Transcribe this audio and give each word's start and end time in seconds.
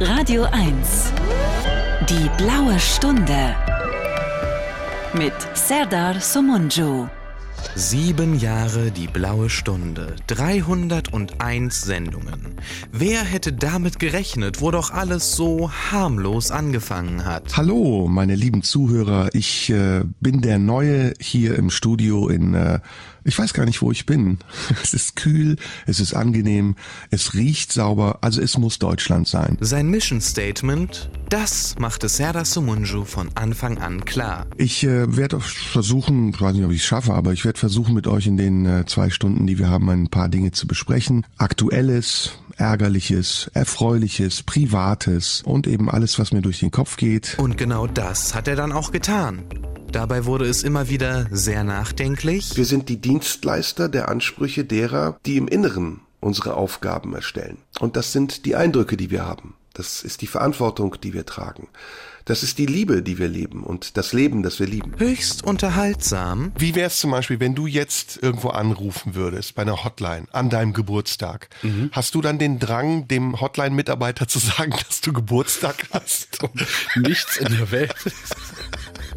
Radio 0.00 0.42
1. 0.50 1.12
Die 2.10 2.28
blaue 2.36 2.76
Stunde. 2.80 3.54
Mit 5.12 5.32
Serdar 5.54 6.20
Somunju. 6.20 7.06
Sieben 7.76 8.36
Jahre 8.38 8.90
die 8.90 9.06
blaue 9.06 9.48
Stunde, 9.48 10.16
301 10.26 11.82
Sendungen. 11.82 12.56
Wer 12.90 13.22
hätte 13.22 13.52
damit 13.52 14.00
gerechnet, 14.00 14.60
wo 14.60 14.72
doch 14.72 14.90
alles 14.90 15.36
so 15.36 15.70
harmlos 15.70 16.50
angefangen 16.50 17.24
hat? 17.24 17.56
Hallo, 17.56 18.08
meine 18.08 18.34
lieben 18.34 18.62
Zuhörer. 18.62 19.28
Ich 19.34 19.70
äh, 19.70 20.02
bin 20.20 20.40
der 20.40 20.58
Neue 20.58 21.14
hier 21.20 21.56
im 21.56 21.70
Studio 21.70 22.28
in 22.28 22.54
äh, 22.54 22.80
ich 23.24 23.38
weiß 23.38 23.54
gar 23.54 23.64
nicht, 23.64 23.82
wo 23.82 23.90
ich 23.90 24.06
bin. 24.06 24.38
Es 24.82 24.92
ist 24.92 25.16
kühl, 25.16 25.56
es 25.86 25.98
ist 25.98 26.14
angenehm, 26.14 26.76
es 27.10 27.34
riecht 27.34 27.72
sauber, 27.72 28.18
also 28.20 28.40
es 28.40 28.58
muss 28.58 28.78
Deutschland 28.78 29.26
sein. 29.26 29.56
Sein 29.60 29.88
Mission 29.88 30.20
Statement, 30.20 31.10
das 31.30 31.74
machte 31.78 32.08
Serdar 32.08 32.44
Sumunju 32.44 33.04
von 33.04 33.30
Anfang 33.34 33.78
an 33.78 34.04
klar. 34.04 34.46
Ich 34.56 34.84
äh, 34.84 35.16
werde 35.16 35.40
versuchen, 35.40 36.30
ich 36.30 36.40
weiß 36.40 36.54
nicht, 36.54 36.64
ob 36.64 36.70
ich 36.70 36.80
es 36.80 36.84
schaffe, 36.84 37.14
aber 37.14 37.32
ich 37.32 37.44
werde 37.44 37.58
versuchen, 37.58 37.94
mit 37.94 38.06
euch 38.06 38.26
in 38.26 38.36
den 38.36 38.66
äh, 38.66 38.84
zwei 38.86 39.10
Stunden, 39.10 39.46
die 39.46 39.58
wir 39.58 39.68
haben, 39.68 39.88
ein 39.88 40.08
paar 40.08 40.28
Dinge 40.28 40.52
zu 40.52 40.66
besprechen. 40.66 41.26
Aktuelles, 41.38 42.32
Ärgerliches, 42.56 43.50
Erfreuliches, 43.54 44.42
Privates 44.42 45.42
und 45.44 45.66
eben 45.66 45.90
alles, 45.90 46.18
was 46.18 46.32
mir 46.32 46.42
durch 46.42 46.60
den 46.60 46.70
Kopf 46.70 46.96
geht. 46.96 47.36
Und 47.38 47.56
genau 47.56 47.86
das 47.86 48.34
hat 48.34 48.48
er 48.48 48.56
dann 48.56 48.72
auch 48.72 48.92
getan. 48.92 49.44
Dabei 49.90 50.24
wurde 50.24 50.46
es 50.46 50.62
immer 50.62 50.88
wieder 50.88 51.26
sehr 51.30 51.62
nachdenklich. 51.62 52.56
Wir 52.56 52.64
sind 52.64 52.88
die 52.88 53.00
Dienstleister 53.00 53.88
der 53.88 54.08
Ansprüche 54.08 54.64
derer, 54.64 55.18
die 55.24 55.36
im 55.36 55.46
Inneren 55.46 56.00
unsere 56.20 56.54
Aufgaben 56.54 57.14
erstellen. 57.14 57.58
Und 57.78 57.96
das 57.96 58.12
sind 58.12 58.44
die 58.44 58.56
Eindrücke, 58.56 58.96
die 58.96 59.10
wir 59.10 59.24
haben. 59.24 59.54
Das 59.74 60.02
ist 60.02 60.22
die 60.22 60.26
Verantwortung, 60.26 60.96
die 61.02 61.12
wir 61.12 61.26
tragen. 61.26 61.68
Das 62.24 62.42
ist 62.42 62.58
die 62.58 62.66
Liebe, 62.66 63.02
die 63.02 63.18
wir 63.18 63.28
leben 63.28 63.62
und 63.62 63.96
das 63.96 64.12
Leben, 64.12 64.42
das 64.42 64.58
wir 64.58 64.66
lieben. 64.66 64.92
Höchst 64.98 65.44
unterhaltsam. 65.44 66.52
Wie 66.58 66.74
wäre 66.74 66.86
es 66.86 66.98
zum 66.98 67.10
Beispiel, 67.10 67.38
wenn 67.40 67.54
du 67.54 67.66
jetzt 67.66 68.18
irgendwo 68.22 68.48
anrufen 68.48 69.14
würdest 69.14 69.54
bei 69.54 69.62
einer 69.62 69.84
Hotline 69.84 70.26
an 70.32 70.48
deinem 70.48 70.72
Geburtstag? 70.72 71.48
Mhm. 71.62 71.90
Hast 71.92 72.14
du 72.14 72.22
dann 72.22 72.38
den 72.38 72.58
Drang, 72.58 73.08
dem 73.08 73.40
Hotline-Mitarbeiter 73.40 74.26
zu 74.26 74.38
sagen, 74.38 74.72
dass 74.88 75.00
du 75.00 75.12
Geburtstag 75.12 75.86
hast? 75.92 76.38
Nichts 76.96 77.36
in 77.36 77.52
der 77.56 77.70
Welt 77.70 77.94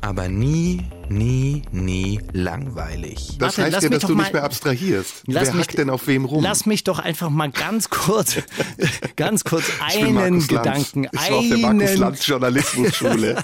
aber 0.02 0.28
nie, 0.28 0.84
nie, 1.10 1.64
nie 1.72 2.20
langweilig. 2.34 3.38
Das 3.40 3.58
Warte, 3.58 3.76
heißt 3.76 3.84
ja, 3.84 3.90
dass 3.90 4.04
du 4.04 4.16
nicht 4.16 4.34
mehr 4.34 4.44
abstrahierst. 4.44 5.24
Wer 5.26 5.42
mich, 5.42 5.54
hackt 5.54 5.78
denn 5.78 5.90
auf 5.90 6.08
wem 6.08 6.26
rum? 6.26 6.44
Lass 6.44 6.66
mich 6.66 6.84
doch 6.84 7.00
einfach 7.00 7.30
mal 7.30 7.50
ganz 7.52 7.90
kurz, 7.90 8.38
ganz 9.16 9.44
kurz 9.44 9.66
einen 9.80 10.46
Gedanken. 10.48 11.08
Ich 11.12 11.20
einen... 11.20 11.32
war 11.32 11.38
auf 11.40 11.48
der 11.48 11.58
Markus 11.58 11.98
Lanz 11.98 12.28
Journalismusschule. 12.28 13.44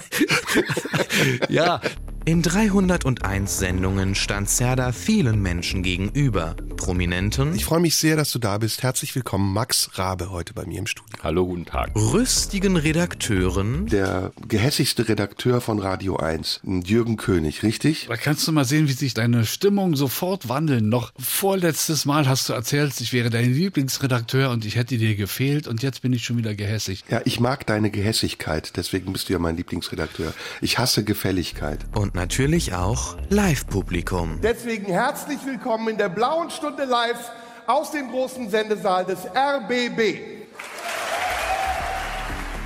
ja, 1.48 1.80
in 2.26 2.40
301 2.40 3.58
Sendungen 3.58 4.14
stand 4.14 4.48
Serdar 4.48 4.92
vielen 4.92 5.42
Menschen 5.42 5.82
gegenüber. 5.82 6.56
Prominenten. 6.76 7.54
Ich 7.54 7.64
freue 7.64 7.80
mich 7.80 7.96
sehr, 7.96 8.16
dass 8.16 8.30
du 8.30 8.38
da 8.38 8.58
bist. 8.58 8.82
Herzlich 8.82 9.14
willkommen, 9.14 9.52
Max 9.52 9.90
Rabe, 9.94 10.30
heute 10.30 10.52
bei 10.54 10.66
mir 10.66 10.78
im 10.78 10.86
Studio. 10.86 11.18
Hallo, 11.22 11.46
guten 11.46 11.64
Tag. 11.64 11.94
Rüstigen 11.94 12.76
Redakteuren. 12.76 13.86
Der 13.86 14.32
gehässigste 14.48 15.08
Redakteur 15.08 15.60
von 15.60 15.78
Radio 15.78 16.16
1, 16.16 16.60
Jürgen 16.84 17.16
König, 17.16 17.62
richtig? 17.62 18.06
Da 18.08 18.16
kannst 18.16 18.46
du 18.46 18.52
mal 18.52 18.64
sehen, 18.64 18.88
wie 18.88 18.92
sich 18.92 19.14
deine 19.14 19.46
Stimmung 19.46 19.96
sofort 19.96 20.48
wandeln. 20.48 20.88
Noch 20.88 21.12
vorletztes 21.18 22.04
Mal 22.04 22.28
hast 22.28 22.48
du 22.48 22.52
erzählt, 22.52 23.00
ich 23.00 23.12
wäre 23.12 23.30
dein 23.30 23.52
Lieblingsredakteur 23.52 24.50
und 24.50 24.64
ich 24.64 24.76
hätte 24.76 24.98
dir 24.98 25.14
gefehlt 25.14 25.66
und 25.66 25.82
jetzt 25.82 26.02
bin 26.02 26.12
ich 26.12 26.24
schon 26.24 26.36
wieder 26.36 26.54
gehässig. 26.54 27.04
Ja, 27.08 27.22
ich 27.24 27.40
mag 27.40 27.66
deine 27.66 27.90
Gehässigkeit, 27.90 28.76
deswegen 28.76 29.12
bist 29.12 29.28
du 29.28 29.34
ja 29.34 29.38
mein 29.38 29.56
Lieblingsredakteur. 29.56 30.34
Ich 30.60 30.78
hasse 30.78 31.04
Gefälligkeit. 31.04 31.86
Und 31.94 32.13
natürlich 32.14 32.74
auch 32.74 33.16
Live-Publikum. 33.28 34.38
Deswegen 34.42 34.86
herzlich 34.86 35.38
willkommen 35.44 35.88
in 35.88 35.98
der 35.98 36.08
blauen 36.08 36.50
Stunde 36.50 36.84
live 36.84 37.30
aus 37.66 37.90
dem 37.90 38.10
großen 38.10 38.48
Sendesaal 38.50 39.04
des 39.04 39.26
RBB. 39.26 40.20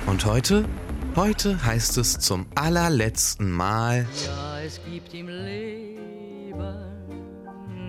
Und 0.05 0.25
heute? 0.25 0.65
Heute 1.15 1.65
heißt 1.65 1.97
es 1.97 2.19
zum 2.19 2.45
allerletzten 2.55 3.51
Mal. 3.51 4.05
Ja, 4.25 4.61
es 4.61 4.79
gibt 4.89 5.13
im 5.13 5.27
Leben 5.27 6.53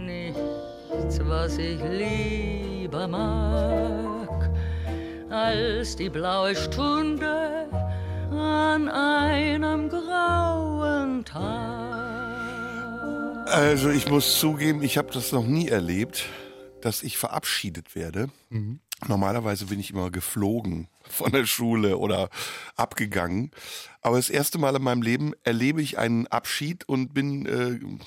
nichts, 0.06 1.20
was 1.24 1.58
ich 1.58 1.80
lieber 1.82 3.06
mag, 3.06 4.50
als 5.30 5.94
die 5.96 6.08
blaue 6.08 6.56
Stunde 6.56 7.49
an 8.40 8.88
einem 8.88 9.88
grauen 9.88 11.24
Tag. 11.24 11.90
Also 13.46 13.90
ich 13.90 14.08
muss 14.08 14.38
zugeben, 14.38 14.82
ich 14.82 14.96
habe 14.96 15.12
das 15.12 15.32
noch 15.32 15.46
nie 15.46 15.68
erlebt, 15.68 16.26
dass 16.80 17.02
ich 17.02 17.18
verabschiedet 17.18 17.94
werde. 17.94 18.30
Mhm. 18.48 18.80
Normalerweise 19.08 19.66
bin 19.66 19.80
ich 19.80 19.90
immer 19.90 20.10
geflogen 20.10 20.88
von 21.08 21.32
der 21.32 21.46
Schule 21.46 21.98
oder 21.98 22.30
abgegangen. 22.76 23.50
Aber 24.02 24.16
das 24.16 24.30
erste 24.30 24.58
Mal 24.58 24.76
in 24.76 24.82
meinem 24.82 25.02
Leben 25.02 25.32
erlebe 25.42 25.82
ich 25.82 25.98
einen 25.98 26.26
Abschied 26.26 26.88
und 26.88 27.14
bin 27.14 27.46
äh, 27.46 27.70
ein 27.70 28.00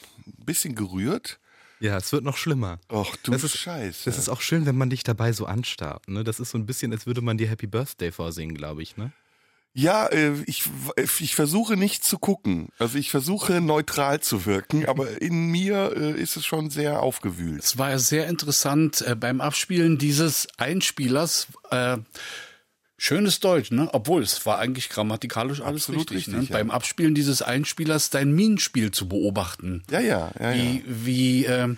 bisschen 0.46 0.76
gerührt. 0.76 1.40
Ja, 1.80 1.98
es 1.98 2.14
wird 2.14 2.24
noch 2.24 2.38
schlimmer. 2.38 2.80
Ach 2.88 3.16
du 3.24 3.32
das 3.32 3.44
ist, 3.44 3.58
Scheiße. 3.58 4.06
Das 4.06 4.18
ist 4.18 4.30
auch 4.30 4.40
schön, 4.40 4.66
wenn 4.66 4.78
man 4.78 4.90
dich 4.90 5.04
dabei 5.04 5.34
so 5.34 5.46
anstarrt. 5.46 6.08
Ne? 6.08 6.24
Das 6.24 6.40
ist 6.40 6.52
so 6.52 6.58
ein 6.58 6.66
bisschen, 6.66 6.94
als 6.94 7.06
würde 7.06 7.22
man 7.22 7.38
dir 7.38 7.50
Happy 7.50 7.68
Birthday 7.68 8.12
vorsingen, 8.12 8.56
glaube 8.56 8.84
ich. 8.84 8.96
Ne? 8.96 9.12
Ja, 9.74 10.06
äh, 10.08 10.34
ich, 10.46 10.64
ich 11.20 11.36
versuche 11.36 11.76
nicht 11.76 12.04
zu 12.04 12.20
gucken. 12.20 12.70
Also 12.78 12.98
ich 12.98 13.10
versuche 13.10 13.60
neutral 13.60 14.20
zu 14.20 14.46
wirken, 14.46 14.86
aber 14.88 15.22
in 15.22 15.48
mir 15.48 15.94
äh, 15.96 16.22
ist 16.22 16.38
es 16.38 16.46
schon 16.46 16.70
sehr 16.70 17.02
aufgewühlt. 17.02 17.64
Es 17.64 17.78
war 17.78 17.90
ja 17.90 18.00
sehr 18.00 18.28
interessant 18.28 19.02
äh, 19.02 19.16
beim 19.16 19.42
Abspielen 19.42 19.98
dieses 19.98 20.48
Einspielers. 20.58 21.48
Äh, 21.72 21.98
Schönes 22.96 23.42
Deutsch, 23.42 23.72
ne? 23.72 23.90
Obwohl 23.92 24.22
es 24.22 24.46
war 24.46 24.60
eigentlich 24.60 24.88
grammatikalisch 24.88 25.60
alles 25.60 25.90
Absolut 25.90 26.12
richtig. 26.12 26.28
richtig 26.28 26.34
ne? 26.34 26.44
ja. 26.44 26.58
Beim 26.58 26.72
Abspielen 26.72 27.14
dieses 27.14 27.42
Einspielers 27.42 28.12
dein 28.12 28.32
Minenspiel 28.32 28.92
zu 28.92 29.10
beobachten. 29.10 29.84
Ja, 29.92 30.00
ja, 30.00 30.32
ja. 30.40 30.54
Wie, 30.54 30.78
ja. 30.78 30.84
wie 30.86 31.46
äh, 31.46 31.76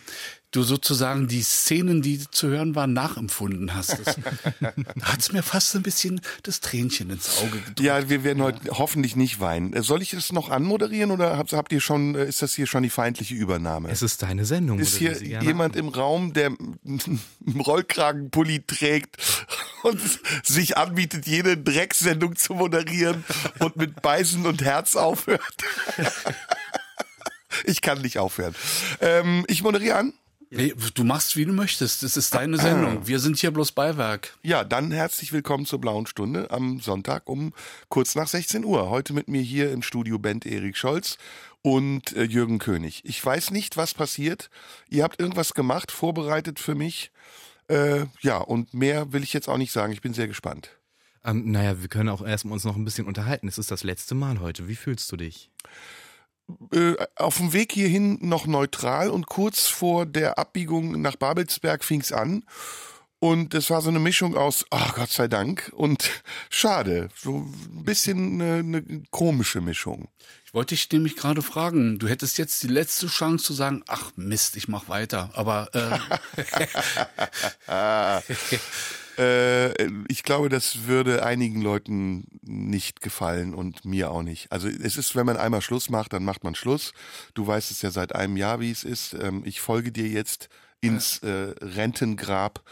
du 0.56 0.64
sozusagen 0.64 1.28
die 1.28 1.42
Szenen, 1.42 2.02
die 2.02 2.20
zu 2.30 2.48
hören 2.48 2.76
waren, 2.76 2.94
nachempfunden 2.94 3.76
hast. 3.76 3.98
Hat 5.02 5.20
es 5.20 5.32
mir 5.32 5.44
fast 5.44 5.76
ein 5.76 5.84
bisschen 5.84 6.22
das 6.44 6.62
Tränchen 6.62 7.10
ins 7.10 7.38
Auge 7.40 7.60
gedrückt. 7.60 7.80
Ja, 7.82 8.10
wir 8.10 8.24
werden 8.24 8.42
heute 8.42 8.60
hoffentlich 8.72 9.16
nicht 9.16 9.40
weinen. 9.40 9.74
Äh, 9.74 9.84
soll 9.84 10.02
ich 10.02 10.12
das 10.12 10.32
noch 10.32 10.50
anmoderieren 10.50 11.12
oder 11.12 11.38
habt, 11.38 11.54
habt 11.54 11.72
ihr 11.74 11.82
schon, 11.82 12.16
äh, 12.16 12.26
ist 12.26 12.42
das 12.42 12.56
hier 12.56 12.68
schon 12.68 12.84
die 12.84 12.90
feindliche 12.90 13.36
Übernahme? 13.36 13.90
Es 13.90 14.02
ist 14.02 14.22
deine 14.22 14.46
Sendung. 14.46 14.80
Ist 14.80 14.98
hier 14.98 15.22
jemand 15.22 15.76
im 15.76 15.90
Raum, 15.90 16.34
der 16.34 16.48
einen 16.86 17.60
Rollkragenpulli 17.60 18.64
trägt 18.66 19.18
und 19.84 20.00
sich 20.44 20.78
anbietet, 20.78 21.28
jede 21.28 21.58
Drecksendung 21.58 22.36
zu 22.36 22.54
moderieren 22.54 23.24
und 23.60 23.76
mit 23.76 24.02
Beißen 24.02 24.46
und 24.46 24.64
Herz 24.64 24.96
aufhört? 24.96 25.42
ich 27.66 27.82
kann 27.82 28.02
nicht 28.02 28.20
aufhören. 28.20 28.56
Ähm, 29.02 29.44
ich 29.48 29.62
moderiere 29.62 29.98
an. 29.98 30.14
Nee, 30.50 30.74
du 30.94 31.04
machst, 31.04 31.36
wie 31.36 31.46
du 31.46 31.54
möchtest. 31.54 32.04
Das 32.04 32.18
ist 32.18 32.34
deine 32.34 32.58
Sendung. 32.58 33.02
Wir 33.08 33.20
sind 33.20 33.38
hier 33.38 33.52
bloß 33.52 33.72
Beiwerk. 33.72 34.38
Ja, 34.44 34.64
dann 34.64 34.92
herzlich 34.92 35.34
willkommen 35.34 35.66
zur 35.66 35.80
Blauen 35.82 36.06
Stunde 36.06 36.52
am 36.52 36.80
Sonntag 36.80 37.28
um 37.28 37.54
kurz 37.90 38.16
nach 38.16 38.28
16 38.28 38.64
Uhr. 38.64 38.90
Heute 38.90 39.14
mit 39.14 39.28
mir 39.28 39.42
hier 39.42 39.72
im 39.72 39.82
Studio 39.82 40.20
Bent 40.20 40.46
Erik 40.46 40.78
Scholz 40.78 41.18
und 41.62 42.16
äh, 42.16 42.24
Jürgen 42.24 42.60
König. 42.60 43.02
Ich 43.06 43.24
weiß 43.26 43.52
nicht, 43.52 43.76
was 43.78 43.94
passiert. 43.94 44.50
Ihr 44.90 45.04
habt 45.04 45.20
irgendwas 45.20 45.54
gemacht, 45.54 45.92
vorbereitet 45.92 46.60
für 46.60 46.76
mich. 46.76 47.12
Äh, 47.68 48.06
ja, 48.22 48.38
und 48.38 48.74
mehr 48.74 49.12
will 49.14 49.24
ich 49.24 49.34
jetzt 49.34 49.50
auch 49.50 49.58
nicht 49.58 49.72
sagen. 49.72 49.94
Ich 49.94 50.02
bin 50.02 50.14
sehr 50.14 50.28
gespannt. 50.28 50.70
Ähm, 51.24 51.52
naja, 51.52 51.82
wir 51.82 51.88
können 51.88 52.10
auch 52.10 52.26
erstmal 52.26 52.54
uns 52.54 52.64
noch 52.64 52.76
ein 52.76 52.86
bisschen 52.86 53.08
unterhalten. 53.08 53.48
Es 53.48 53.58
ist 53.58 53.72
das 53.72 53.84
letzte 53.84 54.14
Mal 54.14 54.40
heute. 54.40 54.68
Wie 54.68 54.76
fühlst 54.76 55.12
du 55.12 55.18
dich? 55.18 55.50
Äh, 56.72 56.96
auf 57.16 57.38
dem 57.38 57.54
Weg 57.54 57.72
hierhin 57.72 58.20
noch 58.22 58.46
neutral 58.46 59.10
und 59.10 59.28
kurz 59.28 59.68
vor 59.68 60.06
der 60.06 60.38
Abbiegung 60.38 61.02
nach 61.02 61.16
Babelsberg 61.16 61.84
fing's 61.84 62.12
an. 62.12 62.44
Und 63.20 63.54
es 63.56 63.70
war 63.70 63.82
so 63.82 63.90
eine 63.90 64.00
Mischung 64.00 64.36
aus, 64.36 64.66
ach 64.70 64.92
oh 64.92 64.96
Gott 64.98 65.10
sei 65.10 65.28
Dank 65.28 65.72
und 65.74 66.10
schade. 66.50 67.10
So 67.16 67.38
ein 67.38 67.84
bisschen 67.84 68.42
eine, 68.42 68.60
eine 68.60 69.04
komische 69.10 69.62
Mischung. 69.62 70.10
Ich 70.46 70.54
wollte 70.54 70.76
dich 70.76 70.92
nämlich 70.92 71.16
gerade 71.16 71.42
fragen, 71.42 71.98
du 71.98 72.08
hättest 72.08 72.38
jetzt 72.38 72.62
die 72.62 72.68
letzte 72.68 73.08
Chance 73.08 73.44
zu 73.44 73.54
sagen, 73.54 73.84
ach 73.88 74.12
Mist, 74.16 74.58
ich 74.58 74.68
mach 74.68 74.90
weiter. 74.90 75.32
Aber 75.34 75.70
äh, 75.74 75.98
Äh, 79.18 79.72
ich 80.08 80.24
glaube, 80.24 80.50
das 80.50 80.86
würde 80.88 81.26
einigen 81.26 81.62
Leuten 81.62 82.26
nicht 82.42 83.02
gefallen 83.02 83.54
und 83.54 83.86
mir 83.86 84.12
auch 84.12 84.24
nicht. 84.24 84.52
Also 84.52 84.68
es 84.68 84.98
ist, 84.98 85.16
wenn 85.16 85.26
man 85.26 85.38
einmal 85.38 85.62
Schluss 85.62 85.90
macht, 85.90 86.14
dann 86.14 86.24
macht 86.24 86.44
man 86.44 86.56
Schluss. 86.56 86.94
Du 87.34 87.46
weißt 87.48 87.72
es 87.72 87.82
ja 87.82 87.92
seit 87.92 88.14
einem 88.14 88.38
Jahr, 88.38 88.60
wie 88.60 88.72
es 88.72 88.84
ist. 88.84 89.14
Ähm, 89.14 89.44
ich 89.46 89.62
folge 89.62 89.92
dir 89.92 90.08
jetzt 90.08 90.50
ins 90.82 91.20
äh, 91.20 91.54
Rentengrab. 91.62 92.64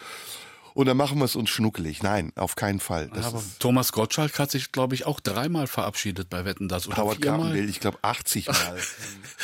und 0.73 0.87
dann 0.87 0.97
machen 0.97 1.19
wir 1.19 1.25
es 1.25 1.35
uns 1.35 1.49
schnuckelig. 1.49 2.03
Nein, 2.03 2.31
auf 2.35 2.55
keinen 2.55 2.79
Fall. 2.79 3.09
Das 3.13 3.27
Aber 3.27 3.43
Thomas 3.59 3.91
Gottschalk 3.91 4.37
hat 4.39 4.51
sich, 4.51 4.71
glaube 4.71 4.95
ich, 4.95 5.05
auch 5.05 5.19
dreimal 5.19 5.67
verabschiedet 5.67 6.29
bei 6.29 6.45
Wetten 6.45 6.67
das 6.67 6.87
oder 6.87 6.97
Howard 6.97 7.21
Carpendale, 7.21 7.61
ich 7.61 7.79
glaube 7.79 7.99
80 8.01 8.47
Mal. 8.47 8.77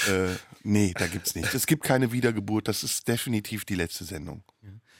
äh, 0.07 0.35
nee, 0.63 0.93
da 0.97 1.07
gibt's 1.07 1.35
nicht. 1.35 1.53
Es 1.53 1.67
gibt 1.67 1.83
keine 1.83 2.11
Wiedergeburt. 2.11 2.67
Das 2.67 2.83
ist 2.83 3.07
definitiv 3.07 3.65
die 3.65 3.75
letzte 3.75 4.05
Sendung. 4.05 4.43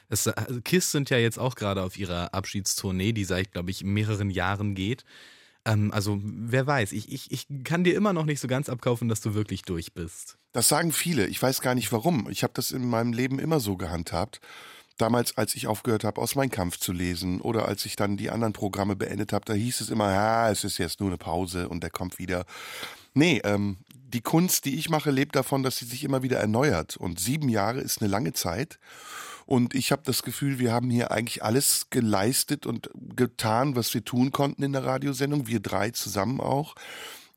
Es, 0.10 0.28
also 0.28 0.60
Kiss 0.62 0.92
sind 0.92 1.10
ja 1.10 1.18
jetzt 1.18 1.40
auch 1.40 1.56
gerade 1.56 1.84
auf 1.84 1.98
ihrer 1.98 2.34
Abschiedstournee, 2.34 3.14
die 3.14 3.26
seit, 3.26 3.52
glaube 3.52 3.72
ich, 3.72 3.84
mehreren 3.84 4.30
Jahren 4.30 4.76
geht. 4.76 5.06
Ähm, 5.66 5.92
also 5.92 6.20
wer 6.24 6.66
weiß, 6.66 6.92
ich, 6.94 7.12
ich, 7.12 7.32
ich 7.32 7.48
kann 7.64 7.84
dir 7.84 7.96
immer 7.96 8.14
noch 8.14 8.26
nicht 8.26 8.40
so 8.40 8.48
ganz 8.48 8.70
abkaufen, 8.70 9.08
dass 9.08 9.22
du 9.22 9.34
wirklich 9.34 9.62
durch 9.64 9.94
bist. 9.94 10.38
Das 10.52 10.68
sagen 10.68 10.92
viele. 10.92 11.28
Ich 11.28 11.42
weiß 11.42 11.62
gar 11.62 11.76
nicht 11.76 11.92
warum. 11.92 12.28
Ich 12.30 12.44
habe 12.44 12.54
das 12.56 12.72
in 12.72 12.90
meinem 12.90 13.14
Leben 13.14 13.40
immer 13.40 13.60
so 13.60 13.78
gehandhabt. 13.78 14.42
Damals, 14.98 15.38
als 15.38 15.56
ich 15.56 15.68
aufgehört 15.68 16.04
habe, 16.04 16.20
aus 16.20 16.36
Mein 16.36 16.50
Kampf 16.50 16.78
zu 16.78 16.92
lesen 16.92 17.40
oder 17.40 17.68
als 17.68 17.86
ich 17.86 17.96
dann 17.96 18.18
die 18.18 18.32
anderen 18.32 18.52
Programme 18.52 18.96
beendet 18.96 19.32
habe, 19.32 19.46
da 19.46 19.54
hieß 19.54 19.80
es 19.80 19.90
immer, 19.90 20.12
ja, 20.12 20.52
es 20.52 20.64
ist 20.64 20.78
jetzt 20.78 21.00
nur 21.00 21.10
eine 21.10 21.18
Pause 21.18 21.70
und 21.70 21.84
der 21.84 21.90
kommt 21.90 22.20
wieder. 22.20 22.46
Nee, 23.14 23.40
ähm, 23.46 23.78
die 23.94 24.22
Kunst, 24.22 24.66
die 24.66 24.78
ich 24.78 24.90
mache, 24.90 25.12
lebt 25.12 25.36
davon, 25.36 25.64
dass 25.64 25.78
sie 25.78 25.86
sich 25.86 26.04
immer 26.04 26.24
wieder 26.24 26.40
erneuert. 26.40 26.98
Und 26.98 27.20
sieben 27.20 27.48
Jahre 27.48 27.80
ist 27.80 28.02
eine 28.02 28.10
lange 28.10 28.34
Zeit. 28.34 28.80
Und 29.50 29.74
ich 29.74 29.92
habe 29.92 30.04
das 30.06 30.22
Gefühl, 30.22 30.60
wir 30.60 30.72
haben 30.72 30.92
hier 30.92 31.10
eigentlich 31.10 31.44
alles 31.44 31.88
geleistet 31.90 32.68
und 32.68 32.92
getan, 33.16 33.76
was 33.76 33.92
wir 33.96 34.06
tun 34.06 34.32
konnten 34.32 34.62
in 34.62 34.74
der 34.74 34.86
Radiosendung. 34.86 35.48
Wir 35.48 35.60
drei 35.60 35.90
zusammen 35.90 36.40
auch. 36.40 36.76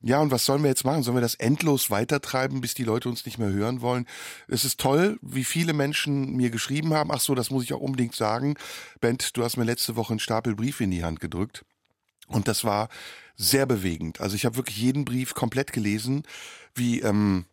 Ja, 0.02 0.20
und 0.20 0.30
was 0.30 0.44
sollen 0.44 0.62
wir 0.62 0.68
jetzt 0.68 0.84
machen? 0.84 1.02
Sollen 1.02 1.16
wir 1.16 1.22
das 1.22 1.36
endlos 1.36 1.88
weitertreiben, 1.88 2.60
bis 2.60 2.74
die 2.74 2.84
Leute 2.84 3.08
uns 3.08 3.24
nicht 3.24 3.38
mehr 3.38 3.48
hören 3.48 3.80
wollen? 3.80 4.06
Es 4.46 4.66
ist 4.66 4.78
toll, 4.78 5.18
wie 5.22 5.42
viele 5.42 5.72
Menschen 5.72 6.36
mir 6.36 6.50
geschrieben 6.50 6.92
haben. 6.92 7.10
Ach 7.10 7.20
so, 7.20 7.34
das 7.34 7.50
muss 7.50 7.64
ich 7.64 7.72
auch 7.72 7.80
unbedingt 7.80 8.14
sagen. 8.14 8.56
Bent, 9.00 9.34
du 9.38 9.42
hast 9.42 9.56
mir 9.56 9.64
letzte 9.64 9.96
Woche 9.96 10.12
einen 10.12 10.20
Stapel 10.20 10.54
Briefe 10.54 10.84
in 10.84 10.90
die 10.90 11.04
Hand 11.04 11.18
gedrückt. 11.18 11.64
Und 12.26 12.46
das 12.46 12.62
war 12.62 12.90
sehr 13.36 13.64
bewegend. 13.64 14.20
Also 14.20 14.36
ich 14.36 14.44
habe 14.44 14.56
wirklich 14.56 14.76
jeden 14.76 15.06
Brief 15.06 15.32
komplett 15.32 15.72
gelesen, 15.72 16.24
wie 16.74 17.00
ähm, 17.00 17.46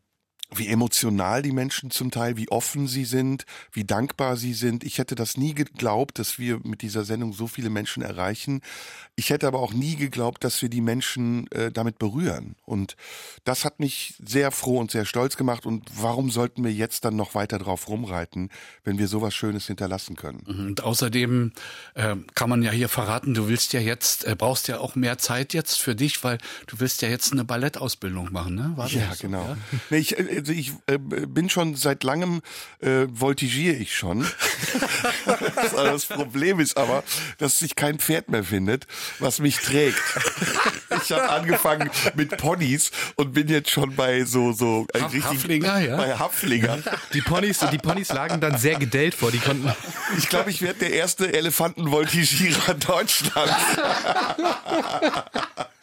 wie 0.56 0.68
emotional 0.68 1.42
die 1.42 1.52
Menschen 1.52 1.92
zum 1.92 2.10
Teil, 2.10 2.36
wie 2.36 2.50
offen 2.50 2.88
sie 2.88 3.06
sind, 3.06 3.46
wie 3.72 3.84
dankbar 3.84 4.36
sie 4.36 4.54
sind. 4.54 4.84
Ich 4.84 4.98
hätte 4.98 5.16
das 5.16 5.38
nie 5.38 5.54
geglaubt, 5.54 6.18
dass 6.18 6.40
wir 6.40 6.60
mit 6.64 6.82
dieser 6.82 7.06
Sendung 7.06 7.34
so 7.34 7.48
viele 7.48 7.70
Menschen 7.70 8.02
erreichen. 8.02 8.62
Ich 9.16 9.30
hätte 9.30 9.48
aber 9.48 9.60
auch 9.60 9.74
nie 9.74 9.96
geglaubt, 9.96 10.44
dass 10.44 10.62
wir 10.62 10.70
die 10.70 10.82
Menschen 10.82 11.52
äh, 11.52 11.72
damit 11.72 12.00
berühren. 12.00 12.56
Und 12.66 12.96
das 13.44 13.64
hat 13.64 13.80
mich 13.80 14.16
sehr 14.26 14.52
froh 14.52 14.80
und 14.80 14.92
sehr 14.92 15.06
stolz 15.06 15.38
gemacht. 15.38 15.66
Und 15.66 15.90
warum 15.94 16.32
sollten 16.32 16.64
wir 16.64 16.72
jetzt 16.72 17.06
dann 17.06 17.16
noch 17.16 17.36
weiter 17.36 17.60
drauf 17.60 17.88
rumreiten, 17.88 18.50
wenn 18.84 18.98
wir 18.98 19.08
sowas 19.08 19.36
Schönes 19.36 19.68
hinterlassen 19.68 20.16
können? 20.16 20.44
Mhm. 20.48 20.68
Und 20.68 20.84
außerdem 20.84 21.52
äh, 21.94 22.16
kann 22.34 22.50
man 22.50 22.64
ja 22.64 22.72
hier 22.72 22.90
verraten, 22.90 23.34
du 23.34 23.48
willst 23.48 23.74
ja 23.74 23.82
jetzt, 23.82 24.26
äh, 24.26 24.36
brauchst 24.36 24.68
ja 24.68 24.80
auch 24.80 24.96
mehr 24.96 25.18
Zeit 25.20 25.54
jetzt 25.54 25.80
für 25.80 25.96
dich, 25.96 26.24
weil 26.24 26.40
du 26.68 26.80
willst 26.80 27.02
ja 27.02 27.10
jetzt 27.10 27.32
eine 27.32 27.44
Ballettausbildung 27.44 28.32
machen, 28.32 28.56
ne? 28.56 28.72
War 28.76 28.88
ja, 28.90 29.14
so, 29.14 29.22
genau. 29.22 29.44
Ja? 29.44 29.58
Nee, 29.90 29.98
ich, 29.98 30.18
äh, 30.18 30.39
also 30.40 30.54
ich 30.54 30.72
äh, 30.88 30.98
bin 30.98 31.50
schon 31.50 31.76
seit 31.76 32.04
langem 32.04 32.42
äh, 32.80 33.08
voltigiere 33.12 33.76
ich 33.76 33.96
schon. 33.96 34.26
das 35.76 36.06
Problem 36.06 36.60
ist 36.60 36.78
aber, 36.78 37.04
dass 37.38 37.60
sich 37.60 37.76
kein 37.76 38.00
Pferd 38.00 38.30
mehr 38.30 38.44
findet, 38.44 38.88
was 39.20 39.40
mich 39.40 39.58
trägt. 39.58 40.02
ich 41.04 41.12
habe 41.12 41.30
angefangen 41.30 41.90
mit 42.16 42.38
Ponys 42.38 42.92
und 43.16 43.34
bin 43.34 43.48
jetzt 43.48 43.70
schon 43.70 43.96
bei 43.96 44.24
so 44.24 44.54
so 44.54 44.88
äh, 44.94 45.04
richtig, 45.04 45.26
Haflinger, 45.26 45.80
ja. 45.80 45.98
Bei 45.98 46.18
Haflinger. 46.18 46.80
Die 47.14 47.22
Ponys, 47.22 47.60
die 47.72 47.78
Ponys 47.78 48.12
lagen 48.14 48.40
dann 48.40 48.58
sehr 48.58 48.76
gedellt 48.76 49.16
vor. 49.16 49.32
Die 49.32 49.40
konnten. 49.40 49.72
Ich 50.18 50.30
glaube, 50.30 50.50
ich 50.50 50.62
werde 50.62 50.80
der 50.80 50.94
erste 50.94 51.34
Elefantenvoltigierer 51.34 52.76
Deutschlands. 52.76 53.56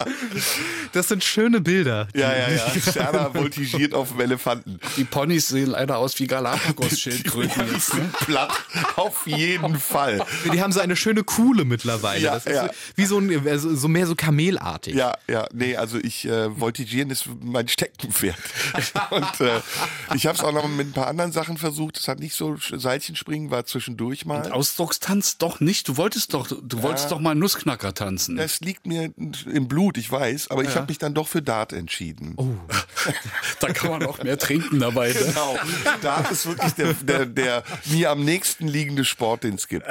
Das 0.93 1.07
sind 1.07 1.23
schöne 1.23 1.59
Bilder. 1.59 2.07
Ja, 2.15 2.31
ja, 2.35 2.49
ja. 2.49 2.69
Serna 2.79 3.33
voltigiert 3.33 3.93
auf 3.93 4.09
dem 4.11 4.21
Elefanten. 4.21 4.79
Die 4.95 5.03
Ponys 5.03 5.47
sehen 5.47 5.71
leider 5.71 5.97
aus 5.97 6.19
wie 6.19 6.27
Galapagos-Schildkröten 6.27 7.71
jetzt. 7.71 7.95
Ne? 7.95 8.09
Platt, 8.19 8.51
auf 8.95 9.25
jeden 9.25 9.79
Fall. 9.79 10.23
Die 10.53 10.61
haben 10.61 10.71
so 10.71 10.79
eine 10.79 10.95
schöne 10.95 11.23
Kuhle 11.23 11.65
mittlerweile. 11.65 12.21
Ja, 12.21 12.33
das 12.35 12.45
ist 12.45 12.55
ja. 12.55 12.69
wie 12.95 13.05
so, 13.05 13.17
ein, 13.17 13.59
so 13.59 13.87
mehr 13.87 14.05
so 14.05 14.15
kamelartig. 14.15 14.95
Ja, 14.95 15.17
ja, 15.27 15.47
nee, 15.53 15.75
also 15.75 15.97
ich 15.97 16.25
äh, 16.25 16.49
voltigieren 16.59 17.09
ist 17.09 17.27
mein 17.41 17.67
Steckenpferd. 17.67 18.37
Und 19.09 19.41
äh, 19.41 19.61
ich 20.15 20.27
habe 20.27 20.37
es 20.37 20.43
auch 20.43 20.53
noch 20.53 20.67
mit 20.67 20.89
ein 20.89 20.93
paar 20.93 21.07
anderen 21.07 21.31
Sachen 21.31 21.57
versucht. 21.57 21.97
Es 21.97 22.07
hat 22.07 22.19
nicht 22.19 22.35
so 22.35 22.55
Seilchenspringen 22.57 23.49
war 23.49 23.65
zwischendurch 23.65 24.25
mal. 24.25 24.45
Und 24.45 24.51
Ausdruckstanz 24.51 25.37
doch 25.37 25.59
nicht. 25.59 25.87
Du 25.87 25.97
wolltest 25.97 26.33
doch, 26.33 26.47
du 26.47 26.77
ja. 26.77 26.83
wolltest 26.83 27.11
doch 27.11 27.19
mal 27.19 27.35
Nussknacker 27.35 27.93
tanzen. 27.93 28.35
Das 28.37 28.59
liegt 28.59 28.85
mir 28.85 29.11
im 29.15 29.67
Blut 29.67 29.86
gut, 29.87 29.97
ich 29.97 30.11
weiß, 30.11 30.51
aber 30.51 30.63
ja. 30.63 30.69
ich 30.69 30.75
habe 30.75 30.87
mich 30.87 30.97
dann 30.97 31.13
doch 31.13 31.29
für 31.29 31.41
Dart 31.41 31.71
entschieden. 31.71 32.33
Oh, 32.35 32.49
da 33.61 33.71
kann 33.71 33.89
man 33.89 34.03
auch 34.03 34.21
mehr 34.21 34.37
trinken 34.37 34.81
dabei. 34.81 35.13
Ne? 35.13 35.19
Genau, 35.27 35.57
Dart 36.01 36.29
ist 36.29 36.45
wirklich 36.45 36.73
der, 36.73 36.91
der, 36.93 37.25
der 37.25 37.63
mir 37.85 38.11
am 38.11 38.25
nächsten 38.25 38.67
liegende 38.67 39.05
Sport, 39.05 39.45
den 39.45 39.55
es 39.55 39.69
gibt. 39.69 39.87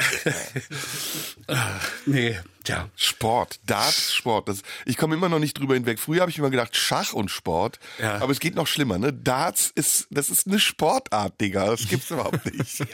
nee, 2.05 2.39
ja. 2.69 2.89
Sport, 2.97 3.61
Dart, 3.67 3.95
Sport. 3.95 4.49
Das, 4.49 4.63
ich 4.85 4.97
komme 4.97 5.15
immer 5.15 5.29
noch 5.29 5.39
nicht 5.39 5.59
drüber 5.59 5.75
hinweg. 5.75 5.99
Früher 5.99 6.21
habe 6.21 6.31
ich 6.31 6.39
immer 6.39 6.51
gedacht, 6.51 6.77
Schach 6.77 7.13
und 7.13 7.31
Sport. 7.31 7.79
Ja. 8.01 8.21
Aber 8.21 8.33
es 8.33 8.41
geht 8.41 8.55
noch 8.55 8.67
schlimmer, 8.67 8.99
ne? 8.99 9.13
Darts 9.13 9.71
ist, 9.75 10.07
das 10.11 10.31
ist 10.31 10.47
eine 10.47 10.59
Sportart, 10.59 11.41
Digga. 11.41 11.67
Das 11.67 11.89
gibt's 11.89 12.11
überhaupt 12.11 12.45
nicht. 12.47 12.81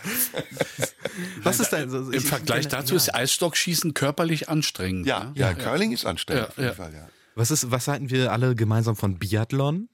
Was 1.42 1.60
ist 1.60 1.70
denn? 1.70 1.92
Also, 1.92 2.10
Im 2.10 2.22
Vergleich 2.22 2.68
dazu 2.68 2.94
ja. 2.94 2.96
ist 2.96 3.14
Eisstockschießen 3.14 3.94
körperlich 3.94 4.48
anstrengend. 4.48 5.06
Ja, 5.06 5.24
ne? 5.24 5.32
ja, 5.34 5.48
ja, 5.48 5.54
Curling 5.54 5.92
ist 5.92 6.06
anstrengend. 6.06 6.48
auf 6.48 6.58
jeden 6.58 6.74
Fall, 6.74 6.92
ja. 6.94 7.08
Was 7.34 7.50
ist, 7.50 7.70
was 7.70 7.88
halten 7.88 8.10
wir 8.10 8.30
alle 8.30 8.54
gemeinsam 8.54 8.94
von 8.94 9.18
Biathlon? 9.18 9.88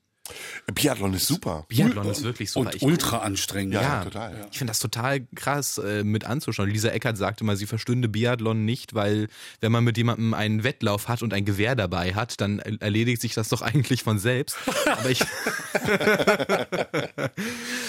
Biathlon 0.73 1.15
ist 1.15 1.27
super. 1.27 1.65
Biathlon 1.69 2.11
ist 2.11 2.23
wirklich 2.23 2.51
super. 2.51 2.71
Und 2.71 2.83
ultra 2.83 3.19
anstrengend. 3.19 3.75
Ja, 3.75 3.83
ja 3.83 4.05
total. 4.05 4.39
Ja. 4.39 4.47
Ich 4.51 4.59
finde 4.59 4.71
das 4.71 4.81
total 4.81 5.21
krass 5.35 5.79
äh, 5.79 6.05
mit 6.05 6.25
anzuschauen. 6.25 6.69
Lisa 6.69 6.91
Eckert 6.91 7.17
sagte 7.17 7.45
mal, 7.45 7.57
sie 7.57 7.67
verstünde 7.67 8.09
Biathlon 8.09 8.65
nicht, 8.65 8.95
weil 8.95 9.29
wenn 9.61 9.73
man 9.73 9.85
mit 9.85 9.97
jemandem 9.97 10.35
einen 10.35 10.65
Wettlauf 10.65 11.09
hat 11.09 11.23
und 11.23 11.33
ein 11.33 11.45
Gewehr 11.45 11.75
dabei 11.75 12.15
hat, 12.15 12.41
dann 12.41 12.59
erledigt 12.59 13.21
sich 13.23 13.35
das 13.35 13.49
doch 13.49 13.63
eigentlich 13.69 14.03
von 14.03 14.19
selbst. 14.19 14.57
Aber 14.87 15.11
ich, 15.11 15.21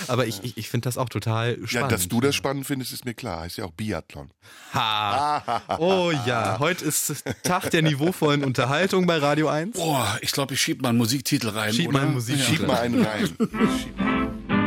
aber 0.08 0.28
ich, 0.28 0.44
ich, 0.44 0.58
ich 0.58 0.70
finde 0.70 0.86
das 0.86 0.98
auch 0.98 1.10
total 1.10 1.56
spannend. 1.66 1.74
Ja, 1.74 1.88
dass 1.88 2.08
du 2.08 2.22
das 2.22 2.36
spannend 2.36 2.66
findest, 2.66 2.94
ist 2.94 3.06
mir 3.06 3.14
klar. 3.14 3.42
Heißt 3.42 3.58
ja 3.58 3.66
auch 3.66 3.72
Biathlon. 3.72 4.32
Ha. 4.74 5.62
Oh 5.80 6.12
ja, 6.26 6.60
heute 6.60 6.86
ist 6.86 7.24
Tag 7.44 7.70
der 7.72 7.82
niveauvollen 7.82 8.44
Unterhaltung 8.44 9.06
bei 9.08 9.18
Radio 9.18 9.48
1. 9.48 9.78
Boah, 9.78 10.18
ich 10.22 10.32
glaube, 10.32 10.54
ich 10.54 10.62
schieb 10.62 10.82
mal 10.82 10.90
einen 10.90 10.98
Musiktitel 10.98 11.50
rein. 11.50 11.74
Schieb 11.74 11.92
mal 11.92 12.04
einen 12.04 12.14
Musik 12.30 12.46
ja. 12.46 12.46
Schieb 12.46 12.68
mal 12.68 12.80
einen 12.80 13.04
rein. 13.04 13.30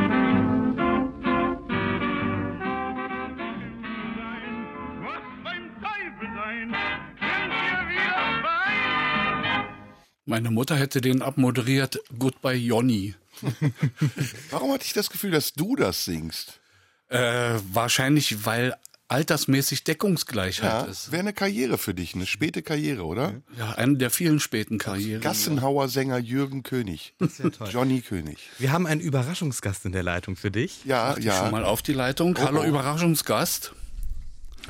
Meine 10.24 10.50
Mutter 10.50 10.76
hätte 10.76 11.00
den 11.00 11.20
abmoderiert 11.20 12.00
Goodbye 12.18 12.54
Johnny. 12.54 13.14
Warum 14.50 14.72
hatte 14.72 14.86
ich 14.86 14.92
das 14.92 15.10
Gefühl, 15.10 15.30
dass 15.30 15.52
du 15.52 15.76
das 15.76 16.04
singst? 16.04 16.60
Äh, 17.08 17.58
wahrscheinlich, 17.72 18.46
weil 18.46 18.74
altersmäßig 19.12 19.84
Deckungsgleichheit 19.84 20.86
ja, 20.86 20.90
ist. 20.90 21.12
Wäre 21.12 21.20
eine 21.20 21.32
Karriere 21.32 21.76
für 21.76 21.94
dich, 21.94 22.14
eine 22.14 22.26
späte 22.26 22.62
Karriere, 22.62 23.04
oder? 23.04 23.34
Ja, 23.58 23.72
eine 23.72 23.96
der 23.98 24.10
vielen 24.10 24.40
späten 24.40 24.78
Karrieren. 24.78 25.20
Gassenhauer 25.20 25.88
Sänger 25.88 26.18
Jürgen 26.18 26.62
König. 26.62 27.14
Johnny 27.70 28.00
König. 28.00 28.38
Wir 28.58 28.72
haben 28.72 28.86
einen 28.86 29.00
Überraschungsgast 29.00 29.84
in 29.84 29.92
der 29.92 30.02
Leitung 30.02 30.36
für 30.36 30.50
dich. 30.50 30.84
Ja, 30.84 31.16
ja. 31.18 31.38
Schon 31.38 31.50
mal 31.50 31.64
auf 31.64 31.82
die 31.82 31.92
Leitung. 31.92 32.36
Oh, 32.38 32.44
Hallo 32.44 32.60
oh. 32.62 32.64
Überraschungsgast. 32.64 33.74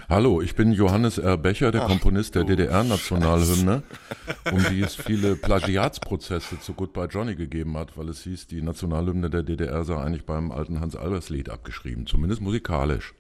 Hallo, 0.09 0.41
ich 0.41 0.57
bin 0.57 0.73
Johannes 0.73 1.19
R. 1.19 1.37
Becher, 1.37 1.71
der 1.71 1.83
Ach, 1.83 1.89
Komponist 1.89 2.35
der 2.35 2.45
DDR-Nationalhymne, 2.45 3.83
um 4.51 4.65
die 4.71 4.81
es 4.81 4.95
viele 4.95 5.37
Plagiatsprozesse 5.37 6.59
zu 6.61 6.73
Goodbye 6.73 7.09
Johnny 7.11 7.35
gegeben 7.35 7.77
hat, 7.77 7.97
weil 7.97 8.09
es 8.09 8.23
hieß, 8.23 8.47
die 8.47 8.63
Nationalhymne 8.63 9.31
der 9.31 9.43
DDR 9.43 9.85
sei 9.85 9.97
eigentlich 9.97 10.25
beim 10.25 10.51
alten 10.51 10.81
Hans-Albers-Lied 10.81 11.51
abgeschrieben, 11.51 12.07
zumindest 12.07 12.41
musikalisch. 12.41 13.15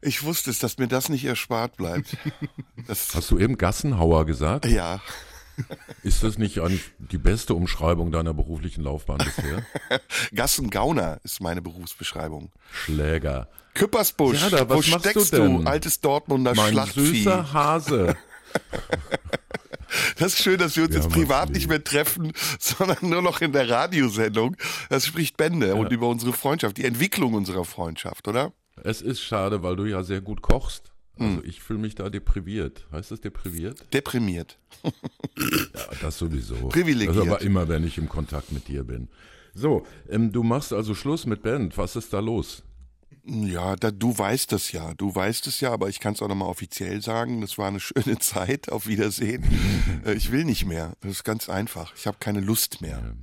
Ich 0.00 0.22
wusste 0.22 0.50
es, 0.50 0.58
dass 0.58 0.78
mir 0.78 0.88
das 0.88 1.08
nicht 1.08 1.24
erspart 1.24 1.76
bleibt. 1.76 2.16
Das 2.86 3.16
Hast 3.16 3.32
du 3.32 3.38
eben 3.40 3.58
Gassenhauer 3.58 4.26
gesagt? 4.26 4.64
Ja. 4.66 5.00
Ist 6.04 6.22
das 6.22 6.38
nicht 6.38 6.60
eigentlich 6.60 6.84
die 6.98 7.18
beste 7.18 7.54
Umschreibung 7.54 8.12
deiner 8.12 8.32
beruflichen 8.32 8.84
Laufbahn 8.84 9.18
bisher? 9.18 9.66
Gassengauner 10.34 11.18
ist 11.24 11.40
meine 11.40 11.62
Berufsbeschreibung. 11.62 12.52
Schläger. 12.72 13.48
Küppersbusch, 13.74 14.40
ja, 14.40 14.50
da, 14.50 14.68
was 14.68 14.76
wo 14.76 14.82
steckst 14.82 15.32
du, 15.32 15.36
denn? 15.36 15.64
du, 15.64 15.68
altes 15.68 16.00
Dortmunder 16.00 16.54
mein 16.54 16.72
Schlachtvieh? 16.72 17.24
süßer 17.24 17.52
Hase. 17.52 18.16
Das 20.18 20.34
ist 20.34 20.42
schön, 20.42 20.58
dass 20.58 20.76
wir 20.76 20.84
uns 20.84 20.94
wir 20.94 21.02
jetzt 21.02 21.12
privat 21.12 21.50
nicht 21.50 21.68
mehr 21.68 21.82
treffen, 21.82 22.32
sondern 22.58 22.98
nur 23.02 23.22
noch 23.22 23.40
in 23.40 23.52
der 23.52 23.68
Radiosendung. 23.68 24.56
Das 24.88 25.06
spricht 25.06 25.36
Bände 25.36 25.68
ja. 25.68 25.74
und 25.74 25.92
über 25.92 26.08
unsere 26.08 26.32
Freundschaft, 26.32 26.76
die 26.76 26.84
Entwicklung 26.84 27.34
unserer 27.34 27.64
Freundschaft, 27.64 28.28
oder? 28.28 28.52
Es 28.82 29.02
ist 29.02 29.20
schade, 29.20 29.62
weil 29.62 29.76
du 29.76 29.84
ja 29.84 30.02
sehr 30.02 30.20
gut 30.20 30.42
kochst. 30.42 30.92
Also 31.18 31.42
ich 31.44 31.62
fühle 31.62 31.78
mich 31.78 31.94
da 31.94 32.10
depriviert. 32.10 32.86
Heißt 32.92 33.10
das 33.10 33.20
depriviert? 33.20 33.86
Deprimiert. 33.92 34.58
Ja, 34.84 34.90
das 36.02 36.18
sowieso. 36.18 36.68
Privilegiert. 36.68 37.16
Das 37.16 37.26
aber 37.26 37.40
immer, 37.40 37.68
wenn 37.68 37.84
ich 37.84 37.96
im 37.96 38.08
Kontakt 38.08 38.52
mit 38.52 38.68
dir 38.68 38.84
bin. 38.84 39.08
So, 39.54 39.86
ähm, 40.10 40.30
du 40.32 40.42
machst 40.42 40.74
also 40.74 40.94
Schluss 40.94 41.24
mit 41.24 41.42
Band. 41.42 41.78
Was 41.78 41.96
ist 41.96 42.12
da 42.12 42.20
los? 42.20 42.62
Ja, 43.24 43.74
da, 43.76 43.90
du 43.90 44.16
weißt 44.16 44.52
es 44.52 44.72
ja. 44.72 44.92
Du 44.94 45.14
weißt 45.14 45.46
es 45.46 45.60
ja, 45.60 45.72
aber 45.72 45.88
ich 45.88 45.98
kann 46.00 46.12
es 46.12 46.22
auch 46.22 46.28
nochmal 46.28 46.48
offiziell 46.48 47.00
sagen. 47.00 47.40
Das 47.40 47.56
war 47.56 47.68
eine 47.68 47.80
schöne 47.80 48.18
Zeit. 48.18 48.70
Auf 48.70 48.86
Wiedersehen. 48.86 49.44
Äh, 50.04 50.14
ich 50.14 50.30
will 50.30 50.44
nicht 50.44 50.66
mehr. 50.66 50.92
Das 51.00 51.12
ist 51.12 51.24
ganz 51.24 51.48
einfach. 51.48 51.94
Ich 51.96 52.06
habe 52.06 52.18
keine 52.20 52.40
Lust 52.40 52.82
mehr. 52.82 53.14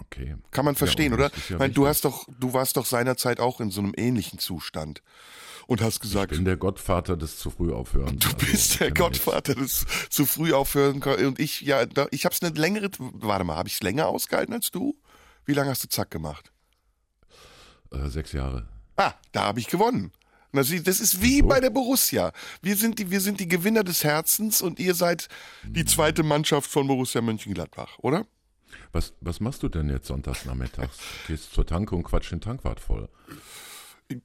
Okay. 0.00 0.36
Kann 0.50 0.64
man 0.64 0.74
verstehen, 0.76 1.12
Ja, 1.12 1.18
oder? 1.18 1.30
ja 1.30 1.40
Ich 1.50 1.58
meine, 1.58 1.72
du 1.72 1.86
hast 1.86 2.04
doch, 2.04 2.26
du 2.38 2.52
warst 2.52 2.76
doch 2.76 2.86
seinerzeit 2.86 3.40
auch 3.40 3.60
in 3.60 3.70
so 3.70 3.80
einem 3.80 3.92
ähnlichen 3.96 4.38
Zustand 4.38 5.02
und 5.66 5.80
hast 5.80 5.96
Ich 5.96 6.00
gesagt, 6.02 6.30
bin 6.32 6.44
der 6.44 6.56
Gottvater 6.56 7.16
des 7.16 7.38
zu 7.38 7.50
früh 7.50 7.72
aufhören. 7.72 8.18
du 8.18 8.32
bist 8.36 8.80
der 8.80 8.92
Gottvater 8.92 9.54
des 9.54 9.84
zu 10.10 10.26
früh 10.26 10.52
aufhören. 10.52 11.02
Und 11.02 11.40
ich, 11.40 11.62
ja, 11.62 11.84
ich 12.10 12.24
habe 12.24 12.34
es 12.34 12.42
eine 12.42 12.54
längere, 12.58 12.90
warte 12.98 13.44
mal, 13.44 13.56
habe 13.56 13.68
ich 13.68 13.74
es 13.74 13.82
länger 13.82 14.06
ausgehalten 14.08 14.54
als 14.54 14.70
du? 14.70 14.96
Wie 15.44 15.52
lange 15.54 15.70
hast 15.70 15.82
du 15.84 15.88
Zack 15.88 16.10
gemacht? 16.10 16.52
Äh, 17.92 18.08
sechs 18.08 18.32
Jahre. 18.32 18.68
Ah, 18.96 19.14
da 19.32 19.42
habe 19.44 19.60
ich 19.60 19.66
gewonnen. 19.68 20.12
Das 20.52 20.70
ist 20.70 21.20
wie 21.20 21.42
bei 21.42 21.60
der 21.60 21.68
Borussia. 21.68 22.32
Wir 22.62 22.76
sind, 22.76 22.98
die, 22.98 23.10
wir 23.10 23.20
sind 23.20 23.40
die 23.40 23.48
Gewinner 23.48 23.84
des 23.84 24.04
Herzens 24.04 24.62
und 24.62 24.78
ihr 24.78 24.94
seid 24.94 25.28
die 25.64 25.84
zweite 25.84 26.22
Mannschaft 26.22 26.70
von 26.70 26.86
Borussia 26.86 27.20
Mönchengladbach, 27.20 27.98
oder? 27.98 28.26
Was, 28.92 29.12
was 29.20 29.40
machst 29.40 29.62
du 29.62 29.68
denn 29.68 29.88
jetzt 29.90 30.06
sonntags 30.06 30.44
nachmittags? 30.44 30.98
Gehst 31.26 31.52
zur 31.52 31.66
Tanke 31.66 31.94
und 31.94 32.04
quatsch 32.04 32.30
den 32.32 32.40
Tankwart 32.40 32.80
voll. 32.80 33.08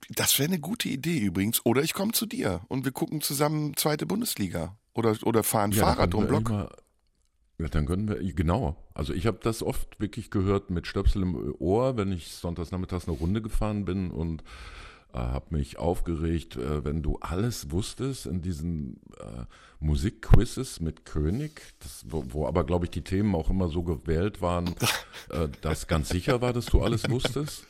Das 0.09 0.37
wäre 0.37 0.49
eine 0.49 0.59
gute 0.59 0.89
Idee 0.89 1.17
übrigens. 1.19 1.65
Oder 1.65 1.81
ich 1.81 1.93
komme 1.93 2.11
zu 2.11 2.25
dir 2.25 2.61
und 2.67 2.85
wir 2.85 2.91
gucken 2.91 3.21
zusammen 3.21 3.75
zweite 3.77 4.05
Bundesliga. 4.05 4.77
Oder, 4.93 5.15
oder 5.23 5.43
fahren 5.43 5.71
Ja, 5.71 5.85
Fahrrad 5.85 6.13
um 6.13 6.27
Block. 6.27 6.49
immer- 6.49 6.69
Ja, 7.57 7.67
dann 7.69 7.85
können 7.85 8.07
wir, 8.07 8.21
genau. 8.33 8.75
Also 8.93 9.13
ich 9.13 9.25
habe 9.25 9.39
das 9.41 9.63
oft 9.63 9.99
wirklich 9.99 10.29
gehört 10.31 10.69
mit 10.69 10.85
Stöpsel 10.87 11.21
im 11.23 11.55
Ohr, 11.59 11.97
wenn 11.97 12.11
ich 12.11 12.33
sonntags 12.33 12.71
nachmittags 12.71 13.07
eine 13.07 13.17
Runde 13.17 13.41
gefahren 13.41 13.85
bin 13.85 14.11
und 14.11 14.43
äh, 15.13 15.17
habe 15.17 15.55
mich 15.55 15.77
aufgeregt, 15.77 16.55
äh, 16.55 16.83
wenn 16.83 17.01
du 17.01 17.17
alles 17.19 17.71
wusstest 17.71 18.25
in 18.25 18.41
diesen 18.41 19.01
äh, 19.19 19.45
Musikquizzes 19.79 20.79
mit 20.79 21.05
König, 21.05 21.61
das, 21.79 22.05
wo, 22.07 22.23
wo 22.29 22.47
aber, 22.47 22.63
glaube 22.63 22.85
ich, 22.85 22.91
die 22.91 23.01
Themen 23.01 23.33
auch 23.35 23.49
immer 23.49 23.67
so 23.67 23.83
gewählt 23.83 24.41
waren, 24.41 24.75
äh, 25.29 25.49
dass 25.61 25.87
ganz 25.87 26.09
sicher 26.09 26.41
war, 26.41 26.53
dass 26.53 26.67
du 26.67 26.81
alles 26.81 27.09
wusstest. 27.09 27.65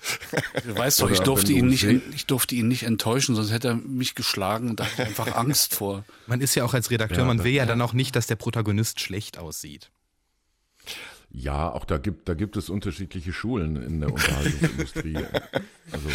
Du 0.66 0.78
weißt 0.78 1.02
doch, 1.02 1.10
ich 1.10 1.20
durfte, 1.20 1.54
du 1.54 1.58
ihn 1.60 1.68
nicht, 1.68 1.84
ich 1.84 2.26
durfte 2.26 2.56
ihn 2.56 2.68
nicht 2.68 2.84
enttäuschen, 2.84 3.36
sonst 3.36 3.52
hätte 3.52 3.70
er 3.70 3.76
mich 3.76 4.16
geschlagen 4.16 4.70
und 4.70 4.80
da 4.80 4.86
hatte 4.86 5.02
ich 5.02 5.08
einfach 5.08 5.36
Angst 5.36 5.76
vor. 5.76 6.04
Man 6.28 6.42
ist 6.42 6.56
ja 6.56 6.64
auch 6.66 6.74
als 6.74 6.92
Redakteur, 6.92 7.20
Ja, 7.20 7.26
man 7.26 7.44
will 7.44 7.54
ja 7.54 7.66
dann 7.66 7.82
auch 7.82 7.94
nicht, 7.94 8.16
dass 8.16 8.28
der 8.28 8.36
Protagonist 8.36 9.00
schlecht 9.00 9.38
aussieht. 9.38 9.92
Ja, 11.34 11.72
auch 11.72 11.86
da 11.86 11.98
gibt, 11.98 12.28
da 12.28 12.34
gibt 12.34 12.58
es 12.58 12.70
unterschiedliche 12.70 13.32
Schulen 13.32 13.78
in 13.78 14.02
der 14.02 14.10
Unterhaltungsindustrie. 14.14 15.16
Also 15.92 16.10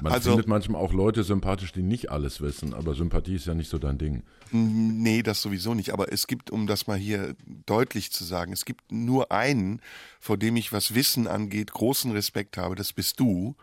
man 0.00 0.12
Also- 0.12 0.30
findet 0.30 0.48
manchmal 0.48 0.80
auch 0.80 0.94
Leute 0.94 1.24
sympathisch, 1.24 1.72
die 1.72 1.82
nicht 1.82 2.10
alles 2.10 2.40
wissen, 2.40 2.72
aber 2.72 2.94
Sympathie 2.94 3.34
ist 3.34 3.46
ja 3.46 3.52
nicht 3.54 3.68
so 3.68 3.78
dein 3.78 3.98
Ding. 3.98 4.22
Nee, 4.50 5.22
das 5.22 5.42
sowieso 5.42 5.74
nicht. 5.74 5.92
Aber 5.92 6.10
es 6.12 6.26
gibt, 6.26 6.50
um 6.50 6.66
das 6.66 6.86
mal 6.86 6.96
hier 6.98 7.34
deutlich 7.66 8.12
zu 8.12 8.24
sagen, 8.24 8.52
es 8.52 8.64
gibt 8.64 8.90
nur 8.90 9.30
einen, 9.30 9.80
vor 10.20 10.38
dem 10.38 10.56
ich, 10.56 10.72
was 10.72 10.94
Wissen 10.94 11.26
angeht, 11.26 11.72
großen 11.72 12.10
Respekt 12.12 12.56
habe. 12.56 12.74
Das 12.74 12.92
bist 12.94 13.20
du. 13.20 13.54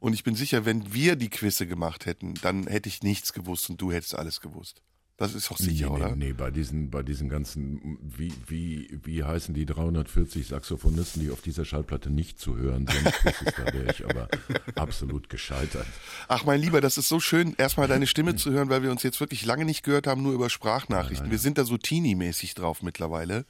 Und 0.00 0.14
ich 0.14 0.24
bin 0.24 0.34
sicher, 0.34 0.64
wenn 0.64 0.94
wir 0.94 1.16
die 1.16 1.30
Quizze 1.30 1.66
gemacht 1.66 2.06
hätten, 2.06 2.34
dann 2.42 2.66
hätte 2.66 2.88
ich 2.88 3.02
nichts 3.02 3.32
gewusst 3.34 3.68
und 3.68 3.80
du 3.80 3.92
hättest 3.92 4.14
alles 4.14 4.40
gewusst. 4.40 4.80
Das 5.16 5.32
ist 5.32 5.48
doch 5.48 5.58
sicher, 5.58 5.90
nee, 5.90 5.92
oder? 5.92 6.16
Nee, 6.16 6.32
bei 6.32 6.50
diesen, 6.50 6.90
bei 6.90 7.04
diesen 7.04 7.28
ganzen, 7.28 7.98
wie, 8.02 8.32
wie, 8.48 8.98
wie 9.04 9.22
heißen 9.22 9.54
die 9.54 9.64
340 9.64 10.48
Saxophonisten, 10.48 11.22
die 11.22 11.30
auf 11.30 11.40
dieser 11.40 11.64
Schallplatte 11.64 12.10
nicht 12.10 12.40
zu 12.40 12.56
hören 12.56 12.88
sind, 12.88 13.06
da 13.56 13.72
wäre 13.72 13.92
ich 13.92 14.04
aber 14.04 14.28
absolut 14.74 15.28
gescheitert. 15.28 15.86
Ach, 16.26 16.44
mein 16.44 16.60
Lieber, 16.60 16.80
das 16.80 16.98
ist 16.98 17.08
so 17.08 17.20
schön, 17.20 17.54
erstmal 17.58 17.86
deine 17.86 18.08
Stimme 18.08 18.34
zu 18.34 18.50
hören, 18.50 18.70
weil 18.70 18.82
wir 18.82 18.90
uns 18.90 19.04
jetzt 19.04 19.20
wirklich 19.20 19.46
lange 19.46 19.64
nicht 19.64 19.84
gehört 19.84 20.08
haben, 20.08 20.22
nur 20.22 20.32
über 20.32 20.50
Sprachnachrichten. 20.50 21.30
Wir 21.30 21.38
sind 21.38 21.58
da 21.58 21.64
so 21.64 21.76
teeny-mäßig 21.76 22.54
drauf 22.54 22.82
mittlerweile. 22.82 23.44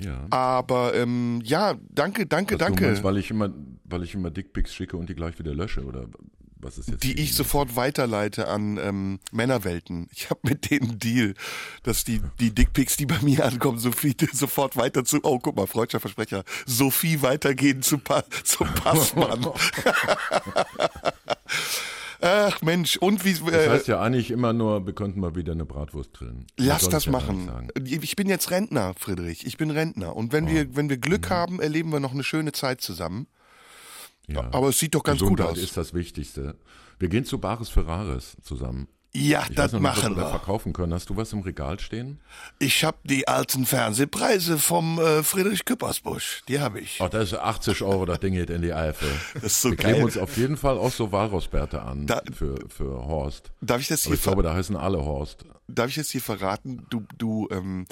Ja. 0.00 0.26
Aber 0.30 0.94
ähm, 0.96 1.40
ja, 1.44 1.76
danke, 1.90 2.26
danke, 2.26 2.54
Was 2.54 2.58
du 2.58 2.64
danke. 2.64 2.84
meinst, 2.86 3.04
weil 3.04 3.16
ich 3.18 3.30
immer, 3.30 3.50
weil 3.84 4.02
ich 4.02 4.14
immer 4.14 4.32
Dickpics 4.32 4.74
schicke 4.74 4.96
und 4.96 5.08
die 5.08 5.14
gleich 5.14 5.38
wieder 5.38 5.54
lösche, 5.54 5.84
oder 5.84 6.08
was 6.64 6.78
ist 6.78 6.88
jetzt? 6.88 7.02
die 7.02 7.20
ich 7.20 7.34
sofort 7.34 7.76
weiterleite 7.76 8.48
an 8.48 8.78
ähm, 8.78 9.20
Männerwelten. 9.32 10.08
Ich 10.12 10.30
habe 10.30 10.40
mit 10.42 10.70
denen 10.70 10.98
Deal, 10.98 11.34
dass 11.82 12.04
die, 12.04 12.20
die 12.40 12.54
Dickpics, 12.54 12.96
die 12.96 13.06
bei 13.06 13.18
mir 13.20 13.44
ankommen, 13.44 13.78
Sophie 13.78 14.16
sofort 14.32 14.76
weiter 14.76 15.04
zu, 15.04 15.20
oh 15.22 15.38
guck 15.38 15.56
mal, 15.56 15.66
freudscher 15.66 16.00
Versprecher, 16.00 16.44
Sophie 16.66 17.22
weitergehen 17.22 17.82
zu 17.82 17.98
pa 17.98 18.24
zum 18.44 18.68
Passmann. 18.68 19.46
Ach 22.20 22.62
Mensch, 22.62 22.96
und 22.96 23.24
wie, 23.24 23.34
Das 23.34 23.52
äh, 23.52 23.68
heißt 23.68 23.88
ja 23.88 24.00
eigentlich 24.00 24.30
immer 24.30 24.54
nur, 24.54 24.86
wir 24.86 24.94
könnten 24.94 25.20
mal 25.20 25.34
wieder 25.34 25.52
eine 25.52 25.66
Bratwurst 25.66 26.14
grillen. 26.14 26.46
Lass 26.56 26.88
das 26.88 27.04
ja 27.04 27.12
machen. 27.12 27.68
Ich 27.84 28.16
bin 28.16 28.28
jetzt 28.28 28.50
Rentner, 28.50 28.94
Friedrich. 28.98 29.46
Ich 29.46 29.58
bin 29.58 29.70
Rentner. 29.70 30.16
Und 30.16 30.32
wenn 30.32 30.48
wir, 30.48 30.74
wenn 30.74 30.88
wir 30.88 30.96
Glück 30.96 31.28
haben, 31.28 31.60
erleben 31.60 31.90
wir 31.90 32.00
noch 32.00 32.12
eine 32.12 32.24
schöne 32.24 32.52
Zeit 32.52 32.80
zusammen. 32.80 33.26
Ja. 34.26 34.48
Aber 34.52 34.68
es 34.70 34.78
sieht 34.78 34.94
doch 34.94 35.02
ganz 35.02 35.20
Gesundheit 35.20 35.48
gut 35.48 35.56
aus. 35.58 35.62
ist 35.62 35.76
das 35.76 35.94
Wichtigste. 35.94 36.54
Wir 36.98 37.08
gehen 37.08 37.24
zu 37.24 37.38
Bares 37.38 37.68
Ferraris 37.68 38.36
zusammen. 38.42 38.88
Ja, 39.16 39.44
Ich 39.48 39.54
das 39.54 39.70
noch 39.72 39.78
machen 39.78 40.16
wir 40.16 40.22
da 40.22 40.26
wir. 40.26 40.30
verkaufen 40.30 40.72
können. 40.72 40.92
Hast 40.92 41.08
du 41.08 41.16
was 41.16 41.32
im 41.32 41.40
Regal 41.40 41.78
stehen? 41.78 42.20
Ich 42.58 42.82
habe 42.82 42.96
die 43.04 43.28
alten 43.28 43.64
Fernsehpreise 43.64 44.58
vom 44.58 44.98
äh, 44.98 45.22
Friedrich 45.22 45.64
Küppersbusch. 45.64 46.42
Die 46.48 46.58
habe 46.58 46.80
ich. 46.80 47.00
Oh, 47.00 47.06
das 47.06 47.30
ist 47.30 47.38
80 47.38 47.82
Euro, 47.82 48.06
das 48.06 48.18
Ding 48.18 48.34
geht 48.34 48.50
in 48.50 48.60
die 48.62 48.72
Eifel. 48.72 49.08
Das 49.34 49.44
ist 49.44 49.60
so 49.62 49.70
wir 49.70 49.76
geil. 49.76 49.92
kleben 49.92 50.04
uns 50.06 50.18
auf 50.18 50.36
jeden 50.36 50.56
Fall 50.56 50.78
auch 50.78 50.90
so 50.90 51.12
Walrossbärte 51.12 51.80
an 51.82 52.08
Da- 52.08 52.22
für, 52.32 52.56
für 52.68 52.90
Horst. 53.06 53.52
Darf 53.60 53.80
ich 53.82 53.86
das 53.86 54.00
Aber 54.04 54.08
hier 54.08 54.16
ich 54.16 54.22
glaube, 54.22 54.42
da 54.42 54.52
heißen 54.54 54.74
alle 54.76 55.04
Horst. 55.04 55.44
darf 55.68 55.90
ich 55.90 55.96
jetzt 55.96 56.10
hier 56.10 56.22
verraten, 56.22 56.84
du, 56.90 57.04
du, 57.16 57.46
ähm, 57.52 57.86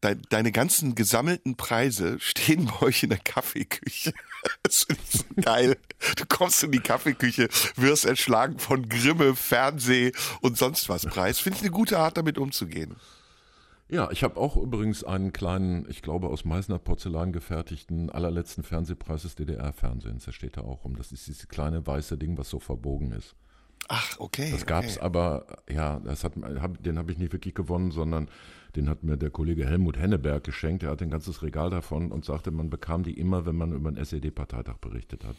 deine 0.00 0.52
ganzen 0.52 0.94
gesammelten 0.94 1.56
Preise 1.56 2.20
stehen 2.20 2.66
bei 2.66 2.86
euch 2.86 3.02
in 3.02 3.10
der 3.10 3.18
Kaffeeküche. 3.18 4.12
Das 4.62 4.84
finde 4.84 5.02
ich 5.02 5.18
so 5.18 5.24
geil. 5.42 5.76
Du 6.16 6.24
kommst 6.24 6.62
in 6.62 6.70
die 6.70 6.78
Kaffeeküche, 6.78 7.48
wirst 7.74 8.04
erschlagen 8.04 8.60
von 8.60 8.88
Grimme, 8.88 9.34
Fernseh 9.34 10.12
und 10.40 10.56
sonst 10.56 10.88
was 10.88 11.06
Preis. 11.06 11.40
Finde 11.40 11.56
ich 11.56 11.62
eine 11.62 11.72
gute 11.72 11.98
Art, 11.98 12.16
damit 12.16 12.38
umzugehen. 12.38 12.94
Ja, 13.88 14.10
ich 14.12 14.22
habe 14.22 14.36
auch 14.36 14.56
übrigens 14.56 15.02
einen 15.02 15.32
kleinen, 15.32 15.90
ich 15.90 16.02
glaube 16.02 16.28
aus 16.28 16.44
Meißner 16.44 16.78
Porzellan 16.78 17.32
gefertigten 17.32 18.10
allerletzten 18.10 18.62
Fernsehpreis 18.62 19.22
des 19.22 19.34
DDR-Fernsehens. 19.34 20.26
Der 20.26 20.32
steht 20.32 20.56
da 20.56 20.60
auch 20.60 20.84
rum. 20.84 20.96
Das 20.96 21.10
ist 21.10 21.26
dieses 21.26 21.48
kleine 21.48 21.84
weiße 21.86 22.16
Ding, 22.16 22.38
was 22.38 22.48
so 22.48 22.60
verbogen 22.60 23.10
ist. 23.10 23.34
Ach, 23.88 24.20
okay. 24.20 24.50
Das 24.52 24.66
gab's 24.66 24.98
okay. 24.98 25.04
aber, 25.04 25.46
ja, 25.70 26.00
das 26.00 26.22
hat, 26.22 26.34
hab, 26.60 26.82
den 26.82 26.98
habe 26.98 27.10
ich 27.10 27.18
nicht 27.18 27.32
wirklich 27.32 27.54
gewonnen, 27.54 27.90
sondern 27.90 28.28
den 28.78 28.88
hat 28.88 29.02
mir 29.02 29.16
der 29.16 29.30
Kollege 29.30 29.66
Helmut 29.66 29.98
Henneberg 29.98 30.44
geschenkt. 30.44 30.84
Er 30.84 30.90
hat 30.90 31.02
ein 31.02 31.10
ganzes 31.10 31.42
Regal 31.42 31.68
davon 31.68 32.12
und 32.12 32.24
sagte, 32.24 32.50
man 32.50 32.70
bekam 32.70 33.02
die 33.02 33.18
immer, 33.18 33.44
wenn 33.44 33.56
man 33.56 33.72
über 33.72 33.90
den 33.90 34.02
SED-Parteitag 34.02 34.78
berichtet 34.78 35.24
hat. 35.24 35.36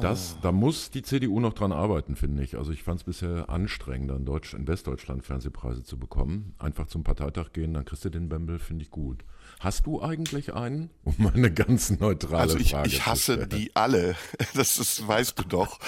Das, 0.00 0.38
da 0.40 0.52
muss 0.52 0.92
die 0.92 1.02
CDU 1.02 1.40
noch 1.40 1.54
dran 1.54 1.72
arbeiten, 1.72 2.14
finde 2.14 2.44
ich. 2.44 2.56
Also 2.56 2.70
ich 2.70 2.84
fand 2.84 3.00
es 3.00 3.04
bisher 3.04 3.50
anstrengender, 3.50 4.14
in, 4.14 4.24
Deutsch, 4.24 4.54
in 4.54 4.68
Westdeutschland 4.68 5.24
Fernsehpreise 5.24 5.82
zu 5.82 5.98
bekommen. 5.98 6.54
Einfach 6.58 6.86
zum 6.86 7.02
Parteitag 7.02 7.52
gehen, 7.52 7.74
dann 7.74 7.84
kriegst 7.84 8.04
du 8.04 8.10
den 8.10 8.28
Bembel, 8.28 8.60
finde 8.60 8.84
ich 8.84 8.92
gut. 8.92 9.24
Hast 9.60 9.86
du 9.86 10.02
eigentlich 10.02 10.54
einen? 10.54 10.90
Um 11.04 11.26
eine 11.26 11.52
ganz 11.52 11.90
neutrale 11.90 12.40
Also 12.40 12.56
ich, 12.58 12.70
Frage 12.70 12.88
ich 12.88 13.04
hasse 13.06 13.46
die 13.46 13.76
alle. 13.76 14.16
Das 14.54 14.78
ist, 14.78 15.06
weißt 15.06 15.38
du 15.38 15.42
doch. 15.44 15.78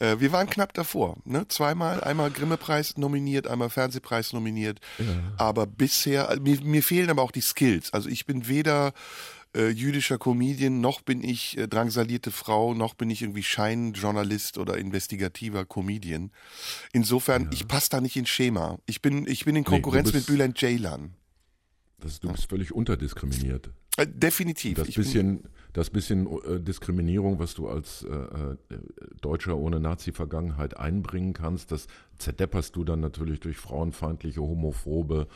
Äh, 0.00 0.16
wir 0.18 0.32
waren 0.32 0.50
knapp 0.50 0.74
davor. 0.74 1.16
Ne? 1.24 1.46
Zweimal, 1.48 2.02
einmal 2.02 2.30
Grimme-Preis 2.32 2.96
nominiert, 2.98 3.46
einmal 3.46 3.70
Fernsehpreis 3.70 4.32
nominiert. 4.32 4.80
Aber 5.38 5.66
bisher, 5.66 6.36
mir, 6.40 6.60
mir 6.62 6.82
fehlen 6.82 7.10
aber 7.10 7.22
auch 7.22 7.30
die 7.30 7.40
Skills. 7.40 7.92
Also 7.92 8.08
ich 8.08 8.26
bin 8.26 8.48
weder 8.48 8.92
äh, 9.54 9.68
jüdischer 9.68 10.18
Comedian, 10.18 10.80
noch 10.80 11.02
bin 11.02 11.22
ich 11.22 11.56
äh, 11.58 11.68
drangsalierte 11.68 12.30
Frau, 12.32 12.74
noch 12.74 12.94
bin 12.94 13.08
ich 13.10 13.22
irgendwie 13.22 13.42
Scheinjournalist 13.44 14.58
oder 14.58 14.78
investigativer 14.78 15.64
Comedian. 15.64 16.32
Insofern, 16.92 17.50
ich 17.52 17.68
passe 17.68 17.88
da 17.90 18.00
nicht 18.00 18.16
ins 18.16 18.30
Schema. 18.30 18.78
Ich 18.86 19.00
bin, 19.02 19.26
ich 19.26 19.44
bin 19.44 19.54
in 19.56 19.64
Konkurrenz 19.64 20.10
bist- 20.10 20.28
mit 20.28 20.36
Bülent 20.38 20.58
Ceylan. 20.58 21.14
Das, 22.02 22.20
du 22.20 22.30
bist 22.30 22.48
völlig 22.48 22.72
unterdiskriminiert. 22.72 23.70
Äh, 23.96 24.06
definitiv. 24.06 24.76
Das 24.76 24.88
Ich 24.88 24.96
bisschen, 24.96 25.44
das 25.72 25.90
bisschen 25.90 26.26
äh, 26.26 26.60
Diskriminierung, 26.60 27.38
was 27.38 27.54
du 27.54 27.68
als 27.68 28.02
äh, 28.04 28.56
Deutscher 29.20 29.56
ohne 29.56 29.80
Nazi-Vergangenheit 29.80 30.76
einbringen 30.76 31.32
kannst, 31.32 31.70
das 31.70 31.86
zerdepperst 32.18 32.74
du 32.74 32.84
dann 32.84 33.00
natürlich 33.00 33.40
durch 33.40 33.56
frauenfeindliche, 33.56 34.40
homophobe 34.40 35.28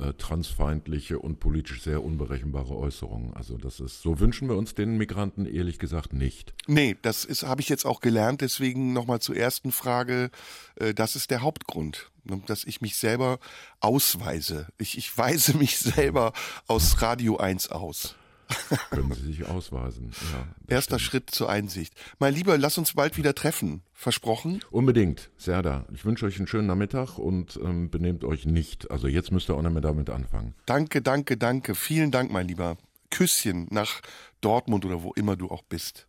äh, 0.00 0.12
transfeindliche 0.14 1.18
und 1.18 1.38
politisch 1.38 1.82
sehr 1.82 2.02
unberechenbare 2.02 2.76
Äußerungen. 2.76 3.34
Also 3.34 3.56
das 3.56 3.80
ist, 3.80 4.02
so 4.02 4.18
wünschen 4.18 4.48
wir 4.48 4.56
uns 4.56 4.74
den 4.74 4.96
Migranten 4.96 5.46
ehrlich 5.46 5.78
gesagt 5.78 6.12
nicht. 6.12 6.52
Nee, 6.66 6.96
das 7.02 7.24
ist, 7.24 7.44
habe 7.44 7.60
ich 7.60 7.68
jetzt 7.68 7.86
auch 7.86 8.00
gelernt, 8.00 8.40
deswegen 8.40 8.92
nochmal 8.92 9.20
zur 9.20 9.36
ersten 9.36 9.70
Frage, 9.70 10.30
äh, 10.76 10.94
das 10.94 11.14
ist 11.14 11.30
der 11.30 11.42
Hauptgrund, 11.42 12.10
ne, 12.24 12.42
dass 12.46 12.64
ich 12.64 12.80
mich 12.80 12.96
selber 12.96 13.38
ausweise. 13.80 14.66
Ich, 14.78 14.98
ich 14.98 15.16
weise 15.16 15.56
mich 15.56 15.78
selber 15.78 16.32
aus 16.66 17.00
Radio 17.00 17.36
1 17.36 17.70
aus. 17.70 18.16
Können 18.90 19.12
Sie 19.12 19.32
sich 19.32 19.46
ausweisen. 19.46 20.12
Ja, 20.32 20.76
Erster 20.76 20.98
stimmt. 20.98 21.10
Schritt 21.10 21.30
zur 21.30 21.48
Einsicht. 21.48 21.94
Mein 22.18 22.34
Lieber, 22.34 22.58
lass 22.58 22.78
uns 22.78 22.94
bald 22.94 23.16
wieder 23.16 23.34
treffen. 23.34 23.82
Versprochen? 23.92 24.60
Unbedingt, 24.70 25.30
Serda. 25.36 25.86
Ich 25.92 26.04
wünsche 26.04 26.26
euch 26.26 26.38
einen 26.38 26.46
schönen 26.46 26.66
Nachmittag 26.66 27.18
und 27.18 27.58
ähm, 27.62 27.90
benehmt 27.90 28.24
euch 28.24 28.46
nicht. 28.46 28.90
Also 28.90 29.08
jetzt 29.08 29.32
müsst 29.32 29.48
ihr 29.48 29.54
auch 29.54 29.62
nicht 29.62 29.72
mehr 29.72 29.80
damit 29.82 30.10
anfangen. 30.10 30.54
Danke, 30.66 31.00
danke, 31.02 31.36
danke. 31.36 31.74
Vielen 31.74 32.10
Dank, 32.10 32.30
mein 32.30 32.48
Lieber. 32.48 32.76
Küsschen 33.10 33.66
nach 33.70 34.00
Dortmund 34.40 34.84
oder 34.84 35.02
wo 35.02 35.12
immer 35.12 35.36
du 35.36 35.50
auch 35.50 35.62
bist. 35.62 36.06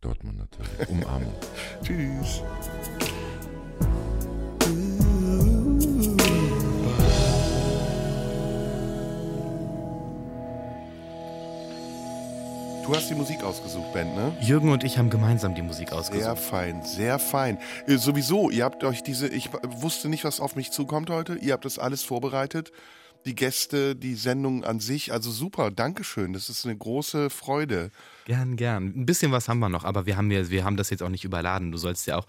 Dortmund 0.00 0.38
natürlich. 0.38 0.88
Umarmung. 0.88 1.34
Tschüss. 1.82 2.42
Du 12.90 12.96
hast 12.96 13.08
die 13.08 13.14
Musik 13.14 13.44
ausgesucht, 13.44 13.92
Ben, 13.92 14.12
ne? 14.16 14.36
Jürgen 14.40 14.68
und 14.68 14.82
ich 14.82 14.98
haben 14.98 15.10
gemeinsam 15.10 15.54
die 15.54 15.62
Musik 15.62 15.90
Sehr 15.90 15.98
ausgesucht. 15.98 16.38
fein, 16.40 16.82
sehr 16.82 17.20
fein. 17.20 17.56
Äh, 17.86 17.98
sowieso, 17.98 18.50
ihr 18.50 18.64
habt 18.64 18.82
euch 18.82 19.04
diese, 19.04 19.28
ich 19.28 19.48
wusste 19.62 20.08
nicht, 20.08 20.24
was 20.24 20.40
auf 20.40 20.56
mich 20.56 20.72
zukommt 20.72 21.08
heute. 21.08 21.36
Ihr 21.36 21.52
habt 21.52 21.64
das 21.64 21.78
alles 21.78 22.02
vorbereitet. 22.02 22.72
Die 23.26 23.36
Gäste, 23.36 23.94
die 23.94 24.16
Sendung 24.16 24.64
an 24.64 24.80
sich, 24.80 25.12
also 25.12 25.30
super, 25.30 25.70
Dankeschön. 25.70 26.32
Das 26.32 26.48
ist 26.48 26.64
eine 26.66 26.76
große 26.76 27.30
Freude. 27.30 27.92
Gern, 28.24 28.56
gern. 28.56 28.86
Ein 28.86 29.06
bisschen 29.06 29.30
was 29.30 29.48
haben 29.48 29.60
wir 29.60 29.68
noch, 29.68 29.84
aber 29.84 30.06
wir 30.06 30.16
haben, 30.16 30.28
ja, 30.32 30.50
wir 30.50 30.64
haben 30.64 30.76
das 30.76 30.90
jetzt 30.90 31.04
auch 31.04 31.10
nicht 31.10 31.22
überladen. 31.24 31.70
Du 31.70 31.78
sollst 31.78 32.08
ja 32.08 32.18
auch 32.18 32.26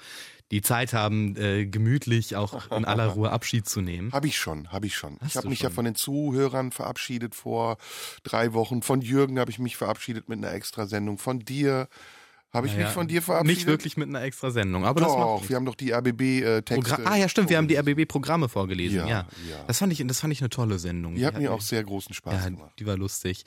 die 0.52 0.62
Zeit 0.62 0.94
haben, 0.94 1.36
äh, 1.38 1.66
gemütlich 1.66 2.36
auch 2.36 2.70
in 2.76 2.86
aller 2.86 3.08
Ruhe 3.08 3.32
Abschied 3.32 3.68
zu 3.68 3.82
nehmen. 3.82 4.12
Habe 4.12 4.28
ich 4.28 4.38
schon, 4.38 4.72
habe 4.72 4.86
ich 4.86 4.96
schon. 4.96 5.18
Hast 5.22 5.30
ich 5.32 5.38
habe 5.38 5.50
mich 5.50 5.60
ja 5.62 5.70
schon? 5.70 5.76
von 5.76 5.86
den 5.86 5.96
Zuhörern 5.96 6.72
verabschiedet 6.72 7.36
vor 7.36 7.78
drei 8.24 8.54
Wochen. 8.54 8.82
Von 8.82 9.02
Jürgen 9.02 9.40
habe 9.40 9.50
ich 9.52 9.60
mich 9.60 9.78
verabschiedet 9.78 10.30
mit 10.30 10.38
einer 10.40 10.54
Extrasendung. 10.54 11.18
Von 11.18 11.40
dir 11.40 11.88
habe 12.54 12.68
ich 12.68 12.74
Naja, 12.74 12.88
mich 12.88 12.94
von 12.94 13.08
dir 13.08 13.22
verabschiedet. 13.22 13.58
Nicht 13.60 13.66
wirklich 13.68 13.96
mit 13.96 14.10
einer 14.10 14.24
extra 14.24 14.52
Sendung, 14.52 14.84
aber 14.86 15.00
das 15.00 15.10
macht 15.10 15.20
Doch, 15.22 15.34
nichts. 15.36 15.50
wir 15.50 15.56
haben 15.56 15.66
doch 15.66 15.76
die 15.76 15.92
RBB-Texte. 15.94 16.96
Progra 16.96 17.10
ah 17.10 17.16
ja, 17.16 17.30
stimmt, 17.30 17.50
wir 17.50 17.56
haben 17.58 17.70
die 17.70 17.78
RBB-Programme 17.78 18.50
vorgelesen. 18.50 18.98
Ja, 18.98 19.08
Ja, 19.08 19.28
ja. 19.50 19.64
Das 19.68 19.78
fand 19.80 19.94
ich, 19.94 20.06
das 20.06 20.20
fand 20.20 20.34
ich 20.34 20.42
eine 20.42 20.50
tolle 20.50 20.78
Sendung. 20.78 21.16
Die 21.16 21.26
hat 21.26 21.38
mir 21.38 21.54
auch 21.54 21.62
sehr 21.62 21.82
großen 21.82 22.14
Spaß 22.14 22.34
ja, 22.34 22.50
gemacht. 22.50 22.74
die 22.78 22.86
war 22.86 22.98
lustig. 22.98 23.46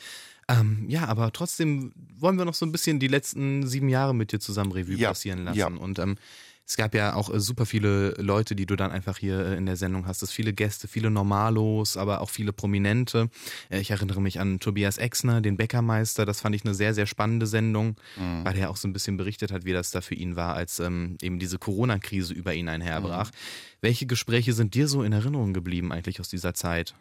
Ähm, 0.48 0.86
ja, 0.88 1.04
aber 1.06 1.32
trotzdem 1.32 1.92
wollen 2.18 2.38
wir 2.38 2.46
noch 2.46 2.54
so 2.54 2.64
ein 2.64 2.72
bisschen 2.72 2.98
die 2.98 3.08
letzten 3.08 3.66
sieben 3.66 3.90
Jahre 3.90 4.14
mit 4.14 4.32
dir 4.32 4.40
zusammen 4.40 4.72
Revue 4.72 4.94
Ja, 4.96 5.10
passieren 5.10 5.44
lassen. 5.44 5.58
ja. 5.58 5.66
Und 5.66 5.98
ähm, 5.98 6.16
es 6.66 6.76
gab 6.76 6.94
ja 6.94 7.14
auch 7.14 7.32
äh, 7.32 7.40
super 7.40 7.66
viele 7.66 8.10
Leute, 8.18 8.54
die 8.56 8.66
du 8.66 8.76
dann 8.76 8.90
einfach 8.90 9.18
hier 9.18 9.38
äh, 9.44 9.56
in 9.56 9.66
der 9.66 9.76
Sendung 9.76 10.06
hast. 10.06 10.22
Es 10.22 10.30
viele 10.32 10.52
Gäste, 10.52 10.88
viele 10.88 11.10
Normalos, 11.10 11.96
aber 11.96 12.20
auch 12.20 12.30
viele 12.30 12.52
Prominente. 12.52 13.28
Äh, 13.70 13.80
ich 13.80 13.90
erinnere 13.90 14.20
mich 14.22 14.40
an 14.40 14.60
Tobias 14.60 14.96
Exner, 14.98 15.40
den 15.40 15.56
Bäckermeister. 15.56 16.24
Das 16.24 16.40
fand 16.40 16.54
ich 16.56 16.64
eine 16.64 16.74
sehr, 16.74 16.94
sehr 16.94 17.06
spannende 17.06 17.46
Sendung, 17.46 17.96
Mhm. 18.16 18.44
weil 18.44 18.56
er 18.56 18.70
auch 18.70 18.76
so 18.76 18.88
ein 18.88 18.92
bisschen 18.92 19.16
berichtet 19.16 19.52
hat, 19.52 19.64
wie 19.64 19.72
das 19.72 19.90
da 19.90 20.00
für 20.00 20.14
ihn 20.14 20.36
war, 20.36 20.54
als 20.54 20.80
ähm, 20.80 21.16
eben 21.20 21.38
diese 21.38 21.58
Corona-Krise 21.58 22.32
über 22.32 22.54
ihn 22.54 22.68
einherbrach. 22.68 23.30
Mhm. 23.30 23.36
Welche 23.82 24.06
Gespräche 24.06 24.52
sind 24.54 24.74
dir 24.74 24.88
so 24.88 25.02
in 25.02 25.12
Erinnerung 25.12 25.52
geblieben 25.52 25.92
eigentlich 25.92 26.20
aus 26.20 26.28
dieser 26.28 26.54
Zeit? 26.54 26.94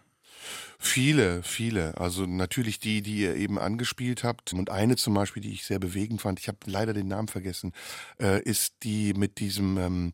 Viele, 0.79 1.43
viele. 1.43 1.97
Also 1.99 2.25
natürlich 2.25 2.79
die, 2.79 3.01
die 3.01 3.19
ihr 3.19 3.35
eben 3.35 3.57
angespielt 3.59 4.23
habt. 4.23 4.53
Und 4.53 4.69
eine 4.69 4.95
zum 4.95 5.13
Beispiel, 5.13 5.41
die 5.43 5.53
ich 5.53 5.63
sehr 5.65 5.79
bewegend 5.79 6.21
fand, 6.21 6.39
ich 6.39 6.47
habe 6.47 6.57
leider 6.65 6.93
den 6.93 7.07
Namen 7.07 7.27
vergessen, 7.27 7.71
äh, 8.19 8.41
ist 8.43 8.73
die 8.83 9.13
mit 9.13 9.39
diesem 9.39 9.77
ähm, 9.77 10.13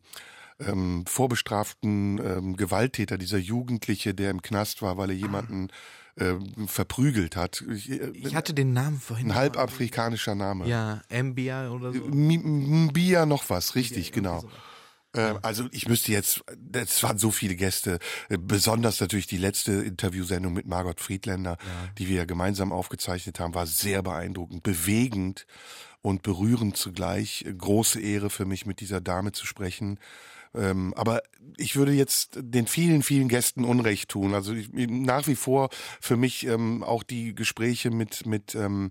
ähm, 0.60 1.04
vorbestraften 1.06 2.18
ähm, 2.24 2.56
Gewalttäter, 2.56 3.18
dieser 3.18 3.38
Jugendliche, 3.38 4.14
der 4.14 4.30
im 4.30 4.42
Knast 4.42 4.82
war, 4.82 4.96
weil 4.96 5.10
er 5.10 5.16
jemanden 5.16 5.68
ähm, 6.18 6.68
verprügelt 6.68 7.34
hat. 7.36 7.64
Ich, 7.72 7.90
äh, 7.90 8.10
Ich 8.14 8.34
hatte 8.34 8.52
den 8.52 8.72
Namen 8.72 9.00
vorhin. 9.00 9.30
ein 9.30 9.34
halbafrikanischer 9.36 10.34
Name. 10.34 10.68
Ja, 10.68 11.00
Mbia 11.10 11.70
oder 11.70 11.92
so. 11.92 12.04
M- 12.04 12.86
Mbia 12.86 13.24
noch 13.26 13.48
was, 13.48 13.74
richtig, 13.74 14.12
genau. 14.12 14.42
Ähm, 14.42 14.48
Also 15.42 15.66
ich 15.72 15.88
müsste 15.88 16.12
jetzt, 16.12 16.42
es 16.72 17.02
waren 17.02 17.18
so 17.18 17.30
viele 17.30 17.56
Gäste, 17.56 17.98
äh, 18.28 18.38
besonders 18.38 19.00
natürlich 19.00 19.26
die 19.26 19.38
letzte 19.38 19.72
Interviewsendung 19.72 20.52
mit 20.52 20.66
Margot 20.66 21.00
Friedländer, 21.00 21.58
die 21.98 22.08
wir 22.08 22.26
gemeinsam 22.26 22.72
aufgezeichnet 22.72 23.40
haben, 23.40 23.54
war 23.54 23.66
sehr 23.66 24.02
beeindruckend, 24.02 24.62
bewegend 24.62 25.46
und 26.02 26.22
berührend 26.22 26.76
zugleich. 26.76 27.44
Große 27.58 28.00
Ehre 28.00 28.30
für 28.30 28.44
mich, 28.44 28.66
mit 28.66 28.80
dieser 28.80 29.00
Dame 29.00 29.32
zu 29.32 29.46
sprechen. 29.46 29.98
Ähm, 30.54 30.92
aber 30.96 31.22
ich 31.56 31.76
würde 31.76 31.92
jetzt 31.92 32.38
den 32.40 32.66
vielen, 32.66 33.02
vielen 33.02 33.28
Gästen 33.28 33.64
Unrecht 33.64 34.08
tun. 34.08 34.34
Also 34.34 34.52
ich, 34.52 34.70
nach 34.72 35.26
wie 35.26 35.36
vor 35.36 35.70
für 36.00 36.16
mich 36.16 36.46
ähm, 36.46 36.82
auch 36.82 37.02
die 37.02 37.34
Gespräche 37.34 37.90
mit, 37.90 38.26
mit 38.26 38.54
ähm, 38.54 38.90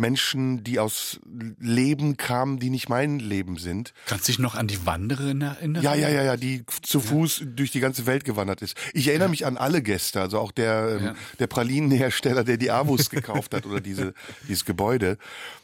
Menschen, 0.00 0.64
die 0.64 0.78
aus 0.80 1.20
Leben 1.60 2.16
kamen, 2.16 2.58
die 2.58 2.70
nicht 2.70 2.88
mein 2.88 3.18
Leben 3.20 3.56
sind. 3.58 3.92
Kannst 4.06 4.26
dich 4.28 4.38
noch 4.38 4.54
an 4.56 4.66
die 4.66 4.84
Wanderin 4.86 5.42
erinnern? 5.42 5.82
Ja, 5.82 5.94
ja, 5.94 6.08
ja, 6.08 6.22
ja, 6.24 6.36
die 6.36 6.64
zu 6.82 7.00
Fuß 7.00 7.44
durch 7.54 7.70
die 7.70 7.80
ganze 7.80 8.06
Welt 8.06 8.24
gewandert 8.24 8.62
ist. 8.62 8.76
Ich 8.94 9.06
erinnere 9.08 9.28
mich 9.28 9.46
an 9.46 9.56
alle 9.56 9.82
Gäste, 9.82 10.20
also 10.20 10.38
auch 10.40 10.50
der, 10.52 10.96
ähm, 10.98 11.04
Ja. 11.04 11.14
der 11.38 11.46
Pralinenhersteller, 11.46 12.42
der 12.42 12.56
die 12.56 12.70
Avus 12.70 13.10
gekauft 13.10 13.54
hat 13.54 13.66
oder 13.66 13.80
diese, 13.80 14.14
dieses 14.48 14.64
Gebäude. 14.64 15.18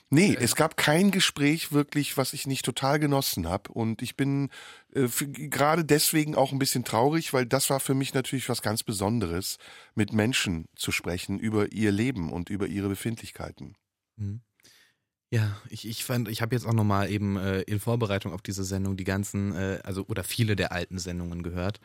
Nee, 0.09 0.37
es 0.41 0.55
gab 0.55 0.77
kein 0.77 1.11
Gespräch 1.11 1.73
wirklich, 1.73 2.17
was 2.17 2.33
ich 2.33 2.47
nicht 2.47 2.65
total 2.65 3.01
genossen 3.01 3.49
habe. 3.49 3.73
Und 3.73 4.03
ich 4.03 4.15
bin 4.17 4.51
äh, 4.95 5.09
gerade 5.49 5.85
deswegen 5.85 6.37
auch 6.37 6.53
ein 6.53 6.61
bisschen 6.61 6.85
traurig, 6.85 7.33
weil 7.33 7.45
das 7.45 7.71
war 7.71 7.81
für 7.81 7.95
mich 7.95 8.15
natürlich 8.15 8.49
was 8.49 8.63
ganz 8.63 8.85
Besonderes, 8.85 9.59
mit 9.97 10.13
Menschen 10.13 10.67
zu 10.77 10.93
sprechen 10.93 11.41
über 11.41 11.73
ihr 11.73 11.91
Leben 11.91 12.31
und 12.33 12.51
über 12.51 12.69
ihre 12.69 12.89
Befindlichkeiten. 12.89 13.75
Ja, 15.33 15.57
ich, 15.71 15.87
ich 15.89 16.05
fand, 16.05 16.29
ich 16.29 16.41
habe 16.41 16.55
jetzt 16.55 16.67
auch 16.67 16.73
nochmal 16.73 17.11
eben 17.11 17.37
äh, 17.37 17.63
in 17.63 17.81
Vorbereitung 17.81 18.33
auf 18.33 18.43
diese 18.43 18.63
Sendung 18.65 18.97
die 18.97 19.05
ganzen, 19.05 19.53
äh, 19.57 19.81
also 19.83 20.05
oder 20.07 20.23
viele 20.23 20.55
der 20.55 20.71
alten 20.73 20.99
Sendungen 20.99 21.43
gehört. 21.43 21.81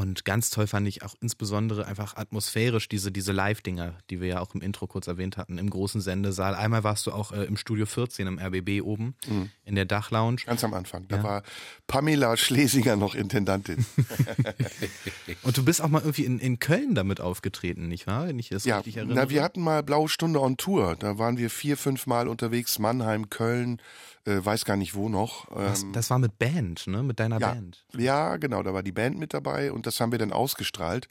Und 0.00 0.24
ganz 0.24 0.48
toll 0.48 0.66
fand 0.66 0.88
ich 0.88 1.02
auch 1.02 1.14
insbesondere 1.20 1.86
einfach 1.86 2.16
atmosphärisch 2.16 2.88
diese, 2.88 3.12
diese 3.12 3.32
Live-Dinger, 3.32 3.98
die 4.08 4.22
wir 4.22 4.28
ja 4.28 4.40
auch 4.40 4.54
im 4.54 4.62
Intro 4.62 4.86
kurz 4.86 5.06
erwähnt 5.08 5.36
hatten, 5.36 5.58
im 5.58 5.68
großen 5.68 6.00
Sendesaal. 6.00 6.54
Einmal 6.54 6.84
warst 6.84 7.06
du 7.06 7.12
auch 7.12 7.32
äh, 7.32 7.44
im 7.44 7.58
Studio 7.58 7.84
14 7.84 8.26
im 8.26 8.38
RBB 8.38 8.80
oben, 8.82 9.14
in 9.66 9.74
der 9.74 9.84
Dachlounge. 9.84 10.36
Ganz 10.46 10.64
am 10.64 10.72
Anfang. 10.72 11.06
Da 11.08 11.16
Ja. 11.18 11.22
war 11.22 11.42
Pamela 11.86 12.34
Schlesinger 12.38 12.96
noch 12.96 13.14
Intendantin. 13.14 13.84
Und 15.42 15.56
du 15.58 15.64
bist 15.64 15.82
auch 15.82 15.88
mal 15.88 16.00
irgendwie 16.00 16.24
in, 16.24 16.38
in 16.38 16.58
Köln 16.58 16.94
damit 16.94 17.20
aufgetreten, 17.20 17.88
nicht 17.88 18.06
wahr? 18.06 18.28
Wenn 18.28 18.38
ich 18.38 18.48
das 18.48 18.64
Ja, 18.64 18.76
richtig 18.78 18.96
erinnere. 18.96 19.16
na, 19.16 19.28
wir 19.30 19.42
hatten 19.42 19.60
mal 19.60 19.82
Blaue 19.82 20.08
Stunde 20.08 20.40
on 20.40 20.56
Tour. 20.56 20.96
Da 20.98 21.18
waren 21.18 21.36
wir 21.36 21.50
vier, 21.50 21.76
fünf 21.76 22.06
Mal 22.06 22.26
unterwegs. 22.26 22.78
Mannheim, 22.78 23.28
Köln, 23.28 23.82
äh, 24.26 24.44
weiß 24.44 24.64
gar 24.64 24.76
nicht 24.76 24.94
wo 24.94 25.08
noch. 25.08 25.48
das, 25.54 25.82
Ähm, 25.82 25.92
das 25.92 26.10
war 26.10 26.18
mit 26.18 26.38
Band, 26.38 26.86
ne? 26.86 27.02
Mit 27.02 27.20
deiner 27.20 27.40
ja, 27.40 27.52
Band. 27.52 27.84
ja, 27.96 28.36
genau. 28.36 28.62
Da 28.62 28.74
war 28.74 28.82
die 28.82 28.92
Band 28.92 29.18
mit 29.18 29.34
dabei 29.34 29.72
und 29.72 29.86
das 29.86 30.00
haben 30.00 30.12
wir 30.12 30.18
dann 30.18 30.32
ausgestrahlt. 30.32 31.08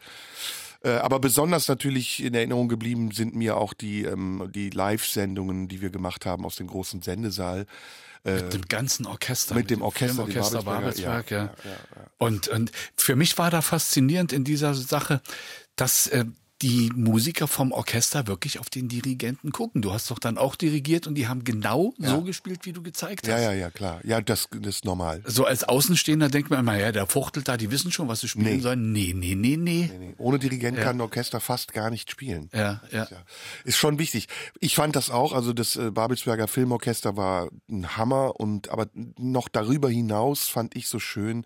Äh, 0.81 0.91
aber 0.91 1.19
besonders 1.19 1.67
natürlich 1.67 2.23
in 2.23 2.33
Erinnerung 2.33 2.69
geblieben 2.69 3.11
sind 3.11 3.35
mir 3.35 3.57
auch 3.57 3.73
die, 3.73 4.03
ähm, 4.03 4.49
die 4.53 4.69
Live-Sendungen, 4.69 5.67
die 5.67 5.81
wir 5.81 5.89
gemacht 5.89 6.25
haben 6.25 6.45
aus 6.45 6.55
dem 6.55 6.67
großen 6.67 7.01
Sendesaal. 7.01 7.65
Mit 8.25 8.53
dem 8.53 8.63
ganzen 8.63 9.05
Orchester. 9.05 9.55
mit 9.55 9.69
dem 9.69 9.81
Orchester, 9.81 10.25
dem 10.25 10.33
Babelsberger, 10.33 10.63
Babelsberg, 10.65 11.31
ja. 11.31 11.37
ja, 11.37 11.53
ja, 11.63 12.07
Und, 12.17 12.49
und 12.49 12.71
für 12.97 13.15
mich 13.15 13.37
war 13.37 13.49
da 13.49 13.61
faszinierend 13.61 14.33
in 14.33 14.43
dieser 14.43 14.73
Sache, 14.73 15.21
dass 15.77 16.07
äh, 16.07 16.25
die 16.61 16.91
Musiker 16.93 17.47
vom 17.47 17.71
Orchester 17.71 18.27
wirklich 18.27 18.59
auf 18.59 18.69
den 18.69 18.89
Dirigenten 18.89 19.51
gucken. 19.53 19.81
Du 19.81 19.93
hast 19.93 20.11
doch 20.11 20.19
dann 20.19 20.37
auch 20.37 20.55
dirigiert 20.57 21.07
und 21.07 21.15
die 21.15 21.27
haben 21.29 21.45
genau 21.45 21.93
so 21.97 22.21
gespielt, 22.21 22.65
wie 22.65 22.73
du 22.73 22.81
gezeigt 22.83 23.27
hast. 23.27 23.29
Ja, 23.29 23.39
ja, 23.39 23.53
ja, 23.53 23.69
klar. 23.69 24.01
Ja, 24.03 24.19
das, 24.19 24.49
das 24.51 24.75
ist 24.75 24.85
normal. 24.85 25.21
So 25.25 25.45
als 25.45 25.63
Außenstehender 25.63 26.27
denkt 26.27 26.49
man 26.49 26.59
immer, 26.59 26.77
ja, 26.77 26.91
der 26.91 27.07
fuchtelt 27.07 27.47
da, 27.47 27.55
die 27.55 27.71
wissen 27.71 27.91
schon, 27.93 28.09
was 28.09 28.19
sie 28.19 28.27
spielen 28.27 28.57
Nee. 28.57 28.59
sollen. 28.59 28.91
Nee, 28.91 29.13
nee, 29.15 29.35
nee, 29.35 29.55
nee. 29.55 29.89
Nee, 29.97 30.15
Ohne 30.17 30.37
Dirigent 30.37 30.77
Ja. 30.77 30.83
kann 30.83 30.97
ein 30.97 31.01
Orchester 31.01 31.39
fast 31.39 31.71
gar 31.73 31.89
nicht 31.89 32.11
spielen. 32.11 32.49
Ja, 32.53 32.81
ja. 32.91 33.07
Ja, 33.09 33.23
ist 33.63 33.77
schon 33.77 33.97
wichtig. 33.97 34.27
Ich 34.59 34.75
fand 34.75 34.97
das 34.97 35.09
auch, 35.09 35.31
also 35.31 35.53
das 35.53 35.77
äh, 35.77 35.91
Babelsberger 35.91 36.49
Filmorchester 36.49 37.15
war 37.15 37.49
ein 37.69 37.95
Hammer 37.95 38.37
und 38.39 38.67
aber 38.69 38.87
noch 39.17 39.47
darüber 39.47 39.89
hinaus 39.89 40.47
fand 40.49 40.75
ich 40.75 40.89
so 40.89 40.99
schön 40.99 41.45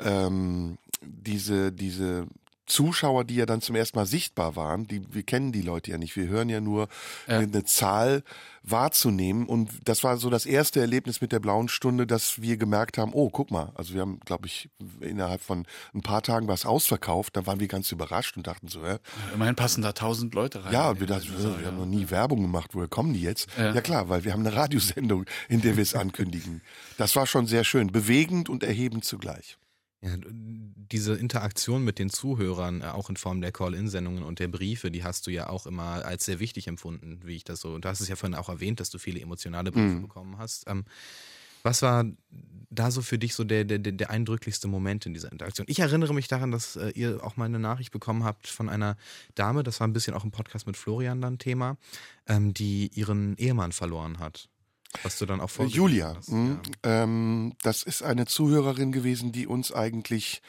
ähm, 0.00 0.76
diese 1.02 1.72
diese 1.72 2.26
Zuschauer, 2.66 3.24
die 3.24 3.34
ja 3.36 3.46
dann 3.46 3.60
zum 3.60 3.76
ersten 3.76 3.98
Mal 3.98 4.06
sichtbar 4.06 4.56
waren, 4.56 4.86
die, 4.88 5.02
wir 5.12 5.22
kennen 5.22 5.52
die 5.52 5.62
Leute 5.62 5.90
ja 5.90 5.98
nicht, 5.98 6.16
wir 6.16 6.28
hören 6.28 6.48
ja 6.48 6.60
nur 6.60 6.88
Ja. 7.26 7.38
eine 7.38 7.64
Zahl 7.64 8.22
wahrzunehmen. 8.62 9.46
Und 9.46 9.70
das 9.84 10.02
war 10.04 10.16
so 10.16 10.30
das 10.30 10.46
erste 10.46 10.80
Erlebnis 10.80 11.20
mit 11.20 11.32
der 11.32 11.38
blauen 11.40 11.68
Stunde, 11.68 12.06
dass 12.06 12.40
wir 12.40 12.56
gemerkt 12.56 12.96
haben, 12.98 13.12
oh, 13.12 13.28
guck 13.28 13.50
mal, 13.50 13.72
also 13.74 13.92
wir 13.94 14.00
haben, 14.00 14.20
glaube 14.24 14.46
ich, 14.46 14.70
innerhalb 15.00 15.42
von 15.42 15.66
ein 15.94 16.00
paar 16.00 16.22
Tagen 16.22 16.48
was 16.48 16.64
ausverkauft, 16.64 17.36
da 17.36 17.46
waren 17.46 17.60
wir 17.60 17.68
ganz 17.68 17.92
überrascht 17.92 18.36
und 18.36 18.46
dachten 18.46 18.68
so, 18.68 18.84
ja, 18.84 18.98
Immerhin 19.34 19.54
passen 19.54 19.82
da 19.82 19.92
tausend 19.92 20.34
Leute 20.34 20.64
rein. 20.64 20.72
ja, 20.72 20.98
wir, 20.98 21.06
dachten, 21.06 21.28
wir 21.60 21.66
haben 21.66 21.76
noch 21.78 21.86
nie 21.86 22.08
Werbung 22.10 22.40
gemacht, 22.40 22.70
woher 22.72 22.88
kommen 22.88 23.12
die 23.12 23.20
jetzt? 23.22 23.48
Ja. 23.58 23.74
Ja. 23.74 23.80
klar, 23.82 24.08
weil 24.08 24.24
wir 24.24 24.32
haben 24.32 24.46
eine 24.46 24.56
Radiosendung, 24.56 25.26
in 25.48 25.60
der 25.60 25.76
wir 25.76 25.82
es 25.82 25.94
ankündigen. 25.94 26.62
Das 26.96 27.14
war 27.16 27.26
schon 27.26 27.46
sehr 27.46 27.64
schön, 27.64 27.88
bewegend 27.92 28.48
und 28.48 28.62
erhebend 28.64 29.04
zugleich. 29.04 29.58
Ja, 30.04 30.16
diese 30.20 31.14
Interaktion 31.14 31.82
mit 31.82 31.98
den 31.98 32.10
Zuhörern, 32.10 32.82
äh, 32.82 32.86
auch 32.86 33.08
in 33.08 33.16
Form 33.16 33.40
der 33.40 33.52
Call-In-Sendungen 33.52 34.22
und 34.22 34.38
der 34.38 34.48
Briefe, 34.48 34.90
die 34.90 35.02
hast 35.02 35.26
du 35.26 35.30
ja 35.30 35.48
auch 35.48 35.66
immer 35.66 36.04
als 36.04 36.26
sehr 36.26 36.40
wichtig 36.40 36.66
empfunden, 36.66 37.20
wie 37.24 37.36
ich 37.36 37.44
das 37.44 37.60
so. 37.60 37.74
Und 37.74 37.86
du 37.86 37.88
hast 37.88 38.00
es 38.00 38.08
ja 38.08 38.16
vorhin 38.16 38.36
auch 38.36 38.50
erwähnt, 38.50 38.80
dass 38.80 38.90
du 38.90 38.98
viele 38.98 39.20
emotionale 39.20 39.72
Briefe 39.72 40.00
bekommen 40.00 40.36
hast. 40.36 40.68
Ähm, 40.68 40.84
was 41.62 41.80
war 41.80 42.04
da 42.68 42.90
so 42.90 43.00
für 43.00 43.18
dich 43.18 43.34
so 43.34 43.44
der, 43.44 43.64
der, 43.64 43.78
der 43.78 43.92
der 43.92 44.10
eindrücklichste 44.10 44.68
Moment 44.68 45.06
in 45.06 45.14
dieser 45.14 45.32
Interaktion? 45.32 45.66
Ich 45.70 45.78
erinnere 45.78 46.12
mich 46.12 46.28
daran, 46.28 46.50
dass 46.50 46.76
äh, 46.76 46.90
ihr 46.90 47.24
auch 47.24 47.38
mal 47.38 47.46
eine 47.46 47.58
Nachricht 47.58 47.90
bekommen 47.90 48.24
habt 48.24 48.46
von 48.46 48.68
einer 48.68 48.98
Dame, 49.34 49.62
das 49.62 49.80
war 49.80 49.88
ein 49.88 49.94
bisschen 49.94 50.12
auch 50.12 50.24
im 50.24 50.30
Podcast 50.30 50.66
mit 50.66 50.76
Florian 50.76 51.22
dann 51.22 51.38
Thema, 51.38 51.78
ähm, 52.26 52.52
die 52.52 52.88
ihren 52.88 53.38
Ehemann 53.38 53.72
verloren 53.72 54.18
hat. 54.18 54.50
Was 55.02 55.18
du 55.18 55.26
dann 55.26 55.40
auch 55.40 55.50
vor 55.50 55.66
Julia, 55.66 56.16
mh, 56.26 56.60
ähm, 56.82 57.52
das 57.62 57.82
ist 57.82 58.02
eine 58.02 58.26
Zuhörerin 58.26 58.92
gewesen, 58.92 59.32
die 59.32 59.46
uns 59.46 59.72
eigentlich 59.72 60.42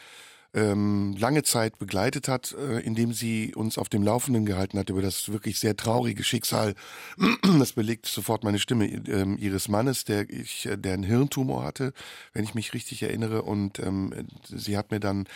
ähm, 0.56 1.16
lange 1.18 1.44
Zeit 1.44 1.78
begleitet 1.78 2.30
hat, 2.30 2.54
äh, 2.54 2.80
indem 2.80 3.12
sie 3.12 3.54
uns 3.54 3.78
auf 3.78 3.90
dem 3.90 4.04
Laufenden 4.04 4.46
gehalten 4.46 4.80
hat 4.80 4.90
über 4.90 5.02
das 5.02 5.32
wirklich 5.32 5.60
sehr 5.60 5.76
traurige 5.76 6.24
Schicksal. 6.24 6.74
Das 7.60 7.74
belegt 7.74 8.06
sofort 8.06 8.44
meine 8.44 8.60
Stimme 8.60 8.86
ähm, 8.88 9.38
ihres 9.38 9.68
Mannes, 9.68 10.06
der 10.06 10.30
ich, 10.30 10.66
äh, 10.66 10.78
der 10.78 10.94
einen 10.94 11.04
Hirntumor 11.04 11.64
hatte, 11.64 11.94
wenn 12.34 12.44
ich 12.44 12.54
mich 12.54 12.74
richtig 12.74 13.04
erinnere. 13.04 13.42
Und 13.42 13.80
ähm, 13.80 14.14
sie 14.46 14.78
hat 14.78 14.92
mir 14.92 15.00
dann 15.00 15.28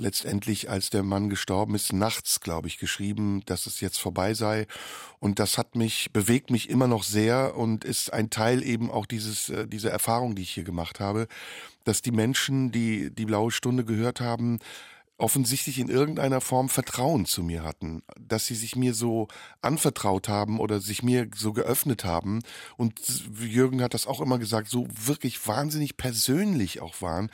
letztendlich, 0.00 0.70
als 0.70 0.90
der 0.90 1.02
Mann 1.02 1.30
gestorben 1.30 1.74
ist, 1.74 1.92
nachts, 1.92 2.40
glaube 2.40 2.68
ich, 2.68 2.78
geschrieben, 2.78 3.42
dass 3.46 3.66
es 3.66 3.80
jetzt 3.80 3.98
vorbei 3.98 4.34
sei. 4.34 4.66
Und 5.18 5.38
das 5.38 5.58
hat 5.58 5.76
mich, 5.76 6.10
bewegt 6.12 6.50
mich 6.50 6.68
immer 6.68 6.88
noch 6.88 7.02
sehr 7.02 7.56
und 7.56 7.84
ist 7.84 8.12
ein 8.12 8.30
Teil 8.30 8.62
eben 8.62 8.90
auch 8.90 9.06
dieses, 9.06 9.48
äh, 9.50 9.66
dieser 9.66 9.90
Erfahrung, 9.90 10.34
die 10.34 10.42
ich 10.42 10.50
hier 10.50 10.64
gemacht 10.64 11.00
habe, 11.00 11.28
dass 11.84 12.02
die 12.02 12.12
Menschen, 12.12 12.72
die 12.72 13.10
die 13.10 13.26
blaue 13.26 13.50
Stunde 13.50 13.84
gehört 13.84 14.20
haben, 14.20 14.58
offensichtlich 15.20 15.78
in 15.78 15.88
irgendeiner 15.88 16.40
Form 16.40 16.68
Vertrauen 16.68 17.26
zu 17.26 17.42
mir 17.42 17.62
hatten, 17.62 18.02
dass 18.18 18.46
sie 18.46 18.54
sich 18.54 18.74
mir 18.74 18.94
so 18.94 19.28
anvertraut 19.60 20.28
haben 20.28 20.58
oder 20.58 20.80
sich 20.80 21.02
mir 21.02 21.28
so 21.34 21.52
geöffnet 21.52 22.04
haben. 22.04 22.40
Und 22.76 23.00
Jürgen 23.38 23.82
hat 23.82 23.94
das 23.94 24.06
auch 24.06 24.20
immer 24.20 24.38
gesagt, 24.38 24.68
so 24.68 24.86
wirklich 24.90 25.46
wahnsinnig 25.46 25.96
persönlich 25.96 26.80
auch 26.80 27.02
waren. 27.02 27.30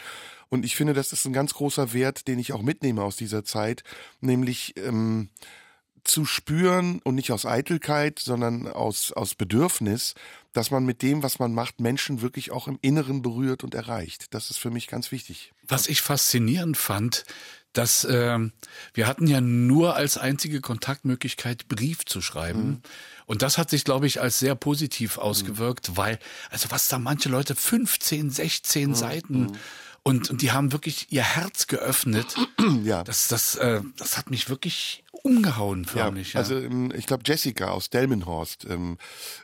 Und 0.49 0.65
ich 0.65 0.77
finde, 0.77 0.93
das 0.93 1.13
ist 1.13 1.25
ein 1.27 1.33
ganz 1.33 1.55
großer 1.55 1.93
Wert, 1.93 2.29
den 2.29 2.39
ich 2.39 2.53
auch 2.53 2.63
mitnehme 2.63 3.03
aus 3.03 3.17
dieser 3.17 3.45
Zeit, 3.45 3.83
nämlich 4.21 4.75
ähm, 4.77 5.31
zu 6.07 6.25
spüren 6.25 7.01
und 7.03 7.17
nicht 7.17 7.33
aus 7.33 7.47
Eitelkeit, 7.47 8.19
sondern 8.19 8.69
aus, 8.69 9.13
aus 9.13 9.35
Bedürfnis, 9.35 10.15
dass 10.53 10.71
man 10.71 10.85
mit 10.85 11.03
dem, 11.03 11.23
was 11.23 11.39
man 11.39 11.53
macht, 11.53 11.81
Menschen 11.81 12.23
wirklich 12.23 12.53
auch 12.53 12.69
im 12.69 12.79
Inneren 12.81 13.23
berührt 13.23 13.65
und 13.65 13.75
erreicht. 13.75 14.33
Das 14.33 14.51
ist 14.51 14.59
für 14.59 14.71
mich 14.71 14.87
ganz 14.87 15.11
wichtig. 15.13 15.53
Was 15.67 15.89
ich 15.89 16.01
faszinierend 16.01 16.77
fand, 16.77 17.25
dass 17.73 18.07
ähm, 18.09 18.53
wir 18.95 19.07
hatten 19.07 19.27
ja 19.27 19.41
nur 19.41 19.97
als 19.97 20.17
einzige 20.17 20.63
Kontaktmöglichkeit 20.63 21.69
Brief 21.69 22.07
zu 22.07 22.23
schreiben. 22.23 22.83
Und 23.27 23.43
das 23.43 23.59
hat 23.59 23.69
sich, 23.69 23.85
glaube 23.85 24.07
ich, 24.07 24.21
als 24.21 24.39
sehr 24.39 24.55
positiv 24.55 25.19
ausgewirkt, 25.19 25.97
weil, 25.97 26.19
also 26.49 26.71
was 26.71 26.89
da 26.89 26.99
manche 26.99 27.29
Leute 27.29 27.55
15, 27.55 28.31
16 28.31 28.95
Seiten 28.95 29.53
und, 30.07 30.31
und 30.31 30.41
die 30.41 30.53
haben 30.53 30.71
wirklich 30.71 31.09
ihr 31.11 31.25
Herz 31.25 31.67
geöffnet. 31.67 32.35
Ja. 32.85 33.05
Das, 33.05 33.29
das, 33.29 33.55
äh, 33.57 33.81
das 33.97 34.17
hat 34.19 34.31
mich 34.31 34.49
wirklich 34.49 35.05
umgehauen, 35.23 35.85
förmlich. 35.85 36.33
Ja, 36.33 36.41
Also 36.41 36.59
ähm, 36.59 36.93
ich 36.97 37.07
glaube 37.07 37.23
Jessica 37.27 37.69
aus 37.71 37.91
Delmenhorst, 37.91 38.67
ähm, 38.69 38.99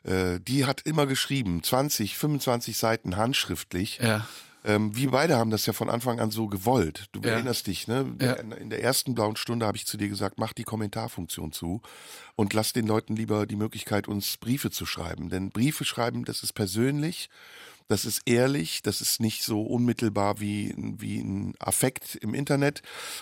äh, 0.04 0.40
die 0.40 0.64
hat 0.66 0.80
immer 0.82 1.06
geschrieben, 1.06 1.62
20, 1.62 2.16
25 2.18 2.76
Seiten 2.76 3.16
handschriftlich. 3.16 3.98
Ja. 4.02 4.26
Ähm, 4.64 4.94
wir 4.96 5.10
beide 5.10 5.36
haben 5.36 5.50
das 5.50 5.66
ja 5.66 5.72
von 5.72 5.88
Anfang 5.88 6.18
an 6.20 6.30
so 6.30 6.46
gewollt. 6.48 7.06
Du 7.12 7.20
Ja. 7.20 7.30
erinnerst 7.32 7.66
dich, 7.68 7.86
ne? 7.88 8.12
Ja. 8.20 8.32
In, 8.34 8.52
in 8.52 8.70
der 8.70 8.82
ersten 8.82 9.14
blauen 9.14 9.36
Stunde 9.36 9.66
habe 9.66 9.76
ich 9.76 9.86
zu 9.86 9.96
dir 9.96 10.08
gesagt, 10.08 10.38
mach 10.38 10.52
die 10.52 10.64
Kommentarfunktion 10.64 11.52
zu 11.52 11.80
und 12.36 12.54
lass 12.54 12.72
den 12.72 12.86
Leuten 12.86 13.14
lieber 13.16 13.46
die 13.46 13.56
Möglichkeit, 13.56 14.08
uns 14.08 14.36
Briefe 14.36 14.70
zu 14.70 14.86
schreiben. 14.86 15.30
Denn 15.30 15.50
Briefe 15.50 15.84
schreiben, 15.84 16.24
das 16.24 16.42
ist 16.42 16.52
persönlich. 16.54 17.28
Das 17.92 18.06
ist 18.06 18.22
ehrlich, 18.24 18.80
das 18.80 19.02
ist 19.02 19.20
nicht 19.20 19.42
so 19.44 19.60
unmittelbar 19.62 20.40
wie, 20.40 20.74
wie 20.76 21.20
ein 21.20 21.54
Affekt 21.58 22.16
im 22.16 22.32
Internet. 22.32 22.80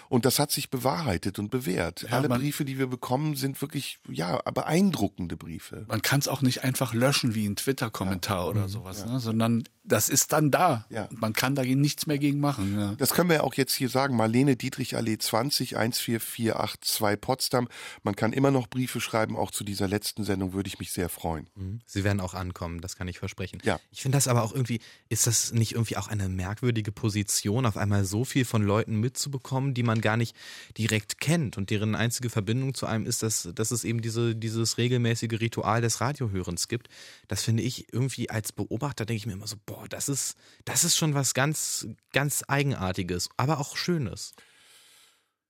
Und 0.08 0.24
das 0.24 0.38
hat 0.38 0.52
sich 0.52 0.70
bewahrheitet 0.70 1.40
und 1.40 1.50
bewährt. 1.50 2.06
Alle 2.12 2.28
man- 2.28 2.38
Briefe, 2.40 2.64
die 2.64 2.78
wir 2.78 2.86
bekommen, 2.86 3.34
sind 3.34 3.60
wirklich, 3.60 3.98
ja, 4.08 4.36
beeindruckende 4.54 5.36
Briefe. 5.36 5.84
Man 5.88 6.02
kann 6.02 6.20
es 6.20 6.28
auch 6.28 6.40
nicht 6.40 6.62
einfach 6.62 6.94
löschen 6.94 7.34
wie 7.34 7.46
ein 7.48 7.56
Twitter-Kommentar 7.56 8.48
oder 8.48 8.68
sowas, 8.68 9.04
ne? 9.06 9.18
sondern 9.18 9.64
das 9.90 10.08
ist 10.08 10.32
dann 10.32 10.50
da. 10.50 10.86
Ja. 10.90 11.04
Und 11.06 11.20
Man 11.20 11.32
kann 11.32 11.54
dagegen 11.54 11.80
nichts 11.80 12.06
mehr 12.06 12.18
gegen 12.18 12.40
machen. 12.40 12.78
Ja. 12.78 12.94
Das 12.96 13.10
können 13.10 13.28
wir 13.28 13.36
ja 13.36 13.42
auch 13.42 13.54
jetzt 13.54 13.74
hier 13.74 13.88
sagen. 13.88 14.16
Marlene 14.16 14.56
Dietrich 14.56 14.96
Allee 14.96 15.18
20 15.18 15.70
14482 15.70 17.20
Potsdam. 17.20 17.68
Man 18.02 18.16
kann 18.16 18.32
immer 18.32 18.50
noch 18.50 18.68
Briefe 18.68 19.00
schreiben. 19.00 19.36
Auch 19.36 19.50
zu 19.50 19.64
dieser 19.64 19.88
letzten 19.88 20.24
Sendung 20.24 20.52
würde 20.52 20.68
ich 20.68 20.78
mich 20.78 20.92
sehr 20.92 21.08
freuen. 21.08 21.48
Sie 21.86 22.04
werden 22.04 22.20
auch 22.20 22.34
ankommen, 22.34 22.80
das 22.80 22.96
kann 22.96 23.08
ich 23.08 23.18
versprechen. 23.18 23.60
Ja. 23.64 23.80
Ich 23.90 24.02
finde 24.02 24.16
das 24.16 24.28
aber 24.28 24.42
auch 24.42 24.52
irgendwie, 24.52 24.80
ist 25.08 25.26
das 25.26 25.52
nicht 25.52 25.72
irgendwie 25.72 25.96
auch 25.96 26.08
eine 26.08 26.28
merkwürdige 26.28 26.92
Position, 26.92 27.66
auf 27.66 27.76
einmal 27.76 28.04
so 28.04 28.24
viel 28.24 28.44
von 28.44 28.62
Leuten 28.62 29.00
mitzubekommen, 29.00 29.74
die 29.74 29.82
man 29.82 30.00
gar 30.00 30.16
nicht 30.16 30.36
direkt 30.78 31.20
kennt 31.20 31.58
und 31.58 31.70
deren 31.70 31.94
einzige 31.94 32.30
Verbindung 32.30 32.74
zu 32.74 32.86
einem 32.86 33.06
ist, 33.06 33.22
dass, 33.22 33.48
dass 33.54 33.70
es 33.70 33.84
eben 33.84 34.00
diese, 34.00 34.36
dieses 34.36 34.78
regelmäßige 34.78 35.40
Ritual 35.40 35.80
des 35.80 36.00
Radiohörens 36.00 36.68
gibt. 36.68 36.88
Das 37.28 37.42
finde 37.42 37.62
ich 37.62 37.92
irgendwie 37.92 38.30
als 38.30 38.52
Beobachter, 38.52 39.04
denke 39.04 39.18
ich 39.18 39.26
mir 39.26 39.32
immer 39.32 39.46
so, 39.46 39.56
boah, 39.66 39.79
das 39.88 40.08
ist, 40.08 40.36
das 40.64 40.84
ist 40.84 40.96
schon 40.96 41.14
was 41.14 41.34
ganz, 41.34 41.86
ganz 42.12 42.44
Eigenartiges, 42.46 43.28
aber 43.36 43.58
auch 43.60 43.76
Schönes. 43.76 44.32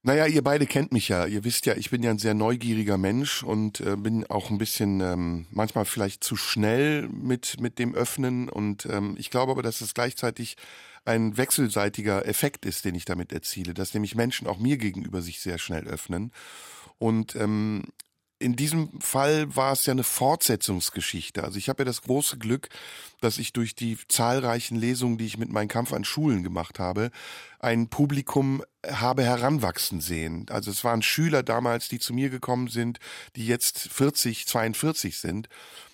Naja, 0.02 0.26
ihr 0.26 0.42
beide 0.42 0.66
kennt 0.66 0.92
mich 0.92 1.08
ja. 1.08 1.26
Ihr 1.26 1.44
wisst 1.44 1.66
ja, 1.66 1.76
ich 1.76 1.90
bin 1.90 2.02
ja 2.02 2.10
ein 2.10 2.18
sehr 2.18 2.32
neugieriger 2.32 2.96
Mensch 2.96 3.42
und 3.42 3.80
äh, 3.80 3.96
bin 3.96 4.26
auch 4.26 4.48
ein 4.48 4.56
bisschen 4.56 5.00
ähm, 5.00 5.46
manchmal 5.50 5.84
vielleicht 5.84 6.24
zu 6.24 6.36
schnell 6.36 7.06
mit, 7.08 7.60
mit 7.60 7.78
dem 7.78 7.94
Öffnen. 7.94 8.48
Und 8.48 8.86
ähm, 8.86 9.14
ich 9.18 9.28
glaube 9.28 9.52
aber, 9.52 9.62
dass 9.62 9.82
es 9.82 9.92
gleichzeitig 9.92 10.56
ein 11.04 11.36
wechselseitiger 11.36 12.26
Effekt 12.26 12.64
ist, 12.64 12.86
den 12.86 12.94
ich 12.94 13.04
damit 13.04 13.30
erziele, 13.30 13.74
dass 13.74 13.92
nämlich 13.92 14.14
Menschen 14.14 14.46
auch 14.46 14.58
mir 14.58 14.78
gegenüber 14.78 15.20
sich 15.20 15.40
sehr 15.40 15.58
schnell 15.58 15.86
öffnen. 15.86 16.32
Und 16.98 17.36
ähm, 17.36 17.84
in 18.40 18.56
diesem 18.56 19.00
Fall 19.00 19.54
war 19.54 19.72
es 19.72 19.84
ja 19.86 19.92
eine 19.92 20.02
Fortsetzungsgeschichte. 20.02 21.44
Also 21.44 21.58
ich 21.58 21.68
habe 21.68 21.82
ja 21.82 21.84
das 21.84 22.02
große 22.02 22.38
Glück, 22.38 22.70
dass 23.20 23.36
ich 23.36 23.52
durch 23.52 23.74
die 23.74 23.98
zahlreichen 24.08 24.76
Lesungen, 24.76 25.18
die 25.18 25.26
ich 25.26 25.36
mit 25.36 25.50
meinem 25.50 25.68
Kampf 25.68 25.92
an 25.92 26.04
Schulen 26.04 26.42
gemacht 26.42 26.78
habe, 26.78 27.10
ein 27.58 27.88
Publikum 27.88 28.64
habe 28.90 29.22
heranwachsen 29.22 30.00
sehen. 30.00 30.46
Also 30.48 30.70
es 30.70 30.82
waren 30.84 31.02
Schüler 31.02 31.42
damals, 31.42 31.88
die 31.88 31.98
zu 31.98 32.14
mir 32.14 32.30
gekommen 32.30 32.68
sind, 32.68 32.98
die 33.36 33.46
jetzt 33.46 33.78
40, 33.78 34.46
42 34.46 35.18
sind. 35.18 35.50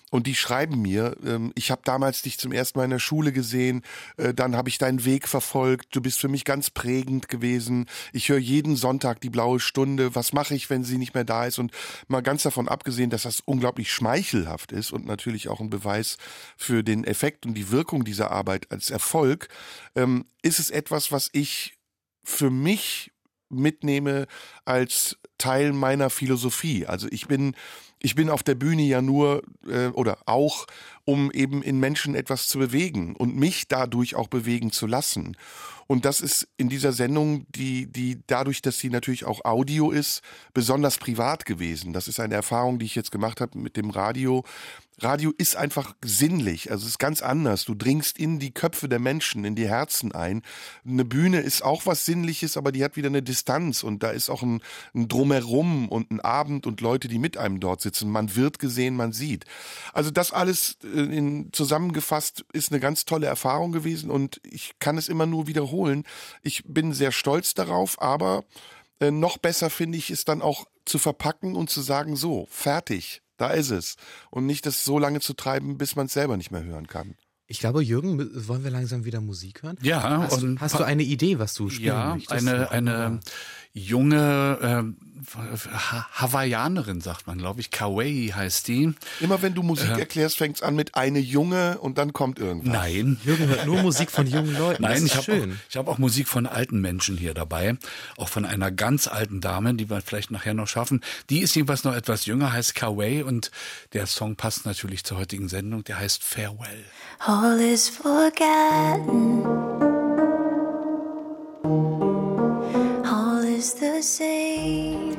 Und 0.09 0.25
die 0.25 0.35
schreiben 0.35 0.81
mir, 0.81 1.17
ähm, 1.25 1.51
ich 1.55 1.69
habe 1.69 1.81
damals 1.83 2.21
dich 2.21 2.37
zum 2.39 2.53
ersten 2.53 2.79
Mal 2.79 2.85
in 2.85 2.91
der 2.91 2.99
Schule 2.99 3.33
gesehen, 3.33 3.81
äh, 4.15 4.33
dann 4.33 4.55
habe 4.55 4.69
ich 4.69 4.77
deinen 4.77 5.03
Weg 5.03 5.27
verfolgt, 5.27 5.93
du 5.95 6.01
bist 6.01 6.19
für 6.19 6.29
mich 6.29 6.45
ganz 6.45 6.69
prägend 6.69 7.27
gewesen. 7.27 7.87
Ich 8.13 8.29
höre 8.29 8.37
jeden 8.37 8.77
Sonntag 8.77 9.19
die 9.19 9.29
blaue 9.29 9.59
Stunde, 9.59 10.15
was 10.15 10.31
mache 10.31 10.55
ich, 10.55 10.69
wenn 10.69 10.85
sie 10.85 10.97
nicht 10.97 11.13
mehr 11.13 11.25
da 11.25 11.45
ist? 11.45 11.59
Und 11.59 11.71
mal 12.07 12.21
ganz 12.21 12.43
davon 12.43 12.69
abgesehen, 12.69 13.09
dass 13.09 13.23
das 13.23 13.41
unglaublich 13.41 13.91
schmeichelhaft 13.91 14.71
ist 14.71 14.93
und 14.93 15.05
natürlich 15.05 15.49
auch 15.49 15.59
ein 15.59 15.69
Beweis 15.69 16.17
für 16.55 16.83
den 16.83 17.03
Effekt 17.03 17.45
und 17.45 17.55
die 17.55 17.69
Wirkung 17.71 18.05
dieser 18.05 18.31
Arbeit 18.31 18.71
als 18.71 18.89
Erfolg, 18.89 19.49
ähm, 19.95 20.25
ist 20.41 20.59
es 20.59 20.69
etwas, 20.69 21.11
was 21.11 21.29
ich 21.33 21.77
für 22.23 22.49
mich 22.49 23.11
mitnehme 23.49 24.27
als 24.65 25.17
Teil 25.37 25.73
meiner 25.73 26.09
Philosophie. 26.09 26.85
Also 26.85 27.07
ich 27.11 27.27
bin 27.27 27.55
ich 27.99 28.15
bin 28.15 28.29
auf 28.29 28.43
der 28.43 28.55
Bühne 28.55 28.83
ja 28.83 29.01
nur 29.01 29.43
äh, 29.67 29.87
oder 29.87 30.19
auch, 30.25 30.67
um 31.05 31.31
eben 31.31 31.63
in 31.63 31.79
Menschen 31.79 32.15
etwas 32.15 32.47
zu 32.47 32.59
bewegen 32.59 33.15
und 33.15 33.35
mich 33.35 33.67
dadurch 33.67 34.15
auch 34.15 34.27
bewegen 34.27 34.71
zu 34.71 34.87
lassen. 34.87 35.35
Und 35.87 36.03
das 36.03 36.19
ist 36.19 36.47
in 36.57 36.67
dieser 36.67 36.91
Sendung, 36.91 37.45
die, 37.49 37.87
die 37.87 38.21
dadurch, 38.27 38.61
dass 38.61 38.77
sie 38.77 38.89
natürlich 38.89 39.25
auch 39.25 39.45
Audio 39.45 39.89
ist, 39.89 40.21
besonders 40.53 40.97
privat 40.97 41.45
gewesen. 41.45 41.93
Das 41.93 42.09
ist 42.09 42.19
eine 42.19 42.35
Erfahrung, 42.35 42.77
die 42.77 42.85
ich 42.85 42.95
jetzt 42.95 43.11
gemacht 43.11 43.39
habe 43.39 43.57
mit 43.57 43.77
dem 43.77 43.89
Radio, 43.89 44.43
Radio 44.99 45.31
ist 45.37 45.55
einfach 45.55 45.95
sinnlich, 46.03 46.71
also 46.71 46.83
es 46.83 46.93
ist 46.93 46.99
ganz 46.99 47.21
anders. 47.21 47.65
Du 47.65 47.75
dringst 47.75 48.17
in 48.17 48.39
die 48.39 48.51
Köpfe 48.51 48.89
der 48.89 48.97
Menschen, 48.97 49.45
in 49.45 49.55
die 49.55 49.69
Herzen 49.69 50.11
ein. 50.11 50.41
Eine 50.83 51.05
Bühne 51.05 51.41
ist 51.41 51.63
auch 51.63 51.85
was 51.85 52.05
Sinnliches, 52.05 52.57
aber 52.57 52.71
die 52.71 52.83
hat 52.83 52.95
wieder 52.95 53.09
eine 53.09 53.21
Distanz 53.21 53.83
und 53.83 54.01
da 54.01 54.09
ist 54.09 54.31
auch 54.31 54.41
ein, 54.41 54.59
ein 54.95 55.07
Drumherum 55.07 55.87
und 55.87 56.09
ein 56.09 56.19
Abend 56.19 56.65
und 56.65 56.81
Leute, 56.81 57.07
die 57.07 57.19
mit 57.19 57.37
einem 57.37 57.59
dort 57.59 57.81
sitzen. 57.81 58.09
Man 58.09 58.35
wird 58.35 58.57
gesehen, 58.57 58.95
man 58.95 59.13
sieht. 59.13 59.45
Also 59.93 60.09
das 60.09 60.31
alles 60.31 60.79
äh, 60.83 60.87
in, 60.87 61.53
zusammengefasst 61.53 62.43
ist 62.51 62.71
eine 62.71 62.79
ganz 62.79 63.05
tolle 63.05 63.27
Erfahrung 63.27 63.71
gewesen 63.71 64.09
und 64.09 64.41
ich 64.43 64.79
kann 64.79 64.97
es 64.97 65.09
immer 65.09 65.27
nur 65.27 65.45
wiederholen. 65.45 66.05
Ich 66.41 66.63
bin 66.65 66.91
sehr 66.91 67.11
stolz 67.11 67.53
darauf, 67.53 68.01
aber 68.01 68.45
äh, 68.99 69.11
noch 69.11 69.37
besser 69.37 69.69
finde 69.69 69.99
ich 69.99 70.09
es 70.09 70.25
dann 70.25 70.41
auch 70.41 70.65
zu 70.85 70.97
verpacken 70.97 71.55
und 71.55 71.69
zu 71.69 71.81
sagen, 71.81 72.15
so, 72.15 72.47
fertig 72.49 73.21
da 73.37 73.51
ist 73.51 73.71
es. 73.71 73.95
Und 74.29 74.45
nicht 74.45 74.65
das 74.65 74.83
so 74.83 74.99
lange 74.99 75.19
zu 75.19 75.33
treiben, 75.33 75.77
bis 75.77 75.95
man 75.95 76.07
es 76.07 76.13
selber 76.13 76.37
nicht 76.37 76.51
mehr 76.51 76.63
hören 76.63 76.87
kann. 76.87 77.15
Ich 77.49 77.59
glaube, 77.59 77.81
Jürgen, 77.81 78.19
wollen 78.47 78.65
wir 78.65 78.71
langsam 78.71 79.05
wieder 79.05 79.21
Musik 79.21 79.63
hören? 79.63 79.77
Ja. 79.81 80.27
Hast, 80.29 80.43
hast 80.59 80.79
du 80.79 80.83
eine 80.83 81.03
Idee, 81.03 81.39
was 81.39 81.53
du 81.53 81.69
spielen 81.69 81.87
ja, 81.87 82.15
möchtest? 82.15 82.31
eine, 82.45 82.71
eine 82.71 83.21
junge 83.77 84.93
äh, 84.95 85.03
Hawaiianerin, 86.13 87.01
sagt 87.01 87.27
man, 87.27 87.37
glaube 87.37 87.59
ich. 87.59 87.69
Kawaii 87.69 88.31
heißt 88.33 88.67
die. 88.69 88.93
Immer 89.19 89.41
wenn 89.41 89.53
du 89.53 89.61
Musik 89.63 89.89
Äh. 89.89 89.99
erklärst, 89.99 90.37
fängt's 90.37 90.61
an 90.61 90.75
mit 90.75 90.95
eine 90.95 91.19
junge 91.19 91.77
und 91.79 91.97
dann 91.97 92.13
kommt 92.13 92.39
irgendwas. 92.39 92.71
Nein. 92.71 93.19
Jürgen 93.25 93.47
hört 93.47 93.65
nur 93.65 93.81
Musik 93.81 94.09
von 94.09 94.25
jungen 94.27 94.57
Leuten. 94.57 94.83
Nein, 94.83 95.01
das 95.01 95.03
ich 95.03 95.15
habe 95.17 95.33
auch, 95.43 95.47
ich 95.69 95.75
hab 95.75 95.87
auch 95.89 95.97
Musik 95.97 96.27
von 96.29 96.45
alten 96.45 96.79
Menschen 96.79 97.17
hier 97.17 97.33
dabei. 97.33 97.77
Auch 98.15 98.29
von 98.29 98.45
einer 98.45 98.71
ganz 98.71 99.07
alten 99.07 99.41
Dame, 99.41 99.73
die 99.73 99.89
wir 99.89 100.01
vielleicht 100.01 100.31
nachher 100.31 100.53
noch 100.53 100.67
schaffen. 100.67 101.01
Die 101.29 101.39
ist 101.39 101.55
jedenfalls 101.55 101.83
noch 101.83 101.95
etwas 101.95 102.25
jünger, 102.25 102.53
heißt 102.53 102.75
Kawaii 102.75 103.21
und 103.23 103.51
der 103.93 104.05
Song 104.07 104.37
passt 104.37 104.65
natürlich 104.65 105.03
zur 105.03 105.17
heutigen 105.17 105.49
Sendung. 105.49 105.83
Der 105.83 105.99
heißt 105.99 106.23
Farewell. 106.23 106.85
All 107.19 107.59
is 107.59 107.89
forgotten. 107.89 109.43
Is 113.57 113.73
the 113.73 114.03
same. 114.03 115.17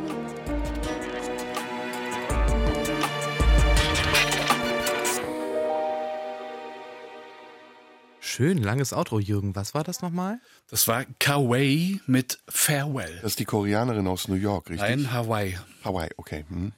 Schön, 8.20 8.59
langes 8.62 8.92
Outro, 8.92 9.18
Jürgen. 9.18 9.57
Was 9.57 9.74
war 9.74 9.83
das 9.83 10.03
nochmal? 10.03 10.38
Das 10.70 10.87
war 10.87 11.05
Kawaii 11.18 12.01
mit 12.07 12.38
Farewell. 12.48 13.12
Das 13.22 13.33
ist 13.33 13.40
die 13.40 13.44
Koreanerin 13.44 14.07
aus 14.07 14.29
New 14.29 14.37
York, 14.37 14.70
richtig? 14.70 14.88
Nein, 14.88 15.12
Hawaii. 15.12 15.59
Hawaii, 15.83 16.11
okay. 16.16 16.44
Hm. 16.48 16.72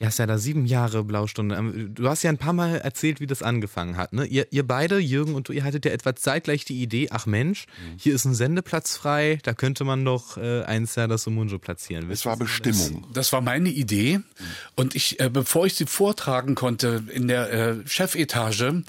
Ja, 0.00 0.08
ist 0.08 0.18
ja 0.18 0.26
da 0.26 0.38
sieben 0.38 0.66
Jahre 0.66 1.04
Blaustunde. 1.04 1.54
Ähm, 1.54 1.94
Du 1.94 2.08
hast 2.08 2.22
ja 2.24 2.30
ein 2.30 2.38
paar 2.38 2.52
Mal 2.52 2.78
erzählt, 2.78 3.20
wie 3.20 3.26
das 3.26 3.42
angefangen 3.42 3.96
hat. 3.96 4.12
Ne? 4.12 4.24
Ihr, 4.26 4.46
ihr 4.50 4.66
beide, 4.66 4.98
Jürgen 4.98 5.34
und 5.34 5.48
du, 5.48 5.52
ihr 5.52 5.62
hattet 5.62 5.84
ja 5.84 5.92
etwa 5.92 6.16
zeitgleich 6.16 6.64
die 6.64 6.82
Idee, 6.82 7.08
ach 7.10 7.26
Mensch, 7.26 7.66
hier 7.96 8.14
ist 8.14 8.24
ein 8.24 8.34
Sendeplatz 8.34 8.96
frei, 8.96 9.38
da 9.44 9.54
könnte 9.54 9.84
man 9.84 10.04
doch 10.04 10.36
äh, 10.36 10.62
einen 10.64 10.86
Serdar 10.86 11.18
Sumunjo 11.18 11.58
platzieren. 11.58 12.10
Es 12.10 12.26
war 12.26 12.36
Bestimmung. 12.36 13.06
Das 13.12 13.32
war 13.32 13.40
meine 13.40 13.68
Idee. 13.68 14.20
Und 14.74 14.96
ich, 14.96 15.20
äh, 15.20 15.30
bevor 15.30 15.66
ich 15.66 15.74
sie 15.74 15.86
vortragen 15.86 16.54
konnte, 16.54 17.04
in 17.12 17.28
der 17.28 17.52
äh, 17.52 17.76
Chefetage, 17.86 18.82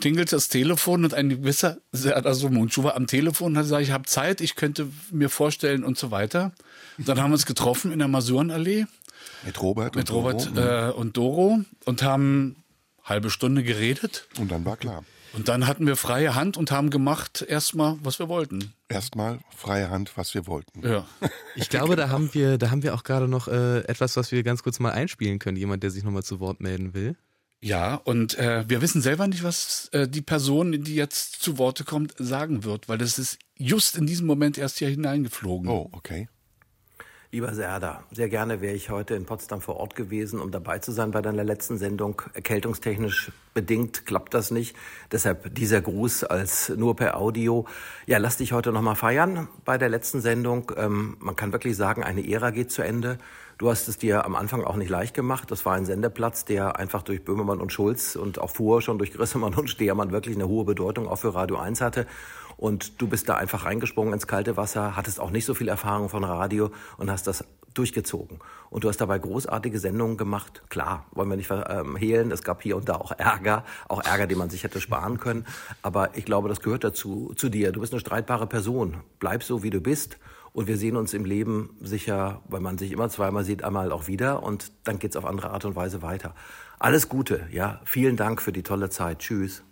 klingelt 0.00 0.32
das 0.32 0.48
Telefon 0.48 1.04
und 1.04 1.14
ein 1.14 1.28
gewisser 1.28 1.78
Serdar 1.92 2.34
Sumuncu 2.34 2.82
war 2.82 2.96
am 2.96 3.06
Telefon 3.06 3.52
und 3.52 3.58
hat 3.58 3.64
gesagt, 3.64 3.82
ich 3.82 3.92
habe 3.92 4.04
Zeit, 4.04 4.40
ich 4.40 4.56
könnte 4.56 4.88
mir 5.12 5.28
vorstellen 5.28 5.84
und 5.84 5.96
so 5.96 6.10
weiter. 6.10 6.52
Dann 6.98 7.20
haben 7.20 7.30
wir 7.30 7.34
uns 7.34 7.46
getroffen 7.46 7.92
in 7.92 8.00
der 8.00 8.08
Masurenallee 8.08 8.86
Mit 9.44 9.60
Robert 9.62 9.96
mit 9.96 10.10
und 10.10 10.16
Robert 10.16 10.56
Doro. 10.56 10.88
äh, 10.88 10.92
und 10.92 11.16
Doro 11.16 11.60
und 11.84 12.02
haben 12.02 12.56
halbe 13.04 13.30
Stunde 13.30 13.62
geredet. 13.62 14.26
Und 14.38 14.50
dann 14.50 14.64
war 14.64 14.76
klar. 14.76 15.04
Und 15.34 15.48
dann 15.48 15.66
hatten 15.66 15.86
wir 15.86 15.96
freie 15.96 16.34
Hand 16.34 16.56
und 16.56 16.70
haben 16.70 16.90
gemacht 16.90 17.44
erstmal, 17.46 17.96
was 18.02 18.18
wir 18.18 18.28
wollten. 18.28 18.72
Erstmal 18.88 19.40
freie 19.54 19.90
Hand, 19.90 20.16
was 20.16 20.34
wir 20.34 20.46
wollten. 20.46 20.86
Ja. 20.86 21.06
Ich 21.54 21.68
glaube, 21.68 21.96
da 21.96 22.08
haben 22.08 22.32
wir, 22.32 22.56
da 22.56 22.70
haben 22.70 22.82
wir 22.82 22.94
auch 22.94 23.04
gerade 23.04 23.28
noch 23.28 23.46
äh, 23.46 23.80
etwas, 23.80 24.16
was 24.16 24.32
wir 24.32 24.42
ganz 24.42 24.62
kurz 24.62 24.80
mal 24.80 24.92
einspielen 24.92 25.38
können. 25.38 25.56
Jemand, 25.58 25.82
der 25.82 25.90
sich 25.90 26.02
nochmal 26.02 26.22
zu 26.22 26.40
Wort 26.40 26.60
melden 26.60 26.94
will. 26.94 27.14
Ja, 27.60 27.96
und 27.96 28.38
äh, 28.38 28.64
wir 28.68 28.80
wissen 28.80 29.02
selber 29.02 29.26
nicht, 29.26 29.42
was 29.42 29.88
äh, 29.92 30.08
die 30.08 30.22
Person, 30.22 30.72
die 30.84 30.94
jetzt 30.94 31.42
zu 31.42 31.58
Worte 31.58 31.84
kommt, 31.84 32.14
sagen 32.16 32.62
wird, 32.64 32.88
weil 32.88 32.98
das 32.98 33.18
ist 33.18 33.38
just 33.56 33.96
in 33.96 34.06
diesem 34.06 34.26
Moment 34.26 34.56
erst 34.58 34.78
hier 34.78 34.88
hineingeflogen. 34.88 35.68
Oh, 35.68 35.88
okay. 35.92 36.28
Lieber 37.30 37.52
Serda, 37.52 38.04
sehr 38.10 38.30
gerne 38.30 38.62
wäre 38.62 38.74
ich 38.74 38.88
heute 38.88 39.14
in 39.14 39.26
Potsdam 39.26 39.60
vor 39.60 39.76
Ort 39.76 39.94
gewesen, 39.94 40.40
um 40.40 40.50
dabei 40.50 40.78
zu 40.78 40.92
sein 40.92 41.10
bei 41.10 41.20
deiner 41.20 41.44
letzten 41.44 41.76
Sendung. 41.76 42.22
Erkältungstechnisch 42.32 43.32
bedingt 43.52 44.06
klappt 44.06 44.32
das 44.32 44.50
nicht. 44.50 44.74
Deshalb 45.12 45.54
dieser 45.54 45.82
Gruß 45.82 46.24
als 46.24 46.70
nur 46.70 46.96
per 46.96 47.18
Audio. 47.18 47.66
Ja, 48.06 48.16
lass 48.16 48.38
dich 48.38 48.54
heute 48.54 48.72
nochmal 48.72 48.96
feiern 48.96 49.46
bei 49.66 49.76
der 49.76 49.90
letzten 49.90 50.22
Sendung. 50.22 50.72
Ähm, 50.78 51.18
man 51.20 51.36
kann 51.36 51.52
wirklich 51.52 51.76
sagen, 51.76 52.02
eine 52.02 52.26
Ära 52.26 52.48
geht 52.48 52.70
zu 52.70 52.80
Ende. 52.80 53.18
Du 53.58 53.68
hast 53.68 53.88
es 53.88 53.98
dir 53.98 54.24
am 54.24 54.34
Anfang 54.34 54.64
auch 54.64 54.76
nicht 54.76 54.88
leicht 54.88 55.12
gemacht. 55.12 55.50
Das 55.50 55.66
war 55.66 55.74
ein 55.74 55.84
Sendeplatz, 55.84 56.46
der 56.46 56.78
einfach 56.78 57.02
durch 57.02 57.24
Böhmermann 57.24 57.60
und 57.60 57.74
Schulz 57.74 58.16
und 58.16 58.38
auch 58.38 58.50
vorher 58.50 58.80
schon 58.80 58.96
durch 58.96 59.12
Grissemann 59.12 59.52
und 59.54 59.68
Stehermann 59.68 60.12
wirklich 60.12 60.36
eine 60.36 60.48
hohe 60.48 60.64
Bedeutung 60.64 61.06
auch 61.06 61.16
für 61.16 61.34
Radio 61.34 61.58
1 61.58 61.82
hatte. 61.82 62.06
Und 62.58 63.00
du 63.00 63.06
bist 63.06 63.28
da 63.28 63.36
einfach 63.36 63.64
reingesprungen 63.64 64.12
ins 64.12 64.26
kalte 64.26 64.56
Wasser, 64.56 64.96
hattest 64.96 65.20
auch 65.20 65.30
nicht 65.30 65.44
so 65.44 65.54
viel 65.54 65.68
Erfahrung 65.68 66.08
von 66.08 66.24
Radio 66.24 66.70
und 66.96 67.10
hast 67.10 67.28
das 67.28 67.44
durchgezogen. 67.72 68.40
Und 68.68 68.82
du 68.82 68.88
hast 68.88 69.00
dabei 69.00 69.18
großartige 69.18 69.78
Sendungen 69.78 70.16
gemacht. 70.16 70.62
Klar, 70.68 71.06
wollen 71.12 71.30
wir 71.30 71.36
nicht 71.36 71.50
ähm, 71.50 71.96
hehlen. 71.96 72.32
Es 72.32 72.42
gab 72.42 72.62
hier 72.62 72.76
und 72.76 72.88
da 72.88 72.96
auch 72.96 73.12
Ärger, 73.12 73.64
auch 73.86 74.04
Ärger, 74.04 74.26
den 74.26 74.38
man 74.38 74.50
sich 74.50 74.64
hätte 74.64 74.80
sparen 74.80 75.18
können. 75.18 75.46
Aber 75.82 76.16
ich 76.16 76.24
glaube, 76.24 76.48
das 76.48 76.60
gehört 76.60 76.82
dazu, 76.82 77.32
zu 77.36 77.48
dir. 77.48 77.70
Du 77.70 77.80
bist 77.80 77.92
eine 77.92 78.00
streitbare 78.00 78.48
Person. 78.48 78.96
Bleib 79.20 79.44
so, 79.44 79.62
wie 79.62 79.70
du 79.70 79.80
bist. 79.80 80.18
Und 80.52 80.66
wir 80.66 80.76
sehen 80.76 80.96
uns 80.96 81.14
im 81.14 81.24
Leben 81.24 81.76
sicher, 81.80 82.42
weil 82.48 82.60
man 82.60 82.76
sich 82.76 82.90
immer 82.90 83.08
zweimal 83.08 83.44
sieht, 83.44 83.62
einmal 83.62 83.92
auch 83.92 84.08
wieder. 84.08 84.42
Und 84.42 84.72
dann 84.82 84.98
geht's 84.98 85.14
auf 85.14 85.24
andere 85.24 85.50
Art 85.50 85.64
und 85.64 85.76
Weise 85.76 86.02
weiter. 86.02 86.34
Alles 86.80 87.08
Gute, 87.08 87.46
ja. 87.52 87.80
Vielen 87.84 88.16
Dank 88.16 88.42
für 88.42 88.50
die 88.50 88.64
tolle 88.64 88.90
Zeit. 88.90 89.20
Tschüss. 89.20 89.62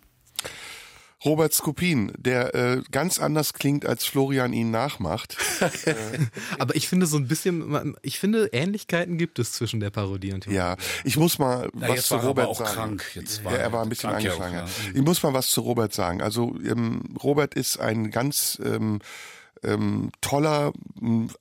Robert 1.27 1.53
Skopin, 1.53 2.13
der 2.17 2.55
äh, 2.55 2.83
ganz 2.91 3.19
anders 3.19 3.53
klingt, 3.53 3.85
als 3.85 4.07
Florian 4.07 4.55
ihn 4.55 4.71
nachmacht. 4.71 5.37
Aber 6.59 6.75
ich 6.75 6.89
finde 6.89 7.07
so 7.07 7.19
ein 7.19 7.29
bisschen, 7.29 7.95
ich 8.01 8.19
finde 8.19 8.49
Ähnlichkeiten 8.53 9.19
gibt 9.19 9.39
es 9.39 9.53
zwischen 9.53 9.81
der 9.81 9.91
Parodie 9.91 10.33
und 10.33 10.47
dem. 10.47 10.55
Ja, 10.55 10.77
ich 11.05 11.19
muss 11.19 11.39
mal 11.39 11.69
Na, 11.75 11.89
was 11.89 11.97
jetzt 11.97 12.07
zu 12.07 12.15
war 12.15 12.23
er 12.23 12.29
Robert 12.29 12.45
aber 12.45 12.53
auch 12.53 12.59
sagen. 12.59 12.73
krank. 12.73 13.05
Jetzt 13.15 13.45
war 13.45 13.53
ja, 13.53 13.59
er 13.59 13.67
er 13.67 13.73
war 13.73 13.83
ein 13.83 13.89
bisschen 13.89 14.11
angeschlagen. 14.11 14.55
ja. 14.55 14.67
Ich 14.95 15.03
muss 15.03 15.23
mal 15.23 15.35
was 15.35 15.51
zu 15.51 15.61
Robert 15.61 15.93
sagen. 15.93 16.23
Also 16.23 16.57
ähm, 16.65 17.03
Robert 17.23 17.55
ist 17.55 17.79
ein 17.79 18.11
ganz 18.11 18.61
ähm, 18.65 19.01
ähm, 19.63 20.11
toller, 20.21 20.73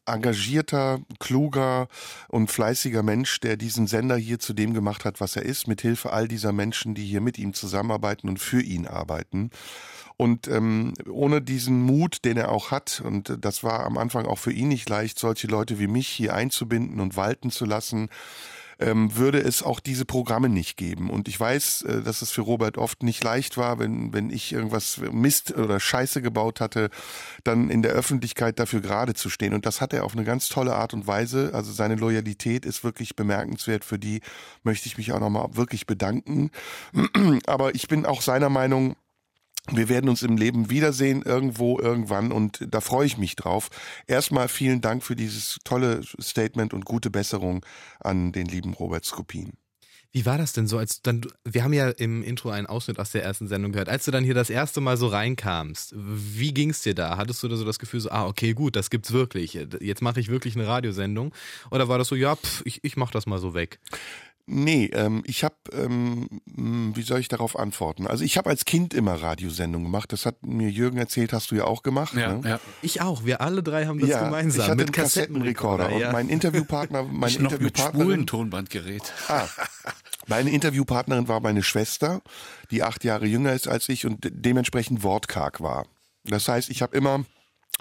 engagierter, 0.06 1.00
kluger 1.20 1.88
und 2.28 2.52
fleißiger 2.52 3.04
Mensch, 3.04 3.40
der 3.40 3.58
diesen 3.58 3.88
Sender 3.88 4.18
hier 4.18 4.40
zu 4.40 4.54
dem 4.54 4.74
gemacht 4.74 5.06
hat, 5.06 5.22
was 5.22 5.36
er 5.36 5.44
ist, 5.44 5.68
mit 5.68 5.82
Hilfe 5.82 6.12
all 6.12 6.28
dieser 6.28 6.52
Menschen, 6.52 6.96
die 6.96 7.06
hier 7.06 7.22
mit 7.22 7.38
ihm 7.38 7.54
zusammenarbeiten 7.54 8.30
und 8.30 8.40
für 8.40 8.62
ihn 8.62 8.88
arbeiten. 8.88 9.52
Und 10.18 10.48
ähm, 10.48 10.94
ohne 11.10 11.42
diesen 11.42 11.82
Mut, 11.82 12.24
den 12.24 12.38
er 12.38 12.52
auch 12.52 12.72
hat, 12.72 13.02
und 13.04 13.38
das 13.42 13.64
war 13.64 13.86
am 13.86 13.98
Anfang 13.98 14.26
auch 14.26 14.40
für 14.40 14.54
ihn 14.54 14.70
nicht 14.70 14.88
leicht, 14.90 15.20
solche 15.20 15.48
Leute 15.48 15.78
wie 15.78 15.88
mich 15.88 16.08
hier 16.08 16.34
einzubinden 16.34 17.02
und 17.02 17.18
walten 17.18 17.52
zu 17.52 17.66
lassen, 17.66 18.10
ähm, 18.80 19.16
würde 19.16 19.40
es 19.40 19.64
auch 19.64 19.80
diese 19.80 20.06
Programme 20.06 20.50
nicht 20.50 20.78
geben. 20.78 21.10
Und 21.10 21.28
ich 21.28 21.40
weiß, 21.40 21.84
äh, 21.84 22.02
dass 22.02 22.22
es 22.22 22.32
für 22.32 22.42
Robert 22.42 22.78
oft 22.78 23.04
nicht 23.04 23.24
leicht 23.24 23.58
war, 23.58 23.80
wenn, 23.80 24.14
wenn 24.14 24.30
ich 24.30 24.52
irgendwas 24.54 25.00
Mist 25.12 25.56
oder 25.56 25.80
Scheiße 25.80 26.22
gebaut 26.22 26.62
hatte, 26.62 26.90
dann 27.44 27.70
in 27.70 27.82
der 27.82 27.92
Öffentlichkeit 27.92 28.60
dafür 28.60 28.82
gerade 28.82 29.14
zu 29.14 29.30
stehen. 29.30 29.54
Und 29.54 29.66
das 29.66 29.82
hat 29.82 29.94
er 29.94 30.04
auf 30.04 30.14
eine 30.14 30.24
ganz 30.24 30.50
tolle 30.50 30.76
Art 30.76 30.94
und 30.94 31.08
Weise. 31.08 31.52
Also 31.54 31.72
seine 31.72 31.96
Loyalität 31.96 32.66
ist 32.66 32.84
wirklich 32.84 33.16
bemerkenswert. 33.16 33.86
Für 33.86 34.00
die 34.00 34.22
möchte 34.64 34.88
ich 34.88 34.98
mich 34.98 35.12
auch 35.12 35.20
nochmal 35.20 35.50
wirklich 35.56 35.86
bedanken. 35.86 36.52
Aber 37.46 37.76
ich 37.76 37.88
bin 37.88 38.06
auch 38.06 38.22
seiner 38.22 38.50
Meinung, 38.50 38.96
wir 39.72 39.90
werden 39.90 40.10
uns 40.10 40.22
im 40.22 40.38
Leben 40.38 40.70
wiedersehen, 40.70 41.22
irgendwo, 41.24 41.80
irgendwann, 41.80 42.32
und 42.32 42.66
da 42.70 42.82
freue 42.82 43.06
ich 43.08 43.18
mich 43.18 43.36
drauf. 43.36 43.70
Erstmal 44.08 44.48
vielen 44.48 44.82
Dank 44.82 45.04
für 45.04 45.16
dieses 45.16 45.58
tolle 45.64 46.02
Statement 46.22 46.74
und 46.74 46.86
gute 46.86 47.10
Besserung 47.10 47.66
an 48.00 48.32
den 48.32 48.46
lieben 48.46 48.74
Robert 48.74 49.06
Skopin. 49.06 49.54
Wie 50.16 50.26
war 50.26 50.38
das 50.38 50.54
denn 50.54 50.66
so, 50.66 50.78
als 50.78 51.02
dann, 51.02 51.28
wir 51.44 51.66
haben 51.66 51.74
ja 51.74 51.90
im 51.90 52.24
Intro 52.24 52.50
einen 52.50 52.68
Ausschnitt 52.68 53.00
aus 53.00 53.12
der 53.12 53.24
ersten 53.24 53.50
Sendung 53.50 53.74
gehört, 53.74 53.90
als 53.90 54.06
du 54.06 54.12
dann 54.12 54.24
hier 54.24 54.34
das 54.34 54.50
erste 54.50 54.80
Mal 54.80 54.96
so 54.96 55.08
reinkamst, 55.08 55.94
wie 55.98 56.54
ging's 56.54 56.84
dir 56.84 56.96
da? 56.96 57.18
Hattest 57.18 57.44
du 57.44 57.50
da 57.50 57.58
so 57.58 57.66
das 57.66 57.80
Gefühl 57.80 58.00
so, 58.00 58.10
ah, 58.12 58.26
okay, 58.26 58.54
gut, 58.54 58.78
das 58.78 58.90
gibt's 58.90 59.12
wirklich, 59.12 59.60
jetzt 59.82 60.02
mache 60.02 60.22
ich 60.22 60.30
wirklich 60.30 60.56
eine 60.56 60.68
Radiosendung? 60.68 61.34
Oder 61.70 61.90
war 61.90 61.98
das 61.98 62.08
so, 62.08 62.16
ja, 62.16 62.38
pff, 62.38 62.62
ich, 62.64 62.82
ich 62.82 62.96
mach 62.96 63.12
das 63.12 63.26
mal 63.26 63.40
so 63.40 63.54
weg? 63.54 63.80
Nee, 64.48 64.92
ähm, 64.94 65.24
ich 65.26 65.44
habe, 65.44 65.56
ähm, 65.74 66.42
mh, 66.46 66.96
wie 66.96 67.02
soll 67.02 67.20
ich 67.20 67.28
darauf 67.30 67.58
antworten? 67.58 68.06
Also 68.06 68.24
ich 68.24 68.38
habe 68.38 68.50
als 68.52 68.66
Kind 68.66 68.94
immer 68.94 69.16
Radiosendungen 69.16 69.86
gemacht. 69.88 70.14
Das 70.14 70.28
hat 70.28 70.46
mir 70.46 70.70
Jürgen 70.70 70.98
erzählt, 71.00 71.34
hast 71.34 71.50
du 71.50 71.56
ja 71.56 71.64
auch 71.64 71.82
gemacht. 71.82 72.14
Ja, 72.14 72.36
ne? 72.36 72.50
ja. 72.50 72.60
Ich 72.84 73.02
auch, 73.02 73.26
wir 73.26 73.42
alle 73.42 73.64
drei 73.64 73.88
haben 73.88 74.00
das 74.00 74.10
ja, 74.10 74.24
gemeinsam. 74.24 74.62
ich 74.62 74.68
hatte 74.68 74.78
mit 74.78 74.88
einen 74.88 74.92
Kassettenrekorder 74.94 75.92
und 75.92 76.00
ja. 76.00 76.12
mein 76.12 76.30
Interviewpartner, 76.30 77.04
mein 77.12 77.30
Ich 77.30 77.40
noch 77.40 77.52
mit 77.52 77.62
Interviewpartnerin, 77.62 78.06
schwulen 78.08 78.28
Tonbandgerät. 78.28 79.14
Ah. 79.30 79.48
Meine 80.28 80.52
Interviewpartnerin 80.52 81.28
war 81.28 81.40
meine 81.40 81.64
Schwester, 81.64 82.22
die 82.70 82.84
acht 82.84 83.04
Jahre 83.04 83.26
jünger 83.26 83.54
ist 83.54 83.68
als 83.68 83.90
ich 83.90 84.06
und 84.06 84.24
de- 84.24 84.32
dementsprechend 84.34 85.02
wortkarg 85.02 85.62
war. 85.62 85.88
Das 86.24 86.48
heißt, 86.48 86.70
ich 86.70 86.82
habe 86.84 86.96
immer 86.96 87.26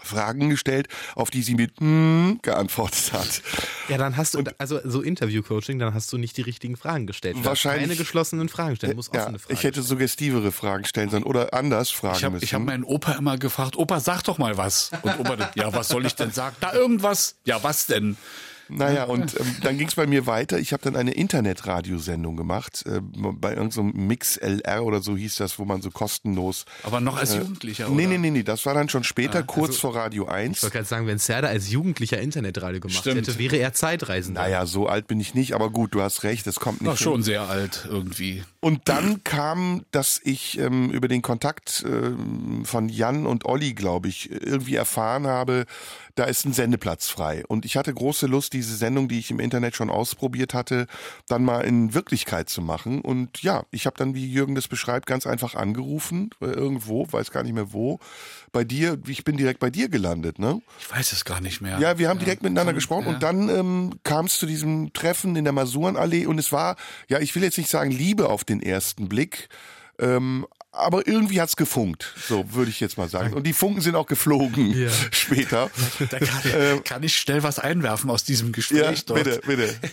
Fragen 0.02 0.50
gestellt, 0.50 0.88
auf 1.14 1.30
die 1.30 1.42
sie 1.42 1.54
mit 1.54 1.80
mm 1.80 2.34
geantwortet 2.42 3.12
hat. 3.12 3.42
Ja, 3.88 3.96
dann 3.98 4.16
hast 4.16 4.34
du, 4.34 4.42
also 4.58 4.80
so 4.84 5.00
Interview-Coaching, 5.02 5.78
dann 5.78 5.94
hast 5.94 6.12
du 6.12 6.18
nicht 6.18 6.36
die 6.36 6.42
richtigen 6.42 6.76
Fragen 6.76 7.06
gestellt. 7.06 7.36
Du 7.36 7.44
Wahrscheinlich- 7.44 7.82
keine 7.88 7.96
geschlossenen 7.96 8.48
Fragen 8.48 8.76
stellen, 8.76 8.92
du 8.92 8.96
musst 8.96 9.14
Ja, 9.14 9.22
offene 9.22 9.38
Fragen 9.38 9.54
ich 9.54 9.62
hätte 9.64 9.82
suggestivere 9.82 10.52
Fragen 10.52 10.84
stellen 10.84 11.10
sollen 11.10 11.22
oder 11.24 11.54
anders 11.54 11.90
fragen 11.90 12.16
Ich 12.16 12.24
habe 12.24 12.32
müssen. 12.34 12.44
ich 12.44 12.54
hab 12.54 12.62
meinen 12.62 12.84
Opa 12.84 13.12
immer 13.12 13.38
gefragt, 13.38 13.76
Opa, 13.76 14.00
sag 14.00 14.22
doch 14.24 14.38
mal 14.38 14.56
was. 14.56 14.90
Und 15.02 15.18
Opa, 15.20 15.50
ja, 15.54 15.72
was 15.72 15.88
soll 15.88 16.04
ich 16.06 16.14
denn 16.14 16.32
sagen? 16.32 16.56
Da 16.60 16.72
irgendwas? 16.74 17.36
Ja, 17.44 17.62
was 17.62 17.86
denn? 17.86 18.16
Naja, 18.68 19.04
und 19.04 19.38
ähm, 19.38 19.56
dann 19.62 19.78
ging 19.78 19.88
es 19.88 19.94
bei 19.94 20.06
mir 20.06 20.26
weiter. 20.26 20.58
Ich 20.58 20.72
habe 20.72 20.82
dann 20.82 20.96
eine 20.96 21.12
Internetradiosendung 21.12 22.36
gemacht, 22.36 22.84
äh, 22.86 23.00
bei 23.02 23.54
irgendeinem 23.54 23.92
Mix 24.06 24.36
LR 24.36 24.84
oder 24.84 25.00
so 25.00 25.16
hieß 25.16 25.36
das, 25.36 25.58
wo 25.58 25.64
man 25.64 25.82
so 25.82 25.90
kostenlos. 25.90 26.64
Aber 26.82 27.00
noch 27.00 27.16
als 27.16 27.34
äh, 27.34 27.38
Jugendlicher, 27.38 27.88
Nee, 27.88 28.06
oder? 28.06 28.12
nee, 28.12 28.18
nee, 28.18 28.30
nee, 28.30 28.42
das 28.42 28.64
war 28.66 28.74
dann 28.74 28.88
schon 28.88 29.04
später, 29.04 29.42
kurz 29.42 29.70
also- 29.70 29.80
vor 29.80 29.96
Radio 29.96 30.24
Ich 30.24 30.30
1. 30.30 30.62
wollte 30.62 30.72
gerade 30.74 30.86
sagen, 30.86 31.06
wenn 31.06 31.18
Serda 31.18 31.48
als 31.48 31.70
Jugendlicher 31.70 32.20
Internetradio 32.20 32.80
gemacht 32.80 32.98
Stimmt. 32.98 33.16
hätte, 33.28 33.38
wäre 33.38 33.56
er 33.56 33.72
Zeitreisender. 33.74 34.42
Naja, 34.42 34.66
so 34.66 34.86
alt 34.88 35.06
bin 35.06 35.20
ich 35.20 35.34
nicht, 35.34 35.54
aber 35.54 35.70
gut, 35.70 35.94
du 35.94 36.00
hast 36.02 36.22
recht, 36.22 36.46
es 36.46 36.56
kommt 36.60 36.80
nicht. 36.82 36.90
Hin. 36.90 36.98
schon 36.98 37.22
sehr 37.22 37.42
alt 37.48 37.86
irgendwie. 37.88 38.42
Und 38.60 38.88
dann 38.88 39.22
kam, 39.24 39.84
dass 39.90 40.20
ich 40.24 40.58
ähm, 40.58 40.90
über 40.90 41.08
den 41.08 41.22
Kontakt 41.22 41.84
ähm, 41.86 42.64
von 42.64 42.88
Jan 42.88 43.26
und 43.26 43.44
Olli, 43.44 43.74
glaube 43.74 44.08
ich, 44.08 44.30
irgendwie 44.30 44.74
erfahren 44.76 45.26
habe, 45.26 45.66
da 46.14 46.24
ist 46.24 46.44
ein 46.44 46.52
Sendeplatz 46.52 47.08
frei. 47.08 47.44
Und 47.48 47.64
ich 47.64 47.76
hatte 47.76 47.92
große 47.92 48.26
Lust, 48.26 48.52
diese 48.52 48.76
Sendung, 48.76 49.08
die 49.08 49.18
ich 49.18 49.30
im 49.30 49.40
Internet 49.40 49.74
schon 49.74 49.90
ausprobiert 49.90 50.54
hatte, 50.54 50.86
dann 51.28 51.44
mal 51.44 51.62
in 51.62 51.92
Wirklichkeit 51.94 52.48
zu 52.48 52.62
machen. 52.62 53.00
Und 53.00 53.42
ja, 53.42 53.64
ich 53.70 53.86
habe 53.86 53.96
dann, 53.96 54.14
wie 54.14 54.30
Jürgen 54.30 54.54
das 54.54 54.68
beschreibt, 54.68 55.06
ganz 55.06 55.26
einfach 55.26 55.54
angerufen, 55.54 56.30
äh, 56.40 56.46
irgendwo, 56.46 57.10
weiß 57.10 57.30
gar 57.30 57.42
nicht 57.42 57.54
mehr 57.54 57.72
wo, 57.72 57.98
bei 58.52 58.62
dir, 58.64 58.98
ich 59.08 59.24
bin 59.24 59.36
direkt 59.36 59.58
bei 59.58 59.70
dir 59.70 59.88
gelandet, 59.88 60.38
ne? 60.38 60.62
Ich 60.78 60.90
weiß 60.90 61.12
es 61.12 61.24
gar 61.24 61.40
nicht 61.40 61.60
mehr. 61.60 61.78
Ja, 61.80 61.98
wir 61.98 62.08
haben 62.08 62.20
direkt 62.20 62.42
miteinander 62.42 62.70
Kann- 62.70 62.76
gesprochen 62.76 63.06
ja. 63.06 63.14
und 63.14 63.22
dann 63.22 63.48
ähm, 63.48 63.90
kam 64.04 64.26
es 64.26 64.38
zu 64.38 64.46
diesem 64.46 64.92
Treffen 64.92 65.34
in 65.34 65.44
der 65.44 65.52
Masurenallee 65.52 66.26
und 66.26 66.38
es 66.38 66.52
war, 66.52 66.76
ja, 67.08 67.18
ich 67.18 67.34
will 67.34 67.42
jetzt 67.42 67.58
nicht 67.58 67.70
sagen 67.70 67.90
Liebe 67.90 68.28
auf 68.28 68.44
den 68.44 68.62
ersten 68.62 69.08
Blick, 69.08 69.48
ähm, 69.98 70.46
aber 70.76 71.06
irgendwie 71.06 71.40
hat's 71.40 71.56
gefunkt, 71.56 72.12
so 72.28 72.44
würde 72.52 72.70
ich 72.70 72.80
jetzt 72.80 72.98
mal 72.98 73.08
sagen. 73.08 73.32
Und 73.34 73.44
die 73.46 73.52
Funken 73.52 73.80
sind 73.80 73.94
auch 73.96 74.06
geflogen 74.06 74.72
Ja. 74.76 74.90
später. 75.10 75.70
Da 76.10 76.18
kann, 76.18 76.84
kann 76.84 77.02
ich 77.02 77.16
schnell 77.16 77.42
was 77.42 77.58
einwerfen 77.58 78.10
aus 78.10 78.24
diesem 78.24 78.48
Ja, 78.48 78.52
Gespräch 78.52 79.04
dort. 79.04 79.24
bitte, 79.24 79.40
bitte. 79.46 79.74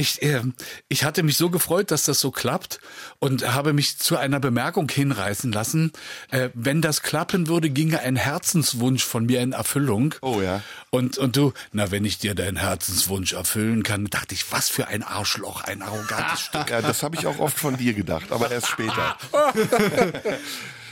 Ich, 0.00 0.22
äh, 0.22 0.42
ich 0.88 1.02
hatte 1.02 1.24
mich 1.24 1.36
so 1.36 1.50
gefreut, 1.50 1.90
dass 1.90 2.04
das 2.04 2.20
so 2.20 2.30
klappt 2.30 2.78
und 3.18 3.52
habe 3.52 3.72
mich 3.72 3.98
zu 3.98 4.16
einer 4.16 4.38
Bemerkung 4.38 4.88
hinreißen 4.88 5.50
lassen. 5.50 5.90
Äh, 6.30 6.50
wenn 6.54 6.80
das 6.80 7.02
klappen 7.02 7.48
würde, 7.48 7.68
ginge 7.68 7.98
ein 7.98 8.14
Herzenswunsch 8.14 9.02
von 9.04 9.26
mir 9.26 9.40
in 9.40 9.50
Erfüllung. 9.50 10.14
Oh 10.22 10.40
ja. 10.40 10.62
Und, 10.90 11.18
und 11.18 11.34
du, 11.36 11.52
na, 11.72 11.90
wenn 11.90 12.04
ich 12.04 12.18
dir 12.18 12.36
deinen 12.36 12.58
Herzenswunsch 12.58 13.32
erfüllen 13.32 13.82
kann, 13.82 14.04
dachte 14.04 14.36
ich, 14.36 14.52
was 14.52 14.68
für 14.68 14.86
ein 14.86 15.02
Arschloch, 15.02 15.62
ein 15.64 15.82
arrogantes 15.82 16.40
Stück. 16.42 16.70
Ja, 16.70 16.80
das 16.80 17.02
habe 17.02 17.16
ich 17.16 17.26
auch 17.26 17.40
oft 17.40 17.58
von 17.58 17.76
dir 17.76 17.92
gedacht, 17.92 18.30
aber 18.30 18.52
erst 18.52 18.68
später. 18.68 19.16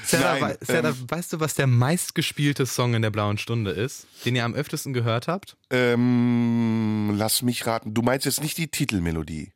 Serda, 0.07 0.39
Nein, 0.39 0.57
Serda, 0.61 0.91
ähm, 0.91 1.05
weißt 1.09 1.33
du, 1.33 1.41
was 1.41 1.55
der 1.55 1.67
meistgespielte 1.67 2.65
Song 2.67 2.95
in 2.95 3.03
der 3.03 3.11
Blauen 3.11 3.39
Stunde 3.39 3.73
ist, 3.73 4.07
den 4.25 4.37
ihr 4.37 4.45
am 4.45 4.55
öftesten 4.55 4.93
gehört 4.93 5.27
habt? 5.27 5.57
Ähm, 5.71 7.15
lass 7.17 7.43
mich 7.43 7.67
raten. 7.67 7.93
Du 7.93 8.03
meinst 8.03 8.25
jetzt 8.25 8.41
nicht 8.41 8.57
die 8.57 8.69
Titelmelodie? 8.69 9.53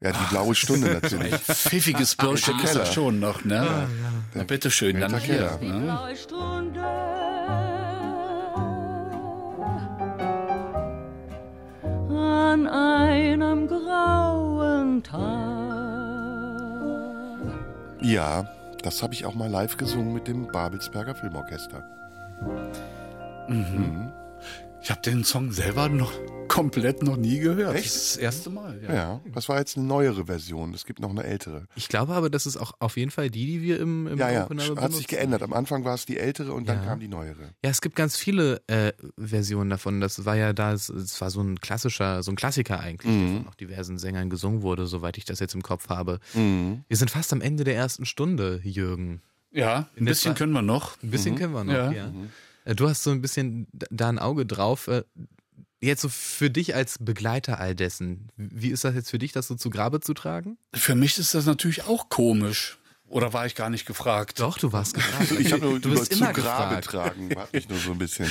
Ja, 0.00 0.10
die 0.12 0.26
blaue 0.30 0.54
Stunde 0.54 0.88
natürlich. 0.92 1.34
Pfiffiges 1.34 2.16
Bürschchen 2.16 2.58
ist 2.60 2.74
das 2.74 2.92
schon 2.92 3.20
noch, 3.20 3.44
ne? 3.44 3.88
Na, 4.34 4.42
bitteschön, 4.42 5.00
dann 5.00 5.16
hier. 5.18 5.58
Ne? 5.62 5.80
blaue 5.80 6.16
Stunde. 6.16 6.80
An 12.10 12.66
einem 12.66 13.66
grauen 13.68 15.02
Tag. 15.02 15.44
Ja, 18.02 18.46
das 18.84 19.02
habe 19.02 19.14
ich 19.14 19.24
auch 19.24 19.34
mal 19.34 19.48
live 19.48 19.76
gesungen 19.76 20.12
mit 20.12 20.28
dem 20.28 20.46
Babelsberger 20.48 21.14
Filmorchester. 21.14 21.82
Ich 24.84 24.90
habe 24.90 25.00
den 25.00 25.24
Song 25.24 25.50
selber 25.50 25.88
noch 25.88 26.12
komplett 26.46 27.02
noch 27.02 27.16
nie 27.16 27.38
gehört. 27.38 27.74
Echt? 27.74 27.86
Das 27.86 27.94
ist 27.96 28.16
das 28.16 28.22
erste 28.22 28.50
Mal. 28.50 28.80
Ja. 28.86 28.94
Ja, 28.94 29.20
das 29.32 29.48
war 29.48 29.58
jetzt 29.58 29.78
eine 29.78 29.86
neuere 29.86 30.26
Version. 30.26 30.74
Es 30.74 30.84
gibt 30.84 31.00
noch 31.00 31.08
eine 31.08 31.24
ältere. 31.24 31.66
Ich 31.74 31.88
glaube 31.88 32.12
aber, 32.12 32.28
das 32.28 32.44
ist 32.44 32.58
auch 32.58 32.72
auf 32.80 32.98
jeden 32.98 33.10
Fall 33.10 33.30
die, 33.30 33.46
die 33.46 33.62
wir 33.62 33.80
im, 33.80 34.06
im 34.06 34.18
Ja, 34.18 34.30
ja, 34.30 34.44
Opener 34.44 34.62
hat 34.80 34.92
sich 34.92 35.06
geändert. 35.06 35.42
Am 35.42 35.54
Anfang 35.54 35.84
war 35.86 35.94
es 35.94 36.04
die 36.04 36.18
ältere 36.18 36.52
und 36.52 36.68
dann 36.68 36.80
Ja. 36.80 36.84
kam 36.84 37.00
die 37.00 37.08
neuere. 37.08 37.54
Ja, 37.64 37.70
es 37.70 37.80
gibt 37.80 37.96
ganz 37.96 38.16
viele 38.18 38.60
äh, 38.68 38.92
Versionen 39.18 39.70
davon. 39.70 40.02
Das 40.02 40.26
war 40.26 40.36
ja 40.36 40.52
da, 40.52 40.74
es, 40.74 40.90
es 40.90 41.18
war 41.18 41.30
so 41.30 41.40
ein 41.40 41.58
klassischer, 41.60 42.22
so 42.22 42.30
ein 42.30 42.36
Klassiker 42.36 42.78
eigentlich, 42.78 43.10
Mhm. 43.10 43.26
der 43.32 43.36
von 43.40 43.48
auch 43.48 43.54
diversen 43.54 43.96
Sängern 43.98 44.28
gesungen 44.28 44.60
wurde, 44.60 44.86
soweit 44.86 45.16
ich 45.16 45.24
das 45.24 45.40
jetzt 45.40 45.54
im 45.54 45.62
Kopf 45.62 45.88
habe. 45.88 46.20
Mhm. 46.34 46.84
Wir 46.88 46.96
sind 46.98 47.10
fast 47.10 47.32
am 47.32 47.40
Ende 47.40 47.64
der 47.64 47.74
ersten 47.74 48.04
Stunde, 48.04 48.60
Jürgen. 48.62 49.22
Ja, 49.50 49.88
ein 49.96 50.04
bisschen 50.04 50.34
können 50.34 50.52
wir 50.52 50.62
noch. 50.62 51.02
Ein 51.02 51.10
bisschen 51.10 51.36
können 51.36 51.54
wir 51.54 51.64
noch, 51.64 51.72
Ja. 51.72 51.90
ja. 51.92 52.04
Äh, 52.08 52.12
Du 52.64 52.88
hast 52.88 53.02
so 53.02 53.10
ein 53.10 53.20
bisschen 53.20 53.66
da 53.72 54.08
ein 54.08 54.18
Auge 54.18 54.46
drauf. 54.46 54.88
Äh, 54.88 55.02
Jetzt 55.80 56.00
so 56.00 56.08
für 56.08 56.48
dich 56.48 56.74
als 56.74 56.96
Begleiter 56.98 57.60
all 57.60 57.74
dessen, 57.74 58.28
wie 58.38 58.70
ist 58.70 58.84
das 58.84 58.94
jetzt 58.94 59.10
für 59.10 59.18
dich, 59.18 59.32
das 59.32 59.48
so 59.48 59.54
zu 59.54 59.68
Grabe 59.68 60.00
zu 60.00 60.14
tragen? 60.14 60.56
Für 60.72 60.94
mich 60.94 61.18
ist 61.18 61.34
das 61.34 61.44
natürlich 61.44 61.84
auch 61.84 62.08
komisch. 62.08 62.78
Oder 63.06 63.34
war 63.34 63.44
ich 63.44 63.54
gar 63.54 63.68
nicht 63.68 63.84
gefragt? 63.84 64.40
Doch, 64.40 64.56
du 64.56 64.72
warst 64.72 64.94
gefragt. 64.94 65.30
Ich 65.38 65.52
habe 65.52 65.62
nur 65.66 65.78
du 65.78 65.90
bist 65.90 66.06
zu 66.10 66.18
immer 66.18 66.32
Grabe 66.32 66.76
gefragt. 66.76 66.84
tragen. 66.86 67.36
Hat 67.38 67.52
mich 67.52 67.68
nur 67.68 67.78
so 67.78 67.92
ein 67.92 67.98
bisschen. 67.98 68.26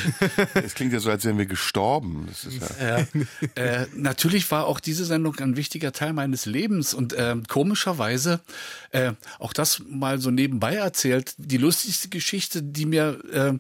Es 0.56 0.74
klingt 0.74 0.94
ja 0.94 1.00
so, 1.00 1.12
als 1.12 1.26
wären 1.26 1.38
wir 1.38 1.46
gestorben. 1.46 2.26
Das 2.28 2.44
ist 2.44 2.60
ja. 2.82 2.98
Ja. 3.00 3.08
äh, 3.54 3.88
natürlich 3.96 4.50
war 4.50 4.66
auch 4.66 4.80
diese 4.80 5.06
Sendung 5.06 5.38
ein 5.40 5.56
wichtiger 5.56 5.92
Teil 5.92 6.14
meines 6.14 6.48
Lebens 6.48 6.96
und 6.96 7.14
ähm, 7.16 7.44
komischerweise, 7.48 8.42
äh, 8.90 9.14
auch 9.38 9.54
das 9.54 9.84
mal 9.88 10.20
so 10.20 10.32
nebenbei 10.32 10.74
erzählt, 10.74 11.36
die 11.38 11.58
lustigste 11.58 12.10
Geschichte, 12.10 12.64
die 12.64 12.88
mir 12.88 13.20
äh, 13.32 13.54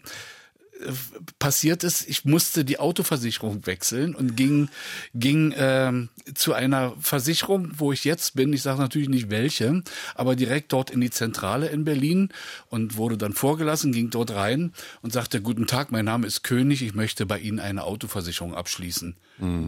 passiert 1.39 1.83
ist, 1.83 2.07
ich 2.07 2.25
musste 2.25 2.65
die 2.65 2.79
Autoversicherung 2.79 3.65
wechseln 3.65 4.15
und 4.15 4.35
ging, 4.35 4.69
ging 5.13 5.53
ähm, 5.57 6.09
zu 6.33 6.53
einer 6.53 6.93
Versicherung, 6.99 7.71
wo 7.75 7.91
ich 7.91 8.03
jetzt 8.03 8.35
bin. 8.35 8.53
Ich 8.53 8.61
sage 8.61 8.79
natürlich 8.79 9.09
nicht 9.09 9.29
welche, 9.29 9.83
aber 10.15 10.35
direkt 10.35 10.73
dort 10.73 10.89
in 10.89 11.01
die 11.01 11.09
Zentrale 11.09 11.67
in 11.67 11.83
Berlin 11.83 12.29
und 12.69 12.97
wurde 12.97 13.17
dann 13.17 13.33
vorgelassen, 13.33 13.91
ging 13.91 14.09
dort 14.09 14.31
rein 14.31 14.73
und 15.01 15.13
sagte, 15.13 15.41
guten 15.41 15.67
Tag, 15.67 15.91
mein 15.91 16.05
Name 16.05 16.27
ist 16.27 16.43
König, 16.43 16.81
ich 16.81 16.93
möchte 16.93 17.25
bei 17.25 17.39
Ihnen 17.39 17.59
eine 17.59 17.83
Autoversicherung 17.83 18.53
abschließen. 18.53 19.15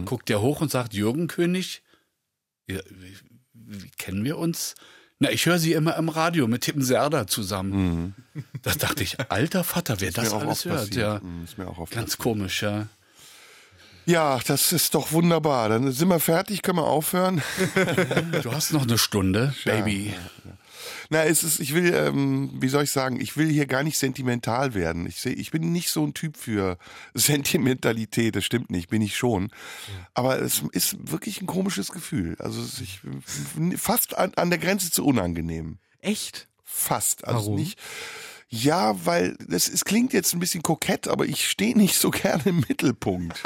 Guckt 0.04 0.28
der 0.28 0.40
hoch 0.40 0.60
und 0.60 0.70
sagt, 0.70 0.94
Jürgen 0.94 1.26
König, 1.26 1.82
ja, 2.68 2.80
wie, 2.90 3.16
wie 3.52 3.90
kennen 3.98 4.24
wir 4.24 4.38
uns? 4.38 4.74
Na, 5.18 5.30
ich 5.30 5.46
höre 5.46 5.58
sie 5.58 5.72
immer 5.72 5.96
im 5.96 6.08
Radio 6.10 6.46
mit 6.46 6.62
Tim 6.62 6.82
Serda 6.82 7.26
zusammen. 7.26 8.14
Da 8.62 8.72
dachte 8.74 9.02
ich, 9.02 9.16
alter 9.30 9.64
Vater, 9.64 10.00
wer 10.00 10.10
das 10.10 10.30
mir 10.30 10.36
auch 10.36 10.42
alles 10.42 10.64
hört, 10.66 10.76
passiert. 10.76 10.96
ja. 10.96 11.20
Mhm, 11.22 11.44
ist 11.44 11.56
mir 11.56 11.66
auch 11.68 11.78
oft 11.78 11.92
Ganz 11.92 12.16
passiert. 12.16 12.22
komisch, 12.22 12.62
ja. 12.62 12.86
Ja, 14.04 14.38
das 14.46 14.72
ist 14.72 14.94
doch 14.94 15.12
wunderbar. 15.12 15.68
Dann 15.70 15.90
sind 15.90 16.08
wir 16.08 16.20
fertig, 16.20 16.62
können 16.62 16.78
wir 16.78 16.84
aufhören. 16.84 17.42
Du 18.42 18.52
hast 18.52 18.72
noch 18.72 18.82
eine 18.82 18.98
Stunde, 18.98 19.54
Baby. 19.64 20.14
Na, 21.10 21.24
es 21.24 21.42
ist, 21.42 21.60
ich 21.60 21.74
will, 21.74 21.92
ähm, 21.94 22.50
wie 22.54 22.68
soll 22.68 22.84
ich 22.84 22.90
sagen, 22.90 23.20
ich 23.20 23.36
will 23.36 23.48
hier 23.48 23.66
gar 23.66 23.82
nicht 23.82 23.98
sentimental 23.98 24.74
werden. 24.74 25.06
Ich, 25.06 25.20
seh, 25.20 25.32
ich 25.32 25.50
bin 25.50 25.72
nicht 25.72 25.90
so 25.90 26.04
ein 26.04 26.14
Typ 26.14 26.36
für 26.36 26.78
Sentimentalität, 27.14 28.36
das 28.36 28.44
stimmt 28.44 28.70
nicht, 28.70 28.88
bin 28.88 29.02
ich 29.02 29.16
schon. 29.16 29.50
Aber 30.14 30.40
es 30.40 30.62
ist 30.72 31.10
wirklich 31.10 31.40
ein 31.40 31.46
komisches 31.46 31.90
Gefühl. 31.90 32.36
Also 32.38 32.62
ich, 32.82 33.00
fast 33.78 34.16
an, 34.16 34.32
an 34.36 34.50
der 34.50 34.58
Grenze 34.58 34.90
zu 34.90 35.04
unangenehm. 35.04 35.78
Echt? 36.00 36.48
Fast. 36.64 37.26
Also 37.26 37.46
Warum? 37.46 37.56
nicht. 37.56 37.78
Ja, 38.48 38.94
weil 39.04 39.36
das, 39.48 39.68
es 39.68 39.84
klingt 39.84 40.12
jetzt 40.12 40.32
ein 40.32 40.38
bisschen 40.38 40.62
kokett, 40.62 41.08
aber 41.08 41.26
ich 41.26 41.48
stehe 41.48 41.76
nicht 41.76 41.96
so 41.96 42.10
gerne 42.10 42.42
im 42.46 42.64
Mittelpunkt. 42.68 43.42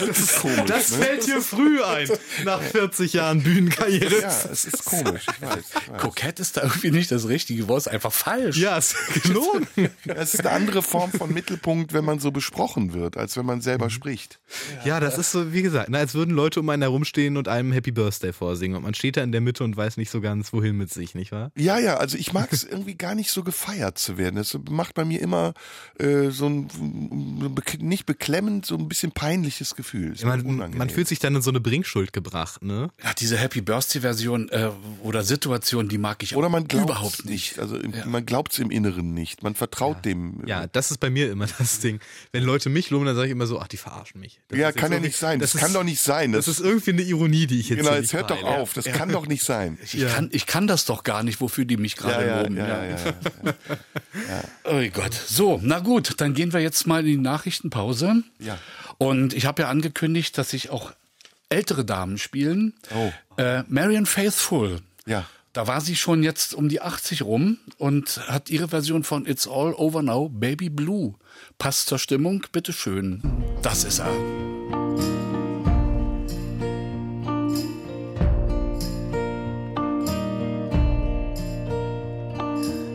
Das 0.00 0.18
ist 0.18 0.36
komisch. 0.36 0.68
ne? 0.68 0.78
fällt 0.78 1.26
dir 1.26 1.42
früh 1.42 1.82
ein, 1.82 2.08
nach 2.44 2.62
40 2.62 3.12
Jahren 3.12 3.42
Bühnenkarriere. 3.42 4.22
Ja, 4.22 4.28
es 4.50 4.64
ist 4.64 4.84
komisch, 4.84 5.26
ich 5.28 5.42
weiß. 5.42 5.58
Ich 5.58 5.92
weiß. 5.92 6.00
Kokett 6.00 6.40
ist 6.40 6.56
da 6.56 6.62
irgendwie 6.62 6.92
nicht 6.92 7.10
das 7.10 7.28
richtige 7.28 7.68
Wort, 7.68 7.80
ist 7.80 7.88
einfach 7.88 8.12
falsch. 8.12 8.56
Ja, 8.56 8.76
ist 8.78 8.96
gelogen. 9.22 9.66
Es 10.06 10.34
ist 10.34 10.40
eine 10.46 10.50
andere 10.50 10.82
Form 10.82 11.12
von 11.12 11.32
Mittelpunkt, 11.34 11.92
wenn 11.92 12.04
man 12.04 12.18
so 12.18 12.30
besprochen 12.30 12.94
wird, 12.94 13.16
als 13.16 13.36
wenn 13.36 13.44
man 13.44 13.60
selber 13.60 13.90
spricht. 13.90 14.40
Ja, 14.84 14.98
das 14.98 15.18
ist 15.18 15.32
so, 15.32 15.52
wie 15.52 15.62
gesagt, 15.62 15.88
na, 15.90 15.98
als 15.98 16.14
würden 16.14 16.34
Leute 16.34 16.60
um 16.60 16.68
einen 16.70 16.82
herumstehen 16.82 17.36
und 17.36 17.48
einem 17.48 17.72
Happy 17.72 17.90
Birthday 17.90 18.32
vorsingen. 18.32 18.76
Und 18.78 18.82
man 18.84 18.94
steht 18.94 19.16
da 19.16 19.22
in 19.22 19.32
der 19.32 19.40
Mitte 19.40 19.62
und 19.64 19.76
weiß 19.76 19.98
nicht 19.98 20.10
so 20.10 20.20
ganz, 20.20 20.52
wohin 20.52 20.76
mit 20.76 20.90
sich, 20.90 21.14
nicht 21.14 21.32
wahr? 21.32 21.50
Ja, 21.56 21.78
ja, 21.78 21.96
also 21.96 22.16
ich 22.16 22.32
mag 22.32 22.52
es 22.52 22.64
irgendwie 22.70 22.94
gar 22.94 23.14
nicht 23.14 23.30
so 23.30 23.42
gefeiert 23.42 23.98
zu 23.98 24.16
werden. 24.16 24.21
Das 24.30 24.56
macht 24.70 24.94
bei 24.94 25.04
mir 25.04 25.20
immer 25.20 25.54
äh, 25.98 26.30
so 26.30 26.46
ein, 26.48 26.68
nicht 27.78 28.06
beklemmend, 28.06 28.66
so 28.66 28.76
ein 28.76 28.88
bisschen 28.88 29.12
peinliches 29.12 29.74
Gefühl. 29.74 30.12
Ist 30.12 30.22
Ja, 30.22 30.28
man, 30.36 30.76
man 30.76 30.90
fühlt 30.90 31.08
sich 31.08 31.18
dann 31.18 31.34
in 31.34 31.42
so 31.42 31.50
eine 31.50 31.60
Bringschuld 31.60 32.12
gebracht, 32.12 32.62
ne? 32.62 32.90
Ja, 33.02 33.12
diese 33.14 33.36
Happy 33.36 33.60
Birthday 33.60 34.00
Version 34.00 34.48
äh, 34.50 34.70
oder 35.02 35.22
Situation, 35.24 35.88
die 35.88 35.98
mag 35.98 36.22
ich 36.22 36.36
Oder 36.36 36.48
man 36.48 36.68
glaubt 36.68 36.90
überhaupt 36.90 37.24
nicht. 37.24 37.58
Also 37.58 37.76
im, 37.76 37.92
man 38.06 38.24
glaubt 38.26 38.52
es 38.52 38.58
im 38.58 38.70
Inneren 38.70 39.14
nicht. 39.14 39.42
Man 39.42 39.54
vertraut 39.54 40.04
dem. 40.04 40.42
Ja, 40.46 40.66
das 40.66 40.90
ist 40.90 40.98
bei 40.98 41.10
mir 41.10 41.30
immer 41.30 41.46
das 41.58 41.80
Ding. 41.80 42.00
Wenn 42.32 42.44
Leute 42.44 42.68
mich 42.70 42.90
loben, 42.90 43.06
dann 43.06 43.16
sage 43.16 43.26
ich 43.28 43.32
immer 43.32 43.46
so, 43.46 43.58
ach, 43.60 43.68
die 43.68 43.76
verarschen 43.76 44.20
mich. 44.20 44.40
Das 44.48 44.58
Ja, 44.58 44.68
ist 44.68 44.76
kann 44.76 44.92
ja 44.92 45.00
nicht 45.00 45.16
sein. 45.16 45.40
Das, 45.40 45.54
ist- 45.54 45.60
kann 45.60 45.72
doch 45.72 45.84
nicht 45.84 46.00
sein. 46.00 46.32
Das 46.32 46.48
ist 46.48 46.60
irgendwie 46.60 46.90
eine 46.92 47.02
Ironie, 47.02 47.46
die 47.46 47.60
ich 47.60 47.68
jetzt 47.70 47.78
genau, 47.78 47.90
hier 47.90 48.00
jetzt 48.00 48.12
nicht 48.12 48.20
hört 48.20 48.30
doch 48.30 48.42
auf. 48.44 48.72
Das 48.74 48.84
kann 48.86 49.08
doch 49.10 49.26
nicht 49.26 49.42
sein. 49.44 49.78
Ich, 49.82 49.98
kann, 50.06 50.28
ich 50.32 50.46
kann 50.46 50.66
das 50.66 50.84
doch 50.84 51.02
gar 51.04 51.22
nicht, 51.22 51.40
wofür 51.40 51.64
die 51.64 51.76
mich 51.76 51.96
gerade 51.96 52.26
Ja, 52.26 52.36
ja, 52.36 52.42
loben. 52.42 52.56
ja, 52.56 52.84
ja, 52.84 52.96
ja, 54.28 54.44
Oh 54.64 54.82
Gott. 54.92 55.14
So, 55.14 55.60
na 55.62 55.80
gut, 55.80 56.20
dann 56.20 56.34
gehen 56.34 56.52
wir 56.52 56.60
jetzt 56.60 56.86
mal 56.86 57.00
in 57.00 57.06
die 57.06 57.16
Nachrichtenpause. 57.16 58.22
Ja. 58.38 58.58
Und 58.98 59.34
ich 59.34 59.46
habe 59.46 59.62
ja 59.62 59.68
angekündigt, 59.68 60.36
dass 60.38 60.50
sich 60.50 60.70
auch 60.70 60.92
ältere 61.48 61.84
Damen 61.84 62.18
spielen. 62.18 62.74
Oh. 62.94 63.12
Äh, 63.40 63.64
Marian 63.68 64.06
Faithful. 64.06 64.80
Ja. 65.06 65.26
Da 65.52 65.66
war 65.66 65.82
sie 65.82 65.96
schon 65.96 66.22
jetzt 66.22 66.54
um 66.54 66.68
die 66.68 66.80
80 66.80 67.22
rum 67.22 67.58
und 67.76 68.26
hat 68.28 68.48
ihre 68.48 68.68
Version 68.68 69.04
von 69.04 69.26
It's 69.26 69.46
All 69.46 69.74
Over 69.74 70.02
Now, 70.02 70.30
Baby 70.30 70.70
Blue. 70.70 71.14
Passt 71.58 71.88
zur 71.88 71.98
Stimmung, 71.98 72.46
bitteschön. 72.52 73.22
Das 73.62 73.84
ist 73.84 73.98
er. 73.98 74.51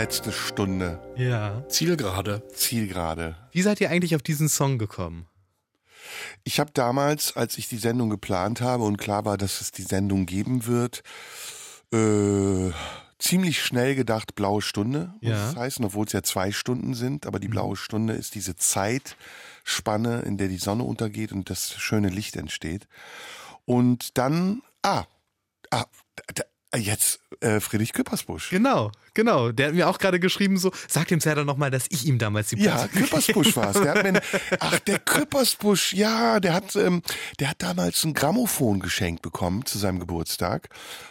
Letzte 0.00 0.32
Stunde. 0.32 0.98
Ja. 1.14 1.62
Zielgerade. 1.68 2.42
Zielgerade. 2.54 3.36
Wie 3.52 3.60
seid 3.60 3.82
ihr 3.82 3.90
eigentlich 3.90 4.16
auf 4.16 4.22
diesen 4.22 4.48
Song 4.48 4.78
gekommen? 4.78 5.26
Ich 6.42 6.58
habe 6.58 6.70
damals, 6.72 7.36
als 7.36 7.58
ich 7.58 7.68
die 7.68 7.76
Sendung 7.76 8.08
geplant 8.08 8.62
habe 8.62 8.84
und 8.84 8.96
klar 8.96 9.26
war, 9.26 9.36
dass 9.36 9.60
es 9.60 9.72
die 9.72 9.82
Sendung 9.82 10.24
geben 10.24 10.64
wird, 10.64 11.02
äh, 11.92 12.70
ziemlich 13.18 13.62
schnell 13.62 13.94
gedacht, 13.94 14.34
blaue 14.34 14.62
Stunde 14.62 15.12
muss 15.20 15.32
Ja. 15.32 15.50
es 15.50 15.56
heißen, 15.56 15.84
obwohl 15.84 16.06
es 16.06 16.14
ja 16.14 16.22
zwei 16.22 16.50
Stunden 16.50 16.94
sind, 16.94 17.26
aber 17.26 17.38
die 17.38 17.48
blaue 17.48 17.76
Stunde 17.76 18.14
ist 18.14 18.34
diese 18.34 18.56
Zeitspanne, 18.56 20.22
in 20.22 20.38
der 20.38 20.48
die 20.48 20.56
Sonne 20.56 20.84
untergeht 20.84 21.30
und 21.30 21.50
das 21.50 21.74
schöne 21.74 22.08
Licht 22.08 22.36
entsteht. 22.36 22.88
Und 23.66 24.16
dann, 24.16 24.62
ah, 24.80 25.04
ah, 25.70 25.84
da, 26.16 26.22
da, 26.36 26.44
jetzt 26.76 27.20
äh, 27.40 27.60
Friedrich 27.60 27.92
Küppersbusch. 27.92 28.50
Genau, 28.50 28.92
genau. 29.14 29.50
Der 29.52 29.68
hat 29.68 29.74
mir 29.74 29.88
auch 29.88 29.98
gerade 29.98 30.20
geschrieben, 30.20 30.56
so, 30.58 30.72
sag 30.88 31.08
dem 31.08 31.20
Serdar 31.20 31.44
nochmal, 31.44 31.70
dass 31.70 31.86
ich 31.90 32.06
ihm 32.06 32.18
damals 32.18 32.48
die 32.48 32.56
Ja, 32.56 32.76
Platte 32.76 32.98
Küppersbusch 33.00 33.56
war 33.56 33.70
es. 33.74 33.80
Der 33.80 33.94
hat 33.94 34.02
mir, 34.04 34.20
ach, 34.60 34.78
der 34.80 34.98
Küppersbusch, 34.98 35.92
ja, 35.94 36.40
der 36.40 36.54
hat, 36.54 36.76
ähm, 36.76 37.02
der 37.38 37.50
hat 37.50 37.62
damals 37.62 38.04
ein 38.04 38.14
Grammophon 38.14 38.80
geschenkt 38.80 39.22
bekommen 39.22 39.66
zu 39.66 39.78
seinem 39.78 39.98
Geburtstag. 39.98 40.68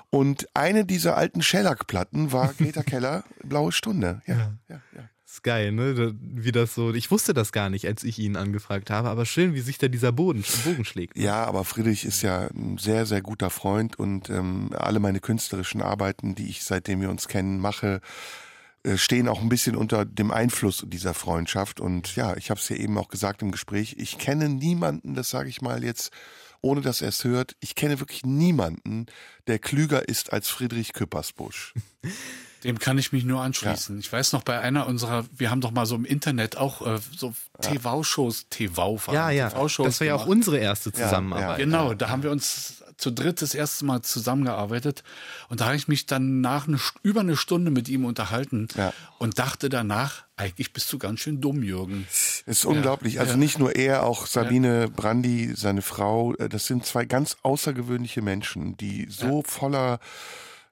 Und 0.10 0.47
eine 0.53 0.86
dieser 0.86 1.18
alten 1.18 1.41
Shellac-Platten 1.41 2.32
war 2.32 2.53
Greta 2.53 2.84
Keller, 2.84 3.24
Blaue 3.43 3.72
Stunde. 3.72 4.22
Ja, 4.26 4.55
ja, 4.70 4.82
ja. 4.95 5.10
Ist 5.32 5.44
geil, 5.44 5.72
ne? 5.72 6.16
Wie 6.20 6.52
das 6.52 6.74
so. 6.74 6.94
Ich 6.94 7.12
wusste 7.12 7.34
das 7.34 7.52
gar 7.52 7.70
nicht, 7.70 7.86
als 7.86 8.04
ich 8.04 8.20
ihn 8.20 8.36
angefragt 8.36 8.90
habe, 8.90 9.10
aber 9.10 9.26
schön, 9.26 9.54
wie 9.54 9.62
sich 9.62 9.78
da 9.78 9.88
dieser 9.88 10.12
Boden, 10.12 10.44
Bogen 10.66 10.86
schlägt. 10.86 11.18
Ja, 11.18 11.46
aber 11.46 11.64
Friedrich 11.64 12.06
ist 12.06 12.22
ja 12.22 12.48
ein 12.48 12.78
sehr, 12.78 13.06
sehr 13.06 13.22
guter 13.22 13.50
Freund 13.50 13.98
und 13.98 14.30
ähm, 14.30 14.72
alle 14.76 15.00
meine 15.00 15.20
künstlerischen 15.20 15.82
Arbeiten, 15.82 16.36
die 16.36 16.50
ich 16.50 16.64
seitdem 16.64 17.02
wir 17.02 17.10
uns 17.10 17.28
kennen 17.28 17.60
mache, 17.60 18.02
äh, 18.84 18.98
stehen 18.98 19.28
auch 19.28 19.42
ein 19.42 19.50
bisschen 19.50 19.76
unter 19.76 20.06
dem 20.06 20.32
Einfluss 20.32 20.84
dieser 20.88 21.14
Freundschaft. 21.14 21.80
Und 21.80 22.16
ja, 22.16 22.36
ich 22.38 22.50
habe 22.50 22.60
es 22.60 22.70
ja 22.70 22.78
eben 22.78 22.98
auch 22.98 23.10
gesagt 23.10 23.42
im 23.42 23.52
Gespräch, 23.52 23.96
ich 24.00 24.18
kenne 24.18 24.50
niemanden, 24.50 25.14
das 25.14 25.30
sage 25.30 25.50
ich 25.50 25.62
mal 25.62 25.84
jetzt, 25.84 26.12
ohne 26.62 26.82
dass 26.82 27.02
er 27.02 27.10
es 27.10 27.24
hört, 27.24 27.56
ich 27.60 27.76
kenne 27.76 28.00
wirklich 28.00 28.26
niemanden, 28.26 29.06
der 29.48 29.60
klüger 29.60 30.08
ist 30.08 30.34
als 30.34 30.50
Friedrich 30.50 30.94
Küppersbusch. 30.94 31.74
Dem 32.64 32.80
kann 32.80 32.97
ich 32.97 33.12
mich 33.12 33.24
nur 33.24 33.41
anschließen. 33.41 33.99
Ich 33.99 34.12
weiß 34.12 34.34
noch 34.34 34.43
bei 34.43 34.60
einer 34.60 34.88
unserer, 34.88 35.26
wir 35.36 35.49
haben 35.49 35.62
doch 35.62 35.72
mal 35.72 35.86
so 35.86 35.95
im 35.95 36.05
Internet 36.05 36.57
auch 36.57 36.86
äh, 36.86 36.99
so 37.16 37.34
TV-Shows, 37.62 38.47
TV, 38.49 38.99
Ja, 39.12 39.30
ja. 39.30 39.49
TV-Shows 39.49 39.86
Das 39.86 39.99
war 40.01 40.07
ja 40.07 40.16
auch 40.16 40.26
unsere 40.26 40.57
erste 40.57 40.91
Zusammenarbeit. 40.91 41.57
Genau, 41.57 41.93
da 41.93 42.10
haben 42.10 42.24
wir 42.24 42.32
uns 42.32 42.84
zu 42.99 43.12
dritt 43.12 43.41
das 43.41 43.55
erste 43.55 43.86
Mal 43.86 44.01
zusammengearbeitet 44.01 45.03
und 45.47 45.62
da 45.62 45.68
habe 45.68 45.78
ich 45.78 45.88
mich 45.88 46.05
dann 46.05 46.41
nach 46.41 46.68
eine, 46.68 46.80
über 47.01 47.22
eine 47.22 47.38
Stunde 47.38 47.72
mit 47.72 47.88
ihm 47.88 48.03
unterhalten 48.03 48.68
und 49.18 49.39
dachte 49.39 49.70
danach, 49.70 50.24
eigentlich 50.36 50.74
bist 50.74 50.91
du 50.91 50.97
ganz 50.99 51.22
schön 51.22 51.41
dumm, 51.41 51.64
Jürgen. 51.64 52.07
Es 52.10 52.43
ist 52.45 52.66
unglaublich. 52.66 53.20
Also 53.20 53.34
ja. 53.34 53.38
nicht 53.38 53.60
nur 53.60 53.76
er, 53.76 54.03
auch 54.05 54.26
Sabine 54.26 54.89
Brandi, 54.89 55.53
seine 55.55 55.82
Frau. 55.82 56.34
äh, 56.36 56.49
Das 56.49 56.66
sind 56.66 56.86
zwei 56.86 57.05
ganz 57.05 57.38
außergewöhnliche 57.41 58.22
Menschen, 58.22 58.78
die 58.78 59.07
so 59.10 59.43
voller 59.45 59.99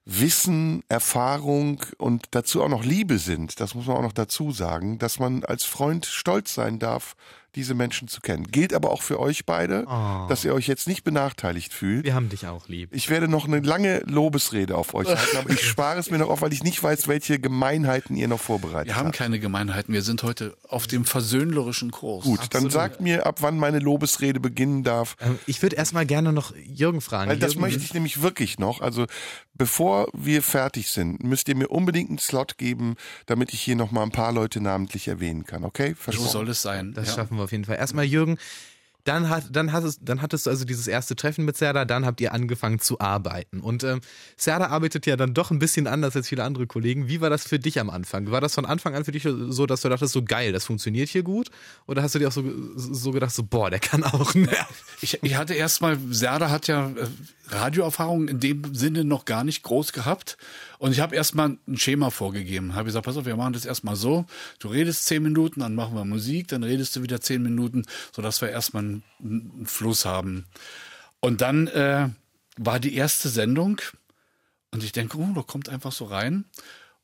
Wissen, 0.10 0.84
Erfahrung 0.88 1.82
und 1.97 2.28
dazu 2.32 2.64
auch 2.64 2.70
noch 2.70 2.86
Liebe 2.86 3.18
sind. 3.18 3.60
Das 3.60 3.76
muss 3.76 3.88
man 3.88 3.97
auch 3.97 4.01
noch 4.01 4.14
dazu 4.14 4.51
sagen, 4.51 4.99
dass 4.99 5.20
man 5.20 5.43
als 5.43 5.66
Freund 5.66 6.05
stolz 6.05 6.53
sein 6.53 6.80
darf, 6.80 7.18
diese 7.58 7.74
Menschen 7.74 8.08
zu 8.08 8.22
kennen. 8.22 8.45
Gilt 8.49 8.74
aber 8.74 8.91
auch 8.91 9.01
für 9.01 9.20
euch 9.20 9.45
beide, 9.45 9.84
Oh. 9.88 10.28
dass 10.30 10.45
ihr 10.45 10.53
euch 10.53 10.68
jetzt 10.68 10.88
nicht 10.88 11.03
benachteiligt 11.03 11.74
fühlt. 11.74 12.05
Wir 12.05 12.14
haben 12.14 12.30
dich 12.30 12.47
auch 12.47 12.68
lieb. 12.70 12.89
Ich 12.93 13.10
werde 13.10 13.28
noch 13.28 13.45
eine 13.47 13.60
lange 13.60 13.99
Lobesrede 14.05 14.76
auf 14.78 14.93
euch 14.93 15.08
halten, 15.08 15.38
aber 15.38 15.49
ich 15.49 15.62
spare 15.68 15.99
es 15.99 16.10
mir 16.12 16.20
noch 16.20 16.30
auf, 16.30 16.41
weil 16.41 16.53
ich 16.53 16.64
nicht 16.64 16.82
weiß, 16.82 17.08
welche 17.08 17.39
Gemeinheiten 17.39 18.16
ihr 18.16 18.28
noch 18.28 18.39
vorbereitet 18.39 18.88
Wir 18.88 18.95
haben 18.95 19.08
habt. 19.08 19.18
keine 19.18 19.39
Gemeinheiten, 19.39 19.93
wir 19.93 20.03
sind 20.03 20.24
heute 20.24 20.55
auf 20.70 20.88
dem 20.88 21.03
versöhnlerischen 21.03 21.91
Kurs. 21.91 22.24
Gut, 22.26 22.39
dann 22.51 22.70
sagt 22.70 23.01
mir, 23.01 23.26
ab 23.26 23.38
wann 23.41 23.58
meine 23.58 23.80
Lobesrede 23.80 24.39
beginnen 24.39 24.84
darf. 24.84 25.16
Ähm, 25.20 25.39
Ich 25.47 25.62
würde 25.62 25.76
erstmal 25.76 26.05
gerne 26.05 26.32
noch 26.32 26.55
Jürgen 26.55 27.01
fragen. 27.01 27.30
Weil 27.32 27.39
das 27.39 27.53
Jürgen, 27.55 27.62
möchte 27.62 27.84
ich 27.84 27.93
nämlich 27.93 28.22
wirklich 28.22 28.60
noch. 28.60 28.82
Also 28.82 29.08
bevor 29.55 30.08
wir 30.14 30.41
fertig 30.43 30.89
sind, 30.89 31.24
müsst 31.24 31.47
ihr 31.49 31.55
mir 31.55 31.70
unbedingt 31.70 32.10
einen 32.10 32.20
Slot 32.20 32.58
geben, 32.58 32.95
damit 33.26 33.53
ich 33.53 33.62
hier 33.62 33.76
noch 33.76 33.91
mal 33.91 34.03
ein 34.03 34.12
paar 34.12 34.32
Leute 34.32 34.62
namentlich 34.62 35.08
erwähnen 35.08 35.45
kann. 35.45 35.64
Okay? 35.64 35.89
So 35.89 35.95
Versprochen. 36.03 36.30
soll 36.30 36.49
es 36.49 36.62
sein. 36.62 36.93
Das 36.93 37.08
ja. 37.10 37.16
schaffen 37.16 37.38
wir 37.38 37.47
auf 37.48 37.52
jeden 37.52 37.66
Fall. 37.66 37.78
Erstmal 37.78 38.06
Jürgen, 38.06 38.38
dann, 39.08 39.30
hat, 39.30 39.45
dann, 39.52 39.72
hattest, 39.72 40.02
dann 40.04 40.22
hattest 40.22 40.45
du 40.45 40.50
also 40.50 40.66
dieses 40.66 40.86
erste 40.86 41.16
Treffen 41.16 41.45
mit 41.45 41.56
Serda, 41.56 41.86
dann 41.86 42.06
habt 42.06 42.20
ihr 42.20 42.34
angefangen 42.34 42.80
zu 42.80 43.00
arbeiten. 43.00 43.62
Und 43.62 43.84
ähm, 43.84 44.02
Serda 44.36 44.68
arbeitet 44.68 45.06
ja 45.06 45.16
dann 45.16 45.34
doch 45.34 45.50
ein 45.50 45.60
bisschen 45.60 45.88
anders 45.88 46.16
als 46.16 46.28
viele 46.28 46.43
andere 46.43 46.68
Kollegen. 46.68 47.08
Wie 47.08 47.22
war 47.22 47.30
das 47.30 47.48
für 47.48 47.58
dich 47.58 47.80
am 47.80 47.89
Anfang? 47.89 48.30
War 48.32 48.41
das 48.41 48.56
von 48.56 48.66
Anfang 48.66 48.95
an 48.95 49.06
für 49.06 49.14
dich 49.14 49.24
so, 49.24 49.66
dass 49.66 49.82
du 49.82 49.89
dachtest, 49.89 50.12
so 50.12 50.24
geil, 50.24 50.52
das 50.52 50.66
funktioniert 50.66 51.08
hier 51.08 51.24
gut? 51.24 51.50
Oder 51.86 52.04
hast 52.04 52.16
du 52.16 52.20
dir 52.20 52.28
auch 52.28 52.34
so, 52.34 52.43
so 52.76 53.12
gedacht, 53.12 53.34
so 53.34 53.43
boah, 53.43 53.70
der 53.70 53.80
kann 53.80 54.04
auch 54.04 54.36
ne? 54.36 54.50
Ich, 55.02 55.24
ich 55.24 55.36
hatte 55.38 55.54
erstmal, 55.54 55.98
Serda 56.10 56.50
hat 56.50 56.68
ja 56.68 56.89
äh, 56.89 57.08
Radioerfahrung 57.50 58.28
in 58.28 58.39
dem 58.39 58.76
Sinne 58.76 59.04
noch 59.04 59.26
gar 59.26 59.43
nicht 59.43 59.64
groß 59.64 59.93
gehabt. 59.93 60.38
Und 60.80 60.91
ich 60.91 61.00
habe 61.00 61.16
erstmal 61.16 61.58
ein 61.68 61.78
Schema 61.78 62.10
vorgegeben. 62.10 62.76
Habe 62.76 62.86
gesagt, 62.86 63.06
pass 63.06 63.18
auf, 63.18 63.26
wir 63.26 63.36
machen 63.36 63.54
das 63.54 63.66
erstmal 63.66 63.95
so. 63.95 64.26
Du 64.60 64.68
redest 64.68 65.06
zehn 65.06 65.24
Minuten, 65.24 65.62
dann 65.62 65.76
machen 65.76 65.95
wir 65.95 66.06
Musik, 66.06 66.50
dann 66.50 66.64
redest 66.64 66.95
du 66.95 67.04
wieder 67.04 67.22
zehn 67.22 67.41
Minuten, 67.41 67.86
sodass 68.16 68.41
wir 68.41 68.50
erstmal 68.50 68.84
einen, 68.84 69.04
einen 69.20 69.66
Fluss 69.66 70.06
haben. 70.06 70.45
Und 71.20 71.41
dann 71.41 71.68
äh, 71.68 72.10
war 72.58 72.80
die 72.80 72.95
erste 72.95 73.30
Sendung 73.30 73.82
und 74.72 74.84
ich 74.84 74.91
denke, 74.91 75.18
oh, 75.18 75.32
da 75.34 75.41
kommt 75.41 75.70
einfach 75.70 75.91
so 75.91 76.06
rein. 76.06 76.45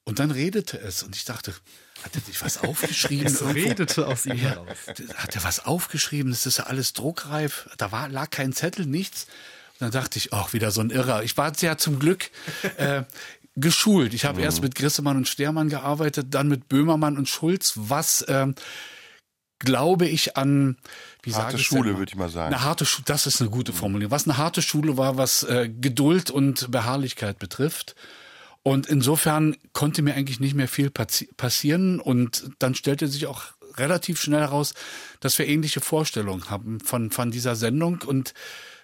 Und 0.03 0.19
dann 0.19 0.31
redete 0.31 0.79
es. 0.79 1.01
Und 1.01 1.15
ich 1.15 1.23
dachte, 1.23 1.53
hat 2.03 2.15
er 2.15 2.21
sich 2.21 2.41
was 2.41 2.57
aufgeschrieben? 2.63 3.27
Es 3.27 3.41
irgendwo? 3.41 3.69
redete 3.69 4.07
aus 4.07 4.25
ihm 4.25 4.37
heraus. 4.37 4.77
Hat 5.15 5.35
er 5.35 5.43
was 5.43 5.65
aufgeschrieben? 5.65 6.31
Das 6.31 6.45
ist 6.45 6.57
ja 6.57 6.65
alles 6.65 6.93
druckreif. 6.93 7.69
Da 7.77 7.91
war, 7.91 8.09
lag 8.09 8.29
kein 8.29 8.53
Zettel, 8.53 8.85
nichts. 8.85 9.27
Dann 9.83 9.91
dachte 9.91 10.17
ich, 10.17 10.33
ach, 10.33 10.53
wieder 10.53 10.71
so 10.71 10.81
ein 10.81 10.89
Irrer. 10.89 11.23
Ich 11.23 11.35
war 11.37 11.51
ja 11.59 11.77
zum 11.77 11.99
Glück 11.99 12.31
äh, 12.77 13.03
geschult. 13.55 14.13
Ich 14.13 14.25
habe 14.25 14.41
erst 14.41 14.61
mit 14.61 14.75
Grissemann 14.75 15.17
und 15.17 15.27
Stermann 15.27 15.69
gearbeitet, 15.69 16.27
dann 16.31 16.47
mit 16.47 16.69
Böhmermann 16.69 17.17
und 17.17 17.27
Schulz, 17.27 17.73
was 17.75 18.25
ähm, 18.27 18.55
glaube 19.59 20.07
ich 20.07 20.37
an 20.37 20.77
wie 21.21 21.33
Harte 21.33 21.51
sage 21.51 21.57
ich 21.57 21.67
Schule, 21.67 21.97
würde 21.97 22.11
ich 22.11 22.15
mal 22.15 22.29
sagen. 22.29 22.53
Eine 22.53 22.63
harte 22.63 22.85
Schule, 22.85 23.05
das 23.05 23.27
ist 23.27 23.41
eine 23.41 23.49
gute 23.49 23.73
Formulierung. 23.73 24.11
Was 24.11 24.25
eine 24.25 24.37
harte 24.37 24.61
Schule 24.61 24.97
war, 24.97 25.17
was 25.17 25.43
äh, 25.43 25.69
Geduld 25.69 26.31
und 26.31 26.71
Beharrlichkeit 26.71 27.39
betrifft. 27.39 27.95
Und 28.61 28.87
insofern 28.87 29.57
konnte 29.73 30.01
mir 30.01 30.15
eigentlich 30.15 30.39
nicht 30.39 30.55
mehr 30.55 30.69
viel 30.69 30.89
passi 30.89 31.29
passieren. 31.35 31.99
Und 31.99 32.49
dann 32.59 32.75
stellte 32.75 33.07
sich 33.07 33.27
auch 33.27 33.43
relativ 33.77 34.21
schnell 34.21 34.41
heraus, 34.41 34.73
dass 35.19 35.37
wir 35.37 35.47
ähnliche 35.47 35.81
Vorstellungen 35.81 36.49
haben 36.49 36.79
von, 36.79 37.11
von 37.11 37.31
dieser 37.31 37.55
Sendung 37.55 38.01
und 38.05 38.33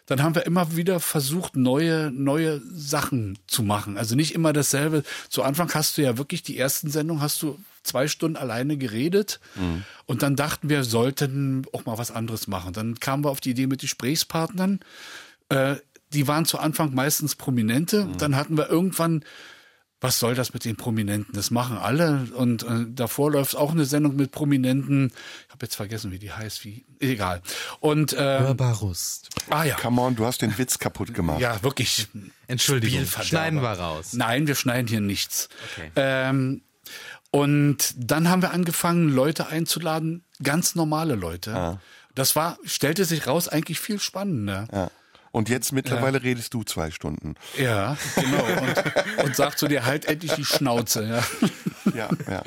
dann 0.10 0.24
haben 0.24 0.34
wir 0.34 0.48
immer 0.48 0.76
wieder 0.76 1.00
versucht, 1.00 1.56
neue, 1.56 2.10
neue 2.12 2.62
Sachen 2.74 3.38
zu 3.46 3.62
machen. 3.62 3.96
Also 3.96 4.16
nicht 4.16 4.34
immer 4.34 4.54
dasselbe. 4.54 5.04
Zu 5.30 5.44
Anfang 5.44 5.72
hast 5.76 5.98
du 5.98 6.02
ja 6.02 6.18
wirklich 6.18 6.42
die 6.42 6.58
ersten 6.58 6.90
Sendungen 6.90 7.22
hast 7.22 7.44
du 7.44 7.60
zwei 7.84 8.08
Stunden 8.08 8.36
alleine 8.36 8.76
geredet 8.76 9.40
mhm. 9.54 9.84
und 10.08 10.24
dann 10.24 10.36
dachten 10.36 10.68
wir, 10.68 10.84
sollten 10.84 11.68
auch 11.74 11.86
mal 11.86 12.00
was 12.00 12.10
anderes 12.10 12.48
machen. 12.48 12.74
Dann 12.74 13.00
kamen 13.00 13.24
wir 13.24 13.30
auf 13.30 13.40
die 13.40 13.52
Idee 13.52 13.68
mit 13.68 13.82
Gesprächspartnern. 13.82 14.80
Äh, 15.50 15.76
die 16.12 16.28
waren 16.28 16.46
zu 16.46 16.58
Anfang 16.58 16.96
meistens 16.96 17.36
Prominente. 17.36 18.06
Mhm. 18.06 18.18
Dann 18.18 18.36
hatten 18.36 18.58
wir 18.58 18.68
irgendwann 18.68 19.24
was 20.02 20.20
soll 20.20 20.34
das 20.34 20.54
mit 20.54 20.64
den 20.64 20.78
Prominenten? 20.78 21.34
Das 21.34 21.52
machen 21.52 21.78
alle. 21.78 22.28
Und 22.34 22.64
äh, 22.64 22.86
davor 22.88 23.32
läuft 23.32 23.56
auch 23.56 23.72
eine 23.72 23.86
Sendung 23.86 24.16
mit 24.16 24.32
Prominenten. 24.32 25.12
Ich 25.48 25.54
habe 25.54 25.66
jetzt 25.66 25.76
vergessen, 25.76 26.12
wie 26.12 26.20
die 26.20 26.32
heißt. 26.32 26.64
Wie 26.64 26.86
egal. 27.00 27.42
Und 27.80 28.14
äh, 28.14 28.16
Barbarust. 28.16 29.30
Ah 29.50 29.66
ja. 29.66 29.76
Come 29.76 30.02
on, 30.02 30.16
du 30.16 30.26
hast 30.26 30.42
den 30.42 30.58
Witz 30.58 30.80
kaputt 30.80 31.14
gemacht. 31.14 31.42
Ja, 31.42 31.62
wirklich. 31.64 32.08
Entschuldigung. 32.48 33.06
Schneiden 33.06 33.62
wir 33.62 33.72
raus. 33.72 34.14
Nein, 34.14 34.48
wir 34.48 34.56
schneiden 34.56 34.88
hier 34.88 35.02
nichts. 35.02 35.50
Okay. 35.74 35.92
Ähm, 35.96 36.62
und 37.32 37.94
dann 37.98 38.30
haben 38.30 38.42
wir 38.42 38.52
angefangen, 38.52 39.10
Leute 39.10 39.48
einzuladen, 39.48 40.24
ganz 40.42 40.76
normale 40.76 41.16
Leute. 41.16 41.56
Ah. 41.56 41.82
Das 42.16 42.36
war, 42.36 42.58
stellte 42.64 43.06
sich 43.06 43.28
raus, 43.28 43.48
eigentlich 43.48 43.80
viel 43.80 44.00
spannender. 44.00 44.68
Ja. 44.72 44.92
Und 45.32 45.50
jetzt 45.50 45.72
mittlerweile 45.72 46.18
ja. 46.18 46.24
redest 46.24 46.54
du 46.54 46.64
zwei 46.64 46.92
Stunden. 46.92 47.36
Ja, 47.58 47.98
genau. 48.16 48.44
Und, 48.44 49.26
und 49.26 49.36
sagst 49.36 49.62
du 49.62 49.68
dir 49.68 49.86
halt 49.86 50.06
endlich 50.06 50.34
die 50.34 50.46
Schnauze. 50.46 51.04
Ja. 51.06 51.24
Ja, 51.96 52.10
ja, 52.28 52.34
ja. 52.34 52.44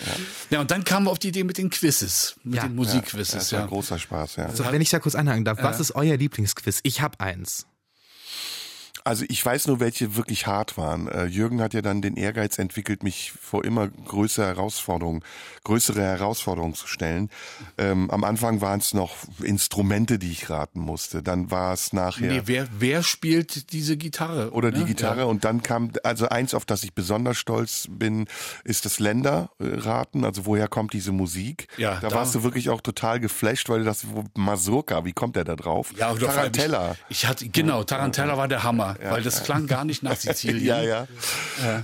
Ja, 0.50 0.60
und 0.60 0.70
dann 0.70 0.84
kamen 0.84 1.06
wir 1.06 1.10
auf 1.10 1.18
die 1.18 1.28
Idee 1.28 1.44
mit 1.44 1.58
den 1.58 1.70
Quizzes, 1.70 2.36
mit 2.44 2.56
ja. 2.56 2.62
den 2.62 2.74
Musikquizzes. 2.74 3.32
Ja, 3.32 3.38
das 3.38 3.52
war 3.52 3.60
ja. 3.60 3.66
großer 3.66 3.98
Spaß, 3.98 4.36
ja. 4.36 4.46
Also, 4.46 4.70
wenn 4.70 4.80
ich 4.80 4.90
da 4.90 4.98
kurz 4.98 5.14
anhaken 5.14 5.44
darf, 5.44 5.62
was 5.62 5.80
ist 5.80 5.94
euer 5.94 6.16
Lieblingsquiz? 6.16 6.80
Ich 6.82 7.00
habe 7.00 7.18
eins. 7.20 7.66
Also 9.04 9.24
ich 9.28 9.44
weiß 9.44 9.66
nur, 9.66 9.80
welche 9.80 10.16
wirklich 10.16 10.46
hart 10.46 10.76
waren. 10.76 11.08
Äh, 11.08 11.24
Jürgen 11.24 11.60
hat 11.60 11.74
ja 11.74 11.82
dann 11.82 12.02
den 12.02 12.16
Ehrgeiz 12.16 12.58
entwickelt, 12.58 13.02
mich 13.02 13.32
vor 13.32 13.64
immer 13.64 13.88
größere 13.88 14.46
Herausforderungen, 14.46 15.22
größere 15.64 16.00
Herausforderungen 16.00 16.74
zu 16.74 16.86
stellen. 16.86 17.28
Ähm, 17.78 18.10
am 18.10 18.24
Anfang 18.24 18.60
waren 18.60 18.78
es 18.78 18.94
noch 18.94 19.16
Instrumente, 19.42 20.18
die 20.18 20.30
ich 20.30 20.50
raten 20.50 20.80
musste. 20.80 21.22
Dann 21.22 21.50
war 21.50 21.72
es 21.72 21.92
nachher. 21.92 22.32
Nee, 22.32 22.42
wer, 22.44 22.68
wer 22.78 23.02
spielt 23.02 23.72
diese 23.72 23.96
Gitarre? 23.96 24.50
Oder 24.52 24.70
ne? 24.70 24.78
die 24.78 24.84
Gitarre. 24.84 25.20
Ja. 25.20 25.24
Und 25.24 25.44
dann 25.44 25.62
kam, 25.62 25.90
also 26.04 26.28
eins, 26.28 26.54
auf 26.54 26.64
das 26.64 26.84
ich 26.84 26.94
besonders 26.94 27.38
stolz 27.38 27.88
bin, 27.90 28.26
ist 28.64 28.84
das 28.84 29.00
Länderraten. 29.00 30.24
Also 30.24 30.46
woher 30.46 30.68
kommt 30.68 30.92
diese 30.92 31.12
Musik? 31.12 31.66
Ja, 31.76 31.98
da, 32.00 32.08
da 32.08 32.16
warst 32.16 32.34
du 32.34 32.44
wirklich 32.44 32.70
auch 32.70 32.80
total 32.80 33.18
geflasht, 33.18 33.68
weil 33.68 33.84
das 33.84 34.06
Mazurka, 34.36 35.04
wie 35.04 35.12
kommt 35.12 35.36
der 35.36 35.44
da 35.44 35.56
drauf? 35.56 35.92
Ja, 35.96 36.14
Tarantella. 36.14 36.96
Ich, 37.08 37.22
ich 37.22 37.26
hatte, 37.26 37.48
genau, 37.48 37.82
Tarantella 37.82 38.36
war 38.36 38.48
der 38.48 38.62
Hammer 38.62 38.91
ja, 39.02 39.10
weil 39.10 39.22
das 39.22 39.44
klang 39.44 39.66
gar 39.66 39.84
nicht 39.84 40.02
nach 40.02 40.16
Sizilien. 40.20 40.64
ja, 40.64 40.82
ja. 40.82 41.06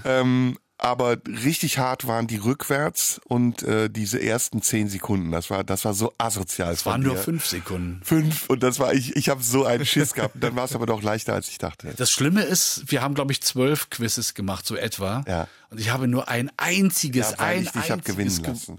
Ähm, 0.05 0.57
aber 0.81 1.17
richtig 1.27 1.79
hart 1.79 2.07
waren 2.07 2.29
die 2.29 2.37
rückwärts 2.37 3.21
und 3.25 3.65
äh, 3.65 3.91
diese 3.91 4.23
ersten 4.23 4.63
zehn 4.63 4.89
Sekunden. 4.89 5.33
Das 5.33 5.51
war, 5.51 5.65
das 5.65 5.85
war 5.85 5.93
so 5.93 6.15
asozial. 6.19 6.73
Es 6.73 6.87
waren 6.87 7.03
nur 7.03 7.17
fünf 7.17 7.47
Sekunden. 7.47 8.01
Fünf 8.05 8.49
und 8.49 8.63
das 8.63 8.79
war 8.79 8.95
ich. 8.95 9.17
Ich 9.17 9.29
habe 9.29 9.43
so 9.43 9.65
einen 9.65 9.85
Schiss 9.85 10.15
gehabt. 10.15 10.37
Dann 10.41 10.55
war 10.55 10.67
es 10.67 10.77
aber 10.77 10.87
doch 10.87 11.03
leichter, 11.03 11.35
als 11.35 11.49
ich 11.49 11.59
dachte. 11.59 11.93
Das 11.97 12.13
Schlimme 12.13 12.43
ist, 12.43 12.85
wir 12.87 13.03
haben 13.03 13.15
glaube 13.15 13.33
ich 13.33 13.41
zwölf 13.43 13.91
Quizzes 13.91 14.35
gemacht, 14.35 14.65
so 14.67 14.77
etwa. 14.77 15.25
Ja. 15.27 15.49
Und 15.71 15.81
ich 15.81 15.91
habe 15.91 16.07
nur 16.07 16.29
ein 16.29 16.49
einziges, 16.57 17.33
ja, 17.33 17.39
ein 17.39 17.65
ich 17.65 17.73
dich 17.73 17.91
habe 17.91 18.03
gewinnen 18.03 18.41
lassen. 18.45 18.79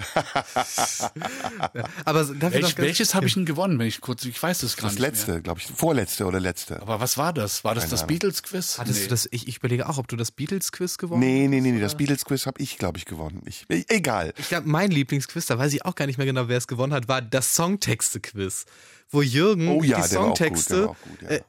aber 2.04 2.28
Welch, 2.52 2.78
welches 2.78 3.14
habe 3.14 3.26
ich 3.26 3.34
denn 3.34 3.44
gewonnen, 3.44 3.78
wenn 3.78 3.86
ich 3.86 4.00
kurz, 4.00 4.24
ich 4.24 4.42
weiß 4.42 4.62
es 4.62 4.76
gar 4.76 4.84
das 4.84 4.98
nicht. 4.98 5.04
Das 5.04 5.26
letzte, 5.26 5.42
glaube 5.42 5.60
ich, 5.60 5.66
vorletzte 5.66 6.26
oder 6.26 6.40
letzte. 6.40 6.80
Aber 6.80 7.00
was 7.00 7.18
war 7.18 7.32
das? 7.32 7.64
War 7.64 7.74
das 7.74 7.84
Keine 7.84 7.92
das 7.92 8.06
Beatles-Quiz? 8.06 8.78
Hattest 8.78 8.98
nee. 8.98 9.04
du 9.04 9.10
das? 9.10 9.28
Ich, 9.30 9.48
ich 9.48 9.58
überlege 9.58 9.88
auch, 9.88 9.98
ob 9.98 10.08
du 10.08 10.16
das 10.16 10.30
Beatles-Quiz 10.30 10.98
gewonnen 10.98 11.20
nee, 11.20 11.44
hast. 11.44 11.50
Nee, 11.50 11.60
nee, 11.60 11.72
nee, 11.72 11.80
das 11.80 11.96
Beatles-Quiz 11.96 12.46
habe 12.46 12.60
ich, 12.60 12.78
glaube 12.78 12.98
ich, 12.98 13.04
gewonnen. 13.04 13.42
Ich, 13.46 13.66
egal. 13.68 14.32
Ich 14.38 14.48
glaube, 14.48 14.68
mein 14.68 14.90
Lieblingsquiz, 14.90 15.46
da 15.46 15.58
weiß 15.58 15.72
ich 15.72 15.84
auch 15.84 15.94
gar 15.94 16.06
nicht 16.06 16.18
mehr 16.18 16.26
genau, 16.26 16.48
wer 16.48 16.58
es 16.58 16.66
gewonnen 16.66 16.92
hat, 16.92 17.08
war 17.08 17.22
das 17.22 17.54
Songtexte-Quiz, 17.54 18.66
wo 19.10 19.22
Jürgen 19.22 19.68
oh, 19.68 19.82
ja, 19.82 20.00
die 20.00 20.08
Songtexte 20.08 20.86
gut, 20.86 20.96
gut, 21.04 21.22
ja. 21.22 21.36
äh, 21.36 21.40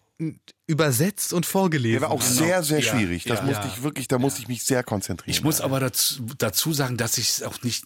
übersetzt 0.67 1.33
und 1.33 1.45
vorgelesen. 1.45 1.99
Der 1.99 2.09
war 2.09 2.11
auch 2.11 2.21
genau. 2.21 2.31
sehr, 2.31 2.63
sehr 2.63 2.81
schwierig. 2.81 3.25
Das 3.25 3.39
ja, 3.39 3.45
musste 3.45 3.67
ich 3.67 3.83
wirklich, 3.83 4.07
da 4.07 4.19
musste 4.19 4.41
ich 4.41 4.47
mich 4.47 4.63
sehr 4.63 4.83
konzentrieren. 4.83 5.29
Ich 5.29 5.43
muss 5.43 5.61
aber 5.61 5.79
dazu, 5.79 6.25
dazu 6.37 6.73
sagen, 6.73 6.97
dass 6.97 7.17
ich 7.17 7.29
es 7.29 7.43
auch 7.43 7.61
nicht, 7.63 7.85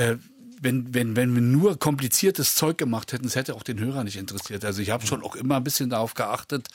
äh, 0.00 0.16
wenn, 0.62 0.92
wenn, 0.92 1.16
wenn 1.16 1.34
wir 1.34 1.40
nur 1.40 1.78
kompliziertes 1.78 2.54
Zeug 2.54 2.76
gemacht 2.76 3.12
hätten, 3.12 3.26
es 3.26 3.34
hätte 3.34 3.54
auch 3.54 3.62
den 3.62 3.80
Hörer 3.80 4.04
nicht 4.04 4.16
interessiert. 4.16 4.64
Also 4.64 4.82
ich 4.82 4.90
habe 4.90 5.06
schon 5.06 5.22
auch 5.22 5.34
immer 5.34 5.56
ein 5.56 5.64
bisschen 5.64 5.88
darauf 5.88 6.12
geachtet, 6.14 6.68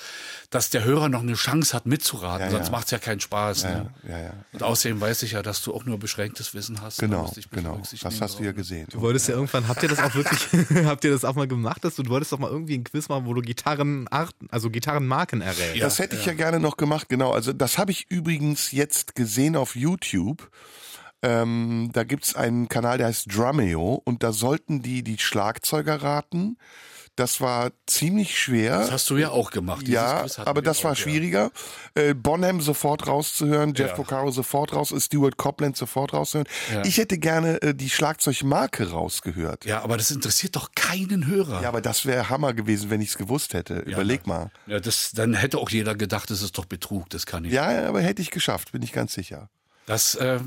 dass 0.50 0.72
der 0.72 0.84
Hörer 0.84 1.08
noch 1.08 1.22
eine 1.22 1.34
Chance 1.34 1.76
hat 1.76 1.86
mitzuraten, 1.86 2.48
ja, 2.48 2.52
sonst 2.52 2.68
ja. 2.68 2.72
macht 2.72 2.86
es 2.86 2.92
ja 2.92 2.98
keinen 2.98 3.20
Spaß. 3.20 3.64
Ja, 3.64 3.70
ne? 3.70 3.94
ja, 4.10 4.20
ja, 4.20 4.34
Und 4.54 4.64
außerdem 4.64 5.00
weiß 5.00 5.22
ich 5.24 5.34
ja, 5.34 5.44
dass 5.44 5.62
du 5.62 5.74
auch 5.74 5.86
nur 5.86 6.00
beschränktes 6.00 6.56
Wissen 6.56 6.82
hast. 6.82 7.00
Genau, 7.00 7.32
genau. 7.52 7.80
Das 8.02 8.22
hast 8.22 8.40
du 8.40 8.44
ja 8.44 8.54
gesehen. 8.54 8.88
Du 8.90 9.02
wolltest 9.02 9.28
ja 9.28 9.36
irgendwann, 9.36 9.68
habt 9.68 9.84
ihr 9.84 9.90
das 9.90 10.00
auch 10.00 10.16
wirklich, 10.16 10.48
habt 10.86 11.04
ihr 11.04 11.12
das 11.12 11.24
auch 11.24 11.36
mal 11.36 11.48
gemacht, 11.48 11.84
dass 11.84 11.96
du, 11.96 12.04
du 12.04 12.10
wolltest 12.10 12.32
doch 12.32 12.40
mal 12.40 12.50
irgendwie 12.50 12.76
ein 12.76 12.84
Quiz 12.84 13.08
machen, 13.08 13.28
wo 13.28 13.36
du 13.36 13.42
Gitarrenarten, 13.42 14.50
also 14.50 14.72
Gitarrenmarken 14.72 15.42
errätst. 15.42 15.82
das 15.82 16.00
hätte 16.00 16.16
ich 16.16 16.26
ja 16.26 16.34
gerne 16.34 16.60
noch 16.60 16.78
gemacht, 16.78 17.08
genau. 17.08 17.32
Also 17.32 17.54
das 17.54 17.78
habe 17.78 17.92
ich 17.92 18.08
übrigens 18.10 18.72
jetzt 18.72 19.14
gesehen 19.16 19.56
auf 19.56 19.76
YouTube. 19.76 20.50
Ähm, 21.26 21.90
da 21.92 22.04
gibt's 22.04 22.36
einen 22.36 22.70
Kanal, 22.70 23.00
der 23.00 23.08
heißt 23.08 23.36
Drumeo 23.36 24.02
und 24.06 24.22
da 24.22 24.32
sollten 24.32 24.84
die 24.84 25.04
die 25.04 25.18
Schlagzeuger 25.18 26.04
raten. 26.04 26.58
Das 27.16 27.40
war 27.40 27.72
ziemlich 27.88 28.38
schwer. 28.38 28.80
Das 28.80 28.92
hast 28.92 29.10
du 29.10 29.16
ja 29.16 29.30
auch 29.30 29.50
gemacht. 29.50 29.88
ja, 29.88 30.26
aber 30.44 30.62
das 30.62 30.84
war 30.84 30.92
auch, 30.92 30.96
schwieriger. 30.98 31.50
Ja. 31.98 32.04
Äh, 32.04 32.14
Bonham 32.14 32.60
sofort 32.60 33.08
rauszuhören, 33.08 33.74
Jeff 33.74 33.92
ja. 33.92 33.96
Porcaro 33.96 34.32
sofort 34.32 34.74
raus, 34.74 34.94
Stuart 34.98 35.38
Copland 35.38 35.78
sofort 35.78 36.14
rauszuhören. 36.14 36.48
Ja. 36.74 36.84
Ich 36.84 36.98
hätte 36.98 37.18
gerne 37.18 37.62
äh, 37.62 37.74
die 37.74 37.90
Schlagzeugmarke 37.90 38.92
rausgehört. 38.92 39.64
Ja, 39.66 39.82
aber 39.82 39.96
das 39.96 40.12
interessiert 40.12 40.58
doch 40.58 40.72
keinen 40.76 41.26
Hörer. 41.26 41.62
Ja, 41.62 41.70
aber 41.70 41.80
das 41.80 42.06
wäre 42.06 42.30
Hammer 42.30 42.54
gewesen, 42.54 42.90
wenn 42.90 43.00
ich 43.00 43.10
es 43.10 43.18
gewusst 43.18 43.54
hätte. 43.54 43.80
Überleg 43.80 44.28
mal. 44.28 44.52
Ja, 44.68 44.82
das, 44.82 45.12
dann 45.14 45.34
hätte 45.36 45.58
auch 45.58 45.70
jeder 45.70 45.96
gedacht, 45.96 46.30
das 46.30 46.42
ist 46.42 46.58
doch 46.58 46.66
Betrug, 46.66 47.10
das 47.10 47.26
kann 47.26 47.46
ich. 47.46 47.54
Ja, 47.54 47.88
aber 47.88 48.02
hätte 48.02 48.22
ich 48.22 48.30
geschafft, 48.30 48.74
bin 48.74 48.82
ich 48.82 48.92
ganz 48.92 49.14
sicher. 49.14 49.50
Das 49.86 50.16
äh, 50.16 50.40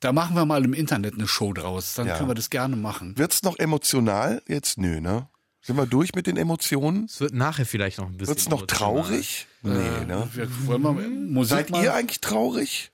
da 0.00 0.12
machen 0.12 0.36
wir 0.36 0.44
mal 0.44 0.64
im 0.64 0.74
Internet 0.74 1.14
eine 1.14 1.28
Show 1.28 1.52
draus. 1.52 1.94
Dann 1.94 2.06
ja. 2.06 2.16
können 2.16 2.28
wir 2.28 2.34
das 2.34 2.50
gerne 2.50 2.76
machen. 2.76 3.16
Wird's 3.16 3.42
noch 3.42 3.58
emotional? 3.58 4.42
Jetzt 4.46 4.78
nö, 4.78 5.00
ne? 5.00 5.28
Sind 5.60 5.76
wir 5.76 5.86
durch 5.86 6.14
mit 6.14 6.26
den 6.26 6.36
Emotionen? 6.36 7.04
Es 7.04 7.20
wird 7.20 7.34
nachher 7.34 7.66
vielleicht 7.66 7.98
noch 7.98 8.06
ein 8.06 8.16
bisschen. 8.16 8.28
Wird's 8.28 8.48
noch 8.48 8.66
traurig? 8.66 9.46
Äh, 9.64 9.68
nee, 9.68 10.04
ne? 10.06 10.28
Wir, 10.32 10.48
wollen 10.66 10.82
wir 10.82 10.92
Musik 10.92 11.50
Seid 11.50 11.70
mal? 11.70 11.84
ihr 11.84 11.94
eigentlich 11.94 12.20
traurig? 12.20 12.90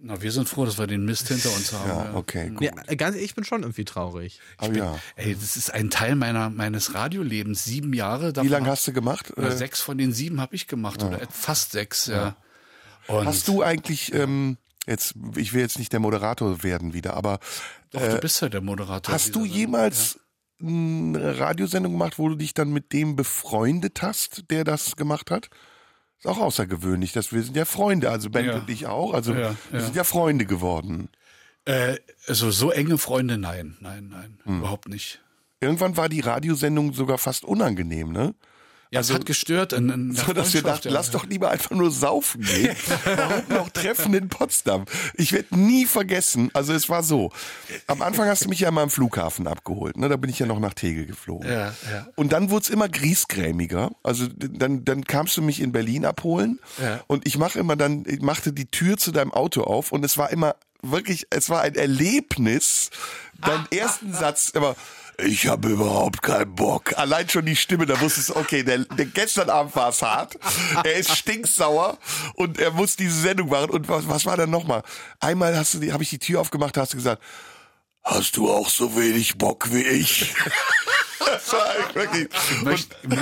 Na, 0.00 0.22
wir 0.22 0.30
sind 0.30 0.48
froh, 0.48 0.64
dass 0.64 0.78
wir 0.78 0.86
den 0.86 1.04
Mist 1.04 1.26
hinter 1.26 1.50
uns 1.50 1.72
haben. 1.72 1.88
Ja, 1.88 2.14
okay, 2.14 2.50
gut. 2.50 2.62
Ja, 2.62 2.72
ganz 2.94 3.16
ich 3.16 3.34
bin 3.34 3.44
schon 3.44 3.62
irgendwie 3.62 3.84
traurig. 3.84 4.40
Oh, 4.60 4.68
bin, 4.68 4.76
ja. 4.76 4.96
Ey, 5.16 5.34
das 5.34 5.56
ist 5.56 5.74
ein 5.74 5.90
Teil 5.90 6.14
meiner, 6.14 6.50
meines 6.50 6.94
Radiolebens. 6.94 7.64
Sieben 7.64 7.92
Jahre. 7.92 8.32
Wie 8.36 8.48
lange 8.48 8.68
hast 8.68 8.86
du 8.86 8.92
gemacht? 8.92 9.36
Äh, 9.36 9.50
sechs 9.50 9.80
von 9.80 9.98
den 9.98 10.12
sieben 10.12 10.40
habe 10.40 10.54
ich 10.54 10.68
gemacht. 10.68 11.02
Ja. 11.02 11.08
Oder 11.08 11.20
fast 11.30 11.72
sechs, 11.72 12.06
ja. 12.06 12.36
ja. 13.08 13.24
hast 13.24 13.48
du 13.48 13.62
eigentlich, 13.62 14.14
ähm, 14.14 14.56
jetzt, 14.88 15.14
ich 15.36 15.52
will 15.52 15.60
jetzt 15.60 15.78
nicht 15.78 15.92
der 15.92 16.00
Moderator 16.00 16.62
werden 16.62 16.94
wieder, 16.94 17.14
aber. 17.14 17.38
Doch, 17.90 18.00
äh, 18.00 18.10
du 18.10 18.18
bist 18.18 18.40
ja 18.40 18.48
der 18.48 18.60
Moderator. 18.60 19.14
Hast 19.14 19.34
du 19.34 19.44
jemals 19.44 20.18
ja. 20.60 20.68
eine 20.68 21.38
Radiosendung 21.38 21.92
gemacht, 21.92 22.18
wo 22.18 22.28
du 22.28 22.34
dich 22.36 22.54
dann 22.54 22.70
mit 22.70 22.92
dem 22.92 23.16
befreundet 23.16 24.02
hast, 24.02 24.50
der 24.50 24.64
das 24.64 24.96
gemacht 24.96 25.30
hat? 25.30 25.48
Ist 26.18 26.26
auch 26.26 26.38
außergewöhnlich, 26.38 27.12
dass 27.12 27.32
wir 27.32 27.42
sind 27.42 27.56
ja 27.56 27.64
Freunde, 27.64 28.10
also 28.10 28.28
Ben 28.30 28.46
ja. 28.46 28.56
und 28.56 28.68
ich 28.68 28.86
auch, 28.86 29.14
also 29.14 29.34
ja, 29.34 29.54
wir 29.70 29.80
sind 29.80 29.94
ja 29.94 30.02
Freunde 30.02 30.46
geworden. 30.46 31.10
Äh, 31.64 31.96
also 32.26 32.50
so 32.50 32.72
enge 32.72 32.98
Freunde, 32.98 33.38
nein, 33.38 33.76
nein, 33.80 34.08
nein, 34.08 34.40
hm. 34.42 34.58
überhaupt 34.58 34.88
nicht. 34.88 35.20
Irgendwann 35.60 35.96
war 35.96 36.08
die 36.08 36.20
Radiosendung 36.20 36.92
sogar 36.92 37.18
fast 37.18 37.44
unangenehm, 37.44 38.10
ne? 38.10 38.34
Ja, 38.90 39.00
also, 39.00 39.12
es 39.12 39.20
hat 39.20 39.26
gestört. 39.26 39.72
In, 39.72 39.90
in 39.90 40.14
so, 40.14 40.32
dass 40.32 40.54
wir 40.54 40.62
dachten, 40.62 40.88
lass 40.88 41.10
doch 41.10 41.26
lieber 41.26 41.50
einfach 41.50 41.72
nur 41.72 41.90
saufen 41.90 42.42
gehen. 42.42 42.74
Warum 43.04 43.44
noch 43.48 43.68
Treffen 43.70 44.14
in 44.14 44.28
Potsdam? 44.28 44.86
Ich 45.14 45.32
werde 45.32 45.58
nie 45.58 45.84
vergessen, 45.84 46.50
also 46.54 46.72
es 46.72 46.88
war 46.88 47.02
so, 47.02 47.30
am 47.86 48.02
Anfang 48.02 48.28
hast 48.28 48.44
du 48.44 48.48
mich 48.48 48.60
ja 48.60 48.70
mal 48.70 48.82
am 48.82 48.90
Flughafen 48.90 49.46
abgeholt, 49.46 49.96
ne? 49.96 50.08
da 50.08 50.16
bin 50.16 50.30
ich 50.30 50.38
ja 50.38 50.46
noch 50.46 50.60
nach 50.60 50.74
Tegel 50.74 51.06
geflogen. 51.06 51.50
Ja, 51.50 51.74
ja. 51.90 52.06
Und 52.16 52.32
dann 52.32 52.50
wurde 52.50 52.64
es 52.64 52.70
immer 52.70 52.88
griesgrämiger, 52.88 53.90
also 54.02 54.26
dann, 54.28 54.84
dann 54.84 55.04
kamst 55.04 55.36
du 55.36 55.42
mich 55.42 55.60
in 55.60 55.72
Berlin 55.72 56.04
abholen 56.04 56.58
ja. 56.80 57.00
und 57.06 57.26
ich 57.26 57.36
mache 57.36 57.58
immer 57.58 57.76
dann, 57.76 58.04
ich 58.06 58.22
machte 58.22 58.52
die 58.52 58.70
Tür 58.70 58.96
zu 58.96 59.12
deinem 59.12 59.32
Auto 59.32 59.62
auf 59.62 59.92
und 59.92 60.04
es 60.04 60.16
war 60.16 60.30
immer 60.30 60.54
wirklich, 60.82 61.26
es 61.30 61.50
war 61.50 61.62
ein 61.62 61.74
Erlebnis, 61.74 62.90
deinen 63.40 63.66
ah, 63.70 63.76
ersten 63.76 64.14
ah, 64.14 64.18
Satz 64.18 64.50
immer, 64.50 64.76
ich 65.20 65.48
habe 65.48 65.68
überhaupt 65.68 66.22
keinen 66.22 66.54
Bock. 66.54 66.96
Allein 66.96 67.28
schon 67.28 67.44
die 67.44 67.56
Stimme, 67.56 67.86
da 67.86 68.00
wusstest 68.00 68.30
du, 68.30 68.36
okay, 68.36 68.62
der, 68.62 68.78
der 68.78 69.06
gestern 69.06 69.50
Abend 69.50 69.74
war 69.74 69.88
es 69.88 70.00
hart. 70.00 70.38
Er 70.84 70.94
ist 70.94 71.16
stinksauer 71.16 71.98
und 72.34 72.58
er 72.58 72.70
muss 72.70 72.94
diese 72.94 73.20
Sendung 73.20 73.48
machen. 73.48 73.70
Und 73.70 73.88
was, 73.88 74.08
was 74.08 74.26
war 74.26 74.36
dann 74.36 74.50
nochmal? 74.50 74.82
Einmal 75.18 75.56
hast 75.56 75.74
du, 75.74 75.92
habe 75.92 76.04
ich 76.04 76.10
die 76.10 76.20
Tür 76.20 76.40
aufgemacht, 76.40 76.76
hast 76.76 76.92
du 76.92 76.96
gesagt, 76.96 77.20
Hast 78.04 78.36
du 78.36 78.50
auch 78.50 78.68
so 78.70 78.96
wenig 78.96 79.36
Bock 79.38 79.72
wie 79.72 79.82
ich? 79.82 80.34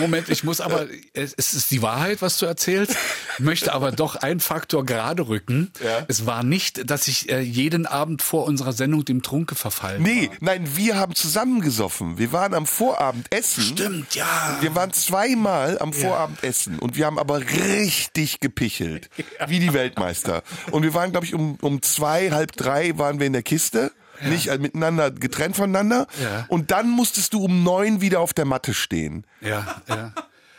Moment, 0.00 0.28
ich 0.28 0.44
muss 0.44 0.60
aber, 0.60 0.86
es 1.12 1.32
ist 1.34 1.70
die 1.70 1.82
Wahrheit, 1.82 2.22
was 2.22 2.38
du 2.38 2.46
erzählst. 2.46 2.96
Ich 3.34 3.44
möchte 3.44 3.72
aber 3.72 3.92
doch 3.92 4.16
einen 4.16 4.40
Faktor 4.40 4.84
gerade 4.84 5.28
rücken. 5.28 5.72
Ja? 5.82 6.04
Es 6.08 6.26
war 6.26 6.42
nicht, 6.42 6.90
dass 6.90 7.08
ich 7.08 7.30
äh, 7.30 7.40
jeden 7.40 7.86
Abend 7.86 8.22
vor 8.22 8.44
unserer 8.44 8.72
Sendung 8.72 9.04
dem 9.04 9.22
Trunke 9.22 9.54
verfallen 9.54 10.02
Nee, 10.02 10.28
war. 10.28 10.36
nein, 10.40 10.76
wir 10.76 10.96
haben 10.96 11.14
zusammengesoffen. 11.14 12.18
Wir 12.18 12.32
waren 12.32 12.54
am 12.54 12.66
Vorabend 12.66 13.26
essen. 13.32 13.62
Stimmt, 13.64 14.14
ja. 14.14 14.58
Wir 14.60 14.74
waren 14.74 14.92
zweimal 14.92 15.78
am 15.78 15.92
Vorabend 15.92 16.42
essen 16.44 16.78
und 16.78 16.96
wir 16.96 17.06
haben 17.06 17.18
aber 17.18 17.40
richtig 17.40 18.40
gepichelt. 18.40 19.08
Ja. 19.16 19.48
Wie 19.48 19.58
die 19.58 19.72
Weltmeister. 19.72 20.42
Und 20.70 20.82
wir 20.82 20.94
waren, 20.94 21.10
glaube 21.12 21.26
ich, 21.26 21.34
um, 21.34 21.56
um 21.60 21.82
zwei, 21.82 22.30
halb 22.30 22.52
drei 22.52 22.96
waren 22.98 23.18
wir 23.20 23.26
in 23.26 23.32
der 23.32 23.42
Kiste 23.42 23.92
ja. 24.20 24.28
nicht 24.28 24.48
äh, 24.48 24.58
miteinander 24.58 25.10
getrennt 25.10 25.56
voneinander. 25.56 26.06
Ja. 26.22 26.46
Und 26.48 26.70
dann 26.70 26.90
musstest 26.90 27.34
du 27.34 27.44
um 27.44 27.62
neun 27.62 28.00
wieder 28.00 28.20
auf 28.20 28.34
der 28.34 28.44
Matte 28.44 28.74
stehen. 28.74 29.24
Ja, 29.40 29.80
ja. 29.88 30.12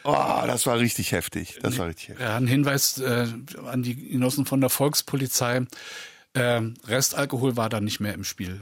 Oh, 0.04 0.48
das 0.48 0.66
war 0.66 0.80
richtig 0.80 1.12
heftig. 1.12 1.60
Das 1.62 1.78
war 1.78 1.88
richtig 1.88 2.10
heftig. 2.10 2.26
Ja, 2.26 2.38
ein 2.38 2.48
Hinweis 2.48 2.98
äh, 2.98 3.28
an 3.66 3.84
die 3.84 3.96
Genossen 3.96 4.46
von 4.46 4.62
der 4.62 4.70
Volkspolizei. 4.70 5.66
Äh, 6.34 6.62
Restalkohol 6.86 7.58
war 7.58 7.68
da 7.68 7.82
nicht 7.82 8.00
mehr 8.00 8.14
im 8.14 8.24
Spiel. 8.24 8.62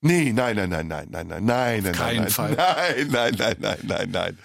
Nee, 0.00 0.32
nein, 0.32 0.56
nein, 0.56 0.70
nein, 0.70 0.88
nein, 0.88 1.08
nein, 1.10 1.26
nein, 1.28 1.44
nein, 1.44 1.82
nein, 1.82 1.92
keinen 1.92 2.20
nein, 2.22 2.30
Fall. 2.30 2.54
Nein, 2.56 3.08
nein, 3.10 3.34
nein, 3.38 3.56
nein, 3.60 3.78
nein, 3.82 4.10
nein. 4.10 4.38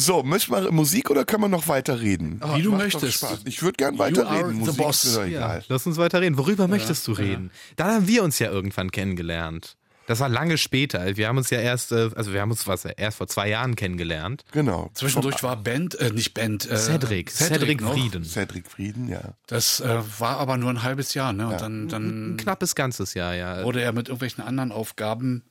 So, 0.00 0.22
müssen 0.22 0.52
wir 0.52 0.72
Musik 0.72 1.10
oder 1.10 1.26
können 1.26 1.42
wir 1.44 1.48
noch 1.48 1.68
weiter 1.68 2.00
reden? 2.00 2.40
Wie 2.54 2.62
du 2.62 2.72
möchtest. 2.72 3.26
Ich 3.44 3.62
würde 3.62 3.76
gern 3.76 3.98
weiterreden. 3.98 4.54
Musik 4.54 4.74
the 4.74 4.80
boss. 4.80 5.20
Ja, 5.28 5.60
lass 5.68 5.86
uns 5.86 5.98
weiter 5.98 6.20
reden. 6.22 6.38
Worüber 6.38 6.64
ja, 6.64 6.68
möchtest 6.68 7.06
du 7.06 7.12
reden? 7.12 7.50
Ja. 7.52 7.74
Dann 7.76 7.94
haben 7.94 8.08
wir 8.08 8.24
uns 8.24 8.38
ja 8.38 8.50
irgendwann 8.50 8.90
kennengelernt. 8.90 9.76
Das 10.06 10.18
war 10.18 10.28
lange 10.28 10.58
später. 10.58 11.16
Wir 11.16 11.28
haben 11.28 11.36
uns 11.36 11.50
ja 11.50 11.60
erst, 11.60 11.92
äh, 11.92 12.10
also 12.16 12.32
wir 12.32 12.40
haben 12.40 12.50
uns 12.50 12.66
was 12.66 12.84
erst 12.84 13.18
vor 13.18 13.28
zwei 13.28 13.48
Jahren 13.48 13.76
kennengelernt. 13.76 14.44
Genau. 14.50 14.90
Zwischendurch 14.94 15.42
war 15.44 15.54
Band, 15.54 15.94
äh, 16.00 16.10
nicht 16.10 16.34
Band, 16.34 16.68
äh, 16.68 16.76
Cedric, 16.76 17.30
Cedric, 17.30 17.80
Cedric 17.80 17.82
Frieden. 17.82 18.24
Cedric 18.24 18.68
Frieden, 18.68 19.08
ja. 19.08 19.20
Das 19.46 19.78
äh, 19.78 19.98
war 20.18 20.38
aber 20.38 20.56
nur 20.56 20.70
ein 20.70 20.82
halbes 20.82 21.14
Jahr, 21.14 21.32
ne? 21.32 21.44
Und 21.44 21.52
ja. 21.52 21.58
dann, 21.58 21.88
dann 21.88 22.32
ein 22.32 22.36
knappes 22.38 22.74
ganzes 22.74 23.14
Jahr, 23.14 23.34
ja. 23.34 23.62
Wurde 23.62 23.82
er 23.82 23.92
mit 23.92 24.08
irgendwelchen 24.08 24.42
anderen 24.42 24.72
Aufgaben 24.72 25.44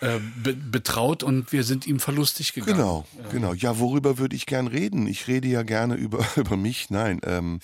äh, 0.00 0.18
be 0.42 0.54
betraut 0.54 1.22
und 1.22 1.52
wir 1.52 1.64
sind 1.64 1.86
ihm 1.86 2.00
verlustig 2.00 2.52
gegangen. 2.52 2.76
Genau, 2.76 3.06
ja. 3.22 3.28
genau. 3.30 3.54
Ja, 3.54 3.78
worüber 3.78 4.18
würde 4.18 4.36
ich 4.36 4.46
gern 4.46 4.66
reden? 4.66 5.06
Ich 5.06 5.26
rede 5.26 5.48
ja 5.48 5.62
gerne 5.62 5.94
über, 5.94 6.26
über 6.36 6.56
mich. 6.56 6.90
Nein, 6.90 7.20
ähm, 7.24 7.60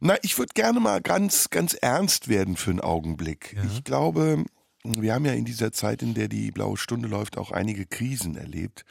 na, 0.00 0.16
ich 0.22 0.38
würde 0.38 0.52
gerne 0.54 0.80
mal 0.80 1.00
ganz, 1.00 1.50
ganz 1.50 1.74
ernst 1.74 2.28
werden 2.28 2.56
für 2.56 2.70
einen 2.70 2.80
Augenblick. 2.80 3.54
Ja. 3.56 3.62
Ich 3.64 3.84
glaube, 3.84 4.44
wir 4.84 5.14
haben 5.14 5.24
ja 5.24 5.32
in 5.32 5.44
dieser 5.44 5.72
Zeit, 5.72 6.02
in 6.02 6.14
der 6.14 6.28
die 6.28 6.50
Blaue 6.50 6.76
Stunde 6.76 7.08
läuft, 7.08 7.38
auch 7.38 7.50
einige 7.50 7.86
Krisen 7.86 8.36
erlebt. 8.36 8.84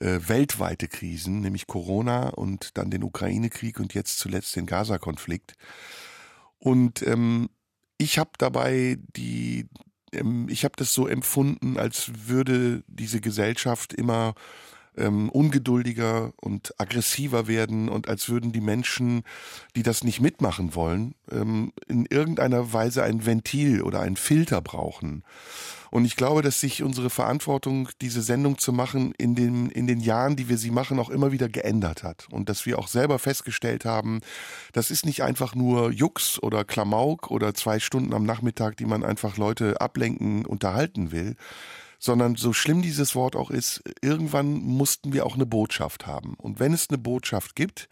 Äh, 0.00 0.20
weltweite 0.28 0.88
Krisen, 0.88 1.40
nämlich 1.40 1.66
Corona 1.66 2.28
und 2.28 2.76
dann 2.76 2.90
den 2.90 3.02
Ukraine-Krieg 3.02 3.80
und 3.80 3.94
jetzt 3.94 4.18
zuletzt 4.18 4.54
den 4.56 4.66
Gaza-Konflikt. 4.66 5.54
Und 6.58 7.02
ähm, 7.02 7.48
ich 7.96 8.18
habe 8.18 8.30
dabei 8.38 8.96
die, 9.16 9.68
ich 10.48 10.64
habe 10.64 10.74
das 10.76 10.94
so 10.94 11.06
empfunden, 11.06 11.78
als 11.78 12.10
würde 12.26 12.82
diese 12.86 13.20
Gesellschaft 13.20 13.92
immer 13.92 14.34
ähm, 14.98 15.28
ungeduldiger 15.30 16.32
und 16.36 16.74
aggressiver 16.78 17.46
werden 17.46 17.88
und 17.88 18.08
als 18.08 18.28
würden 18.28 18.52
die 18.52 18.60
Menschen, 18.60 19.22
die 19.76 19.82
das 19.82 20.04
nicht 20.04 20.20
mitmachen 20.20 20.74
wollen, 20.74 21.14
ähm, 21.30 21.72
in 21.86 22.06
irgendeiner 22.06 22.72
Weise 22.72 23.02
ein 23.02 23.24
Ventil 23.24 23.82
oder 23.82 24.00
einen 24.00 24.16
Filter 24.16 24.60
brauchen. 24.60 25.22
Und 25.90 26.04
ich 26.04 26.16
glaube, 26.16 26.42
dass 26.42 26.60
sich 26.60 26.82
unsere 26.82 27.10
Verantwortung, 27.10 27.88
diese 28.02 28.22
Sendung 28.22 28.58
zu 28.58 28.72
machen, 28.72 29.14
in 29.16 29.34
den, 29.34 29.70
in 29.70 29.86
den 29.86 30.00
Jahren, 30.00 30.36
die 30.36 30.48
wir 30.48 30.58
sie 30.58 30.70
machen, 30.70 30.98
auch 30.98 31.08
immer 31.08 31.32
wieder 31.32 31.48
geändert 31.48 32.02
hat. 32.02 32.26
Und 32.30 32.48
dass 32.48 32.66
wir 32.66 32.78
auch 32.78 32.88
selber 32.88 33.18
festgestellt 33.18 33.84
haben, 33.84 34.20
das 34.72 34.90
ist 34.90 35.06
nicht 35.06 35.22
einfach 35.22 35.54
nur 35.54 35.90
Jux 35.90 36.42
oder 36.42 36.64
Klamauk 36.64 37.30
oder 37.30 37.54
zwei 37.54 37.78
Stunden 37.78 38.12
am 38.12 38.24
Nachmittag, 38.24 38.76
die 38.76 38.84
man 38.84 39.04
einfach 39.04 39.36
Leute 39.36 39.80
ablenken, 39.80 40.44
unterhalten 40.44 41.10
will, 41.10 41.36
sondern 41.98 42.36
so 42.36 42.52
schlimm 42.52 42.82
dieses 42.82 43.14
Wort 43.14 43.36
auch 43.36 43.50
ist, 43.50 43.82
irgendwann 44.00 44.54
mussten 44.54 45.12
wir 45.12 45.26
auch 45.26 45.34
eine 45.34 45.46
Botschaft 45.46 46.06
haben. 46.06 46.34
Und 46.34 46.60
wenn 46.60 46.72
es 46.72 46.88
eine 46.88 46.98
Botschaft 46.98 47.56
gibt, 47.56 47.88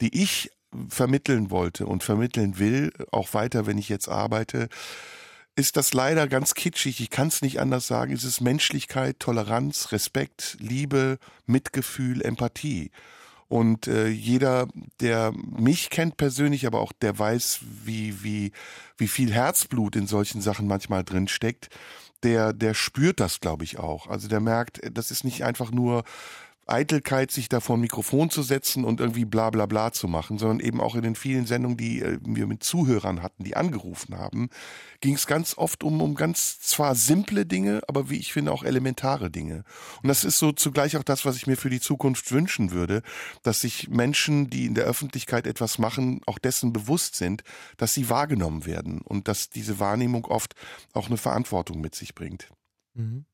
die 0.00 0.14
ich 0.22 0.50
vermitteln 0.88 1.50
wollte 1.50 1.86
und 1.86 2.02
vermitteln 2.02 2.58
will, 2.58 2.92
auch 3.10 3.32
weiter, 3.34 3.66
wenn 3.66 3.78
ich 3.78 3.88
jetzt 3.88 4.08
arbeite, 4.08 4.68
ist 5.54 5.78
das 5.78 5.94
leider 5.94 6.28
ganz 6.28 6.52
kitschig. 6.54 7.00
Ich 7.00 7.08
kann 7.08 7.28
es 7.28 7.40
nicht 7.40 7.60
anders 7.60 7.86
sagen. 7.86 8.12
Es 8.12 8.24
ist 8.24 8.42
Menschlichkeit, 8.42 9.18
Toleranz, 9.18 9.90
Respekt, 9.90 10.58
Liebe, 10.60 11.18
Mitgefühl, 11.46 12.20
Empathie. 12.20 12.90
Und 13.48 13.86
äh, 13.86 14.08
jeder, 14.08 14.68
der 15.00 15.32
mich 15.32 15.88
kennt 15.88 16.16
persönlich, 16.16 16.66
aber 16.66 16.80
auch 16.80 16.92
der 16.92 17.18
weiß, 17.18 17.60
wie, 17.84 18.22
wie, 18.22 18.52
wie 18.98 19.08
viel 19.08 19.32
Herzblut 19.32 19.96
in 19.96 20.06
solchen 20.06 20.40
Sachen 20.40 20.66
manchmal 20.66 21.04
drin 21.04 21.28
steckt, 21.28 21.70
der, 22.22 22.52
der 22.52 22.74
spürt 22.74 23.20
das, 23.20 23.40
glaube 23.40 23.64
ich, 23.64 23.78
auch. 23.78 24.06
Also 24.08 24.28
der 24.28 24.40
merkt, 24.40 24.80
das 24.90 25.10
ist 25.10 25.24
nicht 25.24 25.44
einfach 25.44 25.70
nur 25.70 26.04
Eitelkeit, 26.66 27.30
sich 27.30 27.48
da 27.48 27.60
vor 27.60 27.76
ein 27.76 27.80
Mikrofon 27.80 28.28
zu 28.28 28.42
setzen 28.42 28.84
und 28.84 29.00
irgendwie 29.00 29.24
bla 29.24 29.50
bla 29.50 29.66
bla 29.66 29.92
zu 29.92 30.08
machen, 30.08 30.38
sondern 30.38 30.60
eben 30.60 30.80
auch 30.80 30.96
in 30.96 31.02
den 31.02 31.14
vielen 31.14 31.46
Sendungen, 31.46 31.76
die 31.76 32.02
äh, 32.02 32.18
wir 32.22 32.46
mit 32.46 32.64
Zuhörern 32.64 33.22
hatten, 33.22 33.44
die 33.44 33.56
angerufen 33.56 34.18
haben, 34.18 34.48
ging 35.00 35.14
es 35.14 35.26
ganz 35.26 35.56
oft 35.56 35.84
um, 35.84 36.02
um 36.02 36.16
ganz 36.16 36.58
zwar 36.60 36.94
simple 36.94 37.46
Dinge, 37.46 37.82
aber 37.86 38.10
wie 38.10 38.16
ich 38.16 38.32
finde 38.32 38.52
auch 38.52 38.64
elementare 38.64 39.30
Dinge. 39.30 39.62
Und 40.02 40.08
das 40.08 40.24
ist 40.24 40.38
so 40.38 40.52
zugleich 40.52 40.96
auch 40.96 41.04
das, 41.04 41.24
was 41.24 41.36
ich 41.36 41.46
mir 41.46 41.56
für 41.56 41.70
die 41.70 41.80
Zukunft 41.80 42.32
wünschen 42.32 42.72
würde, 42.72 43.02
dass 43.42 43.60
sich 43.60 43.88
Menschen, 43.88 44.50
die 44.50 44.66
in 44.66 44.74
der 44.74 44.84
Öffentlichkeit 44.84 45.46
etwas 45.46 45.78
machen, 45.78 46.20
auch 46.26 46.38
dessen 46.38 46.72
bewusst 46.72 47.14
sind, 47.14 47.42
dass 47.76 47.94
sie 47.94 48.10
wahrgenommen 48.10 48.66
werden 48.66 49.02
und 49.02 49.28
dass 49.28 49.50
diese 49.50 49.78
Wahrnehmung 49.78 50.24
oft 50.26 50.54
auch 50.92 51.06
eine 51.06 51.16
Verantwortung 51.16 51.80
mit 51.80 51.94
sich 51.94 52.14
bringt. 52.14 52.48
Mhm. 52.94 53.24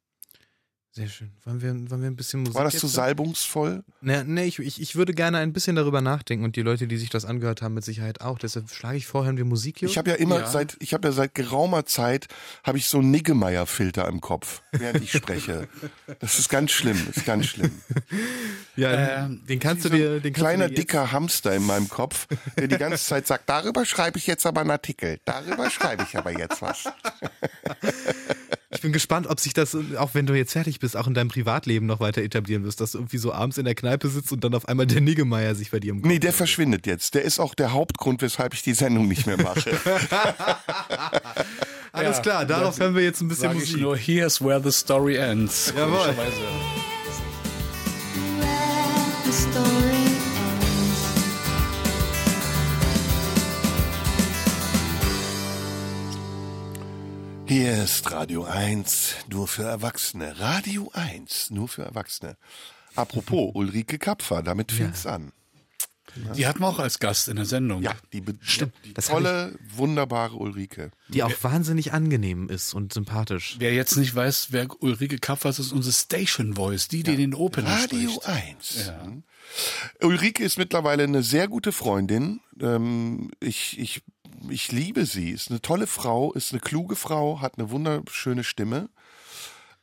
Sehr 0.95 1.09
schön. 1.09 1.30
Wollen 1.45 1.62
wir, 1.62 1.90
wollen 1.90 2.03
wir 2.03 2.11
ein 2.11 2.16
bisschen 2.16 2.40
Musik? 2.40 2.55
War 2.55 2.64
das 2.64 2.74
zu 2.74 2.80
so 2.80 2.88
salbungsvoll? 2.88 3.82
Nee, 4.03 4.24
nee 4.24 4.45
ich, 4.45 4.59
ich, 4.59 4.78
ich 4.78 4.95
würde 4.95 5.14
gerne 5.14 5.38
ein 5.38 5.55
bisschen 5.55 5.74
darüber 5.74 6.03
nachdenken 6.03 6.45
und 6.45 6.55
die 6.55 6.61
Leute, 6.61 6.86
die 6.86 6.99
sich 6.99 7.09
das 7.09 7.24
angehört 7.24 7.62
haben, 7.62 7.72
mit 7.72 7.82
Sicherheit 7.82 8.20
auch. 8.20 8.38
Deshalb 8.38 8.68
schlage 8.68 8.99
ich 8.99 9.07
vor, 9.07 9.24
hören 9.24 9.38
wir 9.38 9.47
Musik 9.47 9.78
hier. 9.78 9.88
Ich 9.88 9.97
habe 9.97 10.11
ja 10.11 10.16
immer 10.16 10.40
ja. 10.40 10.47
seit, 10.47 10.76
ich 10.80 10.93
habe 10.93 11.09
ja 11.09 11.12
seit 11.12 11.34
geraumer 11.34 11.86
Zeit, 11.86 12.28
habe 12.62 12.76
ich 12.76 12.88
so 12.88 12.99
einen 12.99 13.11
Niggemeier-Filter 13.11 14.07
im 14.07 14.20
Kopf, 14.20 14.61
während 14.72 15.03
ich 15.03 15.12
spreche. 15.12 15.66
Das 16.18 16.38
ist 16.38 16.49
ganz 16.49 16.70
schlimm, 16.70 16.99
ist 17.14 17.24
ganz 17.24 17.47
schlimm. 17.47 17.72
Ja, 18.76 19.26
äh, 19.26 19.28
den 19.28 19.59
kannst 19.61 19.84
du 19.84 19.90
dir, 19.90 20.20
den 20.20 20.32
kleiner 20.32 20.68
du 20.68 20.74
dir 20.74 20.80
dicker 20.80 21.12
Hamster 21.12 21.55
in 21.55 21.62
meinem 21.64 21.88
Kopf, 21.88 22.26
der 22.57 22.68
die 22.68 22.78
ganze 22.78 23.05
Zeit 23.05 23.26
sagt, 23.26 23.49
darüber 23.49 23.84
schreibe 23.84 24.18
ich 24.18 24.26
jetzt 24.26 24.47
aber 24.47 24.62
einen 24.62 24.70
Artikel, 24.70 25.18
darüber 25.26 25.68
schreibe 25.68 26.05
ich 26.09 26.16
aber 26.16 26.36
jetzt 26.38 26.62
was. 26.62 26.84
Ich 28.74 28.80
bin 28.80 28.92
gespannt, 28.92 29.26
ob 29.26 29.38
sich 29.38 29.52
das, 29.52 29.76
auch 29.98 30.14
wenn 30.14 30.24
du 30.24 30.32
jetzt 30.34 30.52
fertig 30.52 30.80
bist, 30.80 30.96
auch 30.96 31.06
in 31.06 31.12
deinem 31.12 31.28
Privatleben 31.28 31.86
noch 31.86 32.00
weiter 32.00 32.22
etablieren 32.22 32.64
wirst, 32.64 32.80
dass 32.80 32.92
du 32.92 32.98
irgendwie 32.98 33.18
so 33.18 33.30
abends 33.32 33.58
in 33.58 33.66
der 33.66 33.74
Kneipe 33.74 34.08
sitzt 34.08 34.32
und 34.32 34.42
dann 34.44 34.54
auf 34.54 34.66
einmal 34.66 34.86
der 34.86 35.02
Niggemeier 35.02 35.54
sich 35.54 35.70
bei 35.70 35.78
dir 35.78 35.92
Kopf 35.92 36.04
Nee, 36.04 36.18
der 36.18 36.32
verschwindet 36.32 36.86
jetzt. 36.86 37.14
Der 37.14 37.22
ist 37.22 37.38
auch 37.38 37.54
der 37.54 37.72
Hauptgrund, 37.72 38.22
weshalb 38.22 38.54
ich 38.54 38.62
die 38.62 38.72
Sendung 38.72 39.08
nicht 39.08 39.26
mehr 39.26 39.36
mache. 39.36 39.70
Alles 41.92 42.16
ja, 42.16 42.22
klar, 42.22 42.46
darauf 42.46 42.80
hören 42.80 42.94
wir 42.94 43.02
jetzt 43.02 43.20
ein 43.20 43.28
bisschen 43.28 43.52
Musik. 43.52 43.76
Ich 43.76 43.82
nur 43.82 43.94
Here's 43.94 44.40
where 44.40 44.62
the 44.62 44.72
story 44.72 45.16
ends. 45.16 45.72
Jawohl. 45.76 46.16
Where 46.16 46.30
the 49.24 49.32
story 49.32 50.01
Hier 57.53 57.82
ist 57.82 58.11
Radio 58.11 58.44
1, 58.44 59.26
nur 59.28 59.46
für 59.46 59.64
Erwachsene. 59.64 60.40
Radio 60.40 60.90
1, 60.94 61.50
nur 61.50 61.68
für 61.68 61.82
Erwachsene. 61.82 62.38
Apropos 62.94 63.50
Ulrike 63.55 63.98
Kapfer, 63.98 64.42
damit 64.42 64.72
fing's 64.72 65.05
ja. 65.05 65.16
an. 65.16 65.32
Die 66.34 66.46
hatten 66.46 66.61
wir 66.61 66.68
auch 66.68 66.78
als 66.78 66.98
Gast 66.98 67.28
in 67.28 67.36
der 67.36 67.44
Sendung. 67.44 67.82
Ja, 67.82 67.94
die, 68.14 68.22
Stimmt, 68.40 68.72
die 68.86 68.94
tolle, 68.94 69.55
wunderbare 69.68 70.34
Ulrike. 70.34 70.92
Die 71.09 71.22
auch 71.22 71.32
wahnsinnig 71.42 71.92
angenehm 71.92 72.48
ist 72.48 72.72
und 72.72 72.94
sympathisch. 72.94 73.57
Wer 73.59 73.74
jetzt 73.74 73.96
nicht 73.98 74.14
weiß, 74.14 74.48
wer 74.53 74.68
Ulrike 74.82 75.18
Kapfer 75.18 75.50
ist, 75.50 75.59
ist 75.59 75.72
unsere 75.72 75.92
Station 75.92 76.55
Voice, 76.55 76.88
die, 76.88 77.03
die 77.03 77.11
ja. 77.11 77.16
den 77.18 77.34
Opener 77.34 77.68
Radio 77.68 78.12
spricht. 78.12 78.28
1. 78.28 78.86
Ja. 78.86 79.12
Ulrike 80.00 80.42
ist 80.42 80.57
mittlerweile 80.57 81.03
eine 81.03 81.22
sehr 81.22 81.48
gute 81.48 81.72
Freundin. 81.72 82.40
Ähm, 82.59 83.30
ich, 83.40 83.78
ich 83.78 84.03
ich 84.51 84.72
liebe 84.72 85.07
sie. 85.07 85.30
Ist 85.30 85.51
eine 85.51 85.61
tolle 85.62 85.86
Frau, 85.86 86.32
ist 86.32 86.53
eine 86.53 86.61
kluge 86.61 86.97
Frau, 86.97 87.40
hat 87.40 87.59
eine 87.59 87.70
wunderschöne 87.70 88.45
Stimme. 88.45 88.88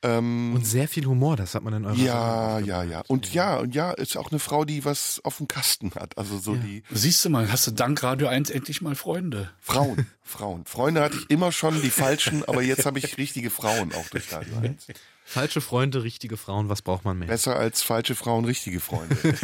Ähm, 0.01 0.53
und 0.55 0.65
sehr 0.65 0.87
viel 0.87 1.05
Humor, 1.05 1.35
das 1.35 1.55
hat 1.55 1.63
man 1.63 1.73
in 1.73 1.85
eurer 1.85 1.95
Ja, 1.97 2.59
ja, 2.59 2.83
ja. 2.83 3.03
Und 3.07 3.33
ja, 3.33 3.57
und 3.57 3.75
ja, 3.75 3.91
ist 3.91 4.15
auch 4.15 4.31
eine 4.31 4.39
Frau, 4.39 4.63
die 4.63 4.85
was 4.85 5.19
auf 5.25 5.37
dem 5.37 5.49
Kasten 5.49 5.91
hat. 5.95 6.17
Also 6.17 6.37
so 6.37 6.55
Ja. 6.55 6.61
die 6.61 6.83
Siehst 6.89 7.25
du 7.25 7.29
mal, 7.29 7.51
hast 7.51 7.67
du 7.67 7.71
dank 7.71 8.01
Radio 8.01 8.27
1 8.29 8.49
endlich 8.49 8.81
mal 8.81 8.95
Freunde. 8.95 9.51
Frauen, 9.59 10.07
Frauen. 10.23 10.63
Freunde 10.65 11.01
hatte 11.01 11.17
ich 11.17 11.29
immer 11.29 11.51
schon, 11.51 11.81
die 11.81 11.89
falschen, 11.89 12.45
aber 12.45 12.61
jetzt 12.61 12.85
habe 12.85 12.97
ich 12.99 13.17
richtige 13.17 13.49
Frauen 13.49 13.93
auch 13.93 14.07
durch 14.09 14.31
Radio 14.31 14.57
1. 14.63 14.87
Falsche 15.31 15.61
Freunde, 15.61 16.01
richtige 16.01 16.37
Frauen, 16.37 16.69
was 16.69 16.81
braucht 16.81 17.05
man 17.05 17.19
mehr? 17.19 17.27
Besser 17.27 17.55
als 17.55 17.83
falsche 17.83 18.15
Frauen, 18.15 18.45
richtige 18.45 18.79
Freunde. 18.79 19.15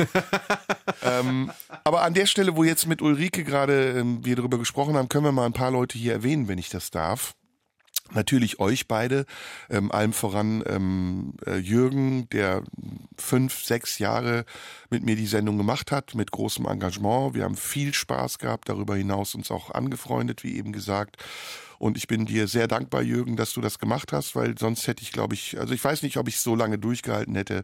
ähm, 1.04 1.52
aber 1.84 2.02
an 2.02 2.16
der 2.16 2.26
Stelle, 2.26 2.56
wo 2.56 2.64
jetzt 2.64 2.88
mit 2.88 3.04
Ulrike 3.04 3.44
gerade 3.44 3.92
ähm, 3.92 4.26
wir 4.26 4.36
darüber 4.36 4.58
gesprochen 4.58 4.96
haben, 4.96 5.10
können 5.10 5.26
wir 5.26 5.32
mal 5.32 5.46
ein 5.46 5.54
paar 5.54 5.70
Leute 5.70 6.00
hier 6.00 6.14
erwähnen, 6.14 6.48
wenn 6.48 6.58
ich 6.58 6.70
das 6.70 6.90
darf. 6.90 7.36
Natürlich 8.14 8.60
euch 8.60 8.88
beide, 8.88 9.26
ähm, 9.70 9.92
allem 9.92 10.14
voran 10.14 10.64
ähm, 10.68 11.34
äh, 11.46 11.58
Jürgen, 11.58 12.30
der 12.30 12.64
fünf, 13.18 13.64
sechs 13.64 13.98
Jahre 13.98 14.46
mit 14.92 15.04
mir 15.04 15.16
die 15.16 15.26
Sendung 15.26 15.58
gemacht 15.58 15.92
hat, 15.92 16.14
mit 16.14 16.32
großem 16.32 16.68
Engagement. 16.68 17.34
Wir 17.34 17.44
haben 17.44 17.58
viel 17.58 17.94
Spaß 17.96 18.38
gehabt, 18.38 18.70
darüber 18.70 18.96
hinaus 18.96 19.34
uns 19.34 19.50
auch 19.50 19.72
angefreundet, 19.72 20.44
wie 20.44 20.56
eben 20.56 20.72
gesagt. 20.72 21.18
Und 21.78 21.98
ich 21.98 22.08
bin 22.08 22.26
dir 22.26 22.48
sehr 22.48 22.68
dankbar, 22.68 23.02
Jürgen, 23.02 23.36
dass 23.36 23.54
du 23.54 23.62
das 23.62 23.80
gemacht 23.80 24.14
hast, 24.14 24.36
weil 24.36 24.58
sonst 24.58 24.88
hätte 24.88 25.04
ich, 25.04 25.12
glaube 25.12 25.34
ich, 25.34 25.60
also 25.60 25.74
ich 25.74 25.84
weiß 25.84 26.04
nicht, 26.04 26.18
ob 26.18 26.28
ich 26.28 26.40
so 26.40 26.56
lange 26.56 26.78
durchgehalten 26.78 27.36
hätte, 27.36 27.64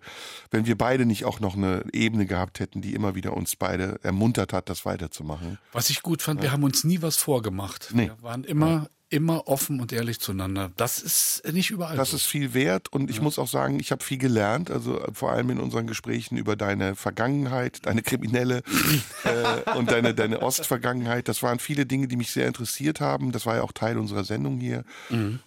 wenn 0.49 0.65
wir 0.65 0.77
beide 0.77 1.05
nicht 1.05 1.25
auch 1.25 1.39
noch 1.39 1.55
eine 1.55 1.85
Ebene 1.93 2.25
gehabt 2.25 2.59
hätten, 2.59 2.81
die 2.81 2.93
immer 2.93 3.15
wieder 3.15 3.37
uns 3.37 3.55
beide 3.55 3.99
ermuntert 4.03 4.53
hat, 4.53 4.69
das 4.69 4.85
weiterzumachen. 4.85 5.59
Was 5.71 5.89
ich 5.89 6.01
gut 6.01 6.21
fand, 6.21 6.41
wir 6.41 6.51
haben 6.51 6.63
uns 6.63 6.83
nie 6.83 7.01
was 7.01 7.15
vorgemacht. 7.15 7.91
Nee. 7.93 8.07
Wir 8.07 8.21
waren 8.21 8.43
immer, 8.43 8.89
immer 9.11 9.47
offen 9.47 9.79
und 9.79 9.91
ehrlich 9.91 10.19
zueinander. 10.19 10.71
Das 10.77 10.99
ist 10.99 11.43
nicht 11.51 11.69
überall 11.69 11.97
Das 11.97 12.11
so. 12.11 12.15
ist 12.17 12.25
viel 12.25 12.53
wert 12.53 12.91
und 12.91 13.09
ich 13.09 13.21
muss 13.21 13.37
auch 13.37 13.47
sagen, 13.47 13.79
ich 13.79 13.91
habe 13.91 14.03
viel 14.03 14.17
gelernt, 14.17 14.71
also 14.71 15.01
vor 15.13 15.31
allem 15.31 15.49
in 15.49 15.59
unseren 15.59 15.85
Gesprächen 15.85 16.37
über 16.37 16.55
deine 16.55 16.95
Vergangenheit, 16.95 17.85
deine 17.85 18.01
kriminelle 18.01 18.63
äh, 19.23 19.77
und 19.77 19.91
deine, 19.91 20.15
deine 20.15 20.41
Ostvergangenheit. 20.41 21.27
Das 21.27 21.43
waren 21.43 21.59
viele 21.59 21.85
Dinge, 21.85 22.07
die 22.07 22.15
mich 22.15 22.31
sehr 22.31 22.47
interessiert 22.47 23.01
haben. 23.01 23.31
Das 23.31 23.45
war 23.45 23.57
ja 23.57 23.63
auch 23.63 23.73
Teil 23.73 23.97
unserer 23.97 24.23
Sendung 24.23 24.59
hier 24.59 24.85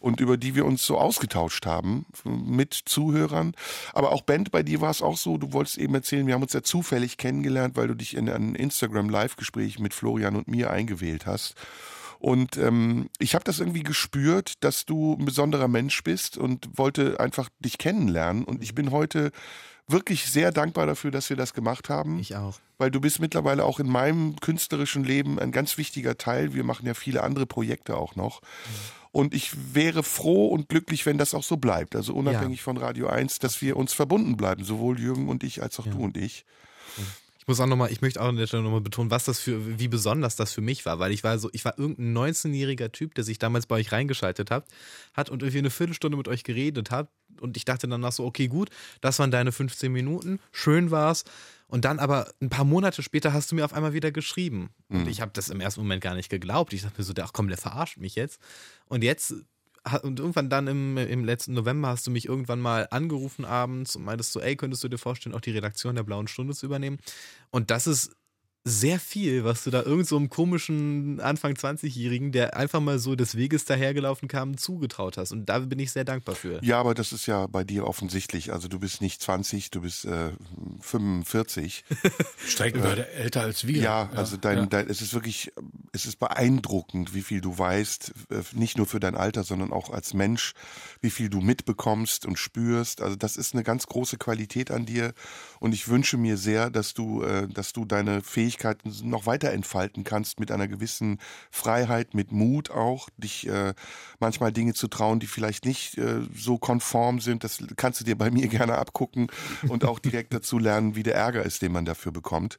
und 0.01 0.21
über 0.21 0.37
die 0.37 0.55
wir 0.55 0.67
uns 0.67 0.85
so 0.85 0.99
ausgetauscht 0.99 1.67
haben 1.67 2.05
mit 2.25 2.75
Zuhörern. 2.75 3.55
Aber 3.93 4.12
auch 4.12 4.23
Band, 4.23 4.51
bei 4.51 4.62
dir 4.62 4.81
war 4.81 4.91
es 4.91 5.01
auch 5.01 5.17
so, 5.17 5.39
du 5.39 5.53
wolltest 5.53 5.79
eben 5.79 5.95
erzählen, 5.95 6.27
wir 6.27 6.35
haben 6.35 6.43
uns 6.43 6.53
ja 6.53 6.62
zufällig 6.62 7.17
kennengelernt, 7.17 7.77
weil 7.77 7.89
du 7.89 7.95
dich 7.95 8.15
in 8.17 8.29
ein 8.29 8.55
Instagram-Live-Gespräch 8.55 9.79
mit 9.79 9.95
Florian 9.95 10.37
und 10.37 10.49
mir 10.49 10.71
eingewählt 10.71 11.27
hast. 11.27 11.55
Und 12.25 12.57
ähm, 12.57 13.11
ich 13.18 13.35
habe 13.35 13.45
das 13.45 13.61
irgendwie 13.61 13.83
gespürt, 13.83 14.55
dass 14.61 14.87
du 14.87 15.12
ein 15.12 15.27
besonderer 15.27 15.68
Mensch 15.68 16.03
bist 16.03 16.39
und 16.39 16.70
wollte 16.79 17.20
einfach 17.20 17.51
dich 17.59 17.77
kennenlernen. 17.77 18.45
Und 18.45 18.62
ich 18.62 18.75
bin 18.75 18.93
heute 18.93 19.31
wirklich 19.89 20.25
sehr 20.25 20.51
dankbar 20.51 20.87
dafür, 20.87 21.11
dass 21.11 21.29
wir 21.29 21.37
das 21.37 21.53
gemacht 21.53 21.91
haben. 21.91 22.18
Ich 22.18 22.35
auch. 22.35 22.59
Weil 22.79 22.91
du 22.91 22.99
bist 22.99 23.20
mittlerweile 23.20 23.66
auch 23.66 23.79
in 23.79 23.91
meinem 23.91 24.37
künstlerischen 24.37 25.05
Leben 25.05 25.39
ein 25.39 25.53
ganz 25.53 25.77
wichtiger 25.77 26.16
Teil. 26.16 26.55
Wir 26.55 26.64
machen 26.64 26.87
ja 26.87 26.95
viele 26.95 27.22
andere 27.22 27.45
Projekte 27.45 27.95
auch 27.95 28.16
noch. 28.16 28.41
Und 29.12 29.35
ich 29.35 29.75
wäre 29.75 30.03
froh 30.03 30.47
und 30.47 30.70
glücklich, 30.70 31.05
wenn 31.05 31.18
das 31.18 31.35
auch 31.35 31.45
so 31.45 31.59
bleibt. 31.59 31.95
Also 31.95 32.14
unabhängig 32.14 32.62
von 32.62 32.79
Radio 32.79 33.09
1, 33.09 33.39
dass 33.39 33.61
wir 33.61 33.77
uns 33.77 33.93
verbunden 33.93 34.39
bleiben. 34.39 34.64
Sowohl 34.64 34.99
Jürgen 34.99 35.29
und 35.29 35.45
ich 35.45 35.62
als 35.62 35.79
auch 35.79 35.87
du 35.87 35.99
und 35.99 36.16
ich. 36.16 36.47
Ich 37.45 37.49
muss 37.49 37.61
auch 37.61 37.67
nochmal, 37.67 37.93
ich 37.93 38.01
möchte 38.01 38.23
auch 38.23 38.29
an 38.29 38.37
der 38.37 38.47
Stelle 38.47 38.63
nochmal 38.63 38.81
betonen, 38.81 39.11
was 39.11 39.27
das 39.27 39.39
für, 39.39 39.79
wie 39.79 39.89
besonders 39.89 40.35
das 40.35 40.55
für 40.55 40.63
mich 40.63 40.87
war, 40.87 40.99
weil 40.99 41.13
ich 41.13 41.23
war 41.25 41.39
so, 41.39 41.51
ich 41.53 41.63
war 41.67 41.79
irgendein 41.79 42.33
19-jähriger 42.33 42.91
Typ, 42.91 43.15
der 43.15 43.23
sich 43.23 43.39
damals 43.39 43.67
bei 43.67 43.77
euch 43.77 43.93
reingeschaltet 43.93 44.51
hat, 44.51 44.65
hat 45.13 45.29
und 45.29 45.43
irgendwie 45.43 45.59
eine 45.59 45.69
Viertelstunde 45.69 46.17
mit 46.17 46.27
euch 46.27 46.43
geredet 46.43 46.91
hat 46.91 47.11
und 47.41 47.59
ich 47.59 47.67
dachte 47.67 47.87
danach 47.87 48.13
so, 48.13 48.25
okay, 48.25 48.49
gut, 48.49 48.71
das 49.03 49.19
waren 49.19 49.31
deine 49.31 49.53
15 49.53 49.93
Minuten, 49.93 50.41
schön 50.53 50.91
war's. 50.91 51.25
Und 51.67 51.85
dann 51.85 51.99
aber 51.99 52.33
ein 52.41 52.49
paar 52.49 52.65
Monate 52.65 53.03
später 53.03 53.35
hast 53.35 53.53
du 53.53 53.57
mir 53.57 53.67
auf 53.67 53.75
einmal 53.75 53.93
wieder 53.93 54.11
geschrieben. 54.11 54.71
Und 54.89 55.09
ich 55.09 55.21
habe 55.21 55.33
das 55.35 55.51
im 55.51 55.61
ersten 55.61 55.81
Moment 55.81 56.03
gar 56.03 56.15
nicht 56.15 56.31
geglaubt. 56.31 56.73
Ich 56.73 56.83
dachte 56.83 56.95
mir 56.99 57.05
so, 57.05 57.13
ach 57.21 57.33
komm, 57.35 57.49
der 57.49 57.59
verarscht 57.59 57.99
mich 57.99 58.15
jetzt. 58.15 58.41
Und 58.87 59.05
jetzt 59.05 59.35
und 60.03 60.18
irgendwann 60.18 60.49
dann 60.49 60.66
im, 60.66 60.97
im 60.97 61.24
letzten 61.24 61.55
November 61.55 61.89
hast 61.89 62.07
du 62.07 62.11
mich 62.11 62.26
irgendwann 62.26 62.61
mal 62.61 62.89
angerufen 62.91 63.45
abends 63.45 63.97
und 63.97 64.05
meintest 64.05 64.32
so, 64.32 64.41
ey, 64.41 64.57
könntest 64.57 64.82
du 64.82 64.89
dir 64.89 64.99
vorstellen, 64.99 65.35
auch 65.35 65.41
die 65.41 65.51
Redaktion 65.51 65.95
der 65.95 66.05
Blauen 66.05 66.26
Stunde 66.28 66.55
zu 66.55 66.66
übernehmen? 66.66 66.99
Und 67.51 67.70
das 67.70 67.87
ist 67.87 68.16
sehr 68.67 68.99
viel, 68.99 69.45
was 69.45 69.62
du 69.62 69.71
da 69.71 69.83
irgend 69.83 70.07
so 70.07 70.17
einem 70.17 70.31
komischen 70.31 71.21
Anfang 71.21 71.53
20-Jährigen, 71.53 72.33
der 72.33 72.57
einfach 72.57 72.81
mal 72.81 72.99
so 72.99 73.15
des 73.15 73.37
Weges 73.37 73.67
dahergelaufen 73.67 74.27
kam, 74.27 74.57
zugetraut 74.57 75.19
hast. 75.19 75.33
Und 75.33 75.51
da 75.51 75.59
bin 75.59 75.79
ich 75.79 75.93
sehr 75.93 76.05
dankbar 76.05 76.35
für. 76.35 76.65
Ja, 76.65 76.81
aber 76.81 76.95
das 76.95 77.12
ist 77.12 77.27
ja 77.27 77.47
bei 77.47 77.62
dir 77.62 77.87
offensichtlich. 77.87 78.55
Also 78.55 78.69
du 78.69 78.79
bist 78.79 79.03
nicht 79.03 79.21
20, 79.21 79.71
du 79.71 79.83
bist 79.83 80.07
äh, 80.07 80.31
45. 80.81 81.85
Steigen 82.47 82.83
wir 82.83 83.07
älter 83.11 83.43
als 83.43 83.67
wir. 83.67 83.83
Ja, 83.83 84.09
also 84.15 84.39
dein, 84.39 84.57
ja. 84.57 84.67
dein, 84.67 84.89
es 84.89 85.03
ist 85.03 85.12
wirklich, 85.12 85.53
es 85.93 86.07
ist 86.07 86.19
beeindruckend, 86.19 87.15
wie 87.15 87.23
viel 87.23 87.43
du 87.43 87.59
weißt, 87.59 88.15
äh, 88.31 88.43
nicht 88.53 88.79
nur 88.79 88.87
für 88.87 88.99
dein 88.99 89.15
Alter, 89.15 89.45
sondern 89.45 89.75
auch 89.75 89.91
als 89.91 90.15
Mensch, 90.15 90.55
wie 91.03 91.11
viel 91.11 91.29
du 91.29 91.43
mitbekommst 91.43 92.25
und 92.25 92.39
spürst. 92.39 93.03
Also 93.03 93.15
das 93.15 93.37
ist 93.37 93.53
eine 93.53 93.62
ganz 93.62 93.87
große 93.87 94.17
Qualität 94.17 94.71
an 94.71 94.87
dir 94.87 95.12
und 95.61 95.75
ich 95.75 95.89
wünsche 95.89 96.17
mir 96.17 96.39
sehr, 96.39 96.71
dass 96.71 96.95
du, 96.95 97.23
äh, 97.23 97.47
dass 97.47 97.75
du 97.75 97.85
deine 97.85 98.23
Fähigkeiten 98.55 98.93
noch 99.05 99.27
weiter 99.27 99.51
entfalten 99.51 100.05
kannst 100.05 100.41
mit 100.41 100.51
einer 100.51 100.69
gewissen 100.69 101.19
Freiheit, 101.51 102.15
mit 102.15 102.33
Mut 102.33 102.71
auch, 102.71 103.09
dich 103.17 103.49
äh, 103.49 103.75
manchmal 104.21 104.53
Dinge 104.53 104.75
zu 104.75 104.89
trauen, 104.89 105.21
die 105.21 105.27
vielleicht 105.27 105.65
nicht 105.65 105.99
äh, 105.99 106.21
so 106.35 106.59
konform 106.59 107.21
sind. 107.21 107.45
Das 107.45 107.59
kannst 107.77 108.01
du 108.01 108.05
dir 108.05 108.17
bei 108.17 108.31
mir 108.31 108.49
gerne 108.55 108.79
abgucken 108.79 109.29
und 109.69 109.85
auch 109.85 109.99
direkt 109.99 110.33
dazu 110.33 110.59
lernen, 110.59 110.95
wie 110.95 111.03
der 111.03 111.15
Ärger 111.15 111.45
ist, 111.45 111.63
den 111.63 111.73
man 111.73 111.85
dafür 111.85 112.13
bekommt. 112.13 112.59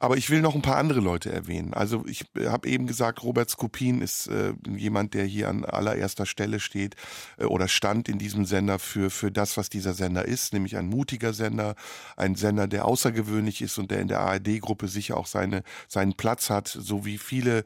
Aber 0.00 0.16
ich 0.16 0.30
will 0.30 0.40
noch 0.40 0.54
ein 0.54 0.62
paar 0.62 0.76
andere 0.76 1.00
Leute 1.00 1.30
erwähnen. 1.30 1.74
Also 1.74 2.04
ich 2.06 2.24
habe 2.46 2.68
eben 2.68 2.86
gesagt, 2.86 3.22
Robert 3.22 3.50
Skopin 3.50 4.00
ist 4.00 4.28
äh, 4.28 4.54
jemand, 4.76 5.14
der 5.14 5.24
hier 5.24 5.48
an 5.48 5.64
allererster 5.64 6.26
Stelle 6.26 6.60
steht 6.60 6.96
äh, 7.38 7.44
oder 7.44 7.68
stand 7.68 8.08
in 8.08 8.18
diesem 8.18 8.44
Sender 8.46 8.78
für, 8.78 9.10
für 9.10 9.30
das, 9.30 9.56
was 9.56 9.68
dieser 9.68 9.94
Sender 9.94 10.24
ist, 10.24 10.52
nämlich 10.52 10.76
ein 10.76 10.86
mutiger 10.86 11.32
Sender, 11.32 11.74
ein 12.16 12.34
Sender, 12.34 12.66
der 12.66 12.86
außergewöhnlich 12.86 13.62
ist 13.62 13.78
und 13.78 13.90
der 13.90 14.00
in 14.00 14.08
der 14.08 14.20
ARD-Gruppe 14.20 14.88
sicher 14.88 15.16
auch 15.16 15.26
seine, 15.34 15.64
seinen 15.88 16.14
Platz 16.14 16.48
hat, 16.48 16.68
so 16.68 17.04
wie 17.04 17.18
viele 17.18 17.64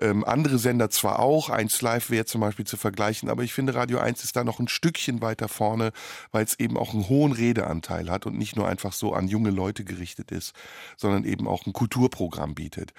ähm, 0.00 0.24
andere 0.24 0.58
Sender 0.58 0.88
zwar 0.88 1.18
auch, 1.18 1.50
1 1.50 1.82
Live 1.82 2.08
wäre 2.08 2.24
zum 2.24 2.40
Beispiel 2.40 2.66
zu 2.66 2.78
vergleichen, 2.78 3.28
aber 3.28 3.42
ich 3.42 3.52
finde 3.52 3.74
Radio 3.74 3.98
1 3.98 4.24
ist 4.24 4.36
da 4.36 4.42
noch 4.42 4.58
ein 4.58 4.68
Stückchen 4.68 5.20
weiter 5.20 5.48
vorne, 5.48 5.92
weil 6.32 6.44
es 6.44 6.58
eben 6.58 6.78
auch 6.78 6.94
einen 6.94 7.08
hohen 7.08 7.32
Redeanteil 7.32 8.10
hat 8.10 8.24
und 8.24 8.38
nicht 8.38 8.56
nur 8.56 8.66
einfach 8.66 8.94
so 8.94 9.12
an 9.12 9.28
junge 9.28 9.50
Leute 9.50 9.84
gerichtet 9.84 10.32
ist, 10.32 10.54
sondern 10.96 11.24
eben 11.24 11.46
auch 11.46 11.66
ein 11.66 11.74
Kulturprogramm 11.74 12.54
bietet. 12.54 12.94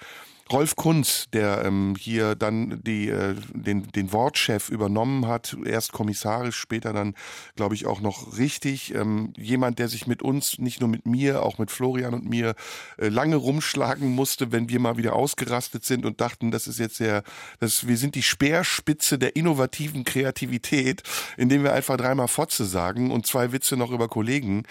Rolf 0.50 0.76
Kunz, 0.76 1.26
der 1.32 1.64
ähm, 1.64 1.94
hier 1.98 2.34
dann 2.34 2.82
die, 2.82 3.08
äh, 3.08 3.34
den, 3.52 3.90
den 3.92 4.12
Wortchef 4.12 4.68
übernommen 4.68 5.26
hat, 5.26 5.56
erst 5.64 5.92
kommissarisch, 5.92 6.56
später 6.56 6.92
dann, 6.92 7.14
glaube 7.56 7.74
ich, 7.74 7.86
auch 7.86 8.00
noch 8.00 8.36
richtig. 8.36 8.94
Ähm, 8.94 9.32
jemand, 9.36 9.78
der 9.78 9.88
sich 9.88 10.06
mit 10.06 10.22
uns, 10.22 10.58
nicht 10.58 10.80
nur 10.80 10.88
mit 10.88 11.06
mir, 11.06 11.42
auch 11.42 11.58
mit 11.58 11.70
Florian 11.70 12.14
und 12.14 12.28
mir, 12.28 12.54
äh, 12.98 13.08
lange 13.08 13.36
rumschlagen 13.36 14.10
musste, 14.10 14.52
wenn 14.52 14.68
wir 14.68 14.80
mal 14.80 14.96
wieder 14.96 15.14
ausgerastet 15.14 15.84
sind 15.84 16.04
und 16.04 16.20
dachten, 16.20 16.50
das 16.50 16.66
ist 16.66 16.78
jetzt 16.78 17.00
der, 17.00 17.22
das, 17.60 17.86
wir 17.86 17.96
sind 17.96 18.14
die 18.14 18.22
Speerspitze 18.22 19.18
der 19.18 19.36
innovativen 19.36 20.04
Kreativität, 20.04 21.02
indem 21.36 21.62
wir 21.64 21.72
einfach 21.72 21.96
dreimal 21.96 22.28
Fotze 22.28 22.64
sagen 22.64 23.10
und 23.10 23.26
zwei 23.26 23.52
Witze 23.52 23.76
noch 23.76 23.90
über 23.90 24.08
Kollegen 24.08 24.64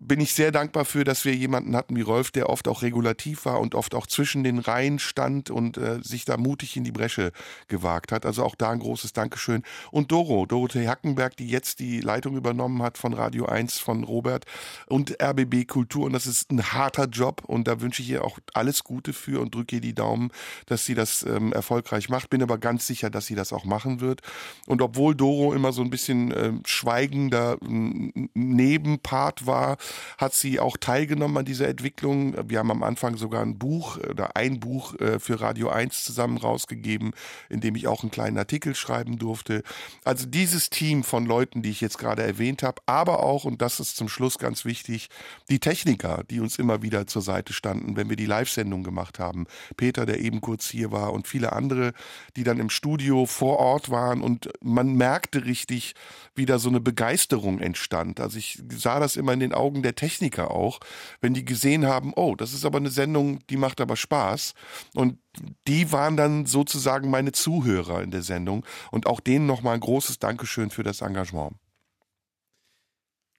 bin 0.00 0.20
ich 0.20 0.34
sehr 0.34 0.50
dankbar 0.50 0.84
für, 0.84 1.04
dass 1.04 1.24
wir 1.24 1.34
jemanden 1.34 1.76
hatten 1.76 1.96
wie 1.96 2.02
Rolf, 2.02 2.30
der 2.30 2.50
oft 2.50 2.68
auch 2.68 2.82
regulativ 2.82 3.44
war 3.44 3.60
und 3.60 3.74
oft 3.74 3.94
auch 3.94 4.06
zwischen 4.06 4.44
den 4.44 4.58
Reihen 4.58 4.98
stand 4.98 5.50
und 5.50 5.78
äh, 5.78 6.00
sich 6.02 6.24
da 6.24 6.36
mutig 6.36 6.76
in 6.76 6.84
die 6.84 6.92
Bresche 6.92 7.32
gewagt 7.68 8.12
hat. 8.12 8.26
Also 8.26 8.44
auch 8.44 8.54
da 8.54 8.70
ein 8.70 8.80
großes 8.80 9.12
Dankeschön. 9.12 9.62
Und 9.90 10.12
Doro, 10.12 10.46
Dorothee 10.46 10.88
Hackenberg, 10.88 11.36
die 11.36 11.48
jetzt 11.48 11.78
die 11.78 12.00
Leitung 12.00 12.36
übernommen 12.36 12.82
hat 12.82 12.98
von 12.98 13.14
Radio 13.14 13.46
1 13.46 13.78
von 13.78 14.04
Robert 14.04 14.44
und 14.86 15.22
RBB 15.22 15.66
Kultur. 15.66 16.04
Und 16.04 16.12
das 16.12 16.26
ist 16.26 16.50
ein 16.50 16.72
harter 16.72 17.06
Job 17.06 17.42
und 17.46 17.68
da 17.68 17.80
wünsche 17.80 18.02
ich 18.02 18.10
ihr 18.10 18.24
auch 18.24 18.38
alles 18.52 18.84
Gute 18.84 19.12
für 19.12 19.40
und 19.40 19.54
drücke 19.54 19.76
ihr 19.76 19.82
die 19.82 19.94
Daumen, 19.94 20.30
dass 20.66 20.84
sie 20.84 20.94
das 20.94 21.22
ähm, 21.22 21.52
erfolgreich 21.52 22.08
macht. 22.08 22.30
Bin 22.30 22.42
aber 22.42 22.58
ganz 22.58 22.86
sicher, 22.86 23.10
dass 23.10 23.26
sie 23.26 23.36
das 23.36 23.52
auch 23.52 23.64
machen 23.64 24.00
wird. 24.00 24.20
Und 24.66 24.82
obwohl 24.82 25.14
Doro 25.14 25.54
immer 25.54 25.72
so 25.72 25.82
ein 25.82 25.90
bisschen 25.90 26.32
äh, 26.32 26.52
schweigender 26.66 27.56
ähm, 27.62 28.30
Nebenpart 28.34 29.46
war, 29.46 29.78
hat 30.18 30.34
sie 30.34 30.60
auch 30.60 30.76
teilgenommen 30.76 31.38
an 31.38 31.44
dieser 31.44 31.68
Entwicklung. 31.68 32.34
Wir 32.48 32.58
haben 32.58 32.70
am 32.70 32.82
Anfang 32.82 33.16
sogar 33.16 33.42
ein 33.42 33.58
Buch 33.58 33.98
oder 33.98 34.36
ein 34.36 34.60
Buch 34.60 34.94
äh, 35.00 35.18
für 35.18 35.40
Radio 35.40 35.68
1 35.68 36.04
zusammen 36.04 36.36
rausgegeben, 36.38 37.12
in 37.48 37.60
dem 37.60 37.76
ich 37.76 37.86
auch 37.86 38.02
einen 38.02 38.10
kleinen 38.10 38.38
Artikel 38.38 38.74
schreiben 38.74 39.18
durfte. 39.18 39.62
Also 40.04 40.26
dieses 40.26 40.70
Team 40.70 41.04
von 41.04 41.26
Leuten, 41.26 41.62
die 41.62 41.70
ich 41.70 41.80
jetzt 41.80 41.98
gerade 41.98 42.22
erwähnt 42.22 42.62
habe, 42.62 42.82
aber 42.86 43.22
auch, 43.22 43.44
und 43.44 43.62
das 43.62 43.80
ist 43.80 43.96
zum 43.96 44.08
Schluss 44.08 44.38
ganz 44.38 44.64
wichtig, 44.64 45.08
die 45.48 45.58
Techniker, 45.58 46.22
die 46.30 46.40
uns 46.40 46.58
immer 46.58 46.82
wieder 46.82 47.06
zur 47.06 47.22
Seite 47.22 47.52
standen, 47.52 47.96
wenn 47.96 48.08
wir 48.08 48.16
die 48.16 48.26
Live-Sendung 48.26 48.82
gemacht 48.82 49.18
haben. 49.18 49.46
Peter, 49.76 50.06
der 50.06 50.20
eben 50.20 50.40
kurz 50.40 50.68
hier 50.68 50.92
war 50.92 51.12
und 51.12 51.26
viele 51.26 51.52
andere, 51.52 51.92
die 52.36 52.44
dann 52.44 52.58
im 52.58 52.70
Studio 52.70 53.26
vor 53.26 53.58
Ort 53.58 53.90
waren 53.90 54.20
und 54.20 54.48
man 54.60 54.94
merkte 54.94 55.44
richtig, 55.44 55.94
wie 56.34 56.46
da 56.46 56.58
so 56.58 56.68
eine 56.68 56.80
Begeisterung 56.80 57.60
entstand. 57.60 58.20
Also 58.20 58.38
ich 58.38 58.62
sah 58.70 59.00
das 59.00 59.16
immer 59.16 59.32
in 59.32 59.40
den 59.40 59.54
Augen 59.54 59.73
der 59.82 59.94
Techniker 59.94 60.50
auch, 60.50 60.80
wenn 61.20 61.34
die 61.34 61.44
gesehen 61.44 61.86
haben, 61.86 62.12
oh, 62.14 62.34
das 62.34 62.52
ist 62.52 62.64
aber 62.64 62.78
eine 62.78 62.90
Sendung, 62.90 63.40
die 63.48 63.56
macht 63.56 63.80
aber 63.80 63.96
Spaß. 63.96 64.54
Und 64.94 65.18
die 65.66 65.92
waren 65.92 66.16
dann 66.16 66.46
sozusagen 66.46 67.10
meine 67.10 67.32
Zuhörer 67.32 68.02
in 68.02 68.10
der 68.10 68.22
Sendung. 68.22 68.64
Und 68.90 69.06
auch 69.06 69.20
denen 69.20 69.46
nochmal 69.46 69.74
ein 69.74 69.80
großes 69.80 70.18
Dankeschön 70.18 70.70
für 70.70 70.82
das 70.82 71.00
Engagement. 71.00 71.56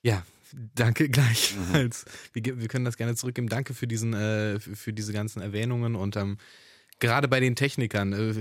Ja, 0.01 0.23
Danke 0.75 1.09
gleichfalls. 1.09 2.05
Mhm. 2.05 2.09
Wir, 2.45 2.61
wir, 2.61 2.67
können 2.67 2.85
das 2.85 2.97
gerne 2.97 3.15
zurückgeben. 3.15 3.49
Danke 3.49 3.73
für 3.73 3.87
diesen, 3.87 4.13
äh, 4.13 4.59
für 4.59 4.93
diese 4.93 5.11
ganzen 5.11 5.41
Erwähnungen 5.41 5.95
und 5.95 6.15
ähm, 6.15 6.37
gerade 6.99 7.27
bei 7.27 7.39
den 7.39 7.55
Technikern 7.55 8.13
äh, 8.13 8.33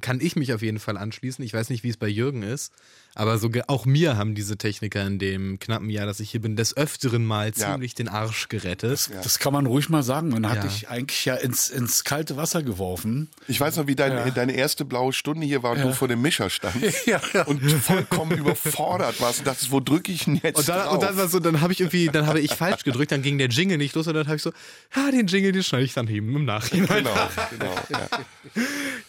kann 0.00 0.20
ich 0.20 0.36
mich 0.36 0.52
auf 0.52 0.62
jeden 0.62 0.78
Fall 0.78 0.96
anschließen. 0.96 1.44
Ich 1.44 1.54
weiß 1.54 1.70
nicht, 1.70 1.82
wie 1.82 1.88
es 1.88 1.96
bei 1.96 2.08
Jürgen 2.08 2.42
ist, 2.42 2.72
aber 3.14 3.38
so, 3.38 3.50
auch 3.66 3.84
mir 3.84 4.16
haben 4.16 4.34
diese 4.34 4.56
Techniker 4.56 5.06
in 5.06 5.18
dem 5.18 5.58
knappen 5.58 5.90
Jahr, 5.90 6.06
dass 6.06 6.18
ich 6.20 6.30
hier 6.30 6.40
bin, 6.40 6.56
des 6.56 6.76
Öfteren 6.76 7.24
mal 7.24 7.52
ziemlich 7.52 7.92
ja. 7.92 7.96
den 7.96 8.08
Arsch 8.08 8.48
gerettet. 8.48 8.92
Das, 8.92 9.10
das, 9.22 9.38
kann 9.38 9.52
man 9.52 9.66
ruhig 9.66 9.90
mal 9.90 10.02
sagen. 10.02 10.30
Man 10.30 10.48
hat 10.48 10.56
ja. 10.56 10.62
dich 10.62 10.88
eigentlich 10.88 11.24
ja 11.26 11.34
ins, 11.34 11.68
ins 11.68 12.04
kalte 12.04 12.36
Wasser 12.36 12.62
geworfen. 12.62 13.28
Ich 13.48 13.60
weiß 13.60 13.76
noch, 13.76 13.86
wie 13.86 13.96
dein, 13.96 14.12
ja. 14.12 14.30
deine 14.30 14.52
erste 14.52 14.86
blaue 14.86 15.12
Stunde 15.12 15.46
hier 15.46 15.62
war 15.62 15.72
und 15.72 15.82
du 15.82 15.92
vor 15.94 16.08
dem 16.08 16.22
Mischer 16.22 16.48
standst 16.48 17.06
und 17.46 17.60
vollkommen 17.60 18.38
überfordert 18.38 19.20
warst 19.20 19.40
und 19.40 19.46
dachtest, 19.46 19.70
wo 19.70 19.80
drücke 19.80 20.10
ich 20.10 20.24
denn 20.24 20.40
jetzt 20.42 20.58
und 20.58 20.68
dann, 20.68 20.80
drauf? 20.80 20.94
Und 20.94 21.02
dann 21.02 21.16
war 21.16 21.28
so, 21.28 21.38
dann 21.38 21.60
habe 21.60 21.72
ich 21.72 21.80
irgendwie, 21.80 22.08
dann 22.08 22.26
habe 22.26 22.40
ich 22.40 22.54
falsch 22.54 22.84
gedrückt, 22.84 23.12
dann 23.12 23.22
ging 23.22 23.36
der 23.36 23.48
Jingle 23.48 23.76
nicht 23.76 23.94
los 23.94 24.06
und 24.06 24.14
dann 24.14 24.26
habe 24.26 24.36
ich 24.36 24.42
so, 24.42 24.52
ja, 24.96 25.10
den 25.10 25.26
Jingle, 25.26 25.52
den 25.52 25.62
schneide 25.62 25.84
ich 25.84 25.92
dann 25.92 26.08
eben 26.08 26.34
im 26.34 26.44
Nachhinein. 26.44 27.04
Genau, 27.04 27.28
genau. 27.50 27.74
Ja, 27.90 28.08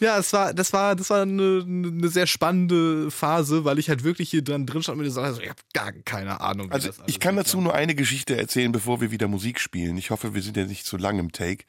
ja 0.00 0.18
es 0.18 0.32
war, 0.32 0.52
das 0.52 0.72
war, 0.72 0.94
das 0.94 1.10
war 1.10 1.22
eine, 1.22 1.64
eine 1.66 2.08
sehr 2.08 2.26
spannende 2.26 3.10
Phase, 3.10 3.64
weil 3.64 3.78
ich 3.78 3.88
halt 3.88 3.93
wirklich 4.02 4.30
hier 4.30 4.42
dran 4.42 4.66
drin 4.66 4.82
stand 4.82 4.94
und 4.94 5.02
mir 5.02 5.08
gesagt 5.08 5.26
also, 5.26 5.40
ich 5.40 5.48
habe 5.48 5.60
gar 5.72 5.92
keine 5.92 6.40
Ahnung. 6.40 6.72
Also 6.72 6.90
ich 7.06 7.20
kann 7.20 7.36
dazu 7.36 7.60
nur 7.60 7.74
eine 7.74 7.94
Geschichte 7.94 8.36
erzählen, 8.36 8.72
bevor 8.72 9.00
wir 9.00 9.10
wieder 9.10 9.28
Musik 9.28 9.60
spielen. 9.60 9.96
Ich 9.96 10.10
hoffe, 10.10 10.34
wir 10.34 10.42
sind 10.42 10.56
ja 10.56 10.64
nicht 10.64 10.86
zu 10.86 10.96
lang 10.96 11.18
im 11.18 11.30
Take. 11.30 11.64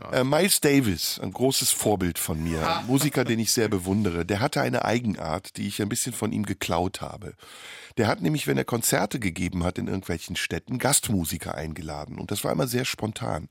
Ja. 0.00 0.20
Äh, 0.20 0.24
Miles 0.24 0.60
Davis, 0.60 1.20
ein 1.22 1.30
großes 1.30 1.70
Vorbild 1.70 2.18
von 2.18 2.42
mir, 2.42 2.78
ein 2.78 2.86
Musiker, 2.88 3.24
den 3.24 3.38
ich 3.38 3.52
sehr 3.52 3.68
bewundere, 3.68 4.26
der 4.26 4.40
hatte 4.40 4.60
eine 4.60 4.84
Eigenart, 4.84 5.56
die 5.56 5.68
ich 5.68 5.80
ein 5.80 5.88
bisschen 5.88 6.12
von 6.12 6.32
ihm 6.32 6.44
geklaut 6.44 7.00
habe. 7.00 7.34
Der 7.98 8.06
hat 8.06 8.22
nämlich, 8.22 8.46
wenn 8.46 8.56
er 8.56 8.64
Konzerte 8.64 9.20
gegeben 9.20 9.64
hat 9.64 9.78
in 9.78 9.86
irgendwelchen 9.86 10.36
Städten, 10.36 10.78
Gastmusiker 10.78 11.54
eingeladen. 11.54 12.18
Und 12.18 12.30
das 12.30 12.42
war 12.42 12.52
immer 12.52 12.66
sehr 12.66 12.84
spontan. 12.84 13.48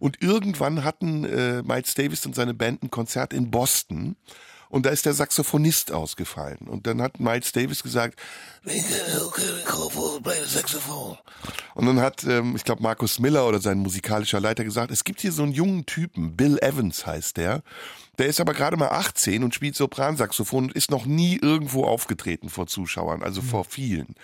Und 0.00 0.22
irgendwann 0.22 0.84
hatten 0.84 1.24
äh, 1.24 1.62
Miles 1.62 1.94
Davis 1.94 2.26
und 2.26 2.34
seine 2.34 2.54
Band 2.54 2.82
ein 2.82 2.90
Konzert 2.90 3.32
in 3.32 3.50
Boston. 3.50 4.16
Und 4.68 4.86
da 4.86 4.90
ist 4.90 5.06
der 5.06 5.14
Saxophonist 5.14 5.92
ausgefallen. 5.92 6.66
Und 6.66 6.86
dann 6.86 7.00
hat 7.00 7.20
Miles 7.20 7.52
Davis 7.52 7.82
gesagt, 7.82 8.18
und 11.74 11.86
dann 11.86 12.00
hat, 12.00 12.24
ähm, 12.24 12.56
ich 12.56 12.64
glaube, 12.64 12.82
Markus 12.82 13.18
Miller 13.18 13.46
oder 13.46 13.60
sein 13.60 13.78
musikalischer 13.78 14.40
Leiter 14.40 14.64
gesagt, 14.64 14.90
es 14.90 15.04
gibt 15.04 15.20
hier 15.20 15.32
so 15.32 15.42
einen 15.42 15.52
jungen 15.52 15.86
Typen, 15.86 16.34
Bill 16.36 16.58
Evans 16.60 17.06
heißt 17.06 17.36
der. 17.36 17.62
Der 18.18 18.26
ist 18.26 18.40
aber 18.40 18.54
gerade 18.54 18.76
mal 18.76 18.88
18 18.88 19.42
und 19.44 19.54
spielt 19.54 19.76
Sopransaxophon 19.76 20.64
und 20.64 20.72
ist 20.72 20.90
noch 20.90 21.04
nie 21.04 21.38
irgendwo 21.40 21.84
aufgetreten 21.84 22.48
vor 22.48 22.66
Zuschauern, 22.66 23.22
also 23.22 23.42
vor 23.42 23.64
vielen. 23.64 24.14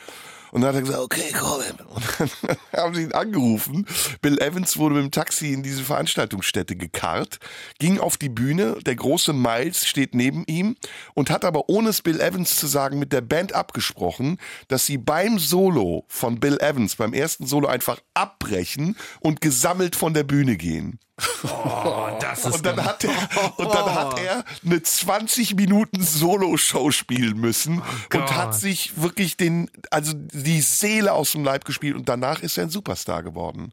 Und 0.53 0.62
dann 0.62 0.68
hat 0.68 0.76
er 0.76 0.82
gesagt, 0.82 1.01
okay, 1.01 1.32
komm. 1.38 1.61
Und 1.88 2.05
dann 2.18 2.57
haben 2.76 2.94
sie 2.94 3.03
ihn 3.03 3.12
angerufen. 3.12 3.86
Bill 4.20 4.38
Evans 4.40 4.76
wurde 4.76 4.96
mit 4.96 5.05
dem 5.05 5.11
Taxi 5.11 5.53
in 5.53 5.62
diese 5.62 5.82
Veranstaltungsstätte 5.82 6.76
gekarrt, 6.76 7.38
ging 7.78 7.98
auf 7.98 8.16
die 8.16 8.28
Bühne. 8.28 8.76
Der 8.84 8.96
große 8.96 9.32
Miles 9.32 9.86
steht 9.86 10.14
neben 10.14 10.44
ihm 10.46 10.76
und 11.14 11.30
hat 11.30 11.44
aber 11.44 11.68
ohne 11.68 11.90
es 11.90 12.03
Bill 12.03 12.20
Evans 12.20 12.57
zu 12.57 12.66
sagen 12.66 12.98
mit 12.98 13.12
der 13.12 13.20
Band 13.20 13.55
abgesprochen, 13.55 14.38
dass 14.68 14.86
sie 14.86 14.98
beim 14.98 15.38
Solo 15.38 16.05
von 16.09 16.40
Bill 16.40 16.59
Evans, 16.61 16.96
beim 16.96 17.12
ersten 17.12 17.46
Solo 17.46 17.68
einfach 17.68 18.01
abbrechen 18.14 18.96
und 19.20 19.40
gesammelt 19.40 19.96
von 19.96 20.14
der 20.14 20.24
Bühne 20.24 20.57
gehen. 20.57 20.98
Oh, 21.44 22.08
das 22.20 22.44
ist 22.44 22.56
und 22.56 22.66
dann 22.66 22.84
hat 22.84 23.04
er 23.04 23.10
und 23.56 23.74
dann 23.74 23.94
hat 23.94 24.18
er 24.18 24.44
eine 24.64 24.82
20 24.82 25.54
Minuten 25.54 26.02
Solo-Show 26.02 26.90
spielen 26.90 27.38
müssen 27.38 27.82
oh 27.82 28.16
und 28.16 28.36
hat 28.36 28.54
sich 28.54 29.00
wirklich 29.00 29.36
den 29.36 29.70
also 29.90 30.12
die 30.14 30.60
Seele 30.60 31.12
aus 31.12 31.32
dem 31.32 31.44
Leib 31.44 31.64
gespielt 31.64 31.96
und 31.96 32.08
danach 32.08 32.42
ist 32.42 32.56
er 32.56 32.64
ein 32.64 32.70
Superstar 32.70 33.22
geworden. 33.22 33.72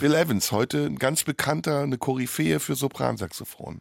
Bill 0.00 0.14
Evans 0.14 0.52
heute 0.52 0.86
ein 0.86 0.98
ganz 0.98 1.24
bekannter 1.24 1.80
eine 1.80 1.98
Koryphäe 1.98 2.60
für 2.60 2.74
Sopransaxophon. 2.74 3.80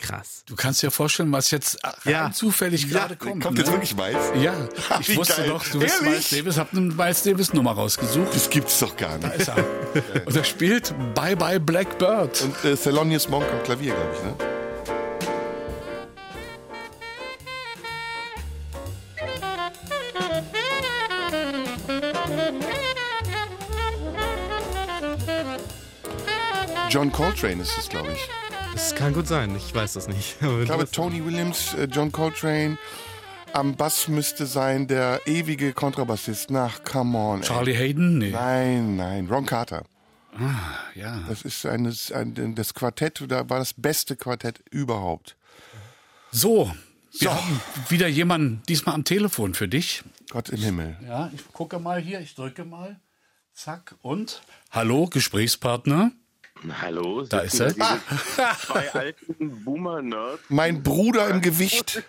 Krass. 0.00 0.44
Du 0.46 0.56
kannst 0.56 0.82
dir 0.82 0.90
vorstellen, 0.90 1.30
was 1.30 1.50
jetzt 1.50 1.78
ja. 2.04 2.32
zufällig 2.32 2.84
ja. 2.84 2.88
gerade 2.88 3.16
kommt. 3.16 3.42
Kommt 3.42 3.58
ne? 3.58 3.62
jetzt 3.62 3.70
wirklich 3.70 3.94
Miles? 3.94 4.32
Ja, 4.42 4.54
ich 5.00 5.14
wusste 5.14 5.42
geil. 5.42 5.48
doch, 5.48 5.64
du 5.66 5.78
bist 5.78 6.02
Miles 6.02 6.30
Davis, 6.30 6.56
hab 6.56 6.72
eine 6.72 6.80
Miles 6.80 7.22
Davis 7.22 7.52
Nummer 7.52 7.72
rausgesucht. 7.72 8.34
Das 8.34 8.48
gibt's 8.48 8.78
doch 8.78 8.96
gar 8.96 9.18
nicht. 9.18 9.24
Da 9.24 9.30
ist 9.30 9.48
er. 9.48 9.64
Und 10.26 10.34
er 10.34 10.44
spielt 10.44 10.94
Bye 11.14 11.36
Bye 11.36 11.60
Blackbird. 11.60 12.40
Und 12.40 12.64
äh, 12.64 12.76
Thelonious 12.76 13.28
Monk 13.28 13.44
am 13.52 13.62
Klavier, 13.62 13.94
glaube 13.94 14.14
ich, 14.16 14.22
ne? 14.22 14.50
John 26.88 27.12
Coltrane 27.12 27.62
ist 27.62 27.78
es, 27.78 27.88
glaube 27.88 28.12
ich. 28.12 28.49
Das 28.72 28.94
kann 28.94 29.12
gut 29.12 29.26
sein, 29.26 29.54
ich 29.56 29.74
weiß 29.74 29.94
das 29.94 30.08
nicht. 30.08 30.36
ich 30.40 30.64
glaube, 30.66 30.90
Tony 30.90 31.24
Williams, 31.24 31.74
äh, 31.74 31.84
John 31.84 32.12
Coltrane. 32.12 32.78
Am 33.52 33.74
Bass 33.74 34.06
müsste 34.06 34.46
sein 34.46 34.86
der 34.86 35.20
ewige 35.26 35.72
Kontrabassist. 35.72 36.50
Nach, 36.50 36.84
come 36.84 37.18
on. 37.18 37.42
Charlie 37.42 37.72
ey. 37.72 37.78
Hayden? 37.78 38.18
Nee. 38.18 38.30
Nein, 38.30 38.96
nein, 38.96 39.26
Ron 39.28 39.44
Carter. 39.44 39.84
Ah, 40.34 40.54
ja. 40.94 41.20
Das 41.28 41.42
ist 41.42 41.66
ein, 41.66 41.92
ein, 42.14 42.54
das 42.54 42.74
Quartett, 42.74 43.24
da 43.28 43.48
war 43.50 43.58
das 43.58 43.74
beste 43.74 44.16
Quartett 44.16 44.62
überhaupt. 44.70 45.36
So, 46.30 46.72
wir 47.18 47.28
so. 47.28 47.34
haben 47.34 47.60
wieder 47.88 48.06
jemanden 48.06 48.62
diesmal 48.68 48.94
am 48.94 49.04
Telefon 49.04 49.54
für 49.54 49.66
dich. 49.66 50.04
Gott 50.30 50.48
im 50.50 50.60
Himmel. 50.60 50.96
Ja, 51.04 51.30
ich 51.34 51.52
gucke 51.52 51.80
mal 51.80 52.00
hier, 52.00 52.20
ich 52.20 52.36
drücke 52.36 52.64
mal. 52.64 53.00
Zack 53.52 53.96
und 54.00 54.42
hallo, 54.70 55.06
Gesprächspartner. 55.06 56.12
Hallo, 56.80 57.22
da 57.22 57.40
ist 57.40 57.58
er. 57.60 57.74
Ah. 57.78 57.98
Zwei 58.58 58.92
alten 58.92 59.64
Boomer-Nerds. 59.64 60.42
Mein 60.48 60.82
Bruder 60.82 61.28
im 61.28 61.40
Gewicht. 61.40 62.02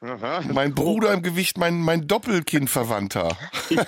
mein 0.52 0.74
Bruder 0.74 1.14
im 1.14 1.22
Gewicht, 1.22 1.56
mein, 1.56 1.80
mein 1.80 2.06
Doppelkindverwandter. 2.06 3.36
Ja. 3.70 3.86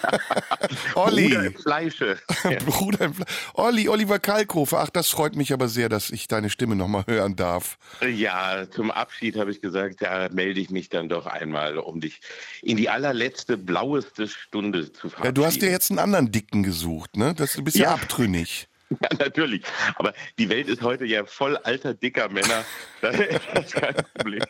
Olli. 0.95 1.29
Bruder 1.29 1.45
im 1.45 1.55
Fleische. 1.55 2.19
Bruder 2.67 3.05
im 3.07 3.15
Fle 3.15 3.27
Olli, 3.55 3.89
Oliver 3.89 4.19
Kalkofe. 4.19 4.79
Ach, 4.79 4.91
das 4.91 5.09
freut 5.09 5.37
mich 5.37 5.53
aber 5.53 5.69
sehr, 5.69 5.89
dass 5.89 6.11
ich 6.11 6.29
deine 6.29 6.49
Stimme 6.49 6.75
nochmal 6.75 7.05
hören 7.07 7.37
darf. 7.37 7.79
Ja, 8.01 8.71
zum 8.71 8.91
Abschied 8.91 9.37
habe 9.37 9.51
ich 9.51 9.61
gesagt, 9.61 10.01
da 10.01 10.29
melde 10.33 10.61
ich 10.61 10.71
mich 10.71 10.89
dann 10.89 11.09
doch 11.09 11.27
einmal, 11.27 11.77
um 11.77 12.01
dich 12.01 12.21
in 12.63 12.77
die 12.79 12.89
allerletzte, 12.89 13.59
blaueste 13.59 14.29
Stunde 14.29 14.93
zu 14.93 15.11
verabschieden. 15.11 15.25
Ja, 15.25 15.33
du 15.33 15.45
hast 15.45 15.61
dir 15.61 15.71
jetzt 15.71 15.91
einen 15.91 15.99
anderen 15.99 16.33
Dicken 16.33 16.63
gesucht, 16.63 17.17
ne? 17.17 17.35
Das, 17.35 17.53
du 17.55 17.63
bist 17.63 17.77
ja, 17.77 17.85
ja 17.85 17.95
abtrünnig. 17.95 18.69
Ja, 19.01 19.09
natürlich. 19.19 19.63
Aber 19.97 20.13
die 20.39 20.49
Welt 20.49 20.69
ist 20.69 20.83
heute 20.83 21.05
ja 21.05 21.25
voll 21.25 21.57
alter, 21.59 21.95
dicker 21.95 22.29
Männer. 22.29 22.65
Das 23.01 23.17
ist 23.19 23.75
kein 23.75 23.95
Problem. 23.95 24.43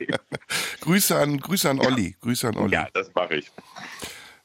Grüße 0.81 1.17
an, 1.17 1.39
Grüße 1.39 1.71
an 1.71 1.79
Olli. 1.81 2.17
Grüße 2.21 2.49
an 2.49 2.57
Olli. 2.57 2.73
Ja, 2.73 2.89
das 2.93 3.13
mache 3.15 3.37
ich. 3.37 3.51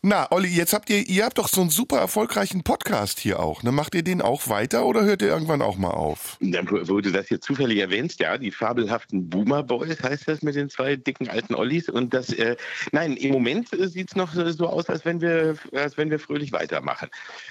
Na, 0.09 0.31
Olli, 0.31 0.47
jetzt 0.47 0.71
habt 0.71 0.89
ihr, 0.89 1.05
ihr 1.09 1.25
habt 1.25 1.37
doch 1.37 1.49
so 1.49 1.59
einen 1.59 1.69
super 1.69 1.97
erfolgreichen 1.97 2.63
Podcast 2.63 3.19
hier 3.19 3.41
auch. 3.41 3.61
Ne? 3.63 3.73
Macht 3.73 3.93
ihr 3.93 4.03
den 4.03 4.21
auch 4.21 4.47
weiter 4.47 4.85
oder 4.85 5.03
hört 5.03 5.21
ihr 5.21 5.27
irgendwann 5.27 5.61
auch 5.61 5.75
mal 5.75 5.89
auf? 5.89 6.37
Ja, 6.39 6.61
wo 6.65 7.01
du 7.01 7.11
das 7.11 7.29
jetzt 7.29 7.43
zufällig 7.43 7.79
erwähnst, 7.79 8.21
ja, 8.21 8.37
die 8.37 8.51
fabelhaften 8.51 9.29
Boomer 9.29 9.63
Boys 9.63 10.01
heißt 10.01 10.29
das 10.29 10.43
mit 10.43 10.55
den 10.55 10.69
zwei 10.69 10.95
dicken 10.95 11.27
alten 11.27 11.55
Ollis. 11.55 11.89
Und 11.89 12.13
das, 12.13 12.31
äh, 12.31 12.55
nein, 12.93 13.17
im 13.17 13.33
Moment 13.33 13.73
äh, 13.73 13.89
sieht 13.89 14.11
es 14.11 14.15
noch 14.15 14.33
so 14.33 14.67
aus, 14.67 14.87
als 14.87 15.03
wenn 15.03 15.19
wir, 15.19 15.57
als 15.73 15.97
wenn 15.97 16.09
wir 16.09 16.19
fröhlich 16.19 16.53
weitermachen. 16.53 17.09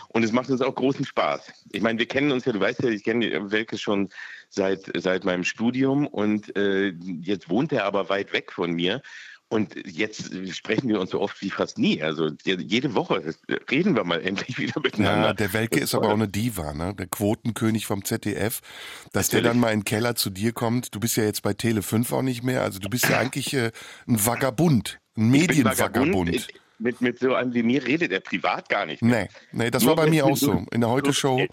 Und 0.08 0.22
es 0.22 0.32
macht 0.32 0.48
uns 0.48 0.62
auch 0.62 0.74
großen 0.74 1.04
Spaß. 1.04 1.52
Ich 1.72 1.82
meine, 1.82 1.98
wir 1.98 2.08
kennen 2.08 2.32
uns 2.32 2.46
ja, 2.46 2.52
du 2.52 2.60
weißt 2.60 2.82
ja, 2.84 2.88
ich 2.88 3.04
kenne 3.04 3.50
Welke 3.52 3.76
schon 3.76 4.08
seit, 4.48 4.90
seit 4.96 5.26
meinem 5.26 5.44
Studium 5.44 6.06
und 6.06 6.56
äh, 6.56 6.94
jetzt 7.20 7.50
wohnt 7.50 7.70
er 7.74 7.84
aber 7.84 8.08
weit 8.08 8.32
weg 8.32 8.50
von 8.50 8.72
mir. 8.72 9.02
Und 9.48 9.76
jetzt 9.86 10.32
sprechen 10.54 10.88
wir 10.88 11.00
uns 11.00 11.10
so 11.10 11.20
oft 11.20 11.40
wie 11.40 11.50
fast 11.50 11.78
nie. 11.78 12.02
Also 12.02 12.30
jede 12.44 12.94
Woche 12.94 13.34
reden 13.70 13.94
wir 13.94 14.02
mal 14.02 14.20
endlich 14.20 14.58
wieder 14.58 14.80
miteinander. 14.80 15.28
Ja, 15.28 15.34
der 15.34 15.52
Welke 15.52 15.78
ist 15.78 15.94
aber 15.94 16.08
auch 16.08 16.14
eine 16.14 16.26
Diva, 16.26 16.72
ne? 16.72 16.94
Der 16.94 17.06
Quotenkönig 17.06 17.86
vom 17.86 18.04
ZDF. 18.04 18.60
Dass 19.12 19.28
Natürlich. 19.28 19.30
der 19.30 19.42
dann 19.42 19.60
mal 19.60 19.72
in 19.72 19.80
den 19.80 19.84
Keller 19.84 20.16
zu 20.16 20.30
dir 20.30 20.52
kommt. 20.52 20.94
Du 20.94 21.00
bist 21.00 21.16
ja 21.16 21.22
jetzt 21.22 21.42
bei 21.42 21.54
Tele 21.54 21.82
5 21.82 22.12
auch 22.12 22.22
nicht 22.22 22.42
mehr. 22.42 22.62
Also 22.62 22.80
du 22.80 22.88
bist 22.88 23.08
ja 23.08 23.18
eigentlich 23.20 23.54
äh, 23.54 23.70
ein 24.08 24.24
Vagabund, 24.24 24.98
ein 25.16 25.30
Medienvagabund 25.30 26.48
mit, 26.78 27.00
mit 27.00 27.18
so 27.18 27.34
einem 27.34 27.54
wie 27.54 27.62
mir 27.62 27.84
redet 27.86 28.12
er 28.12 28.20
privat 28.20 28.68
gar 28.68 28.86
nicht. 28.86 29.02
Mehr. 29.02 29.28
Nee, 29.52 29.64
nee, 29.64 29.70
das 29.70 29.82
Nur 29.82 29.96
war 29.96 30.04
bei 30.04 30.10
mir 30.10 30.26
auch 30.26 30.36
so. 30.36 30.64
In 30.72 30.80
der 30.80 30.90
Heute-Show, 30.90 31.46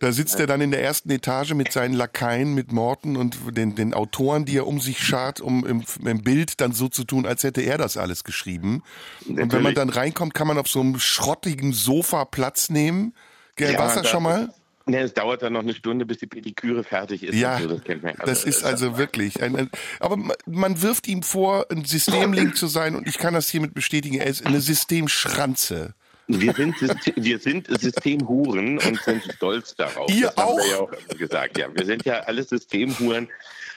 da 0.00 0.12
sitzt 0.12 0.38
er 0.38 0.46
dann 0.46 0.60
in 0.60 0.70
der 0.70 0.82
ersten 0.82 1.10
Etage 1.10 1.54
mit 1.54 1.72
seinen 1.72 1.94
Lakaien, 1.94 2.54
mit 2.54 2.72
Morten 2.72 3.16
und 3.16 3.36
den, 3.56 3.74
den 3.74 3.94
Autoren, 3.94 4.44
die 4.44 4.58
er 4.58 4.66
um 4.66 4.80
sich 4.80 5.00
schart, 5.00 5.40
um 5.40 5.66
im, 5.66 5.82
im 6.04 6.22
Bild 6.22 6.60
dann 6.60 6.72
so 6.72 6.88
zu 6.88 7.04
tun, 7.04 7.26
als 7.26 7.42
hätte 7.42 7.62
er 7.62 7.78
das 7.78 7.96
alles 7.96 8.24
geschrieben. 8.24 8.82
Natürlich. 9.20 9.42
Und 9.42 9.52
wenn 9.52 9.62
man 9.62 9.74
dann 9.74 9.88
reinkommt, 9.88 10.34
kann 10.34 10.46
man 10.46 10.58
auf 10.58 10.68
so 10.68 10.80
einem 10.80 10.98
schrottigen 10.98 11.72
Sofa 11.72 12.24
Platz 12.24 12.70
nehmen. 12.70 13.14
Gell, 13.56 13.72
ja, 13.72 13.78
Wasser 13.78 14.04
schon 14.04 14.22
mal? 14.22 14.50
Ne, 14.88 15.00
es 15.00 15.14
dauert 15.14 15.42
dann 15.42 15.52
noch 15.52 15.62
eine 15.62 15.74
Stunde, 15.74 16.06
bis 16.06 16.18
die 16.18 16.28
Pediküre 16.28 16.84
fertig 16.84 17.24
ist. 17.24 17.34
Ja, 17.34 17.58
so, 17.58 17.66
das. 17.66 17.80
Also, 17.88 18.14
das 18.24 18.44
ist 18.44 18.64
also 18.64 18.96
wirklich. 18.98 19.42
Ein, 19.42 19.56
ein, 19.56 19.70
aber 19.98 20.16
man 20.46 20.80
wirft 20.80 21.08
ihm 21.08 21.24
vor, 21.24 21.66
ein 21.70 21.84
Systemlink 21.84 22.56
zu 22.56 22.68
sein 22.68 22.94
und 22.94 23.08
ich 23.08 23.18
kann 23.18 23.34
das 23.34 23.48
hiermit 23.48 23.74
bestätigen, 23.74 24.18
er 24.18 24.26
ist 24.26 24.46
eine 24.46 24.60
Systemschranze. 24.60 25.94
Wir 26.28 26.52
sind, 26.52 26.76
wir 27.16 27.38
sind 27.38 27.68
Systemhuren 27.80 28.78
und 28.78 29.00
sind 29.02 29.22
stolz 29.34 29.74
darauf. 29.74 30.08
Ihr 30.10 30.26
das 30.26 30.38
auch? 30.38 30.50
Haben 30.50 30.58
wir 30.58 30.70
ja 30.70 30.80
auch 30.80 31.18
gesagt. 31.18 31.58
Ja, 31.58 31.66
wir 31.72 31.84
sind 31.84 32.04
ja 32.04 32.20
alle 32.20 32.42
Systemhuren. 32.44 33.28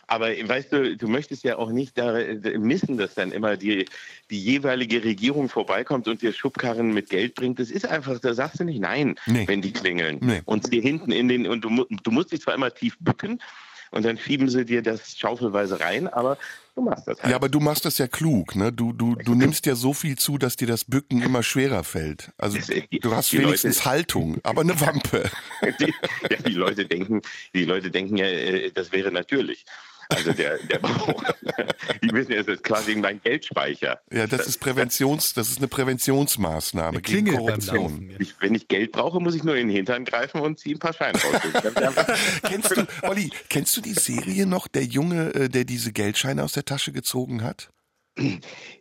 Aber 0.10 0.30
weißt 0.30 0.72
du, 0.72 0.97
du 0.97 1.07
möchtest 1.07 1.43
ja 1.43 1.57
auch 1.57 1.70
nicht 1.70 1.97
da 1.97 2.18
missen, 2.57 2.97
dass 2.97 3.14
dann 3.14 3.32
immer 3.32 3.57
die, 3.57 3.86
die 4.30 4.41
jeweilige 4.41 5.03
Regierung 5.03 5.49
vorbeikommt 5.49 6.07
und 6.07 6.22
dir 6.22 6.34
Schubkarren 6.34 6.93
mit 6.93 7.10
Geld 7.10 7.36
bringt. 7.36 7.60
Das 7.60 7.70
ist 7.70 7.88
einfach, 7.88 8.20
da 8.20 8.34
sagst 8.34 8.60
du 8.60 8.64
nicht 8.64 8.80
nein, 8.80 9.16
nee. 9.28 9.47
wenn 9.47 9.62
die 9.62 9.72
klingeln. 9.72 10.18
Nee. 10.22 10.41
Und 10.45 10.68
sie 10.68 10.82
hinten 10.82 11.12
in 11.12 11.28
den, 11.28 11.47
und 11.47 11.62
du, 11.62 11.86
du 12.03 12.12
musst 12.12 12.32
dich 12.32 12.41
zwar 12.41 12.55
immer 12.55 12.74
tief 12.74 12.97
bücken, 12.99 13.39
und 13.91 14.05
dann 14.05 14.18
schieben 14.18 14.49
sie 14.49 14.66
dir 14.66 14.82
das 14.82 15.18
schaufelweise 15.18 15.80
rein, 15.80 16.07
aber 16.07 16.38
du 16.76 16.82
machst 16.82 17.07
das 17.07 17.22
halt. 17.22 17.32
Ja, 17.32 17.36
aber 17.36 17.49
du 17.49 17.60
machst 17.60 17.86
das 17.86 17.97
ja 17.97 18.07
klug, 18.07 18.55
ne? 18.55 18.72
Du, 18.72 18.93
du, 18.93 19.16
du 19.16 19.34
nimmst 19.34 19.66
ja 19.66 19.76
so 19.76 19.93
viel 19.93 20.18
zu, 20.18 20.38
dass 20.38 20.55
dir 20.55 20.68
das 20.68 20.86
Bücken 20.86 21.22
immer 21.22 21.41
schwerer 21.41 21.84
fällt. 21.84 22.32
Also 22.38 22.60
du 23.01 23.16
hast 23.16 23.34
wenigstens 23.34 23.78
Leute, 23.78 23.89
Haltung, 23.89 24.38
aber 24.43 24.62
eine 24.62 24.80
Wampe. 24.80 25.30
Die, 25.80 25.93
ja, 26.30 26.38
die 26.45 26.53
Leute 26.53 26.86
denken, 26.86 27.22
die 27.53 27.66
Leute 27.66 27.91
denken 27.91 28.18
ja, 28.18 28.26
äh, 28.26 28.72
das 28.72 28.91
wäre 28.91 29.12
natürlich. 29.12 29.66
Also 30.10 30.34
der, 30.34 30.57
der 30.57 30.80
Bauch, 30.80 31.24
die 32.03 32.12
wissen, 32.12 32.32
es 32.32 32.47
ist 32.47 32.64
quasi 32.64 32.95
mein 32.95 33.22
Geldspeicher. 33.22 34.01
Ja, 34.12 34.26
das, 34.26 34.39
das 34.39 34.47
ist 34.47 34.57
Präventions, 34.60 35.34
das 35.34 35.49
ist 35.49 35.60
eine 35.60 35.68
Präventionsmaßnahme 35.68 36.97
eine 36.97 37.01
gegen 37.01 37.36
Korruption. 37.36 38.16
Ich, 38.18 38.34
wenn 38.39 38.55
ich 38.55 38.68
Geld 38.68 38.91
brauche, 38.91 39.20
muss 39.20 39.36
ich 39.36 39.43
nur 39.43 39.55
in 39.55 39.68
den 39.68 39.76
Hintern 39.76 40.05
greifen 40.05 40.41
und 40.41 40.57
ziehe 40.57 40.76
ein 40.76 40.80
paar 40.80 40.93
Scheine 40.93 41.20
raus. 41.20 42.07
kennst 42.43 42.76
du, 42.76 42.88
Olli, 43.03 43.30
kennst 43.49 43.78
du 43.78 43.82
die 43.82 43.93
Serie 43.93 44.47
noch, 44.47 44.68
der 44.68 44.84
Junge, 44.84 45.34
äh, 45.36 45.47
der 45.47 45.64
diese 45.64 45.91
Geldscheine 45.91 46.43
aus 46.43 46.53
der 46.53 46.66
Tasche 46.66 46.91
gezogen 46.91 47.43
hat? 47.43 47.70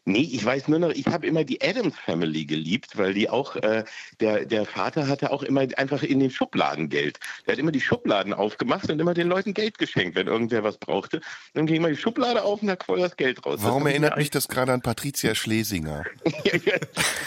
Nee, 0.05 0.29
ich 0.33 0.43
weiß 0.45 0.69
nur 0.69 0.79
noch, 0.79 0.91
ich 0.91 1.07
habe 1.07 1.27
immer 1.27 1.45
die 1.45 1.61
Adams 1.61 1.95
Family 1.99 2.47
geliebt, 2.47 2.97
weil 2.97 3.13
die 3.13 3.29
auch, 3.29 3.57
äh, 3.57 3.85
der, 4.21 4.47
der 4.47 4.65
Vater 4.65 5.07
hatte 5.07 5.31
auch 5.31 5.43
immer 5.43 5.67
einfach 5.77 6.03
in 6.03 6.21
den 6.21 6.31
Schubladen 6.31 6.89
Geld. 6.89 7.19
Der 7.47 7.53
hat 7.53 7.59
immer 7.59 7.73
die 7.73 7.81
Schubladen 7.81 8.33
aufgemacht 8.33 8.91
und 8.91 8.99
immer 8.99 9.13
den 9.13 9.29
Leuten 9.29 9.53
Geld 9.53 9.79
geschenkt, 9.79 10.17
wenn 10.17 10.27
irgendwer 10.27 10.65
was 10.65 10.79
brauchte. 10.79 11.21
Dann 11.55 11.67
ging 11.67 11.83
mal 11.83 11.93
die 11.93 11.99
Schublade 11.99 12.43
auf 12.43 12.63
und 12.63 12.69
da 12.69 12.77
quoll 12.77 13.01
das 13.01 13.17
Geld 13.17 13.45
raus. 13.45 13.59
Warum 13.63 13.87
erinnert 13.87 14.17
mich 14.17 14.31
das 14.31 14.49
gerade 14.49 14.73
an 14.73 14.81
Patricia 14.81 15.35
Schlesinger? 15.35 16.05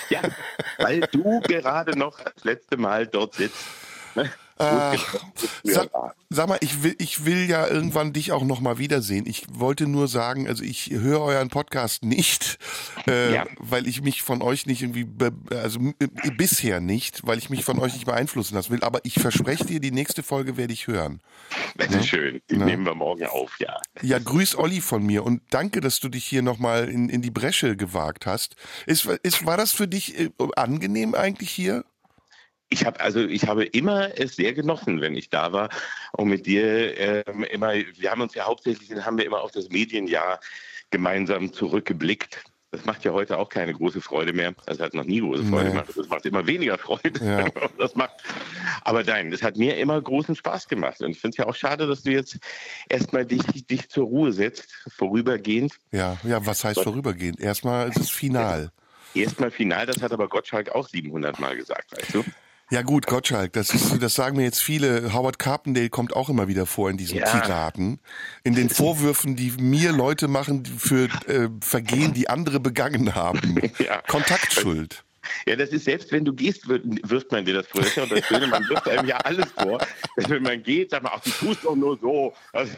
ja, 0.09 0.21
weil 0.79 1.01
du 1.11 1.39
gerade 1.41 1.97
noch 1.97 2.19
das 2.19 2.43
letzte 2.43 2.77
Mal 2.77 3.05
dort 3.05 3.35
sitzt. 3.35 3.63
Ach, 4.61 5.15
sag, 5.63 5.89
sag, 6.29 6.47
mal, 6.47 6.57
ich 6.61 6.83
will, 6.83 6.95
ich 6.99 7.25
will 7.25 7.49
ja 7.49 7.67
irgendwann 7.67 8.13
dich 8.13 8.31
auch 8.31 8.43
noch 8.43 8.61
mal 8.61 8.77
wiedersehen. 8.77 9.25
Ich 9.25 9.45
wollte 9.51 9.87
nur 9.87 10.07
sagen, 10.07 10.47
also 10.47 10.63
ich 10.63 10.91
höre 10.91 11.21
euren 11.21 11.49
Podcast 11.49 12.03
nicht, 12.03 12.59
äh, 13.07 13.33
ja. 13.33 13.45
weil 13.57 13.87
ich 13.87 14.01
mich 14.01 14.21
von 14.21 14.41
euch 14.41 14.65
nicht 14.65 14.81
irgendwie, 14.81 15.07
also 15.49 15.79
bisher 16.37 16.79
nicht, 16.79 17.25
weil 17.25 17.37
ich 17.37 17.49
mich 17.49 17.65
von 17.65 17.79
euch 17.79 17.93
nicht 17.93 18.05
beeinflussen 18.05 18.55
lassen 18.55 18.71
will. 18.71 18.83
Aber 18.83 18.99
ich 19.03 19.15
verspreche 19.15 19.65
dir, 19.65 19.79
die 19.79 19.91
nächste 19.91 20.23
Folge 20.23 20.57
werde 20.57 20.73
ich 20.73 20.87
hören. 20.87 21.21
Das 21.75 21.87
ist 21.87 21.95
ne? 21.95 22.03
schön. 22.03 22.41
Die 22.49 22.57
ne? 22.57 22.65
nehmen 22.65 22.85
wir 22.85 22.95
morgen 22.95 23.25
auf, 23.25 23.59
ja. 23.59 23.79
Ja, 24.01 24.19
grüß 24.19 24.57
Olli 24.57 24.81
von 24.81 25.05
mir 25.05 25.23
und 25.23 25.41
danke, 25.49 25.81
dass 25.81 25.99
du 25.99 26.09
dich 26.09 26.25
hier 26.25 26.41
noch 26.41 26.59
mal 26.59 26.87
in, 26.87 27.09
in 27.09 27.21
die 27.21 27.31
Bresche 27.31 27.75
gewagt 27.75 28.25
hast. 28.25 28.55
Ist, 28.85 29.05
ist, 29.05 29.45
war 29.45 29.57
das 29.57 29.71
für 29.71 29.87
dich 29.87 30.19
äh, 30.19 30.29
angenehm 30.55 31.15
eigentlich 31.15 31.49
hier? 31.49 31.83
Ich 32.71 32.85
habe 32.85 32.99
also 33.01 33.19
ich 33.19 33.47
habe 33.47 33.65
immer 33.65 34.17
es 34.17 34.35
sehr 34.35 34.53
genossen, 34.53 35.01
wenn 35.01 35.15
ich 35.15 35.29
da 35.29 35.51
war 35.51 35.69
und 36.13 36.29
mit 36.29 36.45
dir 36.45 36.97
ähm, 37.27 37.43
immer. 37.43 37.73
Wir 37.73 38.11
haben 38.11 38.21
uns 38.21 38.33
ja 38.33 38.45
hauptsächlich 38.45 38.89
haben 39.05 39.17
wir 39.17 39.25
immer 39.25 39.41
auf 39.41 39.51
das 39.51 39.69
Medienjahr 39.69 40.39
gemeinsam 40.89 41.53
zurückgeblickt. 41.53 42.43
Das 42.71 42.85
macht 42.85 43.03
ja 43.03 43.11
heute 43.11 43.37
auch 43.37 43.49
keine 43.49 43.73
große 43.73 43.99
Freude 43.99 44.31
mehr. 44.31 44.53
Das 44.65 44.79
hat 44.79 44.93
noch 44.93 45.03
nie 45.03 45.19
große 45.19 45.43
Freude 45.43 45.65
nee. 45.65 45.71
gemacht. 45.71 45.89
Das 45.93 46.07
macht 46.07 46.25
immer 46.25 46.47
weniger 46.47 46.77
Freude. 46.77 47.19
Ja. 47.23 47.45
Das 47.77 47.95
macht. 47.95 48.23
Aber 48.83 49.03
nein, 49.03 49.31
das 49.31 49.43
hat 49.43 49.57
mir 49.57 49.75
immer 49.77 50.01
großen 50.01 50.35
Spaß 50.35 50.69
gemacht. 50.69 51.01
Und 51.01 51.11
ich 51.11 51.19
finde 51.19 51.35
es 51.35 51.37
ja 51.37 51.47
auch 51.47 51.55
schade, 51.55 51.87
dass 51.87 52.03
du 52.03 52.11
jetzt 52.11 52.39
erstmal 52.87 53.25
dich, 53.25 53.43
dich 53.43 53.89
zur 53.89 54.05
Ruhe 54.05 54.31
setzt, 54.31 54.71
vorübergehend. 54.95 55.73
Ja, 55.91 56.17
ja, 56.23 56.45
was 56.45 56.63
heißt 56.63 56.81
vorübergehend? 56.81 57.41
Erstmal 57.41 57.89
ist 57.89 57.99
es 57.99 58.09
final. 58.09 58.71
Erstmal 59.13 59.51
final, 59.51 59.85
das 59.85 60.01
hat 60.01 60.13
aber 60.13 60.29
Gottschalk 60.29 60.69
auch 60.69 60.87
700 60.87 61.39
Mal 61.39 61.57
gesagt, 61.57 61.91
weißt 61.91 62.13
du? 62.13 62.23
Ja 62.71 62.83
gut, 62.83 63.05
Gottschalk, 63.05 63.51
das, 63.51 63.73
ist, 63.73 64.01
das 64.01 64.13
sagen 64.15 64.37
mir 64.37 64.43
jetzt 64.43 64.61
viele. 64.61 65.13
Howard 65.13 65.39
Carpendale 65.39 65.89
kommt 65.89 66.15
auch 66.15 66.29
immer 66.29 66.47
wieder 66.47 66.65
vor 66.65 66.89
in 66.89 66.95
diesen 66.95 67.17
ja. 67.17 67.25
Tiraden. 67.25 67.99
In 68.45 68.55
den 68.55 68.69
Vorwürfen, 68.69 69.35
die 69.35 69.51
mir 69.59 69.91
Leute 69.91 70.29
machen 70.29 70.65
für 70.65 71.09
äh, 71.27 71.49
Vergehen, 71.59 72.13
die 72.13 72.29
andere 72.29 72.59
begangen 72.61 73.13
haben. 73.13 73.59
Ja. 73.81 74.01
Kontaktschuld. 74.07 75.03
Ja, 75.45 75.55
das 75.55 75.69
ist 75.69 75.85
selbst 75.85 76.11
wenn 76.11 76.25
du 76.25 76.33
gehst, 76.33 76.67
wirft 76.67 77.31
man 77.31 77.45
dir 77.45 77.53
das 77.53 77.67
ist 77.73 77.95
ja 77.95 78.05
das 78.05 78.25
Schöne, 78.25 78.47
man 78.47 78.67
wirft 78.69 78.87
einem 78.87 79.07
ja 79.07 79.17
alles 79.17 79.51
vor. 79.51 79.79
Wenn 80.15 80.43
man 80.43 80.61
geht, 80.61 80.91
sagt 80.91 81.03
man, 81.03 81.13
ach, 81.15 81.21
du 81.21 81.29
tust 81.31 81.63
doch 81.63 81.75
nur 81.75 81.97
so. 81.99 82.33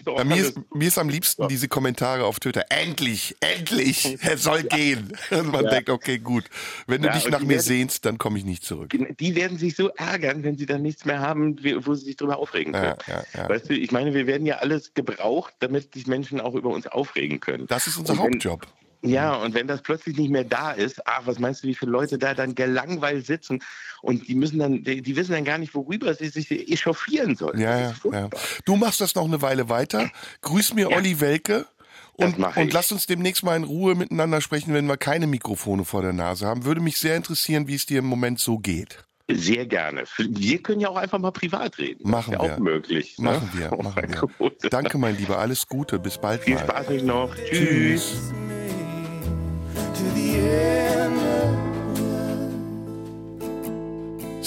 Doch 0.06 0.24
mir, 0.24 0.36
ist, 0.38 0.58
mir 0.74 0.88
ist 0.88 0.98
am 0.98 1.10
liebsten 1.10 1.48
diese 1.48 1.68
Kommentare 1.68 2.26
auf 2.26 2.40
Twitter. 2.40 2.66
Endlich, 2.70 3.36
endlich, 3.40 4.18
er 4.22 4.38
soll 4.38 4.64
gehen. 4.64 5.14
Und 5.32 5.52
man 5.52 5.66
ja. 5.66 5.72
denkt, 5.72 5.90
okay, 5.90 6.20
gut. 6.20 6.46
Wenn 6.88 7.02
du 7.02 7.08
ja, 7.08 7.14
dich 7.14 7.30
nach 7.30 7.42
mir 7.42 7.50
werden, 7.50 7.62
sehnst, 7.62 8.06
dann 8.06 8.18
komme 8.18 8.38
ich 8.38 8.46
nicht 8.46 8.64
zurück. 8.64 8.96
Die 9.20 9.36
werden 9.36 9.58
sich 9.58 9.76
so 9.76 9.90
ärgern, 9.90 10.44
wenn 10.44 10.58
sie 10.58 10.66
dann 10.66 10.82
nichts 10.82 11.06
mehr 11.06 11.20
haben, 11.20 11.58
wo 11.86 11.94
sie 11.94 12.06
sich 12.06 12.16
drüber 12.16 12.38
aufregen 12.38 12.74
können. 12.74 12.96
Ja, 13.08 13.50
weißt 13.50 13.70
du, 13.70 13.74
ich 13.74 13.92
meine, 13.92 14.14
wir 14.14 14.28
werden 14.28 14.46
ja 14.46 14.58
alles 14.58 14.94
gebraucht, 14.94 15.54
damit 15.60 15.94
sich 15.94 16.08
Menschen 16.08 16.40
auch 16.40 16.56
über 16.56 16.70
uns 16.70 16.88
aufregen 16.88 17.40
können. 17.40 17.68
Das 17.68 17.88
ist 17.88 17.98
unser 17.98 18.14
wenn, 18.14 18.24
Hauptjob. 18.24 18.68
Ja, 19.06 19.36
und 19.36 19.54
wenn 19.54 19.68
das 19.68 19.82
plötzlich 19.82 20.18
nicht 20.18 20.30
mehr 20.30 20.46
da 20.46 20.72
ist, 20.72 21.06
ach, 21.06 21.24
was 21.26 21.38
meinst 21.38 21.64
du, 21.64 21.68
wie 21.68 21.76
viele 21.76 21.92
Leute 21.92 22.18
da 22.18 22.34
dann 22.34 22.56
gelangweilt 22.56 23.26
sitzen 23.26 23.62
und 24.02 24.28
die 24.28 24.36
müssen 24.36 24.60
dann, 24.60 24.84
die, 24.84 25.02
die 25.02 25.16
wissen 25.18 25.34
dann 25.34 25.44
gar 25.44 25.58
nicht, 25.58 25.76
worüber 25.76 26.14
sie 26.14 26.30
sich 26.30 26.50
echauffieren 26.50 27.36
sollen. 27.36 27.60
Ja, 27.60 27.94
ja. 28.12 28.30
Du 28.66 28.78
machst 28.78 29.02
das 29.02 29.14
noch 29.16 29.26
eine 29.26 29.42
Weile 29.42 29.68
weiter. 29.68 30.10
Grüß 30.42 30.74
mir 30.74 30.90
ja. 30.90 30.98
Olli 30.98 31.20
Welke. 31.20 31.66
Und, 32.14 32.38
und 32.38 32.74
lass 32.74 32.92
uns 32.92 33.08
demnächst 33.08 33.44
mal 33.44 33.58
in 33.58 33.64
Ruhe 33.64 33.96
miteinander 33.96 34.40
sprechen, 34.40 34.74
wenn 34.74 34.86
wir 34.86 34.98
keine 34.98 35.26
Mikrofone 35.26 35.84
vor 35.84 36.04
der 36.04 36.14
Nase 36.14 36.46
haben. 36.46 36.64
Würde 36.64 36.80
mich 36.80 36.98
sehr 36.98 37.18
interessieren, 37.18 37.68
wie 37.68 37.76
es 37.76 37.86
dir 37.86 38.00
im 38.00 38.06
Moment 38.06 38.40
so 38.40 38.60
geht. 38.60 39.04
Sehr 39.30 39.66
gerne. 39.66 40.04
Wir 40.18 40.62
können 40.62 40.80
ja 40.80 40.90
auch 40.90 40.98
einfach 40.98 41.18
mal 41.18 41.32
privat 41.32 41.78
reden. 41.78 42.10
Machen 42.10 42.34
das 42.34 42.42
ist 42.42 42.48
ja 42.48 42.50
wir. 42.50 42.56
auch 42.56 42.60
möglich. 42.60 43.18
Ne? 43.18 43.32
Machen 43.32 43.50
wir. 43.54 43.70
Machen 43.84 44.32
wir. 44.40 44.70
Danke, 44.70 44.98
mein 44.98 45.18
Lieber. 45.18 45.40
Alles 45.40 45.68
Gute. 45.68 45.98
Bis 45.98 46.18
bald. 46.18 46.44
Viel 46.44 46.60
Spaß 46.60 46.90
euch 46.90 47.04
noch. 47.04 47.34
Tschüss. 47.36 48.12
Tschüss. 48.12 48.53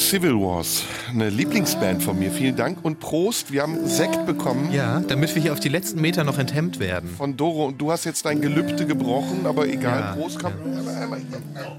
Civil 0.06 0.34
Wars, 0.40 0.84
eine 1.10 1.30
Lieblingsband 1.30 2.00
von 2.00 2.16
mir. 2.16 2.30
Vielen 2.30 2.54
Dank 2.54 2.84
und 2.84 3.00
Prost. 3.00 3.52
Wir 3.52 3.62
haben 3.62 3.88
Sekt 3.88 4.24
bekommen. 4.24 4.70
Ja, 4.72 5.00
damit 5.00 5.34
wir 5.34 5.42
hier 5.42 5.52
auf 5.52 5.58
die 5.58 5.68
letzten 5.68 6.00
Meter 6.00 6.22
noch 6.22 6.38
enthemmt 6.38 6.78
werden. 6.78 7.10
Von 7.10 7.36
Doro. 7.36 7.66
Und 7.66 7.80
du 7.80 7.90
hast 7.90 8.04
jetzt 8.04 8.24
dein 8.24 8.40
Gelübde 8.40 8.86
gebrochen, 8.86 9.46
aber 9.46 9.66
egal. 9.66 10.00
Ja, 10.00 10.12
Prost, 10.14 10.38
komm. 10.38 10.52
Ja. 11.54 11.76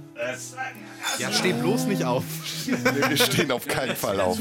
Ja, 1.19 1.31
steh 1.31 1.53
bloß 1.53 1.85
nicht 1.85 2.03
auf. 2.03 2.23
Wir 2.65 3.17
stehen 3.17 3.51
auf 3.51 3.67
keinen 3.67 3.95
Fall 3.95 4.19
auf. 4.19 4.37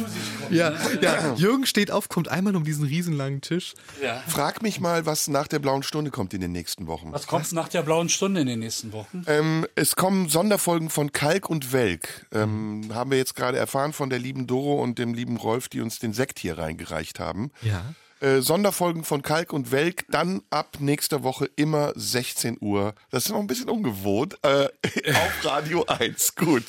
Ja, 0.51 0.74
ja, 1.01 1.35
Jürgen 1.35 1.66
steht 1.66 1.91
auf, 1.91 2.09
kommt 2.09 2.29
einmal 2.29 2.57
um 2.57 2.64
diesen 2.64 2.85
riesenlangen 2.85 3.41
Tisch. 3.41 3.74
Ja. 4.03 4.22
Frag 4.27 4.62
mich 4.62 4.81
mal, 4.81 5.07
was 5.07 5.29
nach 5.29 5.49
der 5.49 5.59
blauen 5.59 5.83
Stunde 5.83 6.11
kommt 6.11 6.35
in 6.35 6.41
den 6.41 6.53
nächsten 6.53 6.87
Wochen. 6.87 7.12
Was 7.12 7.27
kommt 7.27 7.53
nach 7.53 7.68
der 7.68 7.83
blauen 7.83 8.09
Stunde 8.09 8.41
in 8.41 8.47
den 8.47 8.61
nächsten 8.61 8.93
Wochen? 8.93 9.24
Ähm, 9.27 9.66
es 9.74 9.97
kommen 9.97 10.29
Sonderfolgen 10.29 10.91
von 10.91 11.12
Kalk 11.12 11.49
und 11.49 11.72
Welk. 11.72 12.27
Ähm, 12.33 12.91
haben 12.93 13.11
wir 13.11 13.18
jetzt 13.18 13.35
gerade 13.37 13.59
erfahren 13.59 13.93
von 13.93 14.11
der 14.11 14.18
lieben 14.18 14.47
Doro 14.47 14.83
und 14.83 14.99
dem 14.99 15.14
lieben 15.14 15.37
Rolf, 15.37 15.68
die 15.68 15.81
uns 15.81 15.99
den 15.99 16.12
Sekt 16.12 16.39
hier 16.39 16.59
reingereicht 16.59 17.20
haben. 17.20 17.51
Ja. 17.62 17.85
Äh, 18.21 18.41
Sonderfolgen 18.41 19.05
von 19.05 19.21
Kalk 19.21 19.53
und 19.53 19.73
Welk, 19.73 20.07
dann 20.11 20.41
ab 20.49 20.79
nächster 20.81 21.23
Woche 21.23 21.51
immer 21.57 21.93
16 21.97 22.57
Uhr. 22.62 22.95
Das 23.11 23.27
ist 23.27 23.31
noch 23.33 23.41
ein 23.41 23.47
bisschen 23.47 23.69
ungewohnt. 23.69 24.39
Äh, 24.43 24.69
auf 25.11 25.45
Radio 25.45 25.85
1. 25.85 26.35
Gut. 26.35 26.64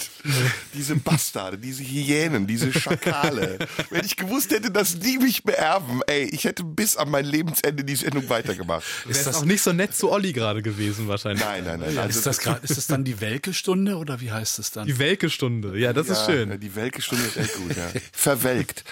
Diese 0.74 0.98
Bastarde, 0.98 1.58
diese 1.58 1.84
Hyänen, 1.84 2.48
diese 2.48 2.74
Schakale. 2.74 3.60
Wenn 3.90 4.04
ich 4.04 4.18
gewusst 4.18 4.52
hätte, 4.52 4.72
dass 4.72 5.00
die 5.00 5.20
mich 5.20 5.44
beerben, 5.44 6.02
ey, 6.08 6.24
ich 6.26 6.44
hätte 6.44 6.66
bis 6.66 6.98
an 6.98 7.10
mein 7.10 7.24
Lebensende 7.24 7.86
die 7.86 7.96
Sendung 7.96 8.28
weitergemacht. 8.30 8.84
Ist 9.08 9.26
das 9.26 9.38
auch 9.38 9.46
nicht 9.46 9.62
so 9.62 9.72
nett 9.72 9.96
zu 9.96 10.12
Olli 10.12 10.34
gerade 10.34 10.62
gewesen 10.62 11.08
wahrscheinlich? 11.08 11.46
Nein, 11.46 11.64
nein, 11.64 11.80
nein. 11.80 11.96
Ja, 11.96 12.02
Also 12.02 12.20
ist, 12.20 12.26
das 12.26 12.40
grad, 12.40 12.62
ist 12.66 12.76
das 12.76 12.88
dann 12.88 13.06
die 13.06 13.22
Welke-Stunde 13.22 13.96
oder 13.96 14.20
wie 14.20 14.34
heißt 14.34 14.60
es 14.60 14.72
dann? 14.72 14.86
Die 14.86 15.00
Welke-Stunde, 15.00 15.80
ja, 15.80 15.94
das 15.94 16.10
ist 16.10 16.26
schön. 16.26 16.60
Die 16.60 16.76
Welke-Stunde 16.76 17.24
ist 17.24 17.38
echt 17.38 17.56
gut, 17.56 17.76
ja. 17.78 17.88
Verwelkt. 18.12 18.84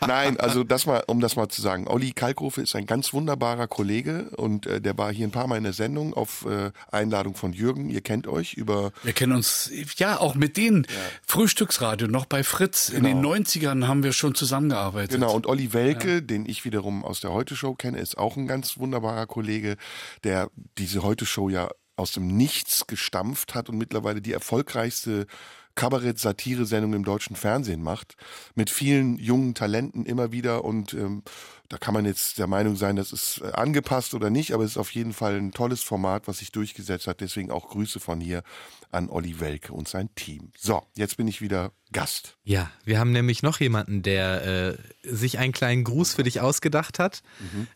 Nein, 0.00 0.40
also 0.40 0.64
das 0.64 0.86
mal, 0.86 1.04
um 1.06 1.20
das 1.20 1.36
mal 1.36 1.48
zu 1.48 1.62
sagen. 1.62 1.86
Olli 1.86 1.99
Kalkofe 2.12 2.62
ist 2.62 2.74
ein 2.74 2.86
ganz 2.86 3.12
wunderbarer 3.12 3.68
Kollege 3.68 4.30
und 4.36 4.66
äh, 4.66 4.80
der 4.80 4.96
war 4.98 5.12
hier 5.12 5.26
ein 5.26 5.30
paar 5.30 5.46
Mal 5.46 5.58
in 5.58 5.64
der 5.64 5.72
Sendung 5.72 6.14
auf 6.14 6.46
äh, 6.46 6.70
Einladung 6.90 7.34
von 7.34 7.52
Jürgen. 7.52 7.90
Ihr 7.90 8.00
kennt 8.00 8.26
euch 8.26 8.54
über. 8.54 8.92
Wir 9.02 9.12
kennen 9.12 9.32
uns, 9.32 9.70
ja, 9.96 10.18
auch 10.18 10.34
mit 10.34 10.56
denen. 10.56 10.86
Frühstücksradio, 11.26 12.08
noch 12.08 12.26
bei 12.26 12.42
Fritz. 12.42 12.88
In 12.88 13.04
den 13.04 13.24
90ern 13.24 13.86
haben 13.86 14.02
wir 14.02 14.12
schon 14.12 14.34
zusammengearbeitet. 14.34 15.12
Genau, 15.12 15.34
und 15.34 15.46
Olli 15.46 15.72
Welke, 15.72 16.22
den 16.22 16.46
ich 16.46 16.64
wiederum 16.64 17.04
aus 17.04 17.20
der 17.20 17.32
Heute-Show 17.32 17.74
kenne, 17.74 17.98
ist 17.98 18.18
auch 18.18 18.36
ein 18.36 18.46
ganz 18.46 18.78
wunderbarer 18.78 19.26
Kollege, 19.26 19.76
der 20.24 20.50
diese 20.78 21.02
Heute-Show 21.02 21.48
ja 21.50 21.68
aus 21.96 22.12
dem 22.12 22.26
Nichts 22.26 22.86
gestampft 22.86 23.54
hat 23.54 23.68
und 23.68 23.76
mittlerweile 23.76 24.22
die 24.22 24.32
erfolgreichste 24.32 25.26
Kabarett-Satire-Sendung 25.74 26.94
im 26.94 27.04
deutschen 27.04 27.36
Fernsehen 27.36 27.82
macht, 27.82 28.16
mit 28.54 28.70
vielen 28.70 29.18
jungen 29.18 29.54
Talenten 29.54 30.04
immer 30.04 30.32
wieder 30.32 30.64
und 30.64 30.94
ähm, 30.94 31.22
da 31.70 31.78
kann 31.78 31.94
man 31.94 32.04
jetzt 32.04 32.38
der 32.38 32.48
Meinung 32.48 32.74
sein, 32.74 32.96
das 32.96 33.12
ist 33.12 33.42
äh, 33.42 33.52
angepasst 33.52 34.14
oder 34.14 34.28
nicht, 34.28 34.52
aber 34.52 34.64
es 34.64 34.72
ist 34.72 34.76
auf 34.76 34.90
jeden 34.90 35.12
Fall 35.12 35.36
ein 35.36 35.52
tolles 35.52 35.82
Format, 35.82 36.26
was 36.26 36.38
sich 36.38 36.50
durchgesetzt 36.50 37.06
hat. 37.06 37.20
Deswegen 37.20 37.52
auch 37.52 37.68
Grüße 37.68 38.00
von 38.00 38.20
hier 38.20 38.42
an 38.90 39.08
Olli 39.08 39.38
Welke 39.38 39.72
und 39.72 39.86
sein 39.86 40.12
Team. 40.16 40.50
So, 40.58 40.82
jetzt 40.96 41.16
bin 41.16 41.28
ich 41.28 41.40
wieder 41.40 41.70
Gast. 41.92 42.36
Ja, 42.42 42.72
wir 42.84 42.98
haben 42.98 43.12
nämlich 43.12 43.44
noch 43.44 43.60
jemanden, 43.60 44.02
der 44.02 44.44
äh, 44.44 44.76
sich 45.04 45.38
einen 45.38 45.52
kleinen 45.52 45.84
Gruß 45.84 46.14
für 46.14 46.24
dich 46.24 46.40
ausgedacht 46.40 46.98
hat. 46.98 47.22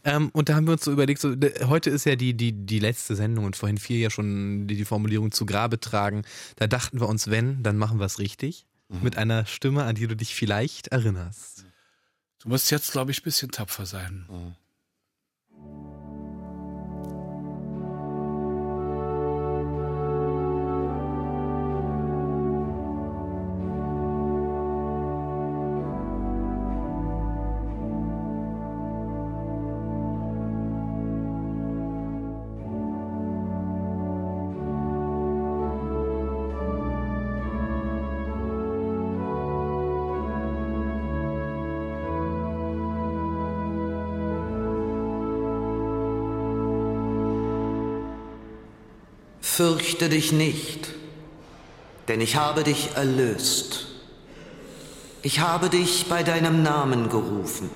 Ähm, 0.03 0.31
und 0.33 0.49
da 0.49 0.57
haben 0.57 0.67
wir 0.67 0.73
uns 0.73 0.83
so 0.83 0.91
überlegt, 0.91 1.21
so, 1.21 1.33
heute 1.69 1.91
ist 1.91 2.05
ja 2.05 2.17
die, 2.17 2.35
die, 2.35 2.51
die 2.53 2.81
letzte 2.81 3.15
Sendung 3.15 3.45
und 3.45 3.55
vorhin 3.55 3.79
fiel 3.79 4.01
ja 4.01 4.11
schon 4.11 4.67
die, 4.67 4.75
die 4.75 4.85
Formulierung 4.85 5.31
zu 5.31 5.47
Grabe 5.47 5.79
tragen. 5.79 6.23
Da 6.57 6.67
dachten 6.67 6.99
wir 6.99 7.09
uns, 7.09 7.31
wenn, 7.31 7.63
dann 7.63 7.77
machen 7.79 8.01
wir 8.01 8.07
es 8.07 8.19
richtig. 8.19 8.67
Mit 9.03 9.17
einer 9.17 9.47
Stimme, 9.47 9.85
an 9.85 9.95
die 9.95 10.07
du 10.07 10.15
dich 10.15 10.35
vielleicht 10.35 10.89
erinnerst. 10.89 11.54
Du 12.45 12.51
musst 12.51 12.71
jetzt, 12.71 12.93
glaube 12.93 13.11
ich, 13.11 13.21
ein 13.21 13.25
bisschen 13.25 13.51
tapfer 13.51 13.87
sein. 13.87 14.55
Fürchte 49.57 50.09
dich 50.09 50.33
nicht, 50.33 50.89
denn 52.09 52.21
ich 52.21 52.35
habe 52.35 52.65
dich 52.65 52.91
erlöst. 52.97 53.87
Ich 55.23 55.39
habe 55.39 55.69
dich 55.71 56.07
bei 56.09 56.25
deinem 56.25 56.65
Namen 56.65 57.09
gerufen. 57.09 57.71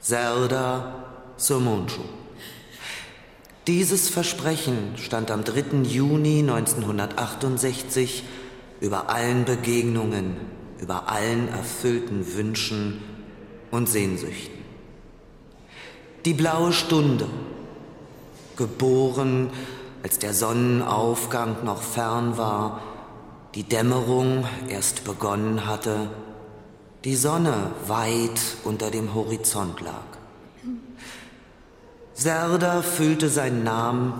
Serda 0.00 1.04
Somuncu. 1.36 2.00
Dieses 3.68 4.08
Versprechen 4.08 4.96
stand 4.96 5.30
am 5.30 5.44
3. 5.44 5.84
Juni 5.84 6.40
1968 6.40 8.24
über 8.80 9.10
allen 9.10 9.44
Begegnungen, 9.44 10.38
über 10.80 11.08
allen 11.08 11.46
erfüllten 11.46 12.34
Wünschen 12.34 13.00
und 13.70 13.88
Sehnsüchten. 13.88 14.58
Die 16.24 16.34
blaue 16.34 16.72
Stunde, 16.72 17.28
geboren, 18.56 19.50
als 20.04 20.18
der 20.18 20.34
Sonnenaufgang 20.34 21.64
noch 21.64 21.80
fern 21.80 22.36
war, 22.36 22.82
die 23.54 23.62
Dämmerung 23.62 24.44
erst 24.68 25.04
begonnen 25.04 25.66
hatte, 25.66 26.10
die 27.04 27.16
Sonne 27.16 27.70
weit 27.86 28.58
unter 28.64 28.90
dem 28.90 29.14
Horizont 29.14 29.80
lag. 29.80 30.04
Serda 32.12 32.82
füllte 32.82 33.30
seinen 33.30 33.64
Namen 33.64 34.12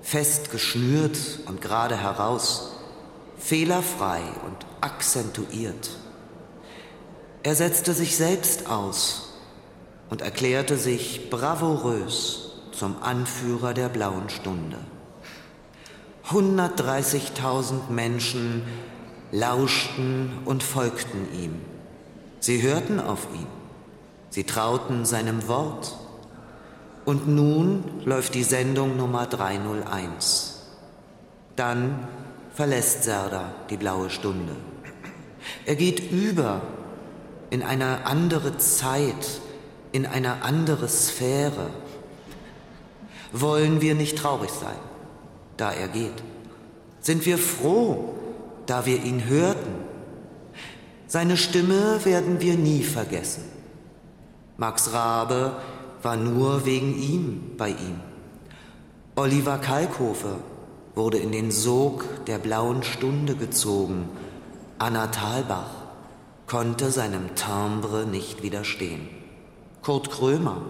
fest 0.00 0.50
geschnürt 0.50 1.18
und 1.46 1.60
gerade 1.60 1.98
heraus, 1.98 2.76
fehlerfrei 3.36 4.22
und 4.46 4.56
akzentuiert. 4.80 5.90
Er 7.42 7.54
setzte 7.54 7.92
sich 7.92 8.16
selbst 8.16 8.70
aus 8.70 9.34
und 10.08 10.22
erklärte 10.22 10.78
sich 10.78 11.28
bravourös 11.28 12.52
zum 12.72 13.02
Anführer 13.02 13.74
der 13.74 13.90
blauen 13.90 14.30
Stunde. 14.30 14.78
130.000 16.30 17.90
Menschen 17.90 18.62
lauschten 19.36 20.30
und 20.46 20.62
folgten 20.62 21.28
ihm. 21.38 21.60
Sie 22.40 22.62
hörten 22.62 22.98
auf 23.00 23.28
ihn. 23.34 23.46
Sie 24.30 24.44
trauten 24.44 25.04
seinem 25.04 25.46
Wort. 25.46 25.94
Und 27.04 27.28
nun 27.28 27.84
läuft 28.04 28.34
die 28.34 28.42
Sendung 28.42 28.96
Nummer 28.96 29.26
301. 29.26 30.62
Dann 31.54 32.08
verlässt 32.54 33.04
Serda 33.04 33.52
die 33.70 33.76
blaue 33.76 34.10
Stunde. 34.10 34.56
Er 35.66 35.76
geht 35.76 36.10
über 36.10 36.62
in 37.50 37.62
eine 37.62 38.06
andere 38.06 38.56
Zeit, 38.56 39.40
in 39.92 40.06
eine 40.06 40.42
andere 40.42 40.88
Sphäre. 40.88 41.70
Wollen 43.32 43.80
wir 43.80 43.94
nicht 43.94 44.18
traurig 44.18 44.50
sein, 44.50 44.78
da 45.56 45.72
er 45.72 45.88
geht? 45.88 46.22
Sind 47.00 47.24
wir 47.26 47.38
froh, 47.38 48.15
da 48.66 48.86
wir 48.86 49.02
ihn 49.02 49.24
hörten? 49.26 49.74
Seine 51.06 51.36
Stimme 51.36 52.04
werden 52.04 52.40
wir 52.40 52.56
nie 52.56 52.82
vergessen. 52.82 53.44
Max 54.56 54.92
Rabe 54.92 55.56
war 56.02 56.16
nur 56.16 56.64
wegen 56.64 56.98
ihm 56.98 57.52
bei 57.56 57.70
ihm. 57.70 58.00
Oliver 59.14 59.58
Kalkofe 59.58 60.36
wurde 60.94 61.18
in 61.18 61.32
den 61.32 61.50
Sog 61.50 62.04
der 62.26 62.38
blauen 62.38 62.82
Stunde 62.82 63.36
gezogen. 63.36 64.08
Anna 64.78 65.06
Thalbach 65.08 65.70
konnte 66.46 66.90
seinem 66.90 67.34
Timbre 67.34 68.06
nicht 68.06 68.42
widerstehen. 68.42 69.08
Kurt 69.82 70.10
Krömer 70.10 70.60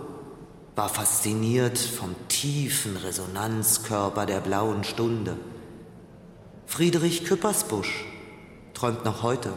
war 0.75 0.89
fasziniert 0.89 1.79
vom 1.79 2.15
tiefen 2.29 2.97
Resonanzkörper 2.97 4.27
der 4.27 4.41
blauen 4.41 4.85
Stunde. 4.85 5.37
Friedrich 6.67 7.25
Küppersbusch 7.25 8.05
träumt 8.75 9.05
noch 9.05 9.23
heute 9.23 9.53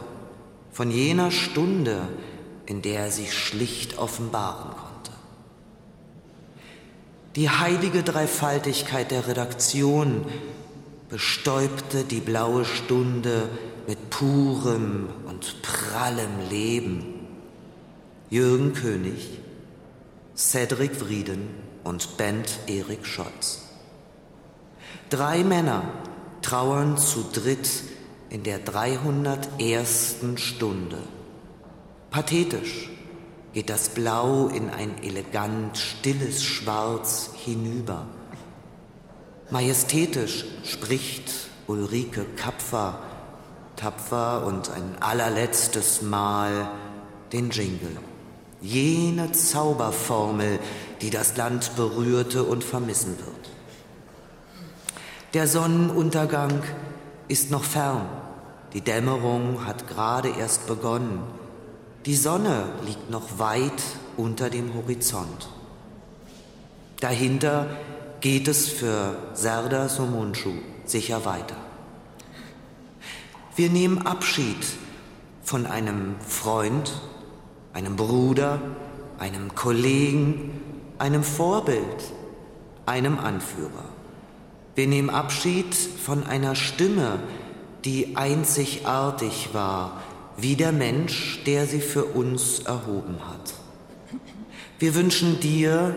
von 0.72 0.90
jener 0.90 1.30
Stunde, 1.30 2.08
in 2.66 2.82
der 2.82 3.00
er 3.00 3.10
sich 3.10 3.34
schlicht 3.34 3.98
offenbaren 3.98 4.70
konnte. 4.70 5.10
Die 7.36 7.50
heilige 7.50 8.02
Dreifaltigkeit 8.02 9.10
der 9.10 9.26
Redaktion 9.26 10.24
bestäubte 11.08 12.04
die 12.04 12.20
blaue 12.20 12.64
Stunde 12.64 13.48
mit 13.86 14.10
purem 14.10 15.08
und 15.26 15.62
prallem 15.62 16.48
Leben. 16.48 17.26
Jürgen 18.30 18.72
König, 18.72 19.40
Cedric 20.36 21.00
Wrieden 21.00 21.48
und 21.82 22.16
Bent 22.16 22.60
Erik 22.68 23.04
Scholz. 23.04 23.62
Drei 25.08 25.42
Männer, 25.42 25.82
trauern 26.42 26.96
zu 26.96 27.24
dritt 27.32 27.68
in 28.28 28.42
der 28.42 28.58
301. 28.58 30.16
Stunde. 30.36 30.98
Pathetisch 32.10 32.90
geht 33.52 33.70
das 33.70 33.90
Blau 33.90 34.48
in 34.48 34.70
ein 34.70 35.02
elegant 35.02 35.76
stilles 35.76 36.42
Schwarz 36.44 37.30
hinüber. 37.44 38.06
Majestätisch 39.50 40.44
spricht 40.64 41.32
Ulrike 41.66 42.24
Kapfer, 42.36 43.00
tapfer 43.76 44.46
und 44.46 44.70
ein 44.70 44.96
allerletztes 45.00 46.02
Mal 46.02 46.70
den 47.32 47.50
Jingle. 47.50 47.96
Jene 48.60 49.32
Zauberformel, 49.32 50.60
die 51.00 51.10
das 51.10 51.36
Land 51.36 51.74
berührte 51.76 52.44
und 52.44 52.62
vermissen 52.62 53.16
wird. 53.18 53.39
Der 55.32 55.46
Sonnenuntergang 55.46 56.64
ist 57.28 57.52
noch 57.52 57.62
fern. 57.62 58.08
Die 58.72 58.80
Dämmerung 58.80 59.64
hat 59.64 59.86
gerade 59.86 60.28
erst 60.28 60.66
begonnen. 60.66 61.22
Die 62.04 62.16
Sonne 62.16 62.64
liegt 62.84 63.10
noch 63.10 63.38
weit 63.38 63.80
unter 64.16 64.50
dem 64.50 64.74
Horizont. 64.74 65.48
Dahinter 66.98 67.68
geht 68.20 68.48
es 68.48 68.68
für 68.68 69.14
Serdar 69.32 69.88
Somuncu 69.88 70.50
sicher 70.84 71.24
weiter. 71.24 71.56
Wir 73.54 73.70
nehmen 73.70 74.04
Abschied 74.04 74.66
von 75.44 75.64
einem 75.64 76.16
Freund, 76.26 77.00
einem 77.72 77.94
Bruder, 77.94 78.60
einem 79.20 79.54
Kollegen, 79.54 80.60
einem 80.98 81.22
Vorbild, 81.22 82.02
einem 82.84 83.16
Anführer. 83.20 83.89
Wir 84.74 84.86
nehmen 84.86 85.10
Abschied 85.10 85.74
von 85.74 86.24
einer 86.24 86.54
Stimme, 86.54 87.18
die 87.84 88.16
einzigartig 88.16 89.50
war, 89.52 90.00
wie 90.36 90.56
der 90.56 90.72
Mensch, 90.72 91.42
der 91.44 91.66
sie 91.66 91.80
für 91.80 92.04
uns 92.04 92.60
erhoben 92.60 93.16
hat. 93.28 93.54
Wir 94.78 94.94
wünschen 94.94 95.40
dir, 95.40 95.94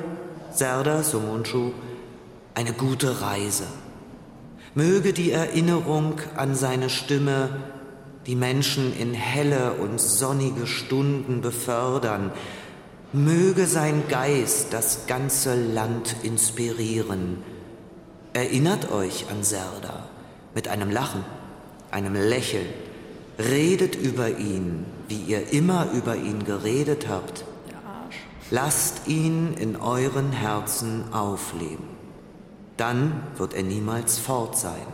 Serdar 0.51 1.03
Somuncu, 1.03 1.71
eine 2.53 2.73
gute 2.73 3.21
Reise. 3.21 3.65
Möge 4.75 5.13
die 5.13 5.31
Erinnerung 5.31 6.15
an 6.35 6.55
seine 6.55 6.89
Stimme 6.89 7.49
die 8.27 8.35
Menschen 8.35 8.97
in 8.97 9.13
helle 9.13 9.73
und 9.73 9.99
sonnige 9.99 10.65
Stunden 10.65 11.41
befördern. 11.41 12.31
Möge 13.11 13.67
sein 13.67 14.03
Geist 14.09 14.67
das 14.71 15.07
ganze 15.07 15.55
Land 15.55 16.15
inspirieren. 16.23 17.52
Erinnert 18.33 18.91
euch 18.91 19.27
an 19.29 19.43
Serda 19.43 20.07
mit 20.55 20.67
einem 20.67 20.89
Lachen, 20.89 21.23
einem 21.91 22.15
Lächeln. 22.15 22.67
Redet 23.37 23.95
über 23.95 24.37
ihn, 24.37 24.85
wie 25.07 25.21
ihr 25.21 25.51
immer 25.53 25.91
über 25.93 26.15
ihn 26.15 26.43
geredet 26.43 27.07
habt. 27.07 27.45
Lasst 28.49 29.07
ihn 29.07 29.53
in 29.53 29.75
euren 29.75 30.31
Herzen 30.31 31.13
aufleben. 31.13 31.85
Dann 32.77 33.21
wird 33.37 33.53
er 33.53 33.63
niemals 33.63 34.17
fort 34.17 34.57
sein. 34.57 34.87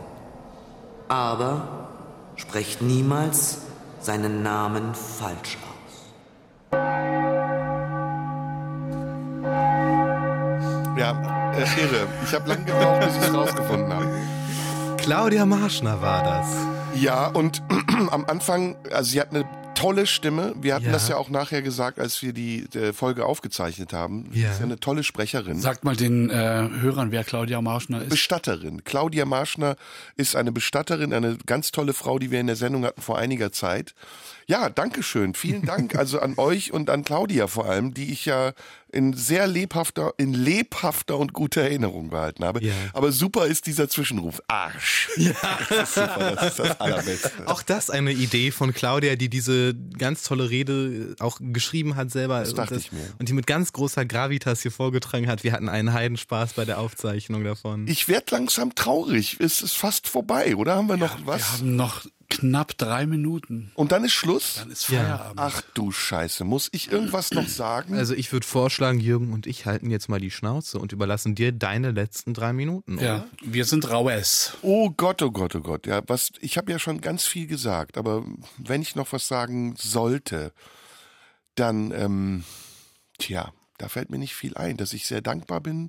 Aber 1.08 1.88
sprecht 2.36 2.82
niemals 2.82 3.58
seinen 4.00 4.42
Namen 4.42 4.94
falsch 4.94 5.56
aus. 5.62 5.69
Ja, 11.00 11.52
äh, 11.54 11.62
irre. 11.80 12.06
Ich 12.26 12.34
habe 12.34 12.46
lange 12.50 12.62
gebraucht, 12.66 13.00
bis 13.06 13.16
ich 13.16 13.22
es 13.22 13.32
rausgefunden 13.34 13.90
habe. 13.90 14.06
Claudia 14.98 15.46
Marschner 15.46 16.02
war 16.02 16.22
das. 16.22 16.46
Ja, 17.00 17.28
und 17.28 17.62
am 18.10 18.26
Anfang, 18.26 18.76
also 18.92 19.10
sie 19.10 19.18
hat 19.18 19.30
eine 19.30 19.46
tolle 19.74 20.04
Stimme. 20.06 20.52
Wir 20.60 20.74
hatten 20.74 20.84
Ja. 20.84 20.92
das 20.92 21.08
ja 21.08 21.16
auch 21.16 21.30
nachher 21.30 21.62
gesagt, 21.62 21.98
als 21.98 22.20
wir 22.20 22.34
die 22.34 22.66
äh, 22.74 22.92
Folge 22.92 23.24
aufgezeichnet 23.24 23.94
haben. 23.94 24.28
Sie 24.30 24.42
Ja. 24.42 24.50
ist 24.50 24.58
ja 24.58 24.66
eine 24.66 24.78
tolle 24.78 25.02
Sprecherin. 25.02 25.58
Sagt 25.58 25.84
mal 25.84 25.96
den 25.96 26.28
äh, 26.28 26.34
Hörern, 26.82 27.12
wer 27.12 27.24
Claudia 27.24 27.62
Marschner 27.62 28.02
ist. 28.02 28.10
Bestatterin. 28.10 28.84
Claudia 28.84 29.24
Marschner 29.24 29.76
ist 30.16 30.36
eine 30.36 30.52
Bestatterin, 30.52 31.14
eine 31.14 31.38
ganz 31.46 31.72
tolle 31.72 31.94
Frau, 31.94 32.18
die 32.18 32.30
wir 32.30 32.40
in 32.40 32.46
der 32.46 32.56
Sendung 32.56 32.84
hatten 32.84 33.00
vor 33.00 33.16
einiger 33.16 33.52
Zeit. 33.52 33.94
Ja, 34.46 34.68
danke 34.68 35.02
schön. 35.02 35.32
Vielen 35.32 35.64
Dank 35.64 35.94
also 35.98 36.20
an 36.20 36.34
euch 36.36 36.74
und 36.74 36.90
an 36.90 37.02
Claudia 37.02 37.46
vor 37.46 37.64
allem, 37.64 37.94
die 37.94 38.12
ich 38.12 38.26
ja 38.26 38.52
in 38.92 39.12
sehr 39.12 39.46
lebhafter, 39.46 40.14
in 40.16 40.32
lebhafter 40.32 41.18
und 41.18 41.32
guter 41.32 41.62
Erinnerung 41.62 42.10
behalten 42.10 42.44
habe. 42.44 42.64
Ja. 42.64 42.74
Aber 42.92 43.12
super 43.12 43.46
ist 43.46 43.66
dieser 43.66 43.88
Zwischenruf. 43.88 44.42
Arsch. 44.48 45.08
Ja. 45.16 45.32
Das 45.70 45.90
ist 45.90 45.94
super, 45.94 46.36
das 46.36 46.48
ist 46.48 46.58
das 46.58 46.80
Allerbeste. 46.80 47.30
Auch 47.46 47.62
das 47.62 47.90
eine 47.90 48.12
Idee 48.12 48.50
von 48.50 48.74
Claudia, 48.74 49.16
die 49.16 49.28
diese 49.28 49.74
ganz 49.74 50.22
tolle 50.24 50.50
Rede 50.50 51.14
auch 51.20 51.38
geschrieben 51.40 51.96
hat 51.96 52.10
selber. 52.10 52.40
Das 52.40 52.54
dachte 52.54 52.74
und, 52.74 52.80
ich 52.80 52.92
mir. 52.92 53.00
und 53.18 53.28
die 53.28 53.32
mit 53.32 53.46
ganz 53.46 53.72
großer 53.72 54.04
Gravitas 54.04 54.62
hier 54.62 54.72
vorgetragen 54.72 55.28
hat. 55.28 55.44
Wir 55.44 55.52
hatten 55.52 55.68
einen 55.68 55.92
Heidenspaß 55.92 56.54
bei 56.54 56.64
der 56.64 56.78
Aufzeichnung 56.78 57.44
davon. 57.44 57.86
Ich 57.86 58.08
werde 58.08 58.26
langsam 58.30 58.74
traurig. 58.74 59.36
Es 59.40 59.62
ist 59.62 59.76
fast 59.76 60.08
vorbei, 60.08 60.56
oder? 60.56 60.76
Haben 60.76 60.88
wir 60.88 60.96
noch 60.96 61.18
was? 61.24 61.40
Wir 61.40 61.58
haben 61.58 61.76
noch 61.76 62.04
knapp 62.30 62.78
drei 62.78 63.04
Minuten. 63.06 63.70
Und 63.74 63.92
dann 63.92 64.04
ist 64.04 64.12
Schluss? 64.12 64.54
Dann 64.54 64.70
ist 64.70 64.88
Ja. 64.88 65.00
Feierabend. 65.02 65.40
Ach 65.40 65.62
du 65.74 65.92
Scheiße. 65.92 66.44
Muss 66.44 66.70
ich 66.72 66.90
irgendwas 66.90 67.32
noch 67.32 67.46
sagen? 67.48 67.94
Also 67.94 68.14
ich 68.14 68.32
würde 68.32 68.46
vorschlagen, 68.46 69.00
Jürgen 69.00 69.32
und 69.32 69.46
ich 69.46 69.66
halten 69.66 69.90
jetzt 69.90 70.08
mal 70.08 70.20
die 70.20 70.30
Schnauze 70.30 70.78
und 70.78 70.92
überlassen 70.92 71.34
dir 71.34 71.52
deine 71.52 71.90
letzten 71.90 72.32
drei 72.32 72.52
Minuten. 72.52 72.96
Oder? 72.96 73.04
Ja, 73.04 73.26
wir 73.42 73.64
sind 73.66 73.90
raues. 73.90 74.56
Oh 74.62 74.90
Gott, 74.90 75.20
oh 75.22 75.30
Gott, 75.30 75.54
oh 75.54 75.60
Gott. 75.60 75.86
Ja, 75.86 76.02
was, 76.06 76.30
ich 76.40 76.56
habe 76.56 76.72
ja 76.72 76.78
schon 76.78 77.00
ganz 77.00 77.26
viel 77.26 77.46
gesagt, 77.46 77.98
aber 77.98 78.24
wenn 78.56 78.80
ich 78.80 78.96
noch 78.96 79.12
was 79.12 79.28
sagen 79.28 79.74
sollte, 79.76 80.52
dann, 81.56 81.90
ähm, 81.92 82.44
tja, 83.18 83.52
da 83.78 83.88
fällt 83.88 84.10
mir 84.10 84.18
nicht 84.18 84.34
viel 84.34 84.56
ein, 84.56 84.76
dass 84.76 84.92
ich 84.92 85.06
sehr 85.06 85.20
dankbar 85.20 85.60
bin, 85.60 85.88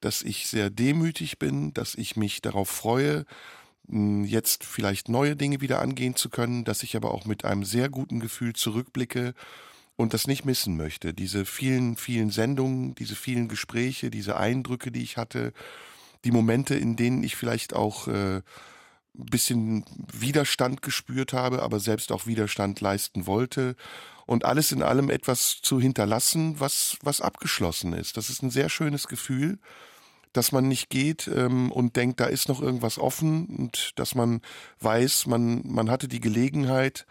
dass 0.00 0.22
ich 0.22 0.46
sehr 0.46 0.70
demütig 0.70 1.38
bin, 1.38 1.72
dass 1.74 1.94
ich 1.94 2.16
mich 2.16 2.42
darauf 2.42 2.68
freue, 2.68 3.24
jetzt 3.88 4.64
vielleicht 4.64 5.08
neue 5.08 5.36
Dinge 5.36 5.60
wieder 5.60 5.80
angehen 5.80 6.16
zu 6.16 6.30
können, 6.30 6.64
dass 6.64 6.82
ich 6.82 6.96
aber 6.96 7.12
auch 7.12 7.26
mit 7.26 7.44
einem 7.44 7.64
sehr 7.64 7.88
guten 7.90 8.20
Gefühl 8.20 8.54
zurückblicke 8.54 9.34
und 9.96 10.14
das 10.14 10.26
nicht 10.26 10.44
missen 10.44 10.76
möchte. 10.76 11.14
Diese 11.14 11.44
vielen, 11.44 11.96
vielen 11.96 12.30
Sendungen, 12.30 12.94
diese 12.94 13.14
vielen 13.14 13.48
Gespräche, 13.48 14.10
diese 14.10 14.36
Eindrücke, 14.36 14.90
die 14.90 15.02
ich 15.02 15.16
hatte, 15.16 15.52
die 16.24 16.32
Momente, 16.32 16.74
in 16.74 16.96
denen 16.96 17.22
ich 17.22 17.36
vielleicht 17.36 17.74
auch 17.74 18.08
äh, 18.08 18.36
ein 18.36 18.42
bisschen 19.14 19.84
Widerstand 20.12 20.82
gespürt 20.82 21.32
habe, 21.32 21.62
aber 21.62 21.78
selbst 21.78 22.10
auch 22.10 22.26
Widerstand 22.26 22.80
leisten 22.80 23.26
wollte 23.26 23.76
und 24.26 24.44
alles 24.44 24.72
in 24.72 24.82
allem 24.82 25.10
etwas 25.10 25.60
zu 25.60 25.80
hinterlassen, 25.80 26.58
was, 26.58 26.96
was 27.02 27.20
abgeschlossen 27.20 27.92
ist. 27.92 28.16
Das 28.16 28.30
ist 28.30 28.42
ein 28.42 28.50
sehr 28.50 28.68
schönes 28.68 29.06
Gefühl, 29.06 29.58
dass 30.34 30.52
man 30.52 30.68
nicht 30.68 30.90
geht 30.90 31.30
ähm, 31.34 31.72
und 31.72 31.96
denkt, 31.96 32.20
da 32.20 32.26
ist 32.26 32.48
noch 32.48 32.60
irgendwas 32.60 32.98
offen 32.98 33.46
und 33.46 33.92
dass 33.94 34.14
man 34.14 34.42
weiß, 34.80 35.26
man, 35.26 35.62
man 35.64 35.90
hatte 35.90 36.08
die 36.08 36.20
Gelegenheit. 36.20 37.06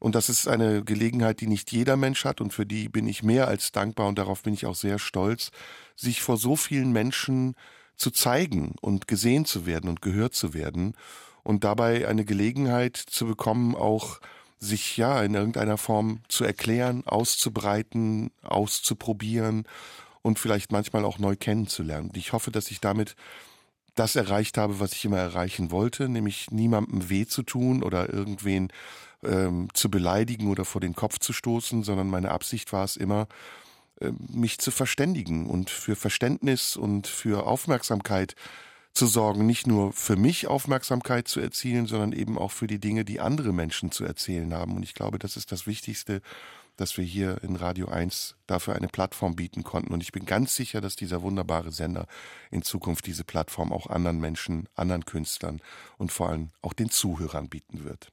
Und 0.00 0.14
das 0.14 0.28
ist 0.28 0.48
eine 0.48 0.84
Gelegenheit, 0.84 1.40
die 1.40 1.46
nicht 1.46 1.72
jeder 1.72 1.96
Mensch 1.96 2.26
hat 2.26 2.42
und 2.42 2.52
für 2.52 2.66
die 2.66 2.90
bin 2.90 3.06
ich 3.06 3.22
mehr 3.22 3.48
als 3.48 3.72
dankbar 3.72 4.08
und 4.08 4.18
darauf 4.18 4.42
bin 4.42 4.52
ich 4.52 4.66
auch 4.66 4.74
sehr 4.74 4.98
stolz, 4.98 5.50
sich 5.96 6.20
vor 6.20 6.36
so 6.36 6.56
vielen 6.56 6.92
Menschen 6.92 7.54
zu 7.96 8.10
zeigen 8.10 8.74
und 8.82 9.08
gesehen 9.08 9.46
zu 9.46 9.66
werden 9.66 9.88
und 9.88 10.02
gehört 10.02 10.34
zu 10.34 10.52
werden 10.52 10.94
und 11.42 11.64
dabei 11.64 12.08
eine 12.08 12.24
Gelegenheit 12.24 12.96
zu 12.96 13.24
bekommen, 13.24 13.76
auch 13.76 14.20
sich 14.58 14.96
ja 14.96 15.22
in 15.22 15.34
irgendeiner 15.34 15.78
Form 15.78 16.20
zu 16.28 16.44
erklären, 16.44 17.06
auszubreiten, 17.06 18.30
auszuprobieren 18.42 19.64
und 20.24 20.38
vielleicht 20.38 20.72
manchmal 20.72 21.04
auch 21.04 21.18
neu 21.18 21.36
kennenzulernen. 21.36 22.08
Und 22.08 22.16
ich 22.16 22.32
hoffe, 22.32 22.50
dass 22.50 22.70
ich 22.70 22.80
damit 22.80 23.14
das 23.94 24.16
erreicht 24.16 24.56
habe, 24.58 24.80
was 24.80 24.94
ich 24.94 25.04
immer 25.04 25.18
erreichen 25.18 25.70
wollte, 25.70 26.08
nämlich 26.08 26.50
niemandem 26.50 27.10
weh 27.10 27.26
zu 27.26 27.42
tun 27.42 27.82
oder 27.82 28.12
irgendwen 28.12 28.72
ähm, 29.22 29.68
zu 29.74 29.90
beleidigen 29.90 30.48
oder 30.48 30.64
vor 30.64 30.80
den 30.80 30.94
Kopf 30.94 31.18
zu 31.18 31.32
stoßen, 31.32 31.84
sondern 31.84 32.08
meine 32.08 32.30
Absicht 32.30 32.72
war 32.72 32.84
es 32.84 32.96
immer, 32.96 33.28
äh, 34.00 34.12
mich 34.32 34.58
zu 34.58 34.70
verständigen 34.70 35.46
und 35.46 35.68
für 35.68 35.94
Verständnis 35.94 36.74
und 36.74 37.06
für 37.06 37.46
Aufmerksamkeit 37.46 38.34
zu 38.94 39.06
sorgen, 39.06 39.44
nicht 39.44 39.66
nur 39.66 39.92
für 39.92 40.16
mich 40.16 40.46
Aufmerksamkeit 40.46 41.28
zu 41.28 41.38
erzielen, 41.38 41.86
sondern 41.86 42.12
eben 42.12 42.38
auch 42.38 42.50
für 42.50 42.66
die 42.66 42.78
Dinge, 42.78 43.04
die 43.04 43.20
andere 43.20 43.52
Menschen 43.52 43.90
zu 43.90 44.04
erzählen 44.04 44.54
haben. 44.54 44.74
Und 44.74 44.84
ich 44.84 44.94
glaube, 44.94 45.18
das 45.18 45.36
ist 45.36 45.52
das 45.52 45.66
Wichtigste, 45.66 46.22
dass 46.76 46.96
wir 46.96 47.04
hier 47.04 47.42
in 47.42 47.56
Radio 47.56 47.88
1 47.88 48.36
dafür 48.46 48.74
eine 48.74 48.88
Plattform 48.88 49.36
bieten 49.36 49.62
konnten. 49.62 49.92
Und 49.92 50.02
ich 50.02 50.12
bin 50.12 50.26
ganz 50.26 50.54
sicher, 50.56 50.80
dass 50.80 50.96
dieser 50.96 51.22
wunderbare 51.22 51.72
Sender 51.72 52.06
in 52.50 52.62
Zukunft 52.62 53.06
diese 53.06 53.24
Plattform 53.24 53.72
auch 53.72 53.88
anderen 53.88 54.18
Menschen, 54.18 54.68
anderen 54.74 55.04
Künstlern 55.04 55.60
und 55.98 56.12
vor 56.12 56.28
allem 56.28 56.50
auch 56.62 56.72
den 56.72 56.90
Zuhörern 56.90 57.48
bieten 57.48 57.84
wird. 57.84 58.10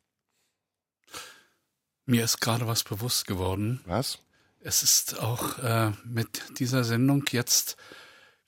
Mir 2.06 2.24
ist 2.24 2.42
gerade 2.42 2.68
was 2.68 2.84
bewusst 2.84 3.28
geworden. 3.28 3.82
Was? 3.86 4.20
Es 4.60 4.84
ist 4.84 5.20
auch 5.20 5.58
äh, 5.60 5.92
mit 6.04 6.60
dieser 6.60 6.84
Sendung 6.84 7.26
jetzt 7.32 7.78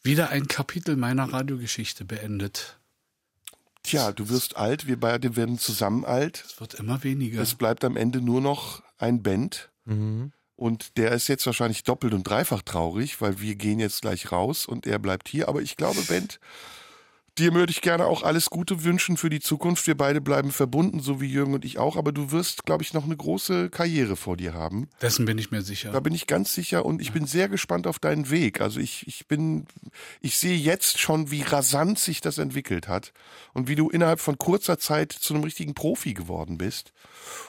wieder 0.03 0.29
ein 0.29 0.47
Kapitel 0.47 0.95
meiner 0.95 1.31
Radiogeschichte 1.31 2.05
beendet. 2.05 2.77
Tja, 3.83 4.11
du 4.11 4.29
wirst 4.29 4.55
alt, 4.55 4.87
wir 4.87 4.99
beide 4.99 5.35
werden 5.35 5.59
zusammen 5.59 6.05
alt. 6.05 6.43
Es 6.45 6.59
wird 6.59 6.75
immer 6.75 7.03
weniger. 7.03 7.41
Es 7.41 7.55
bleibt 7.55 7.83
am 7.83 7.97
Ende 7.97 8.21
nur 8.21 8.41
noch 8.41 8.81
ein 8.97 9.23
Band. 9.23 9.69
Mhm. 9.85 10.31
Und 10.55 10.97
der 10.97 11.11
ist 11.11 11.27
jetzt 11.27 11.45
wahrscheinlich 11.45 11.83
doppelt 11.83 12.13
und 12.13 12.23
dreifach 12.23 12.61
traurig, 12.61 13.21
weil 13.21 13.41
wir 13.41 13.55
gehen 13.55 13.79
jetzt 13.79 14.01
gleich 14.01 14.31
raus 14.31 14.65
und 14.65 14.85
er 14.85 14.99
bleibt 14.99 15.27
hier. 15.27 15.49
Aber 15.49 15.61
ich 15.61 15.77
glaube, 15.77 16.01
Bent, 16.03 16.39
dir 17.37 17.53
würde 17.53 17.71
ich 17.71 17.81
gerne 17.81 18.05
auch 18.05 18.23
alles 18.23 18.49
Gute 18.49 18.83
wünschen 18.83 19.17
für 19.17 19.29
die 19.29 19.39
Zukunft. 19.39 19.87
Wir 19.87 19.97
beide 19.97 20.21
bleiben 20.21 20.51
verbunden, 20.51 20.99
so 20.99 21.19
wie 21.19 21.27
Jürgen 21.27 21.53
und 21.53 21.65
ich 21.65 21.79
auch. 21.79 21.97
Aber 21.97 22.11
du 22.11 22.31
wirst, 22.31 22.65
glaube 22.65 22.83
ich, 22.83 22.93
noch 22.93 23.05
eine 23.05 23.17
große 23.17 23.69
Karriere 23.69 24.15
vor 24.15 24.37
dir 24.37 24.53
haben. 24.53 24.89
Dessen 25.01 25.25
bin 25.25 25.37
ich 25.37 25.51
mir 25.51 25.61
sicher. 25.61 25.91
Da 25.91 25.99
bin 25.99 26.13
ich 26.13 26.27
ganz 26.27 26.53
sicher 26.53 26.85
und 26.85 27.01
ich 27.01 27.11
bin 27.11 27.25
sehr 27.25 27.49
gespannt 27.49 27.87
auf 27.87 27.99
deinen 27.99 28.29
Weg. 28.29 28.61
Also 28.61 28.79
ich, 28.79 29.07
ich 29.07 29.27
bin, 29.27 29.65
ich 30.21 30.37
sehe 30.37 30.57
jetzt 30.57 30.99
schon, 30.99 31.31
wie 31.31 31.41
rasant 31.41 31.99
sich 31.99 32.21
das 32.21 32.37
entwickelt 32.37 32.87
hat 32.87 33.13
und 33.53 33.67
wie 33.67 33.75
du 33.75 33.89
innerhalb 33.89 34.19
von 34.19 34.37
kurzer 34.37 34.77
Zeit 34.77 35.11
zu 35.11 35.33
einem 35.33 35.43
richtigen 35.43 35.73
Profi 35.73 36.13
geworden 36.13 36.57
bist. 36.57 36.93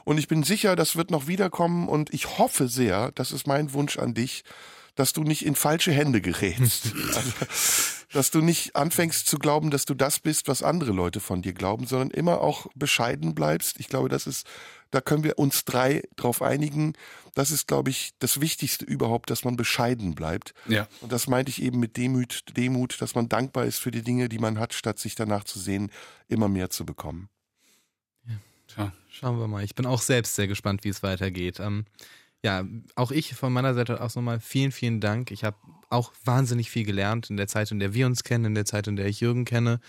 Und 0.04 0.18
ich 0.18 0.28
bin 0.28 0.42
sicher, 0.42 0.76
das 0.76 0.96
wird 0.96 1.10
noch 1.10 1.26
wiederkommen 1.26 1.88
und 1.88 2.12
ich 2.14 2.38
hoffe 2.38 2.68
sehr, 2.68 3.12
das 3.12 3.32
ist 3.32 3.46
mein 3.46 3.72
Wunsch 3.72 3.98
an 3.98 4.14
dich, 4.14 4.44
dass 4.94 5.12
du 5.12 5.22
nicht 5.24 5.44
in 5.44 5.54
falsche 5.54 5.92
Hände 5.92 6.20
gerätst. 6.20 6.92
Also, 7.14 7.32
dass 8.14 8.30
du 8.30 8.40
nicht 8.40 8.76
anfängst 8.76 9.26
zu 9.26 9.38
glauben, 9.38 9.70
dass 9.70 9.86
du 9.86 9.94
das 9.94 10.20
bist, 10.20 10.46
was 10.46 10.62
andere 10.62 10.92
Leute 10.92 11.18
von 11.18 11.42
dir 11.42 11.52
glauben, 11.52 11.86
sondern 11.86 12.10
immer 12.10 12.40
auch 12.40 12.68
bescheiden 12.76 13.34
bleibst. 13.34 13.80
Ich 13.80 13.88
glaube, 13.88 14.08
das 14.08 14.28
ist, 14.28 14.46
da 14.92 15.00
können 15.00 15.24
wir 15.24 15.36
uns 15.38 15.64
drei 15.64 16.04
drauf 16.14 16.40
einigen. 16.40 16.92
Das 17.34 17.50
ist, 17.50 17.66
glaube 17.66 17.90
ich, 17.90 18.12
das 18.20 18.40
Wichtigste 18.40 18.84
überhaupt, 18.84 19.30
dass 19.30 19.44
man 19.44 19.56
bescheiden 19.56 20.14
bleibt. 20.14 20.54
Ja. 20.68 20.86
Und 21.00 21.10
das 21.10 21.26
meinte 21.26 21.50
ich 21.50 21.60
eben 21.60 21.80
mit 21.80 21.96
Demut, 21.96 22.44
Demut, 22.56 23.02
dass 23.02 23.16
man 23.16 23.28
dankbar 23.28 23.64
ist 23.64 23.78
für 23.78 23.90
die 23.90 24.02
Dinge, 24.02 24.28
die 24.28 24.38
man 24.38 24.60
hat, 24.60 24.74
statt 24.74 25.00
sich 25.00 25.16
danach 25.16 25.42
zu 25.42 25.58
sehen, 25.58 25.90
immer 26.28 26.48
mehr 26.48 26.70
zu 26.70 26.86
bekommen. 26.86 27.28
Ja, 28.76 28.92
schauen 29.08 29.38
wir 29.38 29.48
mal. 29.48 29.64
Ich 29.64 29.74
bin 29.74 29.86
auch 29.86 30.00
selbst 30.00 30.34
sehr 30.34 30.48
gespannt, 30.48 30.84
wie 30.84 30.88
es 30.88 31.02
weitergeht. 31.02 31.60
Ähm, 31.60 31.84
ja, 32.44 32.62
auch 32.94 33.10
ich 33.10 33.34
von 33.34 33.54
meiner 33.54 33.72
Seite 33.72 34.02
aus 34.02 34.16
nochmal 34.16 34.38
vielen, 34.38 34.70
vielen 34.70 35.00
Dank. 35.00 35.30
Ich 35.30 35.44
habe 35.44 35.56
auch 35.88 36.12
wahnsinnig 36.24 36.70
viel 36.70 36.84
gelernt 36.84 37.30
in 37.30 37.38
der 37.38 37.48
Zeit, 37.48 37.70
in 37.70 37.78
der 37.78 37.94
wir 37.94 38.04
uns 38.04 38.22
kennen, 38.22 38.44
in 38.44 38.54
der 38.54 38.66
Zeit, 38.66 38.86
in 38.86 38.96
der 38.96 39.06
ich 39.06 39.20
Jürgen 39.20 39.46
kenne 39.46 39.80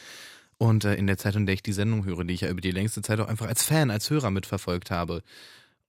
und 0.58 0.86
äh, 0.86 0.96
in 0.96 1.06
der 1.06 1.18
Zeit, 1.18 1.36
in 1.36 1.46
der 1.46 1.54
ich 1.54 1.64
die 1.64 1.74
Sendung 1.74 2.06
höre, 2.06 2.24
die 2.24 2.34
ich 2.34 2.42
ja 2.42 2.50
über 2.50 2.62
die 2.62 2.72
längste 2.72 3.02
Zeit 3.02 3.20
auch 3.20 3.28
einfach 3.28 3.48
als 3.48 3.64
Fan, 3.64 3.92
als 3.92 4.10
Hörer 4.10 4.32
mitverfolgt 4.32 4.90
habe. 4.90 5.22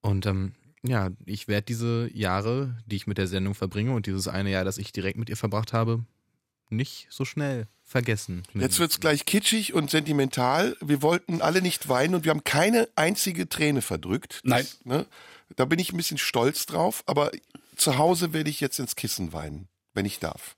Und 0.01 0.27
ähm, 0.27 0.55
ja, 0.83 1.11
ich 1.25 1.47
werde 1.47 1.67
diese 1.67 2.11
Jahre, 2.13 2.77
die 2.87 2.97
ich 2.97 3.07
mit 3.07 3.19
der 3.19 3.29
Sendung 3.29 3.55
verbringe 3.55 3.93
und 3.93 4.07
dieses 4.07 4.27
eine 4.27 4.51
Jahr, 4.51 4.65
das 4.65 4.79
ich 4.79 4.91
direkt 4.91 5.19
mit 5.19 5.31
ihr 5.31 5.37
verbracht 5.37 5.73
habe, 5.73 6.05
nicht 6.69 7.07
so 7.11 7.25
schnell 7.25 7.69
vergessen. 7.85 8.43
Jetzt 8.55 8.81
wird's 8.81 8.99
gleich 8.99 9.25
kitschig 9.25 9.73
und 9.73 9.89
sentimental. 9.89 10.77
Wir 10.81 11.01
wollten 11.01 11.43
alle 11.43 11.63
nicht 11.63 11.89
weinen 11.89 12.17
und 12.17 12.25
wir 12.25 12.31
haben 12.31 12.43
keine 12.43 12.89
einzige 12.97 13.49
Träne 13.49 13.83
verdrückt. 13.83 14.41
Das, 14.43 14.43
Nein. 14.43 14.67
Ne, 14.83 15.07
da 15.55 15.64
bin 15.64 15.78
ich 15.78 15.93
ein 15.93 15.97
bisschen 15.97 16.18
stolz 16.18 16.66
drauf, 16.66 17.02
aber 17.06 17.31
zu 17.77 17.98
Hause 17.98 18.32
werde 18.32 18.51
ich 18.51 18.60
jetzt 18.60 18.78
ins 18.78 18.97
Kissen 18.97 19.32
weinen, 19.32 19.68
wenn 19.94 20.06
ich 20.06 20.18
darf. 20.18 20.56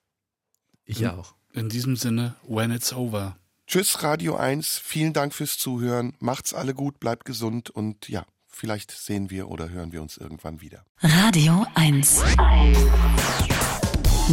Ich 0.84 1.02
in, 1.02 1.08
auch. 1.08 1.34
In 1.52 1.68
diesem 1.68 1.96
Sinne, 1.96 2.36
when 2.46 2.70
it's 2.70 2.92
over. 2.92 3.36
Tschüss, 3.66 4.02
Radio 4.02 4.36
1. 4.36 4.78
Vielen 4.78 5.12
Dank 5.12 5.34
fürs 5.34 5.58
Zuhören. 5.58 6.14
Macht's 6.20 6.54
alle 6.54 6.72
gut, 6.72 7.00
bleibt 7.00 7.26
gesund 7.26 7.68
und 7.68 8.08
ja, 8.08 8.24
vielleicht 8.46 8.90
sehen 8.90 9.28
wir 9.28 9.48
oder 9.48 9.68
hören 9.68 9.92
wir 9.92 10.00
uns 10.00 10.16
irgendwann 10.16 10.62
wieder. 10.62 10.84
Radio 11.02 11.66
1. 11.74 12.22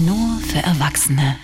Nur 0.05 0.39
für 0.39 0.59
Erwachsene. 0.59 1.37